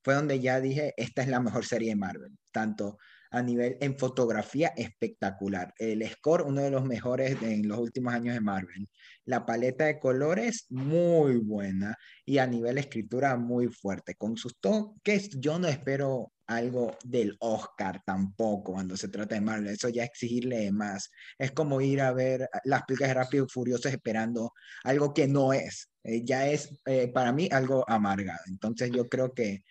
fue 0.03 0.15
donde 0.15 0.41
ya 0.41 0.61
dije, 0.63 0.95
esta 0.97 1.21
es 1.21 1.29
la 1.29 1.41
mejor 1.41 1.67
serie 1.67 1.91
de 1.91 1.97
Marvel, 1.97 2.39
tanto 2.53 2.97
a 3.31 3.43
nivel 3.43 3.77
en 3.83 3.99
fotografía 3.99 4.73
espectacular. 4.77 5.75
El 5.77 6.09
score, 6.09 6.43
uno 6.47 6.63
de 6.63 6.71
los 6.71 6.85
mejores 6.87 7.37
en 7.43 7.69
los 7.69 7.79
últimos 7.79 8.15
años 8.15 8.35
de 8.35 8.41
Marvel. 8.41 8.89
La 9.27 9.45
paleta 9.45 9.85
de 9.85 9.99
colores, 9.99 10.65
muy 10.71 11.37
buena. 11.37 11.99
Y 12.25 12.39
a 12.39 12.47
nivel 12.47 12.79
escritura, 12.79 13.37
muy 13.37 13.69
fuerte. 13.69 14.15
Con 14.15 14.39
sus 14.39 14.59
toques, 14.59 15.31
yo 15.39 15.59
no 15.59 15.69
espero 15.69 16.33
algo 16.57 16.97
del 17.05 17.37
Oscar 17.41 18.03
tampoco 18.05 18.73
cuando 18.73 18.97
se 18.97 19.09
trata 19.09 19.35
de 19.35 19.41
Marvel. 19.41 19.69
Eso 19.69 19.89
ya 19.89 20.05
exigirle 20.05 20.71
más. 20.73 21.11
Es 21.39 21.53
como 21.53 21.81
ir 21.81 22.01
a 22.01 22.13
ver 22.13 22.49
las 22.65 22.83
películas 22.85 23.11
de 23.11 23.15
Rápido 23.15 23.45
y 23.47 23.49
Furioso 23.49 23.89
esperando 23.89 24.53
algo 24.85 25.13
que 25.15 25.27
no 25.29 25.53
es. 25.53 25.91
Eh, 26.05 26.23
ya 26.25 26.49
es 26.49 26.81
eh, 26.87 27.09
para 27.09 27.33
mí 27.33 27.49
algo 27.53 27.85
amargado. 27.89 28.41
Entonces 28.47 28.91
yo 28.91 29.09
creo 29.09 29.33
que, 29.35 29.63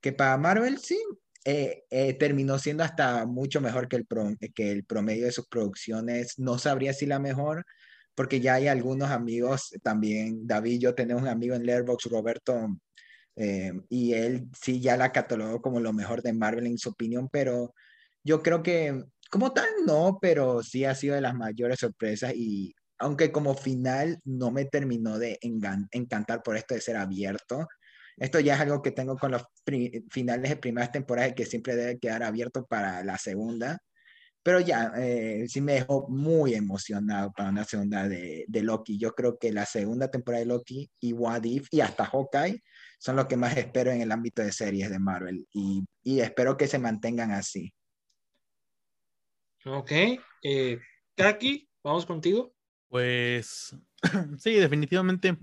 que 0.00 0.12
para 0.12 0.36
Marvel 0.36 0.78
sí, 0.78 0.98
eh, 1.44 1.84
terminó 2.18 2.58
siendo 2.58 2.84
hasta 2.84 3.26
mucho 3.26 3.60
mejor 3.60 3.88
que 3.88 3.96
el, 3.96 4.06
que 4.54 4.72
el 4.72 4.84
promedio 4.84 5.26
de 5.26 5.32
sus 5.32 5.46
producciones. 5.48 6.38
No 6.38 6.58
sabría 6.58 6.92
si 6.94 7.06
la 7.06 7.18
mejor, 7.18 7.64
porque 8.14 8.40
ya 8.40 8.54
hay 8.54 8.68
algunos 8.68 9.10
amigos 9.10 9.70
también. 9.82 10.46
David, 10.46 10.80
yo 10.80 10.94
tenemos 10.94 11.22
un 11.22 11.28
amigo 11.28 11.54
en 11.54 11.66
Letterboxd, 11.66 12.10
Roberto, 12.10 12.68
eh, 13.36 13.72
y 13.88 14.14
él 14.14 14.48
sí 14.60 14.80
ya 14.80 14.96
la 14.96 15.12
catalogó 15.12 15.60
como 15.60 15.80
lo 15.80 15.92
mejor 15.92 16.22
de 16.22 16.32
Marvel 16.32 16.66
en 16.66 16.78
su 16.78 16.90
opinión, 16.90 17.28
pero 17.30 17.74
yo 18.22 18.42
creo 18.42 18.62
que 18.62 19.04
como 19.30 19.52
tal 19.52 19.68
no, 19.86 20.18
pero 20.20 20.62
sí 20.62 20.84
ha 20.84 20.94
sido 20.94 21.14
de 21.14 21.20
las 21.20 21.34
mayores 21.34 21.80
sorpresas 21.80 22.32
y 22.34 22.74
aunque 22.98 23.32
como 23.32 23.54
final 23.54 24.20
no 24.24 24.50
me 24.50 24.64
terminó 24.64 25.18
de 25.18 25.38
encantar 25.40 26.42
por 26.42 26.56
esto 26.56 26.74
de 26.74 26.80
ser 26.80 26.96
abierto, 26.96 27.66
esto 28.16 28.38
ya 28.40 28.54
es 28.54 28.60
algo 28.60 28.80
que 28.82 28.92
tengo 28.92 29.16
con 29.16 29.32
los 29.32 29.42
finales 30.10 30.50
de 30.50 30.56
primeras 30.56 30.92
temporadas 30.92 31.34
que 31.34 31.46
siempre 31.46 31.74
debe 31.74 31.98
quedar 31.98 32.22
abierto 32.22 32.64
para 32.64 33.02
la 33.02 33.18
segunda. 33.18 33.78
Pero 34.42 34.60
ya, 34.60 34.92
eh, 34.96 35.46
sí 35.48 35.60
me 35.60 35.74
dejó 35.74 36.06
muy 36.08 36.54
emocionado 36.54 37.32
para 37.32 37.48
una 37.48 37.64
segunda 37.64 38.06
de, 38.08 38.44
de, 38.46 38.62
Loki. 38.62 38.98
Yo 38.98 39.14
creo 39.14 39.38
que 39.38 39.52
la 39.52 39.66
segunda 39.66 40.10
temporada 40.10 40.40
de 40.40 40.46
Loki 40.46 40.90
y 41.00 41.12
What 41.14 41.44
If 41.44 41.68
y 41.70 41.80
hasta 41.80 42.04
Hawkeye 42.04 42.62
son 43.04 43.16
lo 43.16 43.28
que 43.28 43.36
más 43.36 43.54
espero 43.58 43.90
en 43.90 44.00
el 44.00 44.10
ámbito 44.10 44.40
de 44.40 44.50
series 44.50 44.88
de 44.88 44.98
Marvel. 44.98 45.46
Y, 45.52 45.84
y 46.02 46.20
espero 46.20 46.56
que 46.56 46.66
se 46.66 46.78
mantengan 46.78 47.32
así. 47.32 47.70
Ok. 49.66 49.92
Eh, 50.42 50.80
Kaki, 51.14 51.68
vamos 51.82 52.06
contigo. 52.06 52.54
Pues 52.88 53.76
sí, 54.38 54.54
definitivamente 54.54 55.36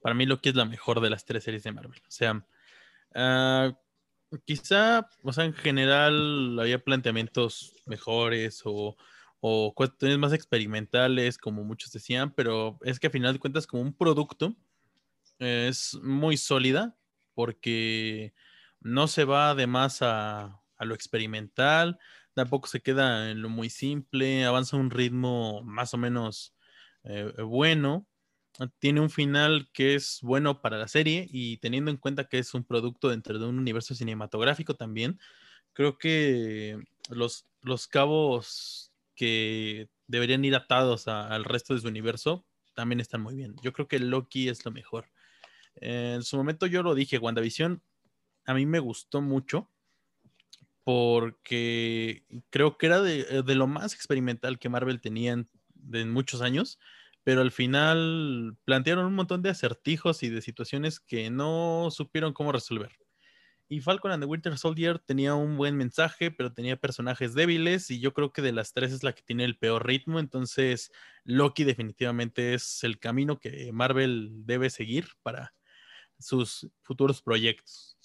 para 0.00 0.14
mí 0.14 0.24
Loki 0.24 0.48
es 0.48 0.54
la 0.54 0.64
mejor 0.64 1.02
de 1.02 1.10
las 1.10 1.26
tres 1.26 1.44
series 1.44 1.64
de 1.64 1.72
Marvel. 1.72 2.00
O 2.00 2.10
sea, 2.10 2.46
uh, 3.14 3.76
quizá, 4.46 5.06
o 5.22 5.34
sea, 5.34 5.44
en 5.44 5.52
general 5.52 6.58
había 6.58 6.82
planteamientos 6.82 7.74
mejores 7.84 8.62
o, 8.64 8.96
o, 9.40 9.74
cuestiones 9.74 10.16
más 10.16 10.32
experimentales, 10.32 11.36
como 11.36 11.62
muchos 11.62 11.92
decían, 11.92 12.32
pero 12.34 12.78
es 12.84 12.98
que 12.98 13.08
a 13.08 13.10
final 13.10 13.34
de 13.34 13.38
cuentas, 13.38 13.66
como 13.66 13.82
un 13.82 13.92
producto, 13.92 14.56
es 15.40 15.98
muy 16.02 16.36
sólida 16.36 16.96
porque 17.34 18.34
no 18.80 19.08
se 19.08 19.24
va 19.24 19.50
además 19.50 20.02
a, 20.02 20.62
a 20.76 20.84
lo 20.84 20.94
experimental, 20.94 21.98
tampoco 22.34 22.68
se 22.68 22.82
queda 22.82 23.30
en 23.30 23.42
lo 23.42 23.48
muy 23.48 23.70
simple, 23.70 24.44
avanza 24.44 24.76
un 24.76 24.90
ritmo 24.90 25.62
más 25.64 25.94
o 25.94 25.98
menos 25.98 26.54
eh, 27.04 27.32
bueno 27.42 28.06
tiene 28.78 29.00
un 29.00 29.10
final 29.10 29.70
que 29.72 29.94
es 29.94 30.18
bueno 30.22 30.60
para 30.60 30.78
la 30.78 30.88
serie 30.88 31.26
y 31.30 31.58
teniendo 31.58 31.90
en 31.90 31.96
cuenta 31.96 32.24
que 32.28 32.38
es 32.38 32.54
un 32.54 32.64
producto 32.64 33.08
dentro 33.08 33.38
de 33.38 33.46
un 33.46 33.58
universo 33.58 33.94
cinematográfico 33.94 34.74
también, 34.74 35.18
creo 35.72 35.98
que 35.98 36.78
los, 37.10 37.46
los 37.62 37.86
cabos 37.88 38.92
que 39.14 39.88
deberían 40.06 40.44
ir 40.44 40.54
atados 40.56 41.08
al 41.08 41.44
resto 41.44 41.74
de 41.74 41.80
su 41.80 41.88
universo 41.88 42.46
también 42.74 43.00
están 43.00 43.22
muy 43.22 43.34
bien. 43.34 43.56
Yo 43.62 43.72
creo 43.72 43.88
que 43.88 43.98
Loki 43.98 44.48
es 44.48 44.64
lo 44.64 44.70
mejor. 44.72 45.06
En 45.76 46.22
su 46.22 46.36
momento 46.36 46.66
yo 46.66 46.82
lo 46.82 46.94
dije, 46.94 47.18
WandaVision 47.18 47.82
a 48.46 48.54
mí 48.54 48.66
me 48.66 48.78
gustó 48.78 49.20
mucho 49.20 49.68
porque 50.84 52.24
creo 52.50 52.78
que 52.78 52.86
era 52.86 53.00
de, 53.00 53.42
de 53.42 53.54
lo 53.54 53.66
más 53.66 53.94
experimental 53.94 54.58
que 54.58 54.68
Marvel 54.68 55.00
tenía 55.00 55.32
en 55.32 56.10
muchos 56.10 56.42
años 56.42 56.78
pero 57.24 57.42
al 57.42 57.52
final 57.52 58.56
plantearon 58.64 59.06
un 59.06 59.14
montón 59.14 59.42
de 59.42 59.50
acertijos 59.50 60.22
y 60.22 60.30
de 60.30 60.42
situaciones 60.42 61.00
que 61.00 61.30
no 61.30 61.88
supieron 61.90 62.32
cómo 62.32 62.52
resolver. 62.52 62.98
Y 63.68 63.80
Falcon 63.80 64.10
and 64.10 64.22
the 64.22 64.26
Winter 64.26 64.58
Soldier 64.58 64.98
tenía 64.98 65.34
un 65.34 65.56
buen 65.56 65.76
mensaje, 65.76 66.32
pero 66.32 66.52
tenía 66.52 66.76
personajes 66.76 67.34
débiles 67.34 67.90
y 67.90 68.00
yo 68.00 68.12
creo 68.14 68.32
que 68.32 68.42
de 68.42 68.50
las 68.52 68.72
tres 68.72 68.92
es 68.92 69.04
la 69.04 69.12
que 69.12 69.22
tiene 69.22 69.44
el 69.44 69.56
peor 69.56 69.86
ritmo, 69.86 70.18
entonces 70.18 70.90
Loki 71.22 71.62
definitivamente 71.62 72.54
es 72.54 72.82
el 72.82 72.98
camino 72.98 73.38
que 73.38 73.70
Marvel 73.72 74.30
debe 74.44 74.70
seguir 74.70 75.10
para 75.22 75.54
sus 76.20 76.70
futuros 76.82 77.22
proyectos. 77.22 77.96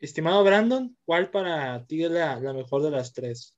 Estimado 0.00 0.42
Brandon, 0.44 0.96
¿cuál 1.04 1.30
para 1.30 1.86
ti 1.86 2.04
es 2.04 2.10
la, 2.10 2.38
la 2.40 2.52
mejor 2.52 2.82
de 2.82 2.90
las 2.90 3.12
tres? 3.12 3.56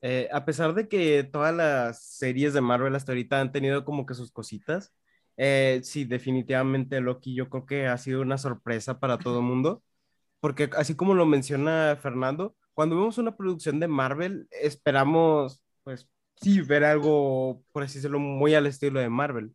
Eh, 0.00 0.28
a 0.32 0.44
pesar 0.44 0.74
de 0.74 0.88
que 0.88 1.22
todas 1.24 1.54
las 1.54 2.02
series 2.04 2.54
de 2.54 2.60
Marvel 2.60 2.94
hasta 2.96 3.12
ahorita 3.12 3.40
han 3.40 3.52
tenido 3.52 3.84
como 3.84 4.04
que 4.06 4.14
sus 4.14 4.32
cositas, 4.32 4.92
eh, 5.36 5.80
sí, 5.84 6.04
definitivamente 6.04 7.00
Loki 7.00 7.34
yo 7.34 7.48
creo 7.48 7.66
que 7.66 7.86
ha 7.86 7.96
sido 7.98 8.20
una 8.22 8.38
sorpresa 8.38 8.98
para 9.00 9.18
todo 9.18 9.38
el 9.38 9.44
mundo, 9.46 9.82
porque 10.40 10.70
así 10.76 10.96
como 10.96 11.14
lo 11.14 11.26
menciona 11.26 11.96
Fernando, 12.02 12.56
cuando 12.74 12.96
vemos 12.96 13.18
una 13.18 13.36
producción 13.36 13.80
de 13.80 13.88
Marvel, 13.88 14.48
esperamos, 14.50 15.62
pues, 15.84 16.08
sí, 16.36 16.60
ver 16.62 16.84
algo, 16.84 17.64
por 17.72 17.84
así 17.84 17.96
decirlo, 17.98 18.18
muy 18.18 18.54
al 18.54 18.66
estilo 18.66 19.00
de 19.00 19.08
Marvel, 19.10 19.54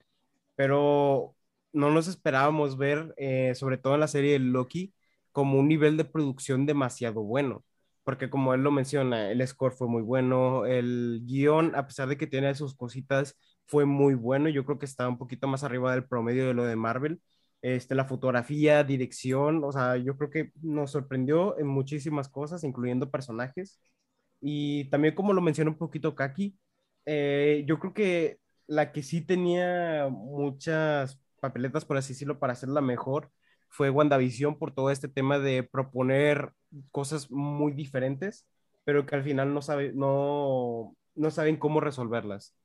pero 0.56 1.37
no 1.74 1.92
nos 1.92 2.08
esperábamos 2.08 2.78
ver, 2.78 3.14
eh, 3.18 3.54
sobre 3.56 3.78
todo 3.78 3.96
en 3.96 4.00
la 4.02 4.08
serie 4.08 4.34
de 4.34 4.40
Loki, 4.40 4.94
como 5.32 5.60
un 5.60 5.68
nivel 5.68 5.98
de 5.98 6.06
producción 6.06 6.66
demasiado 6.66 7.22
bueno 7.24 7.64
porque 8.08 8.30
como 8.30 8.54
él 8.54 8.62
lo 8.62 8.72
menciona, 8.72 9.30
el 9.32 9.46
score 9.46 9.74
fue 9.74 9.88
muy 9.90 10.02
bueno, 10.02 10.66
el 10.66 11.24
guion, 11.26 11.76
a 11.76 11.88
pesar 11.88 12.08
de 12.08 12.18
que 12.18 12.26
tiene 12.26 12.56
sus 12.56 12.74
cositas, 12.74 13.38
fue 13.66 13.84
muy 13.86 14.14
bueno, 14.16 14.48
yo 14.48 14.64
creo 14.66 14.80
que 14.80 14.86
está 14.86 15.10
un 15.10 15.18
poquito 15.18 15.46
más 15.50 15.66
arriba 15.66 15.92
del 15.92 16.06
promedio 16.08 16.48
de 16.48 16.54
lo 16.54 16.64
de 16.64 16.78
Marvel. 16.78 17.22
Este, 17.62 17.96
la 17.96 18.06
fotografía, 18.06 18.86
dirección, 18.86 19.62
o 19.64 19.74
sea, 19.74 19.98
yo 19.98 20.16
creo 20.18 20.30
que 20.30 20.52
nos 20.62 20.92
sorprendió 20.92 21.60
en 21.60 21.68
muchísimas 21.68 22.30
cosas, 22.30 22.64
incluyendo 22.64 23.12
personajes. 23.12 23.82
Y 24.40 24.86
también 24.90 25.14
como 25.16 25.34
lo 25.34 25.42
mencionó 25.42 25.72
un 25.72 25.78
poquito 25.78 26.16
Kaki, 26.16 26.58
eh, 27.06 27.64
yo 27.68 27.80
creo 27.80 27.94
que 27.94 28.40
la 28.68 28.92
que 28.94 29.04
sí 29.04 29.22
tenía 29.22 30.08
muchas 30.10 31.20
papeletas, 31.40 31.86
por 31.86 31.98
así 31.98 32.14
decirlo, 32.14 32.40
para 32.40 32.54
hacerla 32.54 32.82
mejor, 32.82 33.32
fue 33.70 33.90
WandaVision 33.90 34.58
por 34.58 34.74
todo 34.74 34.92
este 34.92 35.08
tema 35.08 35.40
de 35.40 35.64
proponer 35.64 36.52
cosas 36.92 37.30
muy 37.32 37.74
diferentes, 37.74 38.48
pero 38.86 39.06
que 39.06 39.16
al 39.16 39.24
final 39.24 39.54
no, 39.54 39.62
sabe, 39.62 39.92
no, 39.94 40.96
no 41.16 41.32
saben 41.32 41.58
cómo 41.58 41.80
resolverlas. 41.82 42.56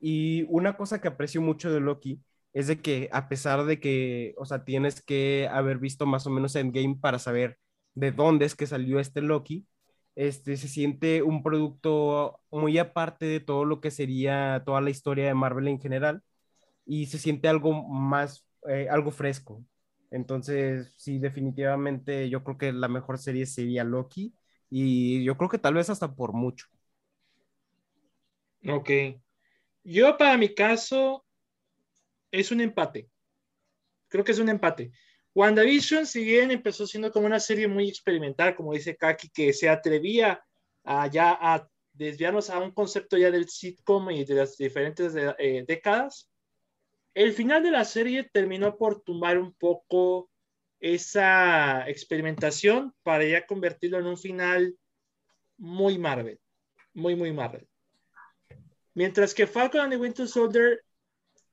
Y 0.00 0.44
una 0.48 0.76
cosa 0.76 1.00
que 1.00 1.08
aprecio 1.08 1.40
mucho 1.40 1.72
de 1.72 1.80
Loki 1.80 2.22
es 2.52 2.66
de 2.66 2.80
que 2.80 3.08
a 3.12 3.28
pesar 3.28 3.64
de 3.64 3.80
que, 3.80 4.34
o 4.38 4.44
sea, 4.44 4.64
tienes 4.64 5.02
que 5.02 5.48
haber 5.50 5.78
visto 5.78 6.06
más 6.06 6.26
o 6.26 6.30
menos 6.30 6.56
Endgame 6.56 6.98
para 7.00 7.18
saber 7.18 7.58
de 7.94 8.12
dónde 8.12 8.46
es 8.46 8.54
que 8.54 8.66
salió 8.66 9.00
este 9.00 9.22
Loki, 9.22 9.66
este, 10.14 10.56
se 10.56 10.68
siente 10.68 11.22
un 11.22 11.42
producto 11.42 12.40
muy 12.50 12.78
aparte 12.78 13.26
de 13.26 13.40
todo 13.40 13.64
lo 13.64 13.80
que 13.80 13.90
sería 13.90 14.62
toda 14.66 14.80
la 14.80 14.90
historia 14.90 15.26
de 15.26 15.34
Marvel 15.34 15.68
en 15.68 15.80
general 15.80 16.22
y 16.92 17.06
se 17.06 17.18
siente 17.18 17.48
algo 17.48 17.72
más, 17.72 18.46
eh, 18.68 18.86
algo 18.90 19.10
fresco. 19.10 19.64
Entonces, 20.10 20.92
sí, 20.98 21.18
definitivamente 21.18 22.28
yo 22.28 22.44
creo 22.44 22.58
que 22.58 22.70
la 22.70 22.86
mejor 22.86 23.16
serie 23.16 23.46
sería 23.46 23.82
Loki 23.82 24.34
y 24.68 25.24
yo 25.24 25.38
creo 25.38 25.48
que 25.48 25.56
tal 25.56 25.72
vez 25.72 25.88
hasta 25.88 26.14
por 26.14 26.34
mucho. 26.34 26.66
Ok. 28.68 28.90
Yo 29.84 30.18
para 30.18 30.36
mi 30.36 30.54
caso 30.54 31.24
es 32.30 32.52
un 32.52 32.60
empate. 32.60 33.08
Creo 34.08 34.22
que 34.22 34.32
es 34.32 34.38
un 34.38 34.50
empate. 34.50 34.92
WandaVision, 35.34 36.04
si 36.04 36.22
bien 36.22 36.50
empezó 36.50 36.86
siendo 36.86 37.10
como 37.10 37.24
una 37.24 37.40
serie 37.40 37.68
muy 37.68 37.88
experimental, 37.88 38.54
como 38.54 38.74
dice 38.74 38.98
Kaki, 38.98 39.30
que 39.30 39.54
se 39.54 39.70
atrevía 39.70 40.44
a 40.84 41.06
ya 41.06 41.38
a 41.40 41.66
desviarnos 41.94 42.50
a 42.50 42.58
un 42.58 42.72
concepto 42.72 43.16
ya 43.16 43.30
del 43.30 43.48
sitcom 43.48 44.10
y 44.10 44.26
de 44.26 44.34
las 44.34 44.58
diferentes 44.58 45.14
eh, 45.16 45.64
décadas, 45.66 46.28
el 47.14 47.32
final 47.32 47.62
de 47.62 47.70
la 47.70 47.84
serie 47.84 48.24
terminó 48.32 48.76
por 48.76 49.02
tumbar 49.02 49.38
un 49.38 49.52
poco 49.54 50.30
esa 50.80 51.88
experimentación 51.88 52.94
para 53.02 53.24
ya 53.24 53.46
convertirlo 53.46 53.98
en 53.98 54.06
un 54.06 54.18
final 54.18 54.76
muy 55.56 55.98
Marvel, 55.98 56.40
muy, 56.92 57.14
muy 57.14 57.32
Marvel. 57.32 57.68
Mientras 58.94 59.34
que 59.34 59.46
Falcon 59.46 59.80
and 59.80 59.92
the 59.92 59.98
Winter 59.98 60.26
Soldier, 60.26 60.82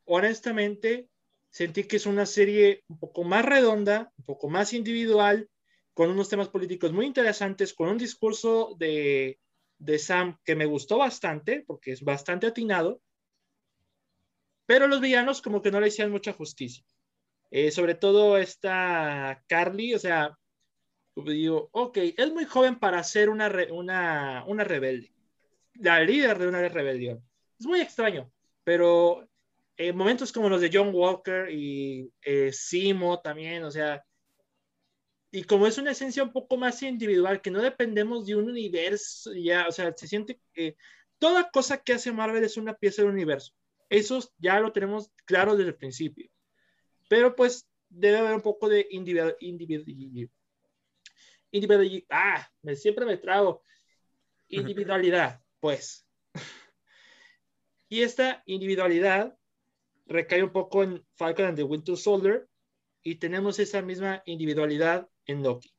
honestamente, 0.06 1.07
sentí 1.49 1.84
que 1.84 1.98
es 1.98 2.06
una 2.06 2.26
serie 2.26 2.84
un 2.88 2.99
poco 2.99 3.23
más 3.23 3.45
redonda, 3.45 4.11
un 4.18 4.26
poco 4.26 4.49
más 4.49 4.73
individual, 4.73 5.49
con 5.94 6.10
unos 6.10 6.30
temas 6.30 6.49
políticos 6.49 6.91
muy 6.91 7.06
interesantes, 7.06 7.73
con 7.73 7.90
un 7.90 7.98
discurso 7.98 8.76
de, 8.80 9.40
de 9.77 9.99
Sam 9.99 10.38
que 10.44 10.56
me 10.56 10.65
gustó 10.65 10.98
bastante, 10.98 11.64
porque 11.68 11.91
es 11.91 12.02
bastante 12.02 12.48
atinado, 12.48 13.02
pero 14.70 14.88
los 14.88 15.02
villanos 15.02 15.41
como 15.41 15.64
que 15.64 15.72
no 15.72 15.82
le 15.82 15.88
hicieron 15.88 16.12
mucha 16.12 16.32
justicia. 16.32 16.86
Eh, 17.50 17.72
sobre 17.72 17.96
todo 17.96 18.38
esta 18.38 19.44
Carly, 19.48 19.96
o 19.96 20.00
sea, 20.00 20.38
digo, 21.16 21.70
ok, 21.72 21.98
es 22.16 22.32
muy 22.32 22.46
joven 22.46 22.78
para 22.78 23.04
ser 23.04 23.30
una, 23.30 23.52
una, 23.72 24.44
una 24.46 24.64
rebelde, 24.64 25.12
la 25.74 26.00
líder 26.02 26.38
de 26.38 26.48
una 26.50 26.70
rebelión. 26.70 27.28
Es 27.60 27.66
muy 27.66 27.82
extraño, 27.82 28.32
pero 28.64 29.28
en 29.76 29.98
momentos 29.98 30.32
como 30.32 30.50
los 30.50 30.62
de 30.62 30.70
John 30.72 30.91
Walker 30.94 31.50
y 31.50 32.14
eh, 32.22 32.54
Simo 32.54 33.22
también, 33.22 33.64
o 33.64 33.72
sea, 33.72 34.06
y 35.32 35.46
como 35.46 35.66
es 35.66 35.80
una 35.80 35.94
esencia 35.94 36.22
un 36.22 36.32
poco 36.32 36.58
más 36.58 36.84
individual, 36.84 37.41
que 37.41 37.50
no 37.50 37.64
dependemos 37.64 38.28
de 38.28 38.36
un 38.36 38.48
universo, 38.48 39.34
ya, 39.34 39.68
o 39.68 39.72
sea, 39.72 39.91
se 39.98 40.08
siente 40.08 40.40
que 40.54 40.78
toda 41.18 41.50
cosa 41.50 41.82
que 41.82 41.94
hace 41.94 42.12
Marvel 42.12 42.44
es 42.44 42.56
una 42.56 42.76
pieza 42.76 43.02
del 43.02 43.10
universo. 43.10 43.54
Eso 43.90 44.24
ya 44.38 44.60
lo 44.60 44.72
tenemos 44.72 45.11
claro 45.26 45.56
desde 45.56 45.72
el 45.72 45.76
principio. 45.76 46.30
Pero 47.10 47.36
pues 47.36 47.68
debe 47.90 48.18
haber 48.18 48.36
un 48.36 48.41
poco 48.41 48.70
de 48.70 48.88
individual, 48.91 49.36
individual, 49.40 50.30
individual 51.52 52.06
ah, 52.10 52.48
me, 52.61 52.76
siempre 52.76 53.06
me 53.06 53.18
trago, 53.18 53.64
individualidad, 54.48 55.41
pues. 55.60 56.07
y 57.90 58.02
esta 58.02 58.44
individualidad 58.45 59.36
recae 60.06 60.44
un 60.44 60.52
poco 60.52 60.84
en 60.84 61.06
Falcon 61.16 61.45
and 61.45 61.57
the 61.57 61.64
Winter 61.64 61.98
Soldier 61.98 62.48
y 63.03 63.16
tenemos 63.16 63.60
esa 63.60 63.82
misma 63.82 64.22
individualidad 64.26 65.07
en 65.26 65.44
Loki. 65.44 65.74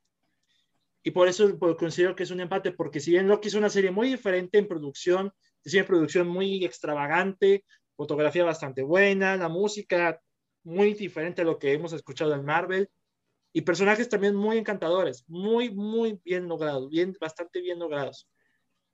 Y 1.03 1.12
por 1.12 1.28
eso 1.28 1.59
considero 1.78 2.15
que 2.15 2.24
es 2.24 2.31
un 2.31 2.41
empate, 2.41 2.73
porque 2.73 3.01
si 3.01 3.12
bien 3.12 3.27
Loki 3.27 3.49
es 3.49 3.55
una 3.55 3.70
serie 3.70 3.91
muy 3.91 4.09
diferente 4.09 4.59
en 4.59 4.69
producción, 4.69 5.32
es 5.65 5.74
una 5.74 5.87
producción 5.87 6.28
muy 6.28 6.65
extravagante, 6.65 7.65
fotografía 8.01 8.44
bastante 8.44 8.82
buena, 8.82 9.36
la 9.36 9.51
música 9.51 10.22
muy 10.62 10.94
diferente 10.94 11.43
a 11.43 11.44
lo 11.44 11.59
que 11.59 11.74
hemos 11.74 11.93
escuchado 11.93 12.35
en 12.35 12.47
Marvel 12.47 12.89
y 13.52 13.60
personajes 13.60 14.09
también 14.09 14.35
muy 14.35 14.56
encantadores, 14.56 15.22
muy, 15.28 15.70
muy 15.70 16.18
bien 16.24 16.48
logrados, 16.48 16.89
bien, 16.89 17.14
bastante 17.20 17.60
bien 17.60 17.78
logrados. 17.78 18.27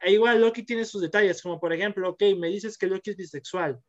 E 0.00 0.10
igual 0.10 0.40
Loki 0.40 0.64
tiene 0.64 0.84
sus 0.84 1.02
detalles, 1.02 1.40
como 1.40 1.60
por 1.60 1.72
ejemplo, 1.72 2.10
ok, 2.10 2.20
me 2.36 2.48
dices 2.48 2.76
que 2.76 2.88
Loki 2.88 3.10
es 3.10 3.16
bisexual 3.16 3.80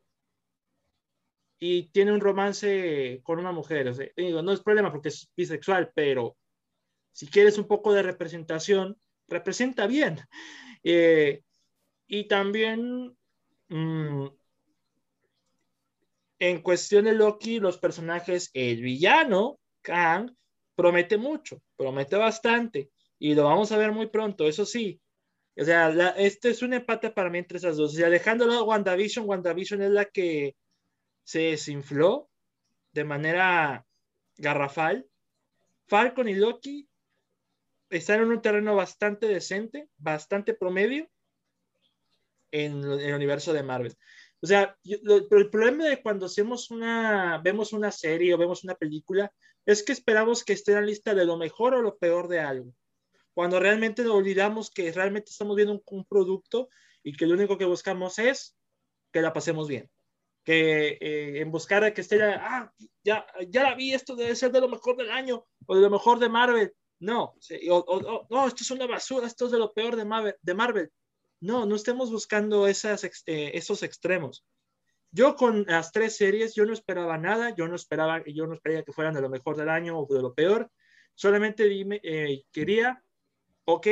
y 1.58 1.90
tiene 1.90 2.12
un 2.12 2.22
romance 2.22 3.20
con 3.24 3.40
una 3.40 3.52
mujer, 3.52 3.88
o 3.88 3.96
sea, 3.96 4.08
digo, 4.16 4.44
no 4.44 4.52
es 4.52 4.62
problema 4.62 4.92
porque 4.92 5.10
es 5.10 5.32
bisexual, 5.36 5.92
pero 5.96 6.38
si 7.12 7.26
quieres 7.26 7.58
un 7.58 7.66
poco 7.66 7.92
de 7.92 8.04
representación, 8.04 9.00
representa 9.28 9.88
bien. 9.88 10.20
Eh, 10.84 11.42
y 12.06 12.28
también 12.28 13.18
mmm, 13.68 14.28
en 16.40 16.62
cuestión 16.62 17.06
de 17.06 17.14
Loki, 17.14 17.60
los 17.60 17.78
personajes, 17.78 18.50
el 18.54 18.82
villano, 18.82 19.60
Kang, 19.82 20.36
promete 20.76 21.18
mucho, 21.18 21.62
promete 21.76 22.16
bastante, 22.16 22.92
y 23.20 23.34
lo 23.34 23.46
vamos 23.46 23.72
a 23.72 23.78
ver 23.78 23.92
muy 23.92 24.08
pronto, 24.08 24.48
eso 24.48 24.66
sí. 24.66 25.02
O 25.60 25.64
sea, 25.64 25.90
este 26.18 26.50
es 26.50 26.62
un 26.62 26.74
empate 26.74 27.10
para 27.10 27.32
mí 27.32 27.40
entre 27.40 27.58
esas 27.58 27.78
dos. 27.78 27.94
O 27.94 27.98
sea, 27.98 28.10
dejándolo 28.10 28.64
WandaVision, 28.64 29.28
WandaVision 29.28 29.82
es 29.82 29.90
la 29.90 30.06
que 30.06 30.56
se 31.24 31.40
desinfló 31.40 32.30
de 32.92 33.04
manera 33.04 33.84
garrafal. 34.38 35.08
Falcon 35.88 36.30
y 36.30 36.36
Loki 36.36 36.88
están 37.90 38.22
en 38.22 38.30
un 38.30 38.42
terreno 38.42 38.76
bastante 38.76 39.28
decente, 39.28 39.90
bastante 39.98 40.54
promedio 40.54 41.10
en 42.52 42.84
el 42.84 43.16
universo 43.16 43.52
de 43.52 43.64
Marvel. 43.64 43.98
O 44.42 44.48
sea, 44.48 44.78
el 44.84 45.50
problema 45.50 45.86
de 45.86 46.02
cuando 46.02 46.28
hacemos 46.28 46.70
una, 46.70 47.40
vemos 47.44 47.74
una 47.74 47.92
serie 47.92 48.34
o 48.34 48.38
vemos 48.38 48.64
una 48.64 48.76
película 48.76 49.32
es 49.66 49.84
que 49.84 49.92
esperamos 49.92 50.44
que 50.44 50.54
esté 50.54 50.72
en 50.72 50.80
la 50.80 50.86
lista 50.86 51.14
de 51.14 51.26
lo 51.26 51.38
mejor 51.38 51.74
o 51.74 51.82
lo 51.82 51.98
peor 51.98 52.28
de 52.28 52.40
algo. 52.40 52.74
Cuando 53.34 53.60
realmente 53.60 54.04
nos 54.04 54.14
olvidamos 54.14 54.70
que 54.72 54.92
realmente 54.92 55.32
estamos 55.32 55.56
viendo 55.56 55.82
un, 55.86 56.06
producto 56.06 56.70
y 57.04 57.14
que 57.14 57.28
lo 57.28 57.34
único 57.34 57.58
que 57.58 57.66
buscamos 57.66 58.18
es 58.20 58.56
que 59.12 59.22
la 59.22 59.34
pasemos 59.34 59.68
bien. 59.68 59.90
Que 60.44 60.98
eh, 61.02 61.42
en 61.42 61.52
buscar 61.52 61.84
a 61.84 61.94
que 61.94 62.02
esté, 62.02 62.24
ah, 62.24 62.72
ya, 63.04 63.26
ya 63.48 63.64
la 63.64 63.76
vi, 63.76 63.94
esto 63.94 64.16
debe 64.16 64.36
ser 64.36 64.52
de 64.52 64.62
lo 64.62 64.70
mejor 64.70 64.96
del 64.98 65.12
año 65.12 65.46
o 65.66 65.76
de 65.76 65.82
lo 65.82 65.90
mejor 65.90 66.20
de 66.20 66.30
Marvel. 66.30 66.74
No, 67.00 67.36
no, 68.30 68.48
esto 68.48 68.64
es 68.64 68.72
una 68.72 68.88
basura, 68.88 69.28
esto 69.28 69.46
es 69.46 69.52
de 69.52 69.60
lo 69.60 69.74
peor 69.74 69.96
de 69.96 70.06
Marvel. 70.06 70.36
De 70.42 70.54
Marvel. 70.54 70.92
No, 71.40 71.66
no 71.66 71.76
estemos 71.76 72.12
buscando 72.12 72.68
eh, 72.68 72.74
esos 73.54 73.84
extremos. 73.84 74.46
Yo 75.12 75.36
con 75.36 75.66
las 75.68 75.92
tres 75.92 76.18
series, 76.18 76.54
yo 76.56 76.66
no 76.66 76.74
esperaba 76.74 77.18
nada, 77.18 77.56
yo 77.56 77.68
no 77.68 77.76
esperaba, 77.76 78.24
yo 78.26 78.46
no 78.46 78.54
esperaba 78.54 78.84
que 78.84 78.92
fueran 78.92 79.14
de 79.14 79.22
lo 79.22 79.30
mejor 79.30 79.56
del 79.56 79.70
año 79.70 80.00
o 80.00 80.14
de 80.14 80.22
lo 80.22 80.34
peor, 80.34 80.70
solamente 81.16 81.68
dime, 81.68 82.00
eh, 82.04 82.44
quería, 82.52 83.04
ok, 83.66 83.88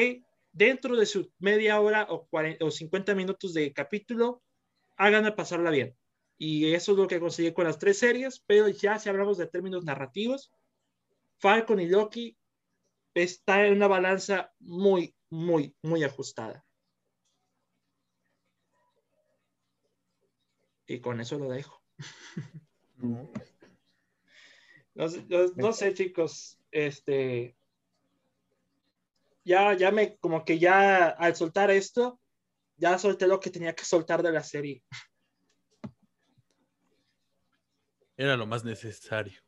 dentro 0.52 0.96
de 0.96 1.06
su 1.06 1.32
media 1.40 1.80
hora 1.80 2.08
o, 2.10 2.28
40, 2.28 2.66
o 2.66 2.72
50 2.72 3.16
minutos 3.16 3.54
de 3.54 3.74
capítulo, 3.74 4.44
háganme 4.98 5.32
pasarla 5.32 5.70
bien. 5.70 5.96
Y 6.38 6.74
eso 6.74 6.92
es 6.92 6.98
lo 6.98 7.08
que 7.08 7.20
conseguí 7.20 7.54
con 7.54 7.66
las 7.66 7.80
tres 7.80 8.00
series, 8.00 8.44
pero 8.46 8.68
ya 8.68 9.00
si 9.00 9.08
hablamos 9.08 9.38
de 9.38 9.48
términos 9.48 9.86
narrativos, 9.86 10.52
Falcon 11.38 11.80
y 11.80 11.88
Loki 11.88 12.38
está 13.14 13.66
en 13.66 13.74
una 13.74 13.88
balanza 13.88 14.54
muy, 14.60 15.16
muy, 15.30 15.76
muy 15.82 16.04
ajustada. 16.04 16.65
Y 20.88 21.00
con 21.00 21.20
eso 21.20 21.40
lo 21.40 21.50
dejo. 21.50 21.82
no, 25.58 25.74
sé, 25.74 25.94
chicos, 25.94 26.60
este, 26.72 27.58
ya, 29.44 29.74
ya 29.74 29.92
me, 29.92 30.18
como 30.18 30.46
que 30.46 30.58
ya 30.60 31.10
al 31.10 31.36
soltar 31.36 31.72
esto, 31.72 32.20
ya 32.78 32.98
solté 32.98 33.28
lo 33.28 33.40
que 33.40 33.50
tenía 33.50 33.74
que 33.74 33.86
soltar 33.86 34.24
de 34.24 34.32
la 34.32 34.44
serie. 34.44 34.84
Era 38.18 38.38
lo 38.38 38.46
más 38.46 38.64
necesario. 38.64 39.40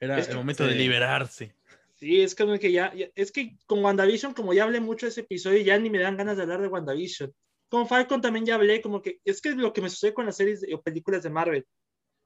Era 0.00 0.20
el 0.20 0.36
momento 0.36 0.66
de 0.66 0.74
liberarse. 0.74 1.54
Sí, 1.94 2.20
es 2.20 2.34
como 2.34 2.58
que 2.58 2.70
ya, 2.72 2.92
ya- 2.94 3.08
es 3.14 3.32
que 3.32 3.56
con 3.66 3.82
WandaVision, 3.82 4.34
como 4.34 4.52
ya 4.52 4.64
hablé 4.64 4.80
mucho 4.80 5.06
de 5.06 5.10
ese 5.10 5.22
episodio, 5.22 5.62
ya 5.62 5.78
ni 5.78 5.88
me 5.88 5.98
dan 5.98 6.16
ganas 6.16 6.36
de 6.36 6.42
hablar 6.42 6.60
de 6.60 6.68
WandaVision. 6.68 7.32
Con 7.68 7.88
Falcon 7.88 8.20
también 8.20 8.46
ya 8.46 8.54
hablé, 8.54 8.80
como 8.80 9.02
que 9.02 9.20
es 9.24 9.40
que 9.40 9.50
es 9.50 9.56
lo 9.56 9.72
que 9.72 9.80
me 9.82 9.90
sucede 9.90 10.14
con 10.14 10.26
las 10.26 10.36
series 10.36 10.60
de- 10.60 10.74
o 10.74 10.82
películas 10.82 11.22
de 11.22 11.30
Marvel. 11.30 11.66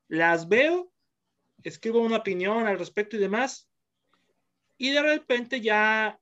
Las 0.08 0.48
veo, 0.48 0.92
escribo 1.62 2.00
una 2.00 2.16
opinión 2.18 2.66
al 2.66 2.78
respecto 2.78 3.16
y 3.16 3.20
demás, 3.20 3.68
y 4.76 4.90
de 4.90 5.02
repente 5.02 5.60
ya 5.60 6.18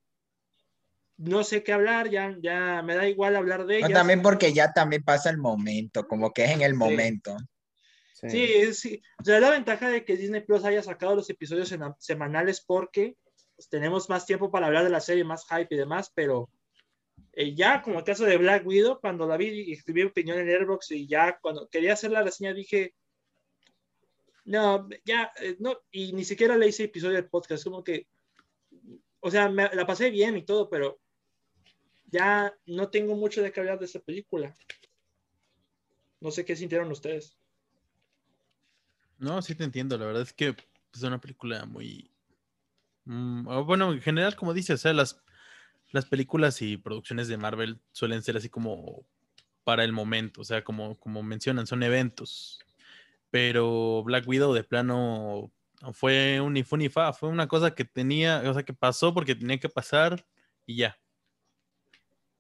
no 1.16 1.42
sé 1.42 1.64
qué 1.64 1.72
hablar, 1.72 2.10
ya, 2.10 2.36
ya 2.40 2.80
me 2.82 2.94
da 2.94 3.08
igual 3.08 3.34
hablar 3.34 3.66
de 3.66 3.74
O 3.76 3.78
ellas. 3.78 3.92
también 3.92 4.22
porque 4.22 4.52
ya 4.52 4.72
también 4.72 5.02
pasa 5.02 5.30
el 5.30 5.38
momento, 5.38 6.06
como 6.06 6.32
que 6.32 6.44
es 6.44 6.50
en 6.52 6.62
el 6.62 6.74
momento. 6.74 7.36
Sí. 8.12 8.30
Sí, 8.30 8.44
es- 8.44 8.80
sí. 8.80 9.02
O 9.20 9.24
sea, 9.24 9.40
la 9.40 9.50
ventaja 9.50 9.88
de 9.88 10.04
que 10.04 10.16
Disney 10.16 10.40
Plus 10.42 10.64
haya 10.64 10.82
sacado 10.82 11.14
los 11.16 11.28
episodios 11.30 11.72
semanales 11.98 12.60
porque 12.64 13.16
pues, 13.56 13.68
tenemos 13.68 14.08
más 14.08 14.26
tiempo 14.26 14.50
para 14.50 14.66
hablar 14.66 14.84
de 14.84 14.90
la 14.90 15.00
serie, 15.00 15.24
más 15.24 15.44
hype 15.48 15.72
y 15.74 15.78
demás, 15.78 16.12
pero 16.14 16.48
eh, 17.40 17.54
ya 17.54 17.82
como 17.82 17.98
el 18.00 18.04
caso 18.04 18.24
de 18.24 18.36
Black 18.36 18.66
Widow, 18.66 18.98
cuando 19.00 19.24
la 19.28 19.36
vi 19.36 19.46
y 19.48 19.72
escribí 19.72 20.02
opinión 20.02 20.38
en 20.40 20.48
Airbox 20.48 20.90
y 20.90 21.06
ya 21.06 21.38
cuando 21.40 21.68
quería 21.68 21.92
hacer 21.92 22.10
la 22.10 22.24
reseña 22.24 22.52
dije, 22.52 22.94
no, 24.44 24.88
ya, 25.04 25.30
eh, 25.40 25.56
no, 25.60 25.78
y 25.92 26.12
ni 26.14 26.24
siquiera 26.24 26.56
le 26.56 26.66
hice 26.66 26.84
episodio 26.84 27.14
del 27.14 27.28
podcast, 27.28 27.62
como 27.62 27.84
que, 27.84 28.08
o 29.20 29.30
sea, 29.30 29.48
me- 29.48 29.72
la 29.72 29.86
pasé 29.86 30.10
bien 30.10 30.36
y 30.36 30.44
todo, 30.44 30.68
pero 30.68 30.98
ya 32.06 32.52
no 32.66 32.88
tengo 32.90 33.14
mucho 33.14 33.40
de 33.40 33.52
qué 33.52 33.60
hablar 33.60 33.78
de 33.78 33.84
esta 33.84 34.00
película. 34.00 34.52
No 36.20 36.32
sé 36.32 36.44
qué 36.44 36.56
sintieron 36.56 36.90
ustedes. 36.90 37.36
No, 39.18 39.40
sí 39.42 39.54
te 39.54 39.62
entiendo. 39.62 39.96
La 39.96 40.06
verdad 40.06 40.22
es 40.22 40.32
que 40.32 40.56
es 40.92 41.02
una 41.02 41.20
película 41.20 41.64
muy. 41.66 42.10
mm, 43.04 43.64
bueno, 43.64 43.92
en 43.92 44.00
general, 44.00 44.34
como 44.34 44.54
dices, 44.54 44.74
o 44.74 44.82
sea, 44.82 44.92
las, 44.92 45.22
las 45.90 46.06
películas 46.06 46.62
y 46.62 46.76
producciones 46.76 47.28
de 47.28 47.36
Marvel 47.36 47.80
suelen 47.92 48.22
ser 48.22 48.36
así 48.36 48.48
como 48.48 49.04
para 49.64 49.84
el 49.84 49.92
momento. 49.92 50.40
O 50.40 50.44
sea, 50.44 50.64
como, 50.64 50.98
como 50.98 51.22
mencionan, 51.22 51.66
son 51.66 51.82
eventos. 51.82 52.60
Pero 53.30 54.02
Black 54.04 54.26
Widow 54.26 54.54
de 54.54 54.64
plano 54.64 55.52
fue 55.92 56.40
un 56.40 56.54
ni 56.54 56.62
fu 56.62 56.76
ni 56.76 56.88
fa. 56.88 57.12
Fue 57.12 57.28
una 57.28 57.48
cosa 57.48 57.74
que 57.74 57.84
tenía, 57.84 58.42
o 58.46 58.54
sea, 58.54 58.62
que 58.62 58.74
pasó 58.74 59.14
porque 59.14 59.34
tenía 59.34 59.58
que 59.58 59.68
pasar 59.68 60.26
y 60.66 60.76
ya. 60.76 60.98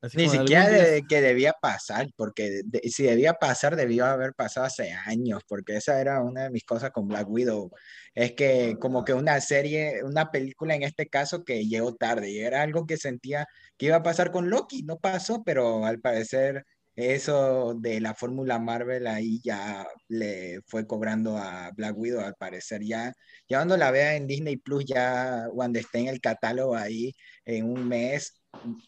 Así 0.00 0.16
Ni 0.16 0.24
de 0.24 0.30
siquiera 0.30 0.68
día- 0.68 0.84
de- 0.84 1.02
que 1.08 1.20
debía 1.20 1.52
pasar, 1.60 2.08
porque 2.16 2.62
de- 2.64 2.88
si 2.88 3.02
debía 3.02 3.34
pasar, 3.34 3.74
debió 3.74 4.06
haber 4.06 4.32
pasado 4.34 4.66
hace 4.66 4.92
años, 4.92 5.42
porque 5.48 5.76
esa 5.76 6.00
era 6.00 6.22
una 6.22 6.44
de 6.44 6.50
mis 6.50 6.64
cosas 6.64 6.90
con 6.92 7.08
Black 7.08 7.28
Widow. 7.28 7.70
Es 8.14 8.32
que 8.32 8.76
como 8.80 9.04
que 9.04 9.12
una 9.14 9.40
serie, 9.40 10.04
una 10.04 10.30
película 10.30 10.74
en 10.76 10.84
este 10.84 11.08
caso 11.08 11.44
que 11.44 11.66
llegó 11.66 11.94
tarde, 11.96 12.30
y 12.30 12.38
era 12.38 12.62
algo 12.62 12.86
que 12.86 12.96
sentía 12.96 13.46
que 13.76 13.86
iba 13.86 13.96
a 13.96 14.02
pasar 14.04 14.30
con 14.30 14.50
Loki, 14.50 14.82
no 14.84 14.98
pasó, 14.98 15.42
pero 15.44 15.84
al 15.84 16.00
parecer 16.00 16.64
eso 16.94 17.74
de 17.74 18.00
la 18.00 18.12
fórmula 18.14 18.58
Marvel 18.58 19.06
ahí 19.06 19.40
ya 19.44 19.86
le 20.08 20.60
fue 20.66 20.84
cobrando 20.86 21.36
a 21.38 21.70
Black 21.76 21.96
Widow, 21.96 22.20
al 22.20 22.34
parecer 22.34 22.82
ya, 22.82 23.12
ya 23.48 23.58
cuando 23.58 23.76
la 23.76 23.90
vea 23.92 24.16
en 24.16 24.26
Disney 24.26 24.56
Plus, 24.56 24.84
ya 24.84 25.46
cuando 25.54 25.78
esté 25.78 26.00
en 26.00 26.08
el 26.08 26.20
catálogo 26.20 26.74
ahí 26.76 27.14
en 27.44 27.66
un 27.70 27.86
mes, 27.86 28.40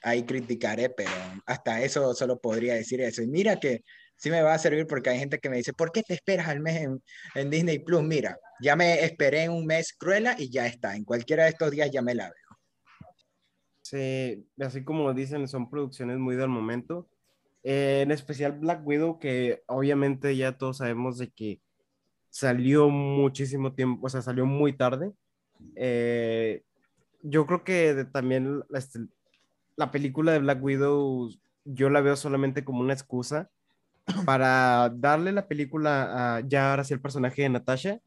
ahí 0.03 0.25
criticaré, 0.25 0.91
pero 0.91 1.11
hasta 1.47 1.83
eso 1.83 2.15
solo 2.15 2.41
podría 2.41 2.75
decir 2.75 3.01
eso. 3.01 3.23
Y 3.23 3.27
mira 3.27 3.59
que 3.59 3.85
sí 4.17 4.31
me 4.31 4.43
va 4.43 4.55
a 4.55 4.59
servir 4.59 4.87
porque 4.87 5.11
hay 5.11 5.19
gente 5.19 5.39
que 5.39 5.51
me 5.51 5.57
dice, 5.57 5.73
¿por 5.73 5.93
qué 5.93 6.03
te 6.03 6.15
esperas 6.15 6.49
al 6.49 6.61
mes 6.61 6.83
en, 6.83 7.03
en 7.35 7.51
Disney 7.51 7.79
Plus? 7.79 8.03
Mira, 8.03 8.39
ya 8.61 8.77
me 8.77 9.05
esperé 9.05 9.49
un 9.49 9.67
mes 9.67 9.95
Cruella 9.99 10.37
y 10.39 10.51
ya 10.51 10.67
está. 10.67 10.97
En 10.97 11.05
cualquiera 11.05 11.45
de 11.45 11.51
estos 11.51 11.71
días 11.71 11.91
ya 11.91 12.03
me 12.03 12.15
la 12.15 12.25
veo. 12.25 12.59
Sí, 13.83 14.47
así 14.61 14.85
como 14.85 15.13
dicen, 15.15 15.49
son 15.49 15.69
producciones 15.69 16.19
muy 16.19 16.37
del 16.37 16.49
momento. 16.49 17.09
Eh, 17.63 18.03
en 18.03 18.11
especial 18.11 18.53
Black 18.53 18.87
Widow, 18.87 19.19
que 19.19 19.63
obviamente 19.67 20.37
ya 20.37 20.57
todos 20.57 20.79
sabemos 20.79 21.19
de 21.19 21.31
que 21.31 21.61
salió 22.31 22.89
muchísimo 22.89 23.75
tiempo, 23.75 24.07
o 24.07 24.09
sea, 24.09 24.23
salió 24.23 24.47
muy 24.47 24.77
tarde. 24.77 25.13
Eh, 25.77 26.63
yo 27.23 27.47
creo 27.47 27.65
que 27.65 28.07
también 28.13 28.63
la, 29.81 29.87
la 29.87 29.91
película 29.91 30.33
de 30.33 30.39
Black 30.41 30.63
Widow, 30.63 31.31
yo 31.65 31.91
la 31.91 32.01
veo 32.01 32.17
solamente 32.17 32.65
como 32.65 32.81
una 32.81 32.93
excusa 32.93 33.51
para 34.25 34.91
darle 34.95 35.33
la 35.33 35.47
película 35.47 36.37
a 36.39 36.41
ya 36.41 36.71
ahora 36.71 36.85
sí 36.85 36.95
el 36.95 37.01
personaje 37.01 37.43
de 37.43 37.49
Natasha, 37.49 38.01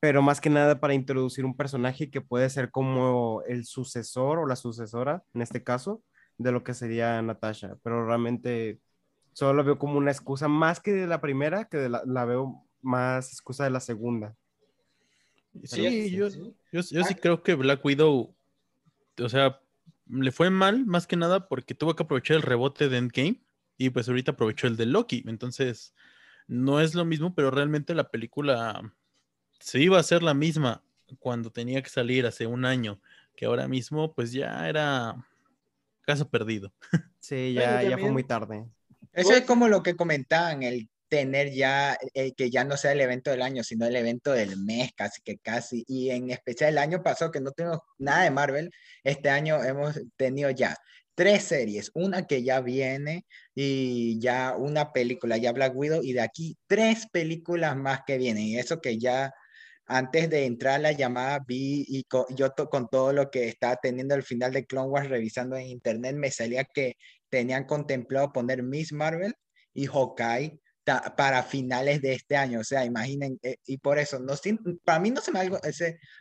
pero 0.00 0.22
más 0.22 0.40
que 0.40 0.50
nada 0.50 0.80
para 0.80 0.94
introducir 0.94 1.44
un 1.44 1.56
personaje 1.56 2.10
que 2.10 2.20
puede 2.20 2.50
ser 2.50 2.70
como 2.70 3.42
el 3.46 3.64
sucesor 3.64 4.38
o 4.38 4.46
la 4.46 4.56
sucesora, 4.56 5.22
en 5.34 5.42
este 5.42 5.62
caso, 5.62 6.02
de 6.38 6.52
lo 6.52 6.64
que 6.64 6.74
sería 6.74 7.22
Natasha, 7.22 7.76
pero 7.82 8.06
realmente 8.06 8.80
solo 9.32 9.54
lo 9.54 9.64
veo 9.64 9.78
como 9.78 9.98
una 9.98 10.10
excusa 10.10 10.48
más 10.48 10.80
que 10.80 10.92
de 10.92 11.06
la 11.06 11.20
primera, 11.20 11.64
que 11.64 11.78
de 11.78 11.88
la, 11.88 12.02
la 12.06 12.24
veo 12.24 12.64
más 12.82 13.32
excusa 13.32 13.64
de 13.64 13.70
la 13.70 13.80
segunda. 13.80 14.34
Sí, 15.62 16.10
yo, 16.10 16.30
sí. 16.30 16.38
yo, 16.72 16.80
yo 16.80 16.82
sí 16.82 16.98
Ah. 17.14 17.18
creo 17.20 17.42
que 17.42 17.54
Black 17.54 17.84
Widow, 17.84 18.34
o 19.22 19.28
sea, 19.28 19.60
le 20.06 20.32
fue 20.32 20.50
mal 20.50 20.84
más 20.86 21.06
que 21.06 21.16
nada 21.16 21.48
porque 21.48 21.74
tuvo 21.74 21.96
que 21.96 22.02
aprovechar 22.02 22.36
el 22.36 22.42
rebote 22.42 22.88
de 22.88 22.98
Endgame 22.98 23.40
y 23.76 23.90
pues 23.90 24.08
ahorita 24.08 24.32
aprovechó 24.32 24.66
el 24.66 24.76
de 24.76 24.86
Loki. 24.86 25.24
Entonces, 25.26 25.94
no 26.46 26.80
es 26.80 26.94
lo 26.94 27.04
mismo, 27.04 27.34
pero 27.34 27.50
realmente 27.50 27.94
la 27.94 28.10
película 28.10 28.80
se 29.58 29.80
iba 29.80 29.96
a 29.96 30.00
hacer 30.00 30.22
la 30.22 30.34
misma 30.34 30.82
cuando 31.18 31.50
tenía 31.50 31.82
que 31.82 31.90
salir 31.90 32.26
hace 32.26 32.46
un 32.46 32.64
año, 32.64 33.00
que 33.36 33.46
ahora 33.46 33.68
mismo 33.68 34.14
pues 34.14 34.32
ya 34.32 34.68
era 34.68 35.16
caso 36.02 36.28
perdido. 36.28 36.72
Sí, 37.18 37.54
ya, 37.54 37.82
ya 37.82 37.96
fue 37.96 38.10
muy 38.10 38.24
tarde. 38.24 38.66
Eso 39.12 39.32
es 39.32 39.42
como 39.42 39.68
lo 39.68 39.82
que 39.82 39.96
comentaban, 39.96 40.62
el 40.62 40.88
tener 41.08 41.52
ya, 41.52 41.96
eh, 42.14 42.32
que 42.34 42.50
ya 42.50 42.64
no 42.64 42.76
sea 42.76 42.92
el 42.92 43.00
evento 43.00 43.30
del 43.30 43.42
año, 43.42 43.62
sino 43.64 43.86
el 43.86 43.96
evento 43.96 44.32
del 44.32 44.56
mes, 44.58 44.90
casi 44.96 45.20
que 45.22 45.38
casi. 45.38 45.84
Y 45.88 46.10
en 46.10 46.30
especial 46.30 46.70
el 46.70 46.78
año 46.78 47.02
pasado, 47.02 47.30
que 47.30 47.40
no 47.40 47.52
tuvimos 47.52 47.78
nada 47.98 48.24
de 48.24 48.30
Marvel, 48.30 48.70
este 49.04 49.30
año 49.30 49.62
hemos 49.62 50.00
tenido 50.16 50.50
ya 50.50 50.76
tres 51.14 51.44
series, 51.44 51.90
una 51.94 52.26
que 52.26 52.42
ya 52.42 52.60
viene 52.60 53.24
y 53.54 54.18
ya 54.20 54.56
una 54.58 54.92
película, 54.92 55.36
ya 55.36 55.52
Black 55.52 55.72
Widow, 55.76 56.02
y 56.02 56.12
de 56.12 56.20
aquí 56.22 56.56
tres 56.66 57.06
películas 57.12 57.76
más 57.76 58.00
que 58.06 58.18
vienen. 58.18 58.44
Y 58.44 58.58
eso 58.58 58.80
que 58.80 58.98
ya 58.98 59.32
antes 59.86 60.30
de 60.30 60.46
entrar 60.46 60.76
a 60.76 60.78
la 60.78 60.92
llamada 60.92 61.40
vi 61.46 61.84
y 61.88 62.04
yo 62.34 62.50
to- 62.50 62.68
con 62.70 62.88
todo 62.88 63.12
lo 63.12 63.30
que 63.30 63.48
estaba 63.48 63.76
teniendo 63.76 64.14
al 64.14 64.22
final 64.22 64.52
de 64.52 64.64
Clone 64.66 64.88
Wars 64.88 65.08
revisando 65.10 65.56
en 65.56 65.66
internet, 65.68 66.16
me 66.16 66.30
salía 66.30 66.64
que 66.64 66.96
tenían 67.28 67.64
contemplado 67.64 68.32
poner 68.32 68.62
Miss 68.62 68.92
Marvel 68.92 69.34
y 69.74 69.86
Hawkeye 69.86 70.60
para 70.84 71.42
finales 71.42 72.00
de 72.02 72.14
este 72.14 72.36
año. 72.36 72.60
O 72.60 72.64
sea, 72.64 72.84
imaginen, 72.84 73.38
eh, 73.42 73.56
y 73.66 73.78
por 73.78 73.98
eso, 73.98 74.18
no, 74.18 74.34
para 74.84 75.00
mí 75.00 75.10
no 75.10 75.20
se 75.20 75.32
me 75.32 75.40
algo, 75.40 75.58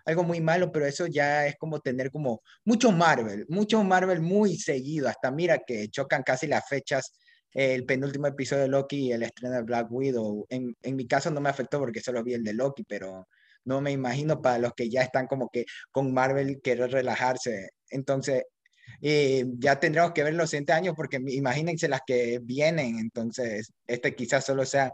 algo 0.05 0.23
muy 0.23 0.41
malo, 0.41 0.71
pero 0.71 0.85
eso 0.85 1.07
ya 1.07 1.47
es 1.47 1.55
como 1.57 1.79
tener 1.79 2.11
como 2.11 2.41
mucho 2.65 2.91
Marvel, 2.91 3.45
mucho 3.49 3.83
Marvel 3.83 4.21
muy 4.21 4.57
seguido. 4.57 5.09
Hasta 5.09 5.31
mira 5.31 5.59
que 5.59 5.89
chocan 5.89 6.23
casi 6.23 6.47
las 6.47 6.67
fechas. 6.67 7.13
El 7.51 7.85
penúltimo 7.85 8.25
episodio 8.25 8.63
de 8.63 8.69
Loki 8.69 9.09
y 9.09 9.11
el 9.11 9.23
estreno 9.23 9.55
de 9.55 9.61
Black 9.61 9.87
Widow. 9.91 10.47
En, 10.49 10.75
en 10.81 10.95
mi 10.95 11.05
caso 11.07 11.29
no 11.29 11.39
me 11.39 11.49
afectó 11.49 11.79
porque 11.79 12.01
solo 12.01 12.23
vi 12.23 12.33
el 12.33 12.43
de 12.43 12.53
Loki, 12.53 12.83
pero 12.83 13.27
no 13.65 13.81
me 13.81 13.91
imagino 13.91 14.41
para 14.41 14.57
los 14.57 14.73
que 14.73 14.89
ya 14.89 15.01
están 15.03 15.27
como 15.27 15.49
que 15.49 15.65
con 15.91 16.13
Marvel 16.13 16.61
querer 16.63 16.91
relajarse. 16.91 17.69
Entonces, 17.89 18.43
eh, 19.01 19.45
ya 19.59 19.79
tendremos 19.79 20.11
que 20.13 20.23
ver 20.23 20.33
los 20.33 20.49
siguientes 20.49 20.75
años 20.75 20.93
porque 20.95 21.19
imagínense 21.27 21.87
las 21.87 22.01
que 22.05 22.39
vienen. 22.41 22.99
Entonces, 22.99 23.71
este 23.87 24.15
quizás 24.15 24.45
solo 24.45 24.65
sea 24.65 24.93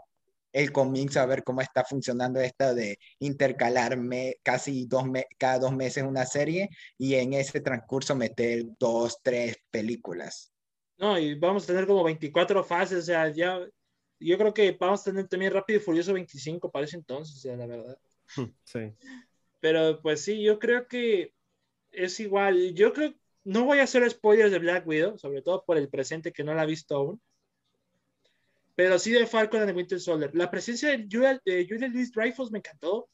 el 0.52 0.72
comienzo 0.72 1.20
a 1.20 1.26
ver 1.26 1.44
cómo 1.44 1.60
está 1.60 1.84
funcionando 1.84 2.40
esto 2.40 2.74
de 2.74 2.98
intercalar 3.20 3.96
me- 3.96 4.34
casi 4.42 4.86
dos 4.86 5.06
me- 5.08 5.26
cada 5.38 5.58
dos 5.60 5.72
meses 5.74 6.02
una 6.04 6.26
serie 6.26 6.68
y 6.98 7.14
en 7.14 7.34
ese 7.34 7.60
transcurso 7.60 8.16
meter 8.16 8.64
dos, 8.78 9.18
tres 9.22 9.56
películas. 9.70 10.52
No, 10.98 11.18
y 11.18 11.34
vamos 11.34 11.64
a 11.64 11.66
tener 11.68 11.86
como 11.86 12.04
24 12.04 12.62
fases, 12.62 12.98
o 12.98 13.02
sea, 13.02 13.28
ya, 13.30 13.58
yo 14.18 14.38
creo 14.38 14.52
que 14.52 14.72
vamos 14.78 15.00
a 15.00 15.04
tener 15.10 15.28
también 15.28 15.52
Rápido 15.52 15.78
y 15.80 15.82
Furioso 15.82 16.12
25 16.12 16.70
para 16.70 16.84
ese 16.84 16.96
entonces, 16.96 17.36
o 17.36 17.38
sea, 17.40 17.56
la 17.56 17.66
verdad. 17.66 17.98
Sí. 18.64 18.94
Pero 19.60 20.00
pues 20.02 20.22
sí, 20.24 20.42
yo 20.42 20.58
creo 20.58 20.88
que 20.88 21.34
es 21.92 22.20
igual. 22.20 22.74
Yo 22.74 22.92
creo, 22.94 23.14
no 23.44 23.64
voy 23.64 23.78
a 23.78 23.84
hacer 23.84 24.08
spoilers 24.10 24.50
de 24.52 24.58
Black 24.58 24.86
Widow, 24.86 25.18
sobre 25.18 25.42
todo 25.42 25.64
por 25.64 25.76
el 25.76 25.88
presente 25.88 26.32
que 26.32 26.44
no 26.44 26.54
la 26.54 26.64
he 26.64 26.66
visto 26.66 26.96
aún. 26.96 27.20
Pero 28.76 28.98
sí 28.98 29.12
de 29.12 29.26
Falcon 29.26 29.60
and 29.60 29.70
the 29.70 29.76
Winter 29.76 30.00
Soldier. 30.00 30.30
La 30.34 30.50
presencia 30.50 30.90
de 30.90 31.06
Julia, 31.10 31.40
de 31.44 31.66
Julia 31.68 31.88
Louis 31.88 32.12
Dreyfus 32.12 32.50
me 32.50 32.58
encantó. 32.58 33.08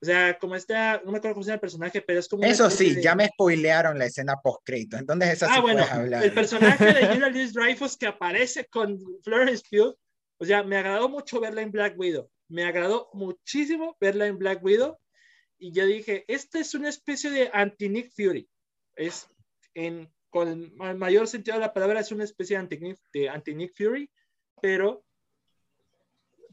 O 0.00 0.04
sea, 0.06 0.38
como 0.38 0.54
está, 0.54 1.00
no 1.04 1.12
me 1.12 1.18
acuerdo 1.18 1.34
cómo 1.34 1.44
se 1.44 1.48
llama 1.48 1.54
el 1.56 1.60
personaje, 1.60 2.02
pero 2.02 2.20
es 2.20 2.28
como. 2.28 2.44
Eso 2.44 2.68
sí, 2.70 2.94
de- 2.94 3.02
ya 3.02 3.14
me 3.14 3.26
spoilearon 3.28 3.98
la 3.98 4.06
escena 4.06 4.36
post-crédito, 4.42 4.98
entonces 4.98 5.30
esa 5.30 5.46
sí 5.46 5.52
Ah, 5.56 5.60
bueno, 5.60 5.78
puedes 5.80 5.92
hablar. 5.94 6.24
el 6.24 6.32
personaje 6.34 6.84
de 6.92 7.06
Julia 7.06 7.28
Louis 7.30 7.54
Dreyfus 7.54 7.96
que 7.96 8.06
aparece 8.06 8.66
con 8.66 8.98
Florence 9.22 9.62
Pugh, 9.70 9.96
o 10.38 10.44
sea, 10.44 10.62
me 10.62 10.76
agradó 10.76 11.08
mucho 11.08 11.40
verla 11.40 11.62
en 11.62 11.70
Black 11.70 11.98
Widow. 11.98 12.28
Me 12.48 12.64
agradó 12.64 13.08
muchísimo 13.14 13.96
verla 14.00 14.26
en 14.26 14.36
Black 14.38 14.62
Widow. 14.62 14.98
Y 15.58 15.72
yo 15.72 15.86
dije, 15.86 16.24
esta 16.28 16.58
es 16.58 16.74
una 16.74 16.90
especie 16.90 17.30
de 17.30 17.50
anti-Nick 17.52 18.12
Fury. 18.14 18.46
es 18.96 19.26
en, 19.74 20.12
con 20.30 20.48
el 20.48 20.96
mayor 20.96 21.28
sentido 21.28 21.56
de 21.56 21.60
la 21.60 21.72
palabra, 21.72 22.00
es 22.00 22.12
una 22.12 22.24
especie 22.24 22.58
de 23.12 23.28
anti-Nick 23.28 23.72
Fury, 23.76 24.10
pero 24.60 25.04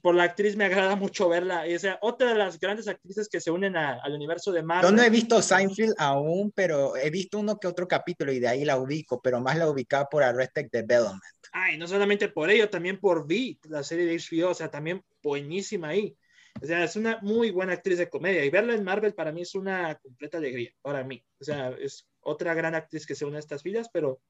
por 0.02 0.16
la 0.16 0.24
actriz 0.24 0.56
me 0.56 0.66
agrada 0.66 0.96
mucho 0.96 1.30
verla. 1.30 1.66
Es 1.66 1.88
otra 2.02 2.30
de 2.30 2.36
las 2.36 2.60
grandes 2.60 2.88
actrices 2.88 3.30
que 3.30 3.40
se 3.40 3.52
unen 3.52 3.76
al 3.76 4.14
universo 4.14 4.52
de 4.52 4.64
Marvel. 4.64 4.90
Yo 4.90 4.96
no 4.96 5.04
he 5.04 5.10
visto 5.10 5.42
Seinfeld 5.42 5.94
aún, 5.98 6.52
pero 6.56 6.96
he 6.96 7.10
visto 7.10 7.40
uno 7.40 7.60
que 7.60 7.68
otro 7.68 7.88
capítulo 7.88 8.32
y 8.32 8.40
de 8.40 8.48
ahí 8.48 8.66
la 8.66 8.78
ubico, 8.78 9.22
pero 9.22 9.40
más 9.40 9.58
la 9.58 9.70
ubicaba 9.70 10.06
por 10.10 10.24
Arrested 10.24 10.70
Development. 10.72 11.22
Ay, 11.52 11.78
no 11.78 11.88
solamente 11.88 12.30
por 12.30 12.50
ello, 12.50 12.70
también 12.70 13.00
por 13.00 13.20
V, 13.20 13.60
la 13.64 13.84
serie 13.84 14.06
de 14.06 14.18
HBO, 14.18 14.50
o 14.50 14.56
sea, 14.56 14.72
también 14.72 15.04
buenísima 15.22 15.90
ahí. 15.90 16.18
O 16.62 16.66
sea, 16.66 16.84
es 16.84 16.96
una 16.96 17.20
muy 17.22 17.50
buena 17.50 17.74
actriz 17.74 17.98
de 17.98 18.10
comedia 18.10 18.46
y 18.46 18.50
verla 18.52 18.76
en 18.76 18.84
Marvel 18.84 19.16
para 19.16 19.32
mí 19.32 19.42
es 19.42 19.56
una 19.56 19.96
completa 19.96 20.38
alegría, 20.38 20.72
para 20.82 21.04
mí. 21.04 21.24
O 21.40 21.44
sea, 21.44 21.70
es 21.70 22.08
otra 22.20 22.54
gran 22.54 22.76
actriz 22.76 23.08
que 23.08 23.16
se 23.16 23.26
une 23.26 23.38
a 23.38 23.40
estas 23.40 23.64
vidas, 23.64 23.90
pero 23.92 24.22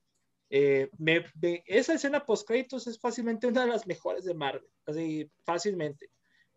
eh, 0.49 0.89
esa 1.65 1.93
escena 1.93 2.25
post 2.25 2.47
créditos 2.47 2.87
es 2.87 2.99
fácilmente 2.99 3.47
una 3.47 3.61
de 3.61 3.71
las 3.71 3.85
mejores 3.85 4.23
de 4.23 4.33
Marvel, 4.33 4.69
así 4.85 5.29
fácilmente. 5.43 6.09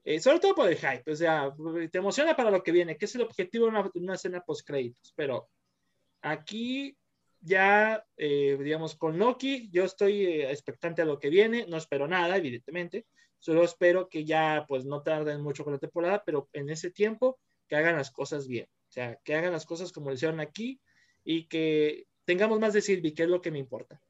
Eh, 0.04 0.20
sobre 0.20 0.38
todo 0.38 0.54
por 0.54 0.68
el 0.68 0.76
hype, 0.76 1.10
o 1.10 1.16
sea, 1.16 1.52
te 1.90 1.98
emociona 1.98 2.36
para 2.36 2.50
lo 2.50 2.62
que 2.62 2.72
viene, 2.72 2.96
que 2.96 3.06
es 3.06 3.14
el 3.16 3.22
objetivo 3.22 3.64
de 3.64 3.70
una, 3.70 3.90
una 3.94 4.14
escena 4.14 4.42
post 4.42 4.66
créditos, 4.66 5.12
pero 5.16 5.48
aquí 6.20 6.96
ya, 7.40 8.04
eh, 8.16 8.56
digamos, 8.60 8.94
con 8.94 9.18
Loki, 9.18 9.70
yo 9.70 9.84
estoy 9.84 10.42
expectante 10.42 11.02
a 11.02 11.04
lo 11.04 11.18
que 11.18 11.30
viene, 11.30 11.66
no 11.66 11.78
espero 11.78 12.06
nada, 12.06 12.36
evidentemente, 12.36 13.06
solo 13.44 13.62
espero 13.62 14.08
que 14.08 14.24
ya, 14.24 14.64
pues, 14.66 14.86
no 14.86 15.02
tarden 15.02 15.42
mucho 15.42 15.64
con 15.64 15.74
la 15.74 15.78
temporada, 15.78 16.22
pero 16.24 16.48
en 16.54 16.70
ese 16.70 16.90
tiempo, 16.90 17.38
que 17.68 17.76
hagan 17.76 17.94
las 17.94 18.10
cosas 18.10 18.48
bien, 18.48 18.66
o 18.88 18.92
sea, 18.92 19.18
que 19.22 19.34
hagan 19.34 19.52
las 19.52 19.66
cosas 19.66 19.92
como 19.92 20.08
lo 20.08 20.14
hicieron 20.14 20.40
aquí 20.40 20.80
y 21.24 21.46
que 21.46 22.06
tengamos 22.24 22.58
más 22.58 22.72
de 22.72 22.80
Sylvie, 22.80 23.12
que 23.12 23.24
es 23.24 23.28
lo 23.28 23.42
que 23.42 23.50
me 23.50 23.58
importa. 23.58 24.00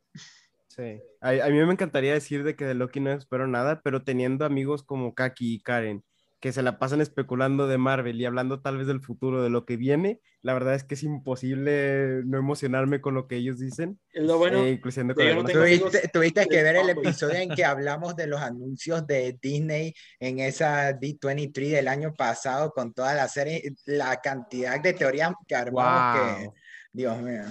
Sí, 0.69 1.01
a, 1.21 1.31
a, 1.31 1.49
mí 1.51 1.65
me 1.65 1.73
encantaría 1.73 2.15
decir 2.15 2.45
de 2.45 2.55
que 2.55 2.65
de 2.65 2.75
Loki 2.75 3.01
no 3.01 3.11
espero 3.11 3.49
nada, 3.49 3.81
pero 3.83 4.05
teniendo 4.05 4.45
amigos 4.45 4.85
como 4.85 5.15
Kaki 5.15 5.55
y 5.55 5.61
Karen, 5.61 6.05
que 6.45 6.53
se 6.53 6.63
la 6.63 6.79
pasan 6.79 7.01
especulando 7.01 7.67
de 7.67 7.79
Marvel 7.79 8.21
y 8.21 8.27
hablando 8.27 8.61
tal 8.61 8.77
vez 8.77 8.87
del 8.87 9.01
futuro, 9.01 9.43
de 9.43 9.49
lo 9.49 9.65
que 9.65 9.79
viene, 9.79 10.21
la 10.43 10.53
verdad 10.53 10.75
es 10.75 10.85
que 10.85 10.93
es 10.93 11.03
imposible 11.03 12.21
no 12.27 12.37
emocionarme 12.37 13.01
con 13.01 13.15
lo 13.15 13.27
que 13.27 13.37
ellos 13.37 13.59
dicen. 13.59 13.99
Lo 14.13 14.37
bueno, 14.37 14.63
eh, 14.63 14.73
incluyendo 14.73 15.15
con 15.15 15.25
no 15.25 15.43
tuviste, 15.43 16.07
tuviste 16.13 16.47
que 16.47 16.63
ver 16.63 16.77
el 16.77 16.91
episodio 16.91 17.39
en 17.39 17.49
que 17.57 17.65
hablamos 17.65 18.15
de 18.15 18.27
los 18.27 18.43
anuncios 18.43 19.07
de 19.07 19.39
Disney 19.41 19.95
en 20.21 20.39
esa 20.39 20.91
D23 20.91 21.77
del 21.77 21.89
año 21.89 22.13
pasado 22.13 22.73
con 22.73 22.93
toda 22.93 23.15
la 23.15 23.27
serie, 23.27 23.73
la 23.87 24.21
cantidad 24.21 24.79
de 24.83 24.93
teorías 24.93 25.33
que 25.49 25.55
armamos 25.55 26.21
que, 26.21 26.51
Dios 26.93 27.23
mío. 27.23 27.45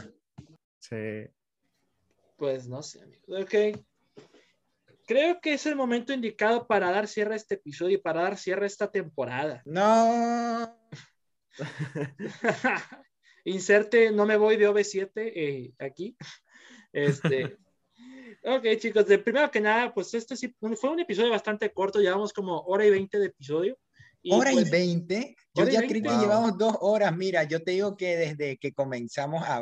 Sí. 0.78 1.26
Pues 2.38 2.68
no 2.68 2.84
sé, 2.84 3.00
Ok. 3.28 3.84
Creo 5.14 5.40
que 5.40 5.54
es 5.54 5.68
el 5.68 5.76
momento 5.76 6.12
indicado 6.12 6.66
para 6.66 6.90
dar 6.90 7.08
cierre 7.08 7.34
a 7.34 7.38
este 7.38 7.54
episodio 7.54 7.98
y 7.98 8.02
para 8.02 8.24
dar 8.24 8.36
cierre 8.36 8.64
a 8.64 8.66
esta 8.66 8.90
temporada. 8.90 9.62
No. 9.64 10.76
Inserte, 13.46 14.12
no 14.12 14.26
me 14.26 14.38
voy 14.38 14.58
de 14.58 14.68
OV7 14.68 15.12
eh, 15.16 15.74
aquí. 15.78 16.18
Este. 16.92 17.60
ok, 18.44 18.66
chicos, 18.80 19.06
de 19.06 19.20
primero 19.20 19.52
que 19.52 19.62
nada, 19.62 19.94
pues 19.94 20.16
este 20.16 20.36
sí 20.36 20.52
fue 20.60 20.90
un 20.90 21.00
episodio 21.02 21.30
bastante 21.30 21.72
corto, 21.72 22.02
llevamos 22.02 22.34
como 22.34 22.62
hora 22.62 22.84
y 22.84 22.90
veinte 22.90 23.20
de 23.20 23.28
episodio. 23.28 23.78
hora 24.32 24.52
y 24.52 24.56
pues, 24.56 24.72
veinte. 24.72 25.36
Yo 25.54 25.70
ya 25.70 25.82
creo 25.86 26.02
que 26.02 26.10
llevamos 26.10 26.58
dos 26.58 26.76
horas. 26.80 27.16
Mira, 27.16 27.44
yo 27.44 27.62
te 27.62 27.70
digo 27.70 27.96
que 27.96 28.18
desde 28.18 28.58
que 28.58 28.74
comenzamos 28.74 29.44
a 29.46 29.62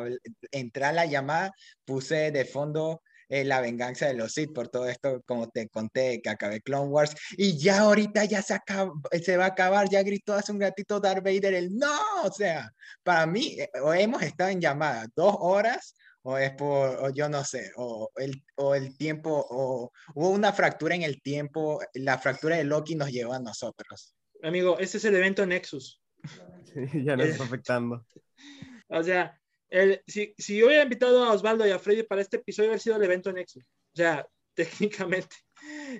entrar 0.53 0.93
la 0.93 1.05
llamada, 1.07 1.53
puse 1.83 2.31
de 2.31 2.45
fondo 2.45 3.01
eh, 3.31 3.45
la 3.45 3.61
venganza 3.61 4.07
de 4.07 4.13
los 4.13 4.33
Sith 4.33 4.51
por 4.51 4.67
todo 4.67 4.89
esto, 4.89 5.21
como 5.25 5.49
te 5.49 5.69
conté, 5.69 6.21
que 6.21 6.29
acabé 6.29 6.59
Clone 6.59 6.89
Wars. 6.89 7.15
Y 7.37 7.57
ya 7.57 7.79
ahorita 7.79 8.25
ya 8.25 8.41
se, 8.41 8.53
acaba, 8.53 8.91
se 9.23 9.37
va 9.37 9.45
a 9.45 9.47
acabar. 9.47 9.87
Ya 9.89 10.03
gritó 10.03 10.33
hace 10.33 10.51
un 10.51 10.59
gatito 10.59 10.99
Darth 10.99 11.23
Vader 11.23 11.53
el 11.53 11.73
no. 11.77 11.97
O 12.25 12.31
sea, 12.31 12.69
para 13.03 13.25
mí, 13.25 13.55
eh, 13.57 13.69
o 13.81 13.93
hemos 13.93 14.21
estado 14.21 14.49
en 14.49 14.59
llamada 14.59 15.07
dos 15.15 15.33
horas 15.39 15.95
o 16.23 16.37
es 16.37 16.51
por, 16.51 17.03
o 17.03 17.09
yo 17.09 17.29
no 17.29 17.43
sé, 17.45 17.71
o 17.77 18.11
el, 18.17 18.43
o 18.55 18.75
el 18.75 18.97
tiempo, 18.97 19.45
o 19.49 19.91
hubo 20.13 20.29
una 20.29 20.51
fractura 20.51 20.93
en 20.93 21.03
el 21.03 21.21
tiempo, 21.21 21.79
la 21.93 22.17
fractura 22.17 22.57
de 22.57 22.65
Loki 22.65 22.95
nos 22.95 23.09
llevó 23.09 23.33
a 23.33 23.39
nosotros. 23.39 24.13
Amigo, 24.43 24.77
este 24.77 24.97
es 24.97 25.05
el 25.05 25.15
evento 25.15 25.45
Nexus. 25.45 26.01
ya 27.05 27.15
nos 27.15 27.27
está 27.27 27.43
afectando. 27.45 28.05
O 28.93 29.01
sea, 29.01 29.40
si, 30.07 30.35
yo 30.47 30.67
hubiera 30.67 30.83
invitado 30.83 31.23
a 31.23 31.33
Osvaldo 31.33 31.65
y 31.65 31.71
a 31.71 31.79
Freddy 31.79 32.03
para 32.03 32.21
este 32.21 32.37
episodio, 32.37 32.69
hubiera 32.69 32.81
sido 32.81 32.95
el 32.97 33.03
evento 33.03 33.31
Nexus. 33.31 33.63
O 33.63 33.95
sea, 33.95 34.27
técnicamente. 34.53 35.35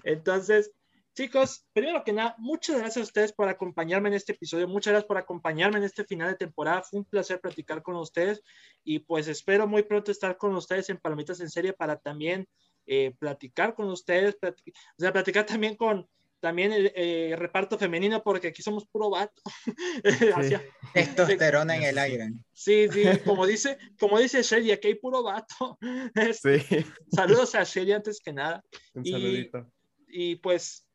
Entonces, 0.04 0.72
chicos, 1.16 1.66
primero 1.74 2.04
que 2.04 2.14
nada, 2.14 2.36
muchas 2.38 2.78
gracias 2.78 2.98
a 2.98 3.08
ustedes 3.08 3.34
por 3.34 3.48
acompañarme 3.48 4.10
en 4.10 4.16
este 4.16 4.34
episodio. 4.34 4.68
Muchas 4.68 4.92
gracias 4.92 5.08
por 5.08 5.18
acompañarme 5.18 5.78
en 5.78 5.86
este 5.86 6.04
final 6.04 6.32
de 6.32 6.38
temporada. 6.38 6.84
Fue 6.84 7.00
un 7.00 7.06
placer 7.06 7.40
platicar 7.40 7.82
con 7.82 7.96
ustedes 7.96 8.42
y 8.84 9.00
pues 9.00 9.28
espero 9.28 9.68
muy 9.68 9.84
pronto 9.84 10.12
estar 10.12 10.38
con 10.38 10.56
ustedes 10.56 10.90
en 10.90 10.98
Palomitas 10.98 11.40
en 11.40 11.50
Serie 11.50 11.74
para 11.74 11.98
también 11.98 12.48
eh, 12.88 13.16
platicar 13.20 13.76
con 13.76 13.90
ustedes, 13.90 14.38
o 14.42 14.54
sea, 14.98 15.14
platicar 15.14 15.46
también 15.46 15.76
con 15.76 16.10
también 16.42 16.74
el 16.74 16.92
eh, 16.96 17.36
reparto 17.38 17.78
femenino, 17.78 18.22
porque 18.24 18.48
aquí 18.48 18.62
somos 18.62 18.86
puro 18.88 19.10
vato. 19.10 19.42
Sí. 20.42 20.56
Testosterona 20.94 21.78
en 21.78 21.84
el 21.84 21.98
aire. 21.98 22.34
Sí, 22.52 22.88
sí, 22.92 23.04
como 23.24 23.46
dice, 23.46 23.78
como 24.00 24.20
dice 24.20 24.42
Shelly, 24.42 24.72
aquí 24.72 24.90
hay 24.90 24.96
puro 24.96 25.24
vato. 25.24 25.78
Sí. 26.34 26.86
Saludos 27.16 27.56
a 27.56 27.64
Shelly 27.64 27.94
antes 27.94 28.20
que 28.20 28.34
nada. 28.34 28.64
Un 28.94 29.06
saludito. 29.06 29.72
Y 30.08 30.36
pues 30.38 30.86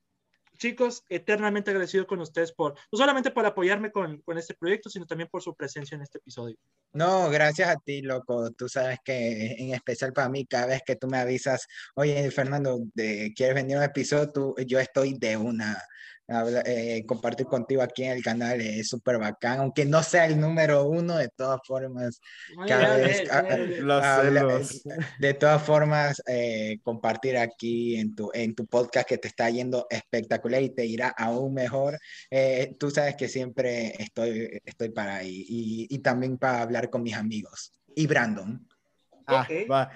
chicos, 0.57 1.05
eternamente 1.09 1.71
agradecido 1.71 2.07
con 2.07 2.21
ustedes 2.21 2.53
por, 2.53 2.75
no 2.91 2.99
solamente 2.99 3.31
por 3.31 3.47
apoyarme 3.47 3.91
con, 3.91 4.21
con, 4.23 4.39
este 4.39 4.55
proyecto, 4.55 4.91
sino 4.91 5.07
también 5.07 5.29
por 5.31 5.43
su 5.43 5.55
presencia 5.55 5.95
en 5.95 6.03
este 6.03 6.19
episodio. 6.19 6.57
No, 6.93 7.31
gracias 7.31 7.69
a 7.69 7.77
ti, 7.77 8.03
loco. 8.03 8.51
Tú 8.53 8.69
sabes 8.69 8.99
que 9.05 9.53
en 9.59 9.75
especial 9.75 10.13
para 10.13 10.29
mí, 10.29 10.47
cada 10.47 10.67
vez 10.67 10.83
que 10.85 10.97
tú 10.97 11.09
me 11.09 11.19
avisas, 11.19 11.67
oye, 11.95 12.31
Fernando, 12.31 12.81
¿quieres 12.95 13.55
venir 13.55 13.77
a 13.77 13.81
un 13.81 13.85
episodio? 13.85 14.33
Tú, 14.33 14.55
yo 14.67 14.79
estoy 14.81 15.15
de 15.15 15.37
una 15.37 15.83
eh, 16.29 17.05
compartir 17.07 17.47
contigo 17.47 17.83
aquí 17.83 18.03
en 18.05 18.13
el 18.13 18.23
canal 18.23 18.61
es 18.61 18.89
súper 18.89 19.19
bacán, 19.19 19.61
aunque 19.61 19.85
no 19.85 20.03
sea 20.03 20.27
el 20.27 20.41
número 20.41 20.85
uno, 20.85 21.17
de 21.17 21.29
todas 21.29 21.61
formas, 21.65 22.21
cada 22.67 22.97
vez, 22.97 23.23
de 25.21 25.35
todas 25.35 25.63
formas, 25.63 26.21
eh, 26.27 26.79
compartir 26.83 27.37
aquí 27.39 27.97
en 27.97 28.15
tu, 28.15 28.31
en 28.35 28.55
tu 28.55 28.67
podcast 28.67 29.09
que 29.09 29.19
te 29.19 29.29
está 29.29 29.49
yendo 29.51 29.87
espectacular 29.89 30.63
y 30.63 30.71
te 30.71 30.85
irá 30.85 31.15
aún 31.17 31.55
mejor. 31.55 31.99
Eh, 32.31 32.75
tú 32.79 32.91
sabes 32.91 33.15
que 33.15 33.29
siempre 33.29 33.95
estoy, 34.03 34.61
estoy 34.65 34.89
para 34.89 35.17
ahí 35.17 35.45
y, 35.49 35.87
y 35.89 35.99
también 36.01 36.39
para 36.39 36.63
hablar 36.63 36.91
con 36.91 37.03
mis 37.03 37.15
amigos. 37.15 37.73
Y 37.95 38.07
Brandon. 38.07 38.67
Ah, 39.27 39.47
va. 39.71 39.91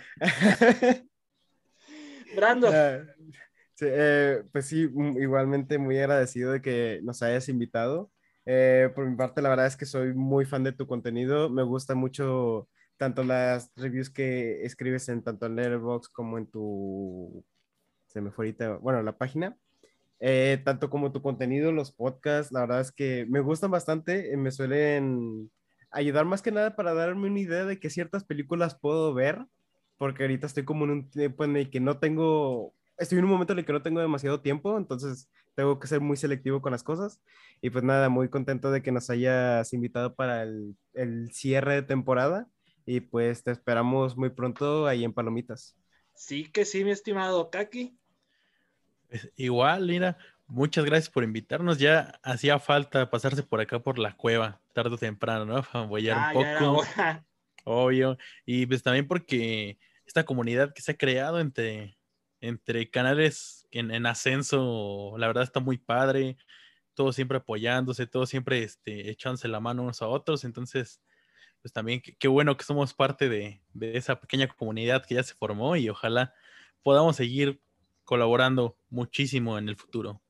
Brandon. 2.36 3.10
Eh, 3.82 4.42
pues 4.52 4.66
sí, 4.66 4.88
mm, 4.88 5.18
igualmente 5.20 5.78
muy 5.78 5.98
agradecido 5.98 6.52
de 6.52 6.62
que 6.62 7.00
nos 7.02 7.22
hayas 7.22 7.48
invitado. 7.48 8.10
Eh, 8.46 8.90
por 8.94 9.08
mi 9.08 9.16
parte, 9.16 9.42
la 9.42 9.50
verdad 9.50 9.66
es 9.66 9.76
que 9.76 9.86
soy 9.86 10.14
muy 10.14 10.44
fan 10.44 10.64
de 10.64 10.72
tu 10.72 10.86
contenido. 10.86 11.50
Me 11.50 11.62
gusta 11.62 11.94
mucho 11.94 12.68
tanto 12.96 13.24
las 13.24 13.72
reviews 13.76 14.10
que 14.10 14.64
escribes 14.64 15.08
en 15.08 15.22
tanto 15.22 15.46
en 15.46 15.56
Letterboxd 15.56 16.12
como 16.12 16.38
en 16.38 16.46
tu... 16.46 17.44
Se 18.08 18.20
me 18.20 18.30
fue 18.30 18.46
ahorita, 18.46 18.76
bueno, 18.78 19.02
la 19.02 19.16
página. 19.18 19.56
Eh, 20.20 20.60
tanto 20.64 20.90
como 20.90 21.12
tu 21.12 21.22
contenido, 21.22 21.72
los 21.72 21.92
podcasts, 21.92 22.52
la 22.52 22.60
verdad 22.60 22.80
es 22.82 22.92
que 22.92 23.26
me 23.28 23.40
gustan 23.40 23.70
bastante. 23.70 24.36
me 24.36 24.50
suelen 24.50 25.50
ayudar 25.90 26.24
más 26.26 26.42
que 26.42 26.52
nada 26.52 26.76
para 26.76 26.94
darme 26.94 27.28
una 27.28 27.40
idea 27.40 27.64
de 27.64 27.80
qué 27.80 27.90
ciertas 27.90 28.24
películas 28.24 28.78
puedo 28.78 29.14
ver, 29.14 29.46
porque 29.98 30.24
ahorita 30.24 30.46
estoy 30.46 30.64
como 30.64 30.84
en 30.84 30.90
un 30.92 31.10
tiempo 31.10 31.44
en 31.44 31.56
el 31.56 31.70
que 31.70 31.80
no 31.80 31.98
tengo 31.98 32.74
estoy 33.00 33.18
en 33.18 33.24
un 33.24 33.30
momento 33.30 33.52
en 33.52 33.58
el 33.58 33.64
que 33.64 33.72
no 33.72 33.82
tengo 33.82 34.00
demasiado 34.00 34.40
tiempo, 34.40 34.76
entonces 34.76 35.28
tengo 35.54 35.80
que 35.80 35.88
ser 35.88 36.00
muy 36.00 36.16
selectivo 36.16 36.60
con 36.62 36.72
las 36.72 36.84
cosas. 36.84 37.20
Y 37.60 37.70
pues 37.70 37.82
nada, 37.82 38.08
muy 38.08 38.28
contento 38.28 38.70
de 38.70 38.82
que 38.82 38.92
nos 38.92 39.10
hayas 39.10 39.72
invitado 39.72 40.14
para 40.14 40.42
el, 40.42 40.76
el 40.94 41.32
cierre 41.32 41.74
de 41.74 41.82
temporada. 41.82 42.46
Y 42.86 43.00
pues 43.00 43.42
te 43.42 43.50
esperamos 43.50 44.16
muy 44.16 44.30
pronto 44.30 44.86
ahí 44.86 45.04
en 45.04 45.12
Palomitas. 45.12 45.76
Sí 46.14 46.50
que 46.50 46.64
sí, 46.64 46.84
mi 46.84 46.90
estimado 46.90 47.50
Kaki. 47.50 47.96
Igual, 49.36 49.86
mira, 49.86 50.18
muchas 50.46 50.84
gracias 50.84 51.10
por 51.10 51.24
invitarnos. 51.24 51.78
Ya 51.78 52.20
hacía 52.22 52.58
falta 52.58 53.10
pasarse 53.10 53.42
por 53.42 53.60
acá 53.60 53.78
por 53.80 53.98
la 53.98 54.16
cueva, 54.16 54.60
tarde 54.74 54.94
o 54.94 54.98
temprano, 54.98 55.44
¿no? 55.46 55.62
Para 55.72 55.84
apoyar 55.84 56.16
un 56.16 56.22
ah, 56.22 56.32
poco. 56.32 56.84
Obvio. 57.64 58.18
Y 58.44 58.66
pues 58.66 58.82
también 58.82 59.08
porque 59.08 59.78
esta 60.06 60.24
comunidad 60.24 60.72
que 60.74 60.82
se 60.82 60.92
ha 60.92 60.96
creado 60.96 61.40
entre 61.40 61.96
entre 62.40 62.90
canales 62.90 63.66
en, 63.70 64.06
ascenso, 64.06 65.14
la 65.18 65.26
verdad 65.26 65.44
está 65.44 65.60
muy 65.60 65.78
padre, 65.78 66.36
todos 66.94 67.14
siempre 67.16 67.38
apoyándose, 67.38 68.06
todos 68.06 68.28
siempre 68.28 68.62
este, 68.62 69.10
echándose 69.10 69.48
la 69.48 69.60
mano 69.60 69.82
unos 69.82 70.02
a 70.02 70.08
otros, 70.08 70.44
entonces, 70.44 71.00
pues 71.62 71.72
también 71.72 72.00
qué 72.00 72.28
bueno 72.28 72.56
que 72.56 72.64
somos 72.64 72.94
parte 72.94 73.28
de, 73.28 73.60
de 73.74 73.96
esa 73.96 74.20
pequeña 74.20 74.48
comunidad 74.48 75.04
que 75.04 75.16
ya 75.16 75.22
se 75.22 75.34
formó 75.34 75.76
y 75.76 75.88
ojalá 75.88 76.34
podamos 76.82 77.16
seguir 77.16 77.60
colaborando 78.04 78.76
muchísimo 78.88 79.58
en 79.58 79.68
el 79.68 79.76
futuro. 79.76 80.20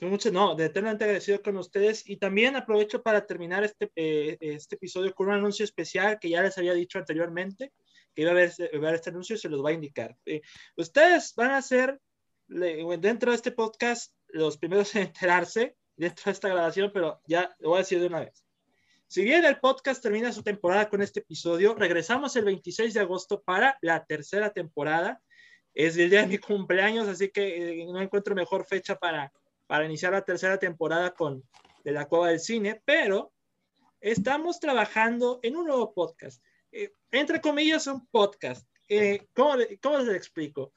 Mucho, 0.00 0.32
no, 0.32 0.54
de 0.54 0.64
eternamente 0.64 1.04
agradecido 1.04 1.42
con 1.42 1.58
ustedes 1.58 2.08
y 2.08 2.16
también 2.16 2.56
aprovecho 2.56 3.02
para 3.02 3.26
terminar 3.26 3.64
este, 3.64 3.92
eh, 3.96 4.38
este 4.40 4.76
episodio 4.76 5.14
con 5.14 5.28
un 5.28 5.34
anuncio 5.34 5.62
especial 5.62 6.18
que 6.18 6.30
ya 6.30 6.40
les 6.42 6.56
había 6.56 6.72
dicho 6.72 6.98
anteriormente, 6.98 7.72
que 8.14 8.22
iba 8.22 8.30
a 8.30 8.34
haber, 8.34 8.50
este 8.94 9.10
anuncio 9.10 9.36
se 9.36 9.48
los 9.48 9.64
va 9.64 9.70
a 9.70 9.74
indicar. 9.74 10.16
Eh, 10.26 10.42
ustedes 10.76 11.34
van 11.34 11.52
a 11.52 11.62
ser 11.62 12.00
dentro 12.48 13.30
de 13.30 13.36
este 13.36 13.52
podcast 13.52 14.12
los 14.28 14.58
primeros 14.58 14.94
en 14.94 15.02
enterarse 15.02 15.76
dentro 15.96 16.24
de 16.26 16.30
esta 16.32 16.48
grabación, 16.48 16.90
pero 16.92 17.20
ya 17.26 17.54
lo 17.58 17.70
voy 17.70 17.76
a 17.76 17.80
decir 17.80 18.00
de 18.00 18.06
una 18.06 18.20
vez. 18.20 18.44
Si 19.06 19.24
bien 19.24 19.44
el 19.44 19.58
podcast 19.58 20.02
termina 20.02 20.32
su 20.32 20.42
temporada 20.42 20.88
con 20.88 21.02
este 21.02 21.20
episodio, 21.20 21.74
regresamos 21.74 22.36
el 22.36 22.44
26 22.44 22.94
de 22.94 23.00
agosto 23.00 23.42
para 23.42 23.76
la 23.82 24.04
tercera 24.04 24.50
temporada. 24.50 25.20
Es 25.74 25.96
el 25.96 26.10
día 26.10 26.20
de 26.20 26.28
mi 26.28 26.38
cumpleaños, 26.38 27.08
así 27.08 27.28
que 27.28 27.82
eh, 27.82 27.86
no 27.86 28.00
encuentro 28.00 28.34
mejor 28.34 28.64
fecha 28.66 28.96
para, 28.96 29.32
para 29.66 29.84
iniciar 29.84 30.12
la 30.12 30.24
tercera 30.24 30.58
temporada 30.58 31.12
con 31.12 31.42
de 31.84 31.92
la 31.92 32.06
Cueva 32.06 32.28
del 32.28 32.40
Cine, 32.40 32.82
pero 32.84 33.32
estamos 34.00 34.60
trabajando 34.60 35.40
en 35.42 35.56
un 35.56 35.66
nuevo 35.66 35.92
podcast. 35.92 36.42
Eh, 36.72 36.92
entre 37.10 37.40
comillas, 37.40 37.86
un 37.86 38.06
podcast. 38.06 38.66
Eh, 38.88 39.28
¿cómo, 39.34 39.54
¿Cómo 39.82 39.98
les 39.98 40.14
explico? 40.14 40.72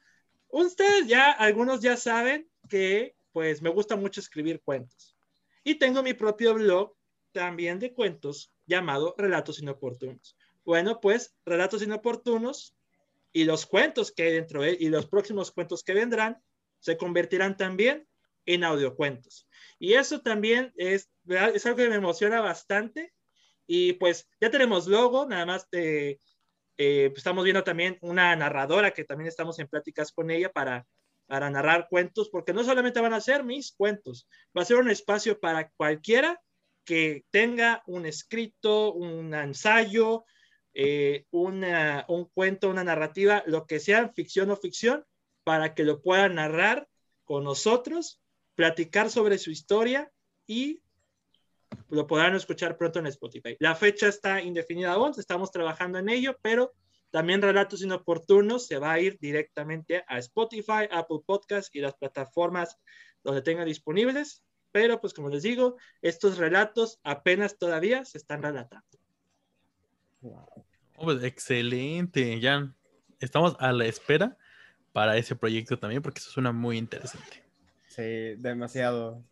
Ustedes 0.48 1.06
ya, 1.06 1.32
algunos 1.32 1.80
ya 1.80 1.96
saben 1.96 2.48
que 2.68 3.16
pues 3.32 3.60
me 3.60 3.70
gusta 3.70 3.96
mucho 3.96 4.20
escribir 4.20 4.62
cuentos. 4.62 5.16
Y 5.64 5.74
tengo 5.76 6.02
mi 6.02 6.14
propio 6.14 6.54
blog 6.54 6.94
también 7.32 7.80
de 7.80 7.92
cuentos 7.92 8.52
llamado 8.64 9.14
Relatos 9.18 9.58
Inoportunos. 9.58 10.36
Bueno, 10.64 11.00
pues 11.00 11.34
Relatos 11.44 11.82
Inoportunos 11.82 12.76
y 13.32 13.44
los 13.44 13.66
cuentos 13.66 14.12
que 14.12 14.22
hay 14.22 14.32
dentro 14.32 14.62
de 14.62 14.70
él 14.70 14.76
y 14.78 14.88
los 14.88 15.06
próximos 15.06 15.50
cuentos 15.50 15.82
que 15.82 15.94
vendrán 15.94 16.40
se 16.78 16.96
convertirán 16.96 17.56
también 17.56 18.06
en 18.46 18.62
audiocuentos. 18.62 19.48
Y 19.78 19.94
eso 19.94 20.20
también 20.20 20.72
es, 20.76 21.10
es 21.26 21.66
algo 21.66 21.78
que 21.78 21.88
me 21.88 21.96
emociona 21.96 22.40
bastante. 22.40 23.12
Y 23.66 23.94
pues 23.94 24.28
ya 24.40 24.50
tenemos 24.50 24.86
logo, 24.86 25.26
nada 25.26 25.46
más 25.46 25.66
eh, 25.72 26.18
pues, 26.76 27.18
estamos 27.18 27.44
viendo 27.44 27.64
también 27.64 27.98
una 28.00 28.34
narradora 28.36 28.92
que 28.92 29.04
también 29.04 29.28
estamos 29.28 29.58
en 29.58 29.68
pláticas 29.68 30.12
con 30.12 30.30
ella 30.30 30.50
para, 30.50 30.86
para 31.26 31.50
narrar 31.50 31.88
cuentos, 31.88 32.28
porque 32.28 32.52
no 32.52 32.64
solamente 32.64 33.00
van 33.00 33.14
a 33.14 33.20
ser 33.20 33.44
mis 33.44 33.72
cuentos, 33.72 34.28
va 34.56 34.62
a 34.62 34.66
ser 34.66 34.76
un 34.76 34.90
espacio 34.90 35.38
para 35.38 35.70
cualquiera 35.76 36.40
que 36.84 37.24
tenga 37.30 37.82
un 37.86 38.06
escrito, 38.06 38.92
un 38.92 39.32
ensayo, 39.32 40.24
eh, 40.74 41.24
una, 41.30 42.04
un 42.08 42.26
cuento, 42.26 42.68
una 42.68 42.84
narrativa, 42.84 43.42
lo 43.46 43.66
que 43.66 43.80
sea 43.80 44.10
ficción 44.10 44.50
o 44.50 44.56
ficción, 44.56 45.04
para 45.44 45.74
que 45.74 45.84
lo 45.84 46.02
pueda 46.02 46.28
narrar 46.28 46.88
con 47.24 47.44
nosotros, 47.44 48.20
platicar 48.54 49.10
sobre 49.10 49.38
su 49.38 49.50
historia 49.50 50.10
y 50.46 50.82
lo 51.94 52.06
podrán 52.06 52.34
escuchar 52.34 52.76
pronto 52.76 52.98
en 52.98 53.06
Spotify. 53.06 53.56
La 53.60 53.74
fecha 53.74 54.08
está 54.08 54.42
indefinida 54.42 54.92
aún, 54.92 55.12
estamos 55.16 55.50
trabajando 55.50 55.98
en 55.98 56.08
ello, 56.08 56.38
pero 56.42 56.74
también 57.10 57.40
Relatos 57.40 57.82
Inoportunos 57.82 58.66
se 58.66 58.78
va 58.78 58.92
a 58.92 59.00
ir 59.00 59.18
directamente 59.20 60.04
a 60.08 60.18
Spotify, 60.18 60.88
Apple 60.90 61.20
Podcast 61.24 61.74
y 61.74 61.80
las 61.80 61.94
plataformas 61.94 62.76
donde 63.22 63.42
tenga 63.42 63.64
disponibles. 63.64 64.42
Pero 64.72 65.00
pues 65.00 65.14
como 65.14 65.28
les 65.28 65.44
digo, 65.44 65.76
estos 66.02 66.38
relatos 66.38 66.98
apenas 67.04 67.56
todavía 67.56 68.04
se 68.04 68.18
están 68.18 68.42
relatando. 68.42 68.98
Oh, 70.22 70.64
pues, 70.96 71.22
excelente, 71.22 72.40
ya 72.40 72.74
estamos 73.20 73.54
a 73.60 73.72
la 73.72 73.86
espera 73.86 74.36
para 74.92 75.16
ese 75.16 75.36
proyecto 75.36 75.78
también 75.78 76.02
porque 76.02 76.18
eso 76.18 76.30
suena 76.30 76.50
muy 76.50 76.78
interesante. 76.78 77.44
Sí, 77.86 78.34
demasiado 78.38 79.22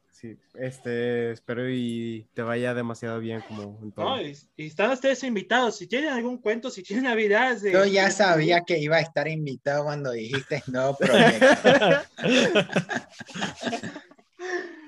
este, 0.55 1.33
espero 1.33 1.69
y 1.69 2.27
te 2.35 2.43
vaya 2.43 2.75
demasiado 2.75 3.19
bien 3.19 3.43
como 3.49 3.79
en 3.83 3.93
todo. 3.93 4.21
y, 4.21 4.37
están 4.57 4.91
ustedes 4.91 5.23
invitados. 5.25 5.77
Si 5.77 5.87
tienen 5.87 6.11
algún 6.11 6.39
cuento, 6.39 6.71
si 6.71 6.83
tienen 6.83 7.05
navidades. 7.05 7.63
Yo 7.63 7.85
ya 7.85 8.11
sabía 8.11 8.63
que 8.63 8.79
iba 8.79 8.97
a 8.97 9.01
estar 9.01 9.29
invitado 9.29 9.85
cuando 9.85 10.13
dijiste 10.13 10.63
no, 10.69 10.97
pero. 10.99 11.15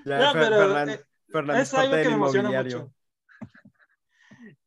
no, 0.04 0.32
pero 0.32 0.88
eh, 0.88 1.00
es 1.60 1.74
algo 1.74 1.96
que 1.96 2.08
me 2.08 2.14
emociona 2.14 2.62
mucho. 2.62 2.92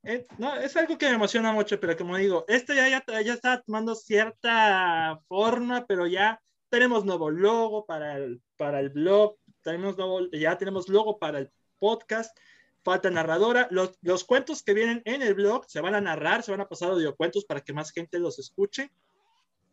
Eh, 0.09 0.25
no, 0.37 0.55
es 0.55 0.73
algo 0.77 0.97
que 0.97 1.07
me 1.07 1.15
emociona 1.15 1.51
mucho, 1.51 1.81
pero 1.81 1.97
como 1.97 2.15
digo, 2.15 2.45
esto 2.47 2.73
ya, 2.73 2.87
ya, 2.87 3.03
ya 3.21 3.33
está 3.33 3.61
tomando 3.61 3.93
cierta 3.93 5.19
forma, 5.27 5.85
pero 5.85 6.07
ya 6.07 6.41
tenemos 6.69 7.03
nuevo 7.03 7.29
logo 7.29 7.85
para 7.85 8.15
el, 8.15 8.41
para 8.55 8.79
el 8.79 8.89
blog, 8.89 9.35
tenemos 9.67 9.97
ya 10.31 10.57
tenemos 10.57 10.87
logo 10.87 11.19
para 11.19 11.39
el 11.39 11.51
podcast, 11.77 12.37
falta 12.83 13.09
narradora. 13.09 13.67
Los, 13.69 13.97
los, 14.01 14.23
cuentos 14.23 14.63
que 14.63 14.73
vienen 14.73 15.01
en 15.03 15.21
el 15.21 15.33
blog 15.33 15.65
se 15.67 15.81
van 15.81 15.93
a 15.93 16.01
narrar, 16.01 16.43
se 16.43 16.51
van 16.51 16.61
a 16.61 16.69
pasar 16.69 16.91
audiocuentos 16.91 17.43
para 17.43 17.61
que 17.61 17.73
más 17.73 17.91
gente 17.91 18.17
los 18.17 18.39
escuche. 18.39 18.91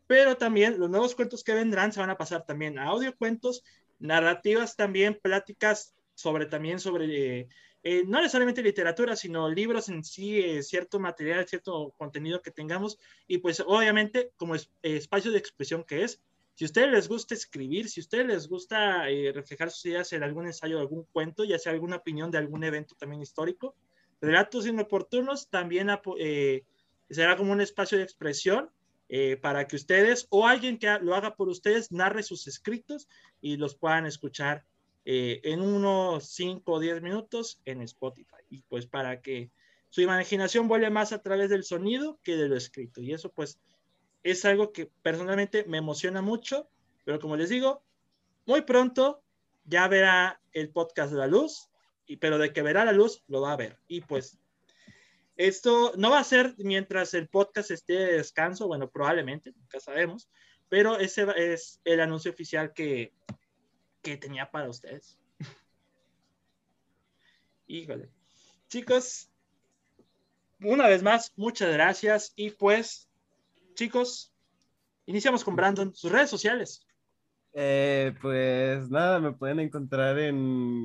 Pero 0.08 0.36
también 0.36 0.78
los 0.80 0.90
nuevos 0.90 1.14
cuentos 1.14 1.44
que 1.44 1.54
vendrán 1.54 1.92
se 1.92 2.00
van 2.00 2.10
a 2.10 2.18
pasar 2.18 2.44
también 2.44 2.78
a 2.78 2.86
audiocuentos, 2.86 3.62
narrativas 4.00 4.76
también, 4.76 5.18
pláticas 5.22 5.94
sobre 6.14 6.46
también 6.46 6.80
sobre, 6.80 7.40
eh, 7.40 7.48
eh, 7.84 8.02
no 8.06 8.18
necesariamente 8.18 8.62
literatura, 8.62 9.14
sino 9.14 9.48
libros 9.48 9.88
en 9.88 10.02
sí, 10.02 10.40
eh, 10.40 10.62
cierto 10.62 10.98
material, 10.98 11.46
cierto 11.46 11.94
contenido 11.96 12.42
que 12.42 12.50
tengamos. 12.50 12.98
Y 13.26 13.38
pues 13.38 13.60
obviamente 13.60 14.32
como 14.36 14.54
es, 14.54 14.70
espacio 14.82 15.30
de 15.30 15.38
expresión 15.38 15.84
que 15.84 16.02
es, 16.02 16.20
si 16.54 16.64
a 16.64 16.66
ustedes 16.66 16.90
les 16.90 17.08
gusta 17.08 17.34
escribir, 17.34 17.88
si 17.88 18.00
a 18.00 18.02
ustedes 18.02 18.26
les 18.26 18.48
gusta 18.48 19.10
eh, 19.10 19.32
reflejar 19.32 19.70
sus 19.70 19.86
ideas 19.86 20.12
en 20.12 20.22
algún 20.22 20.46
ensayo, 20.46 20.78
algún 20.78 21.04
cuento, 21.12 21.44
ya 21.44 21.58
sea 21.58 21.72
alguna 21.72 21.96
opinión 21.96 22.30
de 22.30 22.38
algún 22.38 22.62
evento 22.62 22.94
también 22.94 23.22
histórico, 23.22 23.74
relatos 24.20 24.66
inoportunos 24.66 25.50
también 25.50 25.88
eh, 26.18 26.62
será 27.10 27.36
como 27.36 27.52
un 27.52 27.60
espacio 27.60 27.98
de 27.98 28.04
expresión 28.04 28.70
eh, 29.08 29.36
para 29.36 29.66
que 29.66 29.76
ustedes 29.76 30.28
o 30.30 30.46
alguien 30.46 30.78
que 30.78 30.96
lo 31.00 31.14
haga 31.16 31.34
por 31.34 31.48
ustedes 31.48 31.90
narre 31.90 32.22
sus 32.22 32.46
escritos 32.46 33.08
y 33.40 33.56
los 33.56 33.74
puedan 33.74 34.06
escuchar 34.06 34.64
en 35.06 35.60
unos 35.60 36.30
5 36.30 36.72
o 36.72 36.80
10 36.80 37.02
minutos 37.02 37.60
en 37.66 37.82
Spotify. 37.82 38.38
Y 38.48 38.62
pues 38.62 38.86
para 38.86 39.20
que 39.20 39.50
su 39.90 40.00
imaginación 40.00 40.66
vuele 40.66 40.88
más 40.88 41.12
a 41.12 41.20
través 41.20 41.50
del 41.50 41.62
sonido 41.62 42.18
que 42.22 42.36
de 42.36 42.48
lo 42.48 42.56
escrito. 42.56 43.02
Y 43.02 43.12
eso 43.12 43.30
pues 43.30 43.60
es 44.24 44.44
algo 44.46 44.72
que 44.72 44.90
personalmente 45.02 45.64
me 45.64 45.78
emociona 45.78 46.22
mucho, 46.22 46.68
pero 47.04 47.20
como 47.20 47.36
les 47.36 47.50
digo, 47.50 47.84
muy 48.46 48.62
pronto 48.62 49.22
ya 49.64 49.86
verá 49.86 50.40
el 50.52 50.70
podcast 50.70 51.12
de 51.12 51.18
la 51.18 51.26
luz, 51.26 51.68
y, 52.06 52.16
pero 52.16 52.38
de 52.38 52.52
que 52.52 52.62
verá 52.62 52.84
la 52.84 52.92
luz, 52.92 53.22
lo 53.28 53.42
va 53.42 53.52
a 53.52 53.56
ver. 53.56 53.78
Y 53.86 54.00
pues 54.00 54.38
esto 55.36 55.92
no 55.96 56.10
va 56.10 56.20
a 56.20 56.24
ser 56.24 56.54
mientras 56.58 57.12
el 57.14 57.28
podcast 57.28 57.70
esté 57.70 57.92
de 57.92 58.12
descanso, 58.14 58.66
bueno, 58.66 58.90
probablemente, 58.90 59.52
nunca 59.52 59.78
sabemos, 59.78 60.28
pero 60.70 60.98
ese 60.98 61.26
es 61.36 61.80
el 61.84 62.00
anuncio 62.00 62.30
oficial 62.30 62.72
que, 62.72 63.12
que 64.02 64.16
tenía 64.16 64.50
para 64.50 64.70
ustedes. 64.70 65.18
Híjole. 67.66 68.08
Chicos, 68.68 69.28
una 70.60 70.88
vez 70.88 71.02
más, 71.02 71.32
muchas 71.36 71.72
gracias 71.72 72.32
y 72.36 72.50
pues 72.50 73.08
chicos, 73.74 74.32
iniciamos 75.06 75.44
con 75.44 75.56
Brandon, 75.56 75.94
sus 75.94 76.10
redes 76.10 76.30
sociales. 76.30 76.86
Eh, 77.52 78.14
pues 78.20 78.90
nada, 78.90 79.20
me 79.20 79.32
pueden 79.32 79.60
encontrar 79.60 80.18
en 80.18 80.36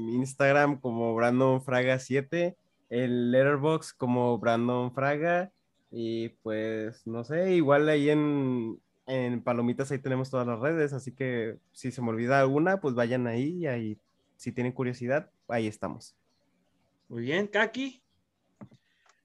Instagram 0.09 0.79
como 0.79 1.15
Brandon 1.15 1.63
Fraga 1.63 1.97
7, 1.97 2.55
el 2.89 3.31
Letterbox 3.31 3.93
como 3.93 4.37
Brandon 4.37 4.93
Fraga 4.93 5.51
y 5.91 6.29
pues 6.43 7.07
no 7.07 7.23
sé, 7.23 7.55
igual 7.55 7.89
ahí 7.89 8.11
en, 8.11 8.79
en 9.07 9.41
Palomitas 9.41 9.91
ahí 9.91 9.97
tenemos 9.97 10.29
todas 10.29 10.45
las 10.45 10.59
redes, 10.59 10.93
así 10.93 11.11
que 11.11 11.57
si 11.71 11.91
se 11.91 12.01
me 12.03 12.09
olvida 12.09 12.39
alguna, 12.39 12.79
pues 12.79 12.93
vayan 12.93 13.25
ahí 13.25 13.57
y 13.61 13.67
ahí 13.67 13.97
si 14.35 14.51
tienen 14.51 14.71
curiosidad, 14.71 15.31
ahí 15.47 15.65
estamos. 15.65 16.15
Muy 17.07 17.23
bien, 17.23 17.47
Kaki. 17.47 18.03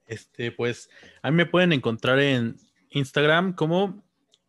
Este, 0.06 0.50
pues 0.50 0.88
a 1.22 1.30
mí 1.30 1.36
me 1.36 1.46
pueden 1.46 1.72
encontrar 1.72 2.18
en 2.18 2.56
Instagram 2.94 3.54
como 3.54 4.02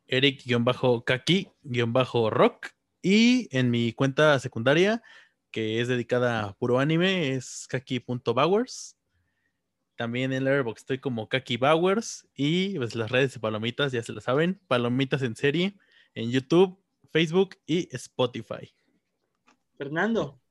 Eric-Kaki-Rock 0.07 2.67
y 3.01 3.47
en 3.51 3.71
mi 3.71 3.93
cuenta 3.93 4.37
secundaria 4.39 5.01
que 5.51 5.79
es 5.79 5.87
dedicada 5.87 6.43
a 6.43 6.53
puro 6.53 6.79
anime 6.79 7.33
es 7.33 7.65
kaki.bowers. 7.69 8.97
También 9.95 10.33
en 10.33 10.45
Airbox 10.45 10.81
estoy 10.81 10.99
como 10.99 11.29
Kaki 11.29 11.55
Bowers 11.57 12.27
y 12.35 12.77
pues 12.77 12.93
las 12.93 13.09
redes 13.09 13.33
de 13.33 13.39
Palomitas 13.39 13.93
ya 13.93 14.03
se 14.03 14.11
lo 14.11 14.19
saben, 14.19 14.59
Palomitas 14.67 15.21
en 15.21 15.35
serie 15.35 15.77
en 16.13 16.29
YouTube, 16.29 16.77
Facebook 17.11 17.55
y 17.65 17.87
Spotify. 17.95 18.73
Fernando. 19.77 20.41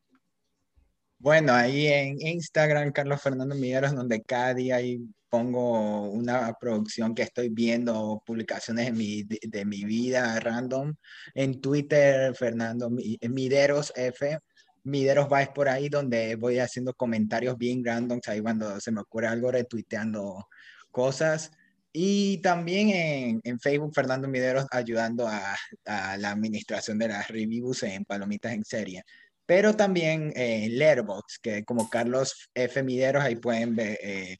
Bueno, 1.24 1.54
ahí 1.54 1.86
en 1.86 2.20
Instagram, 2.20 2.92
Carlos 2.92 3.22
Fernando 3.22 3.54
Migueros, 3.54 3.94
donde 3.94 4.22
cada 4.22 4.52
día 4.52 4.76
ahí 4.76 5.00
pongo 5.30 6.10
una 6.10 6.52
producción 6.60 7.14
que 7.14 7.22
estoy 7.22 7.48
viendo, 7.48 8.22
publicaciones 8.26 8.84
de 8.84 8.92
mi, 8.92 9.22
de, 9.22 9.64
mi 9.64 9.84
vida 9.84 10.38
random. 10.38 10.94
En 11.34 11.62
Twitter, 11.62 12.34
Fernando 12.36 12.90
Mideros 12.90 13.90
F. 13.96 14.38
Mideros 14.82 15.30
Vice 15.30 15.52
por 15.54 15.70
ahí, 15.70 15.88
donde 15.88 16.36
voy 16.36 16.58
haciendo 16.58 16.92
comentarios 16.92 17.56
bien 17.56 17.82
random, 17.82 18.20
ahí 18.26 18.42
cuando 18.42 18.78
se 18.78 18.92
me 18.92 19.00
ocurre 19.00 19.28
algo, 19.28 19.50
retuiteando 19.50 20.46
cosas. 20.90 21.50
Y 21.90 22.42
también 22.42 22.90
en, 22.90 23.40
en, 23.44 23.58
Facebook, 23.60 23.94
Fernando 23.94 24.28
Mideros 24.28 24.66
ayudando 24.70 25.26
a, 25.26 25.56
a, 25.86 26.18
la 26.18 26.32
administración 26.32 26.98
de 26.98 27.08
las 27.08 27.28
reviews 27.28 27.82
en 27.84 28.04
Palomitas 28.04 28.52
en 28.52 28.64
Serie 28.64 29.04
pero 29.46 29.74
también 29.74 30.32
eh, 30.36 30.68
Letterboxd, 30.70 31.40
que 31.42 31.64
como 31.64 31.88
Carlos 31.90 32.50
F. 32.54 32.82
Mideros, 32.82 33.24
ahí 33.24 33.36
pueden 33.36 33.76
ver, 33.76 33.98
eh, 34.02 34.38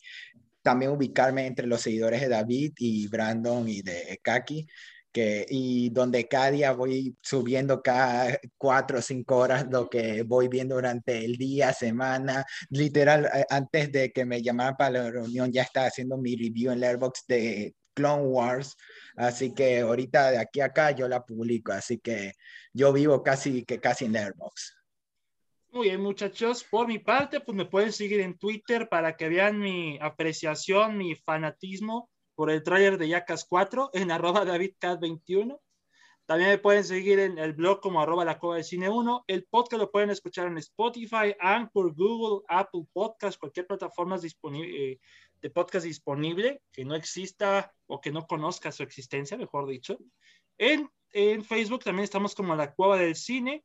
también 0.62 0.92
ubicarme 0.92 1.46
entre 1.46 1.66
los 1.66 1.82
seguidores 1.82 2.22
de 2.22 2.28
David 2.28 2.72
y 2.78 3.06
Brandon 3.08 3.68
y 3.68 3.82
de 3.82 4.18
Kaki, 4.22 4.66
que, 5.12 5.46
y 5.48 5.90
donde 5.90 6.26
cada 6.26 6.50
día 6.50 6.72
voy 6.72 7.16
subiendo 7.22 7.82
cada 7.82 8.38
cuatro 8.58 8.98
o 8.98 9.02
cinco 9.02 9.36
horas 9.36 9.66
lo 9.70 9.88
que 9.88 10.22
voy 10.22 10.48
viendo 10.48 10.74
durante 10.76 11.24
el 11.24 11.36
día, 11.36 11.72
semana, 11.72 12.44
literal, 12.70 13.26
eh, 13.26 13.44
antes 13.50 13.92
de 13.92 14.10
que 14.12 14.24
me 14.24 14.42
llamaran 14.42 14.76
para 14.76 14.90
la 14.90 15.10
reunión 15.10 15.52
ya 15.52 15.62
estaba 15.62 15.86
haciendo 15.86 16.16
mi 16.16 16.34
review 16.36 16.72
en 16.72 16.80
Letterboxd 16.80 17.26
de 17.28 17.74
Clone 17.94 18.24
Wars, 18.24 18.74
así 19.16 19.54
que 19.54 19.80
ahorita 19.80 20.32
de 20.32 20.38
aquí 20.38 20.60
a 20.60 20.66
acá 20.66 20.90
yo 20.92 21.08
la 21.08 21.24
publico, 21.24 21.72
así 21.72 21.98
que 21.98 22.32
yo 22.72 22.92
vivo 22.92 23.22
casi 23.22 23.64
que 23.64 23.80
casi 23.80 24.06
en 24.06 24.12
Letterboxd. 24.12 24.83
Muy 25.74 25.88
bien, 25.88 26.02
muchachos. 26.02 26.62
Por 26.62 26.86
mi 26.86 27.00
parte, 27.00 27.40
pues 27.40 27.56
me 27.56 27.64
pueden 27.64 27.92
seguir 27.92 28.20
en 28.20 28.38
Twitter 28.38 28.88
para 28.88 29.16
que 29.16 29.28
vean 29.28 29.58
mi 29.58 29.98
apreciación, 30.00 30.96
mi 30.96 31.16
fanatismo 31.16 32.08
por 32.36 32.52
el 32.52 32.62
tráiler 32.62 32.96
de 32.96 33.08
Yacas 33.08 33.44
4 33.44 33.90
en 33.94 34.12
arroba 34.12 34.44
DavidCat21. 34.44 35.58
También 36.26 36.50
me 36.50 36.58
pueden 36.58 36.84
seguir 36.84 37.18
en 37.18 37.38
el 37.38 37.54
blog 37.54 37.80
como 37.80 38.00
arroba 38.00 38.24
la 38.24 38.38
cova 38.38 38.54
de 38.54 38.62
cine 38.62 38.88
1. 38.88 39.24
El 39.26 39.46
podcast 39.46 39.80
lo 39.80 39.90
pueden 39.90 40.10
escuchar 40.10 40.46
en 40.46 40.58
Spotify, 40.58 41.34
Anchor, 41.40 41.92
Google, 41.92 42.44
Apple 42.48 42.84
Podcast, 42.92 43.40
cualquier 43.40 43.66
plataforma 43.66 44.16
disponible, 44.16 44.92
eh, 44.92 45.00
de 45.42 45.50
podcast 45.50 45.86
disponible 45.86 46.62
que 46.70 46.84
no 46.84 46.94
exista 46.94 47.74
o 47.88 48.00
que 48.00 48.12
no 48.12 48.28
conozca 48.28 48.70
su 48.70 48.84
existencia, 48.84 49.36
mejor 49.36 49.66
dicho. 49.66 49.98
En, 50.56 50.88
en 51.10 51.44
Facebook 51.44 51.82
también 51.82 52.04
estamos 52.04 52.36
como 52.36 52.54
la 52.54 52.72
cueva 52.72 52.96
del 52.96 53.16
cine 53.16 53.64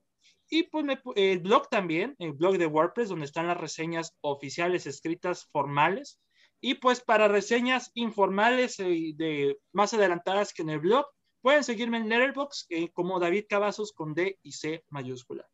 y 0.49 0.63
pues 0.63 0.85
el 1.15 1.39
blog 1.39 1.69
también, 1.69 2.15
el 2.17 2.33
blog 2.33 2.57
de 2.57 2.65
WordPress, 2.65 3.09
donde 3.09 3.25
están 3.25 3.47
las 3.47 3.57
reseñas 3.57 4.17
oficiales 4.21 4.87
escritas 4.87 5.47
formales. 5.51 6.19
Y 6.59 6.75
pues 6.75 6.99
para 6.99 7.27
reseñas 7.27 7.91
informales 7.93 8.79
y 8.79 9.13
de 9.13 9.59
más 9.71 9.93
adelantadas 9.93 10.53
que 10.53 10.63
en 10.63 10.71
el 10.71 10.79
blog, 10.79 11.05
pueden 11.41 11.63
seguirme 11.63 11.97
en 11.97 12.09
Letterboxd 12.09 12.65
eh, 12.69 12.91
como 12.91 13.19
David 13.19 13.45
Cavazos 13.47 13.93
con 13.93 14.13
D 14.13 14.39
y 14.41 14.51
C 14.51 14.83
mayúscula. 14.89 15.47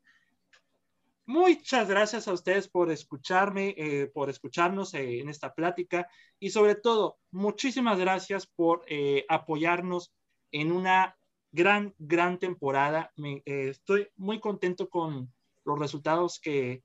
Muchas 1.27 1.89
gracias 1.89 2.27
a 2.27 2.33
ustedes 2.33 2.67
por 2.67 2.91
escucharme, 2.91 3.75
eh, 3.77 4.07
por 4.13 4.29
escucharnos 4.29 4.93
eh, 4.93 5.19
en 5.19 5.29
esta 5.29 5.53
plática 5.53 6.07
y 6.39 6.51
sobre 6.51 6.75
todo, 6.75 7.17
muchísimas 7.31 7.99
gracias 7.99 8.47
por 8.47 8.85
apoyarnos 9.27 10.13
en 10.51 10.71
una 10.71 11.17
gran, 11.55 11.95
gran 11.97 12.37
temporada. 12.37 13.11
Me, 13.15 13.41
eh, 13.45 13.69
estoy 13.69 14.09
muy 14.17 14.39
contento 14.39 14.89
con 14.89 15.33
los 15.63 15.79
resultados 15.79 16.39
que, 16.39 16.83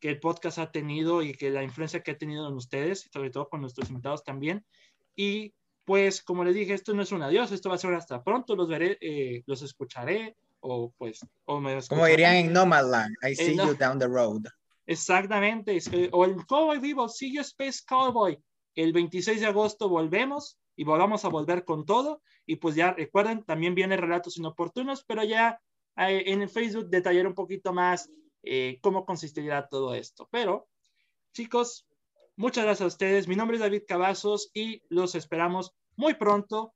que, 0.00 0.08
el 0.08 0.20
podcast 0.20 0.58
ha 0.58 0.70
tenido 0.70 1.22
y 1.22 1.34
que 1.34 1.50
la 1.50 1.62
influencia 1.62 2.02
que 2.02 2.12
ha 2.12 2.18
tenido 2.18 2.48
en 2.48 2.54
ustedes, 2.54 3.10
sobre 3.12 3.30
todo 3.30 3.48
con 3.48 3.60
nuestros 3.60 3.90
invitados 3.90 4.24
también. 4.24 4.64
Y 5.16 5.54
pues, 5.84 6.22
como 6.22 6.44
les 6.44 6.54
dije, 6.54 6.72
esto 6.72 6.94
no 6.94 7.02
es 7.02 7.12
un 7.12 7.22
adiós, 7.22 7.50
esto 7.50 7.68
va 7.68 7.74
a 7.74 7.78
ser 7.78 7.94
hasta 7.94 8.22
pronto, 8.22 8.54
los 8.54 8.68
veré, 8.68 8.96
eh, 9.00 9.42
los 9.46 9.62
escucharé, 9.62 10.36
o 10.60 10.92
pues, 10.96 11.20
o 11.44 11.60
me 11.60 11.76
Como 11.88 12.06
dirían 12.06 12.36
en 12.36 12.52
Nomadland, 12.52 13.14
I 13.28 13.34
see 13.34 13.56
you 13.56 13.74
down 13.74 13.98
the 13.98 14.06
road. 14.06 14.42
Exactamente, 14.86 15.78
o 16.12 16.24
el 16.24 16.46
Cowboy 16.46 16.78
Vivo, 16.78 17.08
see 17.08 17.34
you 17.34 17.40
Space 17.40 17.80
Cowboy. 17.86 18.38
El 18.74 18.92
26 18.92 19.40
de 19.40 19.46
agosto 19.46 19.88
volvemos 19.88 20.56
y 20.76 20.84
vamos 20.84 21.24
a 21.24 21.28
volver 21.28 21.64
con 21.64 21.84
todo. 21.84 22.22
Y 22.46 22.56
pues 22.56 22.74
ya 22.74 22.92
recuerden, 22.92 23.44
también 23.44 23.74
viene 23.74 23.96
relatos 23.96 24.36
inoportunos, 24.36 25.04
pero 25.04 25.24
ya 25.24 25.60
eh, 25.96 26.24
en 26.26 26.42
el 26.42 26.48
Facebook 26.48 26.88
detallaré 26.88 27.26
un 27.26 27.34
poquito 27.34 27.72
más 27.72 28.10
eh, 28.42 28.78
cómo 28.82 29.04
consistirá 29.04 29.68
todo 29.68 29.94
esto. 29.94 30.28
Pero, 30.30 30.68
chicos, 31.32 31.86
muchas 32.36 32.64
gracias 32.64 32.84
a 32.84 32.88
ustedes. 32.88 33.28
Mi 33.28 33.36
nombre 33.36 33.56
es 33.56 33.62
David 33.62 33.82
Cavazos 33.86 34.50
y 34.54 34.82
los 34.88 35.14
esperamos 35.14 35.74
muy 35.96 36.14
pronto. 36.14 36.74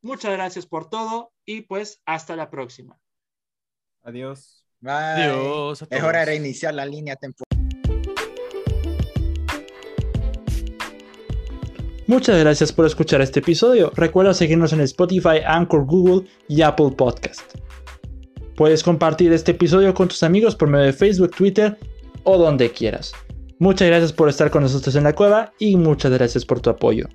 Muchas 0.00 0.32
gracias 0.32 0.66
por 0.66 0.88
todo 0.88 1.32
y 1.44 1.62
pues 1.62 2.00
hasta 2.06 2.36
la 2.36 2.50
próxima. 2.50 3.00
Adiós. 4.02 4.64
Adiós. 4.84 5.82
Es 5.90 6.02
hora 6.02 6.20
de 6.20 6.26
reiniciar 6.26 6.72
la 6.72 6.86
línea 6.86 7.16
temporal. 7.16 7.47
Muchas 12.08 12.38
gracias 12.40 12.72
por 12.72 12.86
escuchar 12.86 13.20
este 13.20 13.40
episodio. 13.40 13.92
Recuerda 13.94 14.32
seguirnos 14.32 14.72
en 14.72 14.80
Spotify, 14.80 15.40
Anchor, 15.46 15.84
Google 15.84 16.26
y 16.48 16.62
Apple 16.62 16.92
Podcast. 16.96 17.42
Puedes 18.56 18.82
compartir 18.82 19.30
este 19.34 19.50
episodio 19.50 19.92
con 19.92 20.08
tus 20.08 20.22
amigos 20.22 20.56
por 20.56 20.70
medio 20.70 20.86
de 20.86 20.94
Facebook, 20.94 21.32
Twitter 21.36 21.76
o 22.24 22.38
donde 22.38 22.70
quieras. 22.70 23.12
Muchas 23.58 23.88
gracias 23.88 24.14
por 24.14 24.30
estar 24.30 24.50
con 24.50 24.62
nosotros 24.62 24.96
en 24.96 25.04
la 25.04 25.14
cueva 25.14 25.52
y 25.58 25.76
muchas 25.76 26.10
gracias 26.10 26.46
por 26.46 26.60
tu 26.60 26.70
apoyo. 26.70 27.06